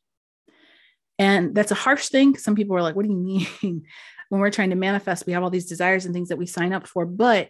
And 1.18 1.54
that's 1.54 1.70
a 1.70 1.76
harsh 1.76 2.08
thing. 2.08 2.36
Some 2.36 2.56
people 2.56 2.76
are 2.76 2.82
like, 2.82 2.96
what 2.96 3.06
do 3.06 3.12
you 3.12 3.16
mean? 3.16 3.46
when 4.28 4.40
we're 4.40 4.50
trying 4.50 4.70
to 4.70 4.76
manifest, 4.76 5.24
we 5.24 5.32
have 5.34 5.42
all 5.42 5.50
these 5.50 5.68
desires 5.68 6.04
and 6.04 6.12
things 6.14 6.30
that 6.30 6.38
we 6.38 6.46
sign 6.46 6.72
up 6.72 6.86
for. 6.86 7.06
But 7.06 7.48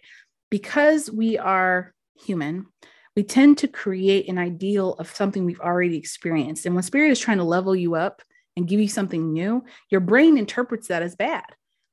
because 0.51 1.09
we 1.09 1.37
are 1.37 1.93
human, 2.23 2.67
we 3.15 3.23
tend 3.23 3.57
to 3.59 3.67
create 3.67 4.29
an 4.29 4.37
ideal 4.37 4.93
of 4.93 5.13
something 5.13 5.43
we've 5.43 5.59
already 5.59 5.97
experienced. 5.97 6.65
And 6.65 6.75
when 6.75 6.83
spirit 6.83 7.11
is 7.11 7.19
trying 7.19 7.39
to 7.39 7.43
level 7.43 7.75
you 7.75 7.95
up 7.95 8.21
and 8.55 8.67
give 8.67 8.79
you 8.79 8.87
something 8.87 9.33
new, 9.33 9.63
your 9.89 10.01
brain 10.01 10.37
interprets 10.37 10.89
that 10.89 11.01
as 11.01 11.15
bad 11.15 11.45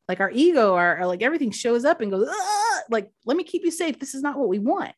like 0.08 0.20
our 0.20 0.30
ego 0.32 0.74
our, 0.74 0.96
our 0.98 1.06
like 1.06 1.22
everything 1.22 1.50
shows 1.50 1.84
up 1.84 2.00
and 2.00 2.10
goes 2.10 2.28
like 2.90 3.10
let 3.26 3.36
me 3.36 3.44
keep 3.44 3.64
you 3.64 3.70
safe. 3.70 3.98
This 3.98 4.14
is 4.14 4.22
not 4.22 4.38
what 4.38 4.48
we 4.48 4.58
want. 4.58 4.92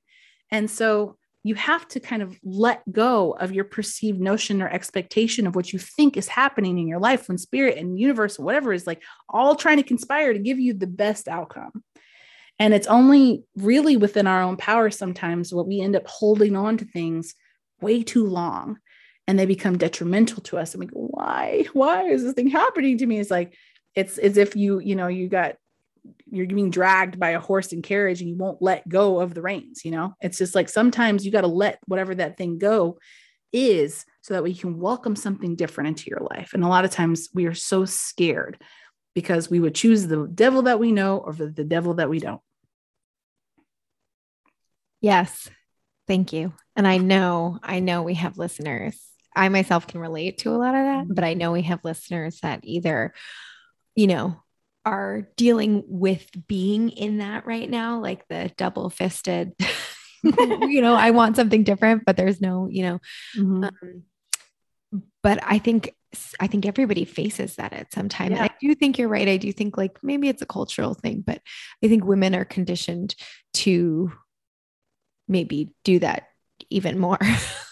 And 0.50 0.70
so 0.70 1.16
you 1.42 1.54
have 1.54 1.88
to 1.88 2.00
kind 2.00 2.22
of 2.22 2.38
let 2.42 2.82
go 2.92 3.32
of 3.32 3.52
your 3.52 3.64
perceived 3.64 4.20
notion 4.20 4.60
or 4.60 4.68
expectation 4.68 5.46
of 5.46 5.56
what 5.56 5.72
you 5.72 5.78
think 5.78 6.16
is 6.16 6.28
happening 6.28 6.78
in 6.78 6.86
your 6.86 6.98
life 6.98 7.28
when 7.28 7.38
spirit 7.38 7.78
and 7.78 7.98
universe 7.98 8.38
whatever 8.38 8.72
is 8.72 8.86
like 8.86 9.02
all 9.28 9.54
trying 9.54 9.78
to 9.78 9.82
conspire 9.82 10.32
to 10.32 10.38
give 10.38 10.58
you 10.58 10.74
the 10.74 10.86
best 10.86 11.28
outcome. 11.28 11.82
And 12.58 12.74
it's 12.74 12.86
only 12.88 13.42
really 13.56 13.96
within 13.96 14.26
our 14.26 14.42
own 14.42 14.58
power 14.58 14.90
sometimes 14.90 15.52
what 15.52 15.66
we 15.66 15.80
end 15.80 15.96
up 15.96 16.06
holding 16.06 16.56
on 16.56 16.76
to 16.76 16.84
things 16.84 17.34
way 17.80 18.02
too 18.02 18.26
long 18.26 18.78
and 19.26 19.38
they 19.38 19.46
become 19.46 19.78
detrimental 19.78 20.42
to 20.42 20.58
us. 20.58 20.74
And 20.74 20.80
we 20.80 20.86
go 20.86 21.06
why? 21.10 21.64
Why 21.72 22.02
is 22.08 22.22
this 22.22 22.34
thing 22.34 22.48
happening 22.48 22.98
to 22.98 23.06
me? 23.06 23.18
It's 23.18 23.30
like 23.30 23.54
it's 23.94 24.18
as 24.18 24.36
if 24.36 24.56
you 24.56 24.78
you 24.78 24.96
know 24.96 25.08
you 25.08 25.28
got 25.28 25.56
you're 26.30 26.46
being 26.46 26.70
dragged 26.70 27.18
by 27.18 27.30
a 27.30 27.40
horse 27.40 27.72
and 27.72 27.82
carriage 27.82 28.20
and 28.20 28.30
you 28.30 28.36
won't 28.36 28.62
let 28.62 28.88
go 28.88 29.20
of 29.20 29.34
the 29.34 29.42
reins 29.42 29.84
you 29.84 29.90
know? 29.90 30.14
It's 30.20 30.38
just 30.38 30.54
like 30.54 30.68
sometimes 30.68 31.24
you 31.24 31.32
got 31.32 31.42
to 31.42 31.46
let 31.46 31.78
whatever 31.86 32.14
that 32.14 32.36
thing 32.36 32.58
go 32.58 32.98
is 33.52 34.04
so 34.22 34.34
that 34.34 34.42
we 34.42 34.54
can 34.54 34.78
welcome 34.78 35.16
something 35.16 35.56
different 35.56 35.88
into 35.88 36.08
your 36.08 36.20
life. 36.20 36.52
And 36.54 36.62
a 36.62 36.68
lot 36.68 36.84
of 36.84 36.90
times 36.90 37.28
we 37.34 37.46
are 37.46 37.54
so 37.54 37.84
scared 37.84 38.62
because 39.14 39.50
we 39.50 39.60
would 39.60 39.74
choose 39.74 40.06
the 40.06 40.28
devil 40.32 40.62
that 40.62 40.78
we 40.78 40.92
know 40.92 41.22
over 41.26 41.46
the 41.46 41.64
devil 41.64 41.94
that 41.94 42.08
we 42.08 42.20
don't. 42.20 42.40
Yes. 45.00 45.50
Thank 46.06 46.32
you. 46.32 46.52
And 46.76 46.86
i 46.86 46.96
know 46.96 47.58
i 47.62 47.80
know 47.80 48.02
we 48.02 48.14
have 48.14 48.38
listeners. 48.38 48.98
I 49.34 49.48
myself 49.48 49.86
can 49.86 50.00
relate 50.00 50.38
to 50.38 50.50
a 50.50 50.58
lot 50.58 50.74
of 50.74 50.84
that 50.84 51.14
but 51.14 51.24
i 51.24 51.34
know 51.34 51.52
we 51.52 51.62
have 51.62 51.84
listeners 51.84 52.40
that 52.40 52.60
either 52.62 53.12
you 54.00 54.06
know, 54.06 54.34
are 54.86 55.28
dealing 55.36 55.84
with 55.86 56.26
being 56.48 56.88
in 56.88 57.18
that 57.18 57.44
right 57.46 57.68
now, 57.68 58.00
like 58.00 58.26
the 58.28 58.50
double 58.56 58.88
fisted 58.88 59.52
you 60.22 60.80
know, 60.80 60.94
I 60.94 61.10
want 61.10 61.36
something 61.36 61.64
different, 61.64 62.04
but 62.06 62.16
there's 62.16 62.40
no, 62.40 62.66
you 62.70 62.82
know, 62.82 62.98
Mhm. 63.36 63.64
um, 63.64 64.02
but 65.22 65.38
I 65.42 65.58
think 65.58 65.94
I 66.40 66.46
think 66.46 66.66
everybody 66.66 67.04
faces 67.04 67.56
that 67.56 67.72
at 67.72 67.92
some 67.92 68.08
time. 68.08 68.32
Yeah. 68.32 68.44
I 68.44 68.50
do 68.60 68.74
think 68.74 68.98
you're 68.98 69.08
right. 69.08 69.28
I 69.28 69.36
do 69.36 69.52
think 69.52 69.76
like 69.76 69.98
maybe 70.02 70.28
it's 70.28 70.42
a 70.42 70.46
cultural 70.46 70.94
thing, 70.94 71.22
but 71.24 71.40
I 71.84 71.88
think 71.88 72.04
women 72.04 72.34
are 72.34 72.44
conditioned 72.44 73.14
to 73.62 74.12
maybe 75.28 75.74
do 75.84 75.98
that 76.00 76.24
even 76.70 76.98
more. 76.98 77.18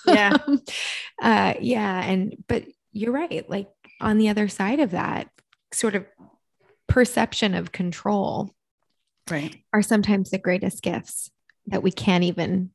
Yeah. 0.07 0.37
uh 1.23 1.55
yeah. 1.61 2.03
And 2.05 2.37
but 2.49 2.65
you're 2.93 3.13
right. 3.13 3.49
Like 3.49 3.69
on 4.01 4.19
the 4.19 4.29
other 4.29 4.49
side 4.49 4.81
of 4.81 4.93
that, 4.93 5.29
sort 5.73 5.95
of 5.95 6.07
perception 6.87 7.55
of 7.55 7.73
control 7.73 8.55
right. 9.31 9.57
are 9.73 9.83
sometimes 9.83 10.31
the 10.31 10.39
greatest 10.39 10.83
gifts 10.83 11.31
that 11.67 11.83
we 11.83 11.91
can't 11.91 12.25
even 12.25 12.71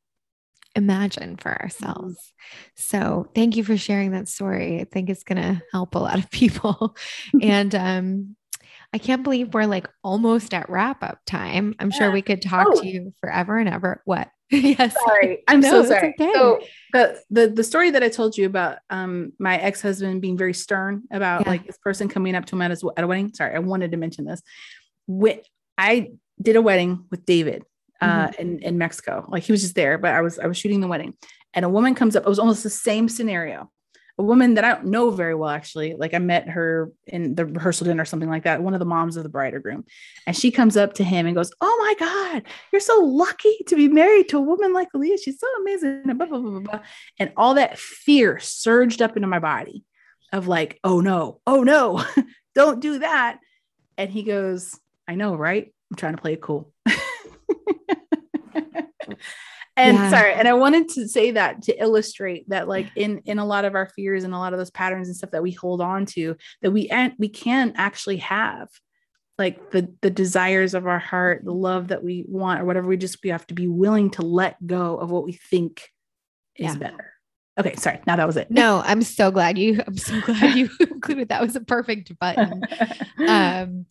imagine 0.76 1.36
for 1.36 1.60
ourselves. 1.62 2.32
So 2.76 3.28
thank 3.34 3.56
you 3.56 3.64
for 3.64 3.76
sharing 3.76 4.12
that 4.12 4.28
story. 4.28 4.80
I 4.80 4.84
think 4.84 5.08
it's 5.10 5.22
going 5.24 5.40
to 5.42 5.62
help 5.72 5.94
a 5.94 5.98
lot 6.00 6.18
of 6.18 6.30
people. 6.32 6.96
and 7.40 7.74
um 7.74 8.36
I 8.92 8.98
can't 8.98 9.24
believe 9.24 9.54
we're 9.54 9.66
like 9.66 9.88
almost 10.04 10.54
at 10.54 10.70
wrap 10.70 11.02
up 11.02 11.18
time. 11.26 11.74
I'm 11.80 11.90
sure 11.90 12.12
we 12.12 12.22
could 12.22 12.40
talk 12.40 12.68
Oh. 12.70 12.80
to 12.80 12.86
you 12.86 13.12
forever 13.20 13.58
and 13.58 13.68
ever. 13.68 14.00
What? 14.04 14.28
yes. 14.50 14.94
Sorry, 15.06 15.42
I'm 15.48 15.60
No, 15.60 15.70
so 15.82 15.88
sorry. 15.88 16.14
okay. 16.20 16.32
So 16.34 16.60
the, 16.92 17.20
the 17.30 17.48
the 17.48 17.64
story 17.64 17.90
that 17.90 18.02
I 18.02 18.08
told 18.08 18.36
you 18.36 18.46
about 18.46 18.78
um 18.90 19.32
my 19.38 19.56
ex 19.58 19.80
husband 19.82 20.20
being 20.20 20.36
very 20.36 20.54
stern 20.54 21.02
about 21.10 21.42
Yeah. 21.42 21.50
like 21.50 21.66
this 21.66 21.78
person 21.78 22.08
coming 22.08 22.34
up 22.34 22.44
to 22.46 22.56
him 22.56 22.62
at 22.62 22.70
his 22.70 22.84
at 22.96 23.04
a 23.04 23.06
wedding. 23.06 23.32
Sorry, 23.34 23.54
I 23.54 23.58
wanted 23.60 23.90
to 23.92 23.96
mention 23.96 24.24
this. 24.26 24.42
When 25.06 25.40
I 25.78 26.10
did 26.40 26.56
a 26.56 26.62
wedding 26.62 27.06
with 27.10 27.24
David 27.24 27.64
uh 28.00 28.30
in 28.38 28.58
in 28.60 28.76
Mexico, 28.78 29.24
like 29.28 29.44
he 29.44 29.52
was 29.52 29.62
just 29.62 29.74
there, 29.74 29.98
but 29.98 30.12
I 30.12 30.20
was 30.20 30.38
I 30.38 30.46
was 30.46 30.56
shooting 30.58 30.80
the 30.80 30.88
wedding, 30.88 31.14
and 31.54 31.64
a 31.64 31.68
woman 31.68 31.94
comes 31.94 32.14
up. 32.16 32.24
It 32.24 32.28
was 32.28 32.38
almost 32.38 32.62
the 32.62 32.70
same 32.70 33.08
scenario. 33.08 33.70
A 34.16 34.22
woman 34.22 34.54
that 34.54 34.64
I 34.64 34.74
don't 34.74 34.86
know 34.86 35.10
very 35.10 35.34
well, 35.34 35.50
actually. 35.50 35.94
Like 35.94 36.14
I 36.14 36.18
met 36.18 36.48
her 36.48 36.92
in 37.06 37.34
the 37.34 37.46
rehearsal 37.46 37.86
dinner 37.86 38.02
or 38.02 38.06
something 38.06 38.28
like 38.28 38.44
that. 38.44 38.62
One 38.62 38.72
of 38.72 38.78
the 38.78 38.86
moms 38.86 39.16
of 39.16 39.24
the 39.24 39.28
bride 39.28 39.54
or 39.54 39.60
groom, 39.60 39.84
and 40.26 40.36
she 40.36 40.50
comes 40.52 40.76
up 40.76 40.94
to 40.94 41.04
him 41.04 41.26
and 41.26 41.34
goes, 41.34 41.50
"Oh 41.60 41.76
my 41.80 42.06
God, 42.06 42.42
you're 42.72 42.80
so 42.80 43.00
lucky 43.00 43.56
to 43.66 43.74
be 43.74 43.88
married 43.88 44.28
to 44.28 44.38
a 44.38 44.42
woman 44.42 44.72
like 44.72 44.88
Aleah. 44.94 45.18
She's 45.22 45.40
so 45.40 45.48
amazing. 45.60 46.02
And, 46.06 46.16
blah, 46.16 46.26
blah, 46.26 46.38
blah, 46.38 46.50
blah, 46.50 46.60
blah. 46.60 46.80
and 47.18 47.32
all 47.36 47.54
that 47.54 47.78
fear 47.78 48.38
surged 48.38 49.02
up 49.02 49.16
into 49.16 49.28
my 49.28 49.40
body 49.40 49.84
of 50.32 50.48
like, 50.48 50.78
oh 50.84 51.00
no, 51.00 51.40
oh 51.46 51.62
no, 51.62 52.04
don't 52.54 52.80
do 52.80 53.00
that. 53.00 53.38
And 53.96 54.10
he 54.10 54.22
goes, 54.22 54.78
I 55.06 55.14
know, 55.14 55.34
right? 55.34 55.72
I'm 55.90 55.96
trying 55.96 56.14
to 56.16 56.20
play 56.20 56.34
it 56.34 56.40
cool. 56.40 56.72
and 59.76 59.98
Yeah. 59.98 60.10
sorry, 60.10 60.34
and 60.34 60.46
I 60.48 60.54
wanted 60.54 60.88
to 60.90 61.08
say 61.08 61.32
that 61.32 61.62
to 61.62 61.80
illustrate 61.82 62.48
that, 62.48 62.68
like 62.68 62.88
in 62.96 63.18
in 63.24 63.38
a 63.38 63.44
lot 63.46 63.64
of 63.64 63.74
our 63.74 63.88
fears 63.88 64.24
and 64.24 64.34
a 64.34 64.38
lot 64.38 64.52
of 64.52 64.58
those 64.58 64.70
patterns 64.70 65.08
and 65.08 65.16
stuff 65.16 65.30
that 65.32 65.42
we 65.42 65.52
hold 65.52 65.80
on 65.80 66.06
to, 66.06 66.36
that 66.62 66.70
we 66.70 66.88
and 66.88 67.12
we 67.18 67.28
can 67.28 67.72
actually 67.76 68.18
have 68.18 68.68
like 69.38 69.70
the 69.72 69.92
the 70.00 70.10
desires 70.10 70.74
of 70.74 70.86
our 70.86 71.00
heart 71.00 71.42
the 71.44 71.52
love 71.52 71.88
that 71.88 72.04
we 72.04 72.24
want 72.28 72.60
or 72.60 72.64
whatever 72.64 72.86
we 72.86 72.96
just 72.96 73.18
we 73.24 73.30
have 73.30 73.46
to 73.48 73.54
be 73.54 73.66
willing 73.66 74.08
to 74.10 74.22
let 74.22 74.64
go 74.64 74.96
of 74.96 75.10
what 75.10 75.24
we 75.24 75.32
think 75.32 75.90
is 76.56 76.72
Yeah. 76.74 76.78
better 76.78 77.12
okay 77.58 77.74
sorry 77.74 77.98
now 78.06 78.14
that 78.14 78.28
was 78.28 78.36
it 78.36 78.48
No, 78.48 78.80
I'm 78.84 79.02
so 79.02 79.32
glad 79.32 79.58
you 79.58 79.82
I'm 79.84 79.96
so 79.96 80.20
glad 80.20 80.54
you 80.54 80.70
included 80.80 81.30
that 81.30 81.42
was 81.42 81.56
a 81.56 81.60
perfect 81.60 82.16
button. 82.20 82.62
um 83.28 83.86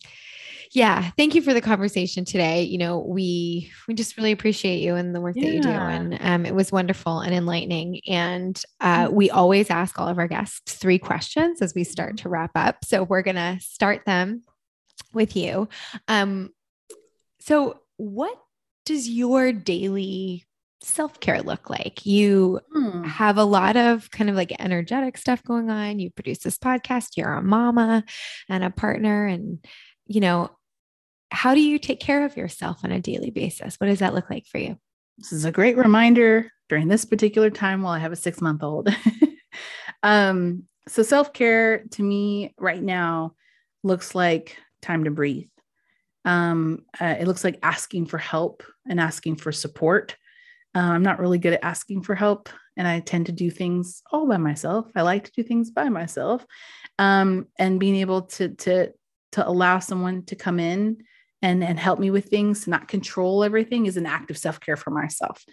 yeah 0.74 1.10
thank 1.16 1.34
you 1.34 1.40
for 1.40 1.54
the 1.54 1.60
conversation 1.60 2.24
today 2.24 2.62
you 2.64 2.76
know 2.78 2.98
we 2.98 3.70
we 3.88 3.94
just 3.94 4.16
really 4.16 4.32
appreciate 4.32 4.80
you 4.82 4.94
and 4.96 5.14
the 5.14 5.20
work 5.20 5.34
that 5.34 5.48
you 5.54 5.60
do 5.62 5.68
and 5.70 6.18
um, 6.20 6.44
it 6.46 6.54
was 6.54 6.70
wonderful 6.72 7.20
and 7.20 7.32
enlightening 7.34 8.00
and 8.08 8.62
uh, 8.80 9.08
we 9.10 9.30
always 9.30 9.70
ask 9.70 9.98
all 9.98 10.08
of 10.08 10.18
our 10.18 10.28
guests 10.28 10.74
three 10.74 10.98
questions 10.98 11.62
as 11.62 11.74
we 11.74 11.84
start 11.84 12.16
to 12.18 12.28
wrap 12.28 12.50
up 12.54 12.84
so 12.84 13.02
we're 13.04 13.22
gonna 13.22 13.56
start 13.60 14.04
them 14.04 14.42
with 15.12 15.36
you 15.36 15.68
um 16.08 16.50
so 17.40 17.78
what 17.96 18.36
does 18.84 19.08
your 19.08 19.52
daily 19.52 20.44
self-care 20.82 21.40
look 21.40 21.70
like 21.70 22.04
you 22.04 22.60
Hmm. 22.72 23.04
have 23.04 23.38
a 23.38 23.44
lot 23.44 23.76
of 23.76 24.10
kind 24.10 24.28
of 24.28 24.36
like 24.36 24.52
energetic 24.58 25.16
stuff 25.16 25.42
going 25.42 25.70
on. 25.70 25.98
You 25.98 26.10
produce 26.10 26.40
this 26.40 26.58
podcast, 26.58 27.16
you're 27.16 27.32
a 27.32 27.42
mama 27.42 28.04
and 28.50 28.62
a 28.62 28.68
partner. 28.68 29.24
And, 29.24 29.64
you 30.06 30.20
know, 30.20 30.50
how 31.34 31.54
do 31.54 31.60
you 31.60 31.78
take 31.78 32.00
care 32.00 32.24
of 32.24 32.36
yourself 32.36 32.80
on 32.84 32.92
a 32.92 33.00
daily 33.00 33.30
basis? 33.30 33.76
What 33.76 33.88
does 33.88 33.98
that 33.98 34.14
look 34.14 34.30
like 34.30 34.46
for 34.46 34.58
you? 34.58 34.78
this 35.18 35.32
is 35.32 35.44
a 35.44 35.52
great 35.52 35.76
reminder 35.76 36.50
during 36.68 36.88
this 36.88 37.04
particular 37.04 37.50
time 37.50 37.82
while 37.82 37.92
I 37.92 37.98
have 37.98 38.12
a 38.12 38.16
six 38.16 38.40
month 38.40 38.62
old. 38.62 38.88
um, 40.02 40.64
so 40.88 41.02
self 41.02 41.32
care 41.32 41.84
to 41.92 42.02
me 42.02 42.54
right 42.58 42.82
now 42.82 43.34
looks 43.82 44.14
like 44.14 44.56
time 44.82 45.04
to 45.04 45.10
breathe. 45.10 45.48
Um, 46.24 46.84
uh, 47.00 47.16
it 47.18 47.26
looks 47.26 47.44
like 47.44 47.58
asking 47.62 48.06
for 48.06 48.18
help 48.18 48.62
and 48.88 48.98
asking 48.98 49.36
for 49.36 49.52
support. 49.52 50.16
Uh, 50.74 50.80
I'm 50.80 51.02
not 51.02 51.20
really 51.20 51.38
good 51.38 51.52
at 51.52 51.64
asking 51.64 52.02
for 52.02 52.14
help, 52.14 52.48
and 52.76 52.88
I 52.88 53.00
tend 53.00 53.26
to 53.26 53.32
do 53.32 53.50
things 53.50 54.02
all 54.10 54.26
by 54.26 54.38
myself. 54.38 54.86
I 54.96 55.02
like 55.02 55.24
to 55.24 55.32
do 55.32 55.42
things 55.42 55.70
by 55.70 55.88
myself, 55.88 56.44
um, 56.98 57.46
and 57.58 57.78
being 57.78 57.96
able 57.96 58.22
to 58.22 58.48
to 58.48 58.92
to 59.32 59.48
allow 59.48 59.78
someone 59.78 60.24
to 60.26 60.36
come 60.36 60.58
in 60.58 60.98
and 61.44 61.62
and 61.62 61.78
help 61.78 61.98
me 61.98 62.10
with 62.10 62.24
things, 62.24 62.64
to 62.64 62.70
not 62.70 62.88
control 62.88 63.44
everything, 63.44 63.84
is 63.84 63.98
an 63.98 64.06
act 64.06 64.30
of 64.30 64.38
self 64.38 64.58
care 64.60 64.76
for 64.76 64.90
myself. 64.90 65.44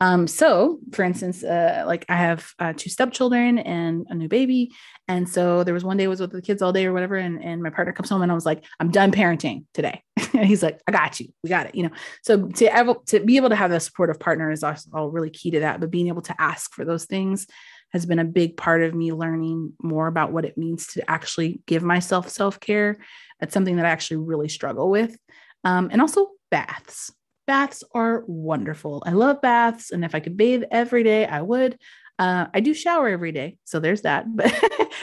Um, 0.00 0.28
so, 0.28 0.78
for 0.92 1.02
instance, 1.02 1.42
uh, 1.42 1.82
like 1.86 2.06
I 2.08 2.14
have 2.14 2.52
uh, 2.60 2.72
two 2.76 2.88
stepchildren 2.88 3.58
and 3.58 4.06
a 4.08 4.14
new 4.14 4.28
baby, 4.28 4.72
and 5.08 5.28
so 5.28 5.64
there 5.64 5.74
was 5.74 5.84
one 5.84 5.96
day 5.96 6.04
I 6.04 6.06
was 6.08 6.20
with 6.20 6.30
the 6.30 6.40
kids 6.40 6.62
all 6.62 6.72
day 6.72 6.86
or 6.86 6.92
whatever, 6.92 7.16
and 7.16 7.42
and 7.42 7.62
my 7.62 7.70
partner 7.70 7.92
comes 7.92 8.08
home 8.08 8.22
and 8.22 8.30
I 8.30 8.34
was 8.34 8.46
like, 8.46 8.64
I'm 8.78 8.92
done 8.92 9.10
parenting 9.10 9.64
today. 9.74 10.02
and 10.34 10.46
he's 10.46 10.62
like, 10.62 10.80
I 10.86 10.92
got 10.92 11.18
you, 11.18 11.28
we 11.42 11.50
got 11.50 11.66
it, 11.66 11.74
you 11.74 11.82
know. 11.82 11.94
So 12.22 12.46
to 12.46 12.96
to 13.08 13.20
be 13.20 13.36
able 13.36 13.48
to 13.48 13.56
have 13.56 13.72
a 13.72 13.80
supportive 13.80 14.20
partner 14.20 14.52
is 14.52 14.62
also 14.62 14.88
all 14.94 15.10
really 15.10 15.30
key 15.30 15.50
to 15.50 15.60
that. 15.60 15.80
But 15.80 15.90
being 15.90 16.08
able 16.08 16.22
to 16.22 16.40
ask 16.40 16.72
for 16.74 16.84
those 16.84 17.06
things 17.06 17.48
has 17.92 18.06
been 18.06 18.18
a 18.18 18.24
big 18.24 18.56
part 18.56 18.82
of 18.82 18.94
me 18.94 19.12
learning 19.12 19.72
more 19.82 20.06
about 20.06 20.32
what 20.32 20.44
it 20.44 20.58
means 20.58 20.86
to 20.88 21.10
actually 21.10 21.60
give 21.66 21.82
myself 21.82 22.28
self 22.28 22.60
care. 22.60 22.98
That's 23.38 23.54
something 23.54 23.76
that 23.76 23.86
I 23.86 23.90
actually 23.90 24.18
really 24.18 24.48
struggle 24.48 24.90
with. 24.90 25.16
Um, 25.64 25.88
and 25.92 26.00
also 26.00 26.28
baths. 26.50 27.12
Baths 27.46 27.82
are 27.94 28.24
wonderful. 28.26 29.02
I 29.06 29.12
love 29.12 29.40
baths. 29.40 29.90
And 29.90 30.04
if 30.04 30.14
I 30.14 30.20
could 30.20 30.36
bathe 30.36 30.62
every 30.70 31.02
day, 31.02 31.26
I 31.26 31.42
would. 31.42 31.78
Uh, 32.18 32.46
I 32.52 32.60
do 32.60 32.74
shower 32.74 33.08
every 33.08 33.32
day. 33.32 33.56
So 33.64 33.80
there's 33.80 34.02
that. 34.02 34.26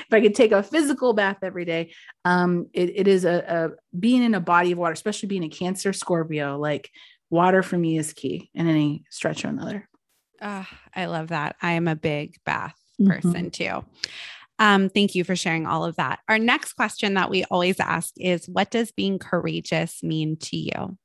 But 0.10 0.14
if 0.14 0.14
I 0.14 0.22
could 0.22 0.36
take 0.36 0.52
a 0.52 0.64
physical 0.64 1.14
bath 1.14 1.38
every 1.42 1.66
day, 1.66 1.92
um, 2.24 2.68
it, 2.74 2.92
it 2.96 3.08
is 3.08 3.26
a, 3.26 3.72
a 3.74 3.98
being 3.98 4.24
in 4.24 4.36
a 4.36 4.40
body 4.40 4.72
of 4.72 4.78
water, 4.78 4.94
especially 4.94 5.28
being 5.28 5.44
a 5.44 5.50
Cancer 5.50 5.92
Scorpio, 5.92 6.58
like 6.58 6.90
water 7.30 7.64
for 7.64 7.78
me 7.78 7.98
is 7.98 8.14
key 8.14 8.50
in 8.54 8.68
any 8.68 9.04
stretch 9.10 9.44
or 9.44 9.50
another. 9.50 9.90
Ah, 10.42 10.70
I 10.96 11.06
love 11.06 11.30
that. 11.30 11.56
I 11.62 11.74
am 11.74 11.88
a 11.88 11.96
big 11.96 12.38
bath 12.46 12.76
Mhm. 13.00 13.08
person 13.08 13.52
too. 13.52 13.86
Um, 14.60 14.90
thank 14.90 15.14
you 15.16 15.24
for 15.24 15.36
sharing 15.36 15.68
all 15.68 15.86
of 15.86 15.96
that. 15.98 16.20
Our 16.28 16.40
next 16.40 16.74
question 16.74 17.14
that 17.14 17.30
we 17.30 17.44
always 17.46 17.80
ask 17.80 18.14
is 18.18 18.48
What 18.50 18.72
does 18.72 18.92
being 18.92 19.20
courageous 19.20 20.02
mean 20.04 20.38
to 20.38 20.58
you? 20.58 20.98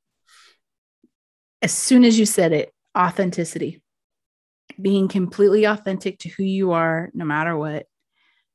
As 1.60 1.72
soon 1.72 2.04
as 2.04 2.18
you 2.18 2.26
said 2.26 2.52
it, 2.52 2.72
authenticity, 2.96 3.82
being 4.80 5.08
completely 5.08 5.64
authentic 5.64 6.18
to 6.20 6.28
who 6.28 6.42
you 6.44 6.72
are, 6.72 7.10
no 7.14 7.24
matter 7.24 7.56
what. 7.56 7.86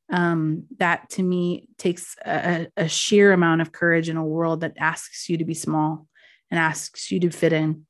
Um, 0.10 0.68
that 0.78 1.10
to 1.12 1.24
me 1.24 1.68
takes 1.78 2.16
a, 2.26 2.68
a 2.78 2.88
sheer 2.88 3.34
amount 3.34 3.62
of 3.62 3.74
courage 3.74 4.08
in 4.08 4.16
a 4.16 4.26
world 4.26 4.62
that 4.62 4.78
asks 4.78 5.28
you 5.28 5.38
to 5.38 5.46
be 5.46 5.54
small 5.54 6.08
and 6.50 6.58
asks 6.60 7.12
you 7.12 7.20
to 7.22 7.30
fit 7.30 7.52
in. 7.52 7.86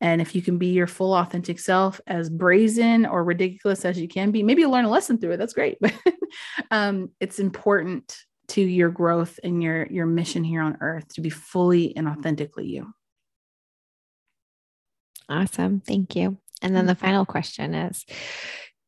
And 0.00 0.20
if 0.20 0.34
you 0.34 0.40
can 0.40 0.56
be 0.56 0.68
your 0.68 0.86
full 0.86 1.14
authentic 1.14 1.58
self, 1.58 2.00
as 2.06 2.30
brazen 2.30 3.04
or 3.04 3.22
ridiculous 3.22 3.84
as 3.84 4.00
you 4.00 4.08
can 4.08 4.30
be, 4.30 4.42
maybe 4.42 4.62
you'll 4.62 4.70
learn 4.70 4.86
a 4.86 4.90
lesson 4.90 5.18
through 5.18 5.32
it. 5.32 5.36
That's 5.36 5.54
great. 5.54 5.78
But 5.90 5.94
um, 6.70 7.10
it's 7.18 7.40
important 7.40 8.16
to 8.48 8.60
your 8.60 8.90
growth 8.90 9.40
and 9.42 9.62
your 9.62 9.86
your 9.86 10.06
mission 10.06 10.44
here 10.44 10.62
on 10.62 10.78
earth 10.80 11.14
to 11.14 11.20
be 11.20 11.30
fully 11.30 11.96
and 11.96 12.08
authentically 12.08 12.66
you. 12.66 12.92
Awesome. 15.28 15.80
Thank 15.80 16.16
you. 16.16 16.38
And 16.62 16.74
then 16.74 16.86
the 16.86 16.94
final 16.94 17.24
question 17.24 17.74
is 17.74 18.04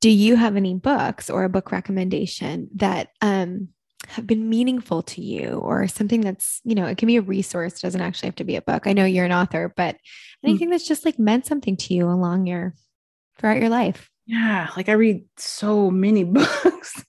Do 0.01 0.11
you 0.11 0.37
have 0.37 0.57
any 0.57 0.75
books 0.75 1.31
or 1.31 1.45
a 1.45 1.49
book 1.49 1.73
recommendation 1.73 2.69
that 2.75 3.11
um, 3.21 3.69
have 4.09 4.27
been 4.27 4.49
meaningful 4.49 5.03
to 5.03 5.23
you 5.23 5.61
or 5.63 5.87
something 5.87 6.21
that's, 6.21 6.61
you 6.65 6.75
know, 6.75 6.87
it 6.87 6.99
can 6.99 7.07
be 7.07 7.17
a 7.17 7.23
resource, 7.23 7.81
doesn't 7.81 8.01
actually 8.01 8.27
have 8.27 8.37
to 8.37 8.45
be 8.45 8.57
a 8.57 8.63
book. 8.63 8.87
I 8.87 8.93
know 8.93 9.05
you're 9.05 9.25
an 9.25 9.33
author, 9.33 9.73
but 9.77 9.97
anything 10.45 10.71
that's 10.71 10.87
just 10.87 11.05
like 11.05 11.19
meant 11.19 11.47
something 11.47 11.77
to 11.77 11.95
you 11.95 12.09
along 12.09 12.47
your 12.47 12.75
throughout 13.39 13.61
your 13.61 13.69
life. 13.69 14.11
Yeah, 14.27 14.69
like 14.77 14.89
I 14.89 14.93
read 14.93 15.25
so 15.37 15.91
many 15.91 16.25
books. 16.25 17.05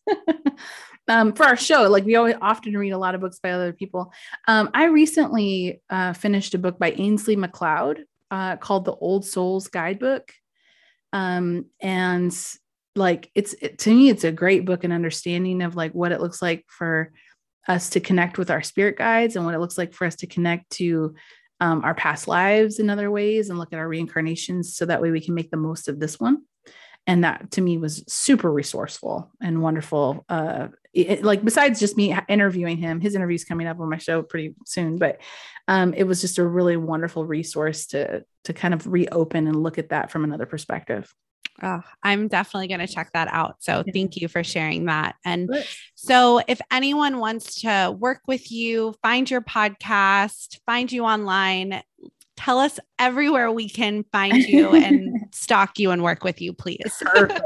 um, 1.07 1.33
for 1.33 1.45
our 1.45 1.55
show, 1.55 1.89
like 1.89 2.05
we 2.05 2.15
always 2.15 2.35
often 2.41 2.77
read 2.77 2.91
a 2.91 2.97
lot 2.97 3.15
of 3.15 3.21
books 3.21 3.39
by 3.39 3.51
other 3.51 3.73
people. 3.73 4.11
Um, 4.47 4.69
I 4.73 4.85
recently 4.85 5.81
uh, 5.89 6.13
finished 6.13 6.53
a 6.53 6.59
book 6.59 6.79
by 6.79 6.91
Ainslie 6.91 7.35
MacLeod 7.35 8.05
uh, 8.31 8.57
called 8.57 8.85
The 8.85 8.95
Old 8.95 9.25
Souls 9.25 9.67
Guidebook. 9.67 10.31
Um, 11.11 11.67
and 11.79 12.35
like 12.95 13.29
it's 13.35 13.53
it, 13.61 13.79
to 13.79 13.93
me, 13.93 14.09
it's 14.09 14.23
a 14.23 14.31
great 14.31 14.65
book 14.65 14.83
and 14.83 14.93
understanding 14.93 15.61
of 15.61 15.75
like 15.75 15.93
what 15.93 16.11
it 16.11 16.21
looks 16.21 16.41
like 16.41 16.65
for 16.67 17.11
us 17.67 17.91
to 17.91 17.99
connect 17.99 18.37
with 18.37 18.51
our 18.51 18.61
spirit 18.61 18.97
guides 18.97 19.35
and 19.35 19.45
what 19.45 19.53
it 19.53 19.59
looks 19.59 19.77
like 19.77 19.93
for 19.93 20.05
us 20.05 20.15
to 20.17 20.27
connect 20.27 20.69
to 20.71 21.15
um, 21.63 21.81
our 21.85 21.95
past 21.95 22.27
lives 22.27 22.77
in 22.77 22.89
other 22.89 23.09
ways 23.09 23.49
and 23.49 23.57
look 23.57 23.71
at 23.71 23.79
our 23.79 23.87
reincarnations 23.87 24.75
so 24.75 24.85
that 24.85 25.01
way 25.01 25.11
we 25.11 25.21
can 25.21 25.33
make 25.33 25.49
the 25.49 25.55
most 25.55 25.87
of 25.87 25.97
this 25.97 26.19
one. 26.19 26.43
And 27.07 27.23
that 27.23 27.51
to 27.51 27.61
me 27.61 27.77
was 27.77 28.03
super 28.07 28.51
resourceful 28.51 29.31
and 29.41 29.61
wonderful. 29.61 30.25
Uh 30.27 30.67
it, 30.93 31.23
like 31.23 31.43
besides 31.43 31.79
just 31.79 31.97
me 31.97 32.15
interviewing 32.29 32.77
him 32.77 33.01
his 33.01 33.15
interview's 33.15 33.45
coming 33.45 33.65
up 33.65 33.79
on 33.79 33.89
my 33.89 33.97
show 33.97 34.21
pretty 34.21 34.53
soon 34.67 34.97
but 34.97 35.19
um 35.67 35.91
it 35.95 36.03
was 36.03 36.21
just 36.21 36.37
a 36.37 36.45
really 36.45 36.77
wonderful 36.77 37.25
resource 37.25 37.87
to 37.87 38.23
to 38.43 38.53
kind 38.53 38.75
of 38.75 38.85
reopen 38.85 39.47
and 39.47 39.63
look 39.63 39.79
at 39.79 39.89
that 39.89 40.11
from 40.11 40.23
another 40.23 40.45
perspective 40.45 41.11
Oh, 41.61 41.81
I'm 42.01 42.27
definitely 42.27 42.67
going 42.67 42.79
to 42.79 42.87
check 42.87 43.11
that 43.13 43.27
out. 43.31 43.57
So 43.59 43.83
thank 43.93 44.17
you 44.17 44.27
for 44.27 44.43
sharing 44.43 44.85
that. 44.85 45.15
And 45.23 45.49
so 45.95 46.41
if 46.47 46.59
anyone 46.71 47.19
wants 47.19 47.61
to 47.61 47.95
work 47.97 48.21
with 48.27 48.51
you, 48.51 48.95
find 49.01 49.29
your 49.29 49.41
podcast, 49.41 50.59
find 50.65 50.91
you 50.91 51.03
online, 51.03 51.83
tell 52.35 52.59
us 52.59 52.79
everywhere 52.97 53.51
we 53.51 53.69
can 53.69 54.03
find 54.11 54.37
you 54.37 54.69
and 54.69 55.27
stalk 55.31 55.77
you 55.77 55.91
and 55.91 56.03
work 56.03 56.23
with 56.23 56.41
you, 56.41 56.53
please. 56.53 57.01
Perfect. 57.01 57.41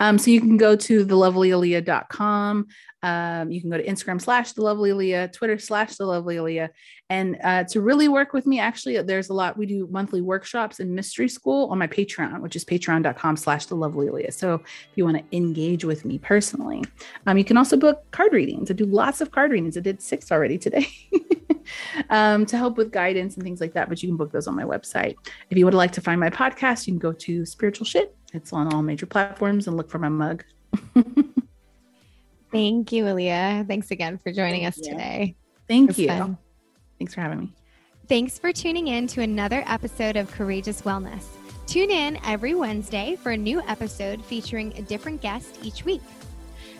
Um, 0.00 0.18
so 0.18 0.30
you 0.30 0.40
can 0.40 0.56
go 0.56 0.74
to 0.74 1.06
thelovelyaleah.com. 1.06 2.66
Um, 3.02 3.50
you 3.50 3.60
can 3.60 3.70
go 3.70 3.78
to 3.78 3.84
Instagram 3.84 4.20
slash 4.20 4.52
the 4.52 4.62
lovely 4.62 4.90
Aleah, 4.90 5.32
Twitter 5.32 5.58
slash 5.58 5.96
the 5.96 6.04
lovely 6.04 6.36
Aleah. 6.36 6.68
And 7.08 7.38
uh, 7.42 7.64
to 7.64 7.80
really 7.80 8.08
work 8.08 8.32
with 8.32 8.46
me, 8.46 8.60
actually, 8.60 9.00
there's 9.02 9.30
a 9.30 9.34
lot. 9.34 9.56
We 9.56 9.66
do 9.66 9.88
monthly 9.90 10.20
workshops 10.20 10.80
in 10.80 10.94
mystery 10.94 11.28
school 11.28 11.68
on 11.70 11.78
my 11.78 11.86
Patreon, 11.86 12.40
which 12.40 12.56
is 12.56 12.64
patreon.com 12.64 13.36
slash 13.36 13.66
the 13.66 13.74
lovely 13.74 14.08
Aleah. 14.08 14.32
So 14.32 14.54
if 14.54 14.90
you 14.96 15.04
want 15.04 15.18
to 15.18 15.36
engage 15.36 15.84
with 15.84 16.04
me 16.04 16.18
personally, 16.18 16.84
um, 17.26 17.38
you 17.38 17.44
can 17.44 17.56
also 17.56 17.76
book 17.76 18.10
card 18.10 18.32
readings. 18.32 18.70
I 18.70 18.74
do 18.74 18.86
lots 18.86 19.20
of 19.20 19.30
card 19.30 19.50
readings. 19.50 19.76
I 19.76 19.80
did 19.80 20.02
six 20.02 20.30
already 20.30 20.58
today. 20.58 20.86
um, 22.10 22.46
to 22.46 22.56
help 22.56 22.76
with 22.76 22.90
guidance 22.90 23.34
and 23.34 23.44
things 23.44 23.60
like 23.60 23.74
that. 23.74 23.88
But 23.88 24.02
you 24.02 24.08
can 24.08 24.16
book 24.16 24.32
those 24.32 24.46
on 24.46 24.56
my 24.56 24.64
website. 24.64 25.16
If 25.50 25.58
you 25.58 25.64
would 25.64 25.74
like 25.74 25.92
to 25.92 26.00
find 26.00 26.20
my 26.20 26.30
podcast, 26.30 26.86
you 26.86 26.92
can 26.92 26.98
go 26.98 27.12
to 27.12 27.46
Spiritual 27.46 27.86
Shit. 27.86 28.14
It's 28.32 28.52
on 28.52 28.72
all 28.72 28.82
major 28.82 29.06
platforms 29.06 29.66
and 29.66 29.76
look 29.76 29.90
for 29.90 29.98
my 29.98 30.08
mug. 30.08 30.44
Thank 32.52 32.92
you, 32.92 33.04
Aleah. 33.04 33.66
Thanks 33.66 33.90
again 33.90 34.18
for 34.18 34.32
joining 34.32 34.62
Thank 34.62 34.74
us 34.74 34.78
you. 34.78 34.90
today. 34.92 35.36
Thank 35.68 35.98
you. 35.98 36.08
Fun. 36.08 36.38
Thanks 36.98 37.14
for 37.14 37.20
having 37.20 37.40
me. 37.40 37.54
Thanks 38.08 38.38
for 38.38 38.52
tuning 38.52 38.88
in 38.88 39.06
to 39.08 39.22
another 39.22 39.62
episode 39.66 40.16
of 40.16 40.30
Courageous 40.32 40.82
Wellness. 40.82 41.24
Tune 41.66 41.90
in 41.90 42.18
every 42.24 42.56
Wednesday 42.56 43.16
for 43.22 43.30
a 43.30 43.36
new 43.36 43.60
episode 43.68 44.24
featuring 44.24 44.76
a 44.76 44.82
different 44.82 45.20
guest 45.20 45.60
each 45.62 45.84
week 45.84 46.02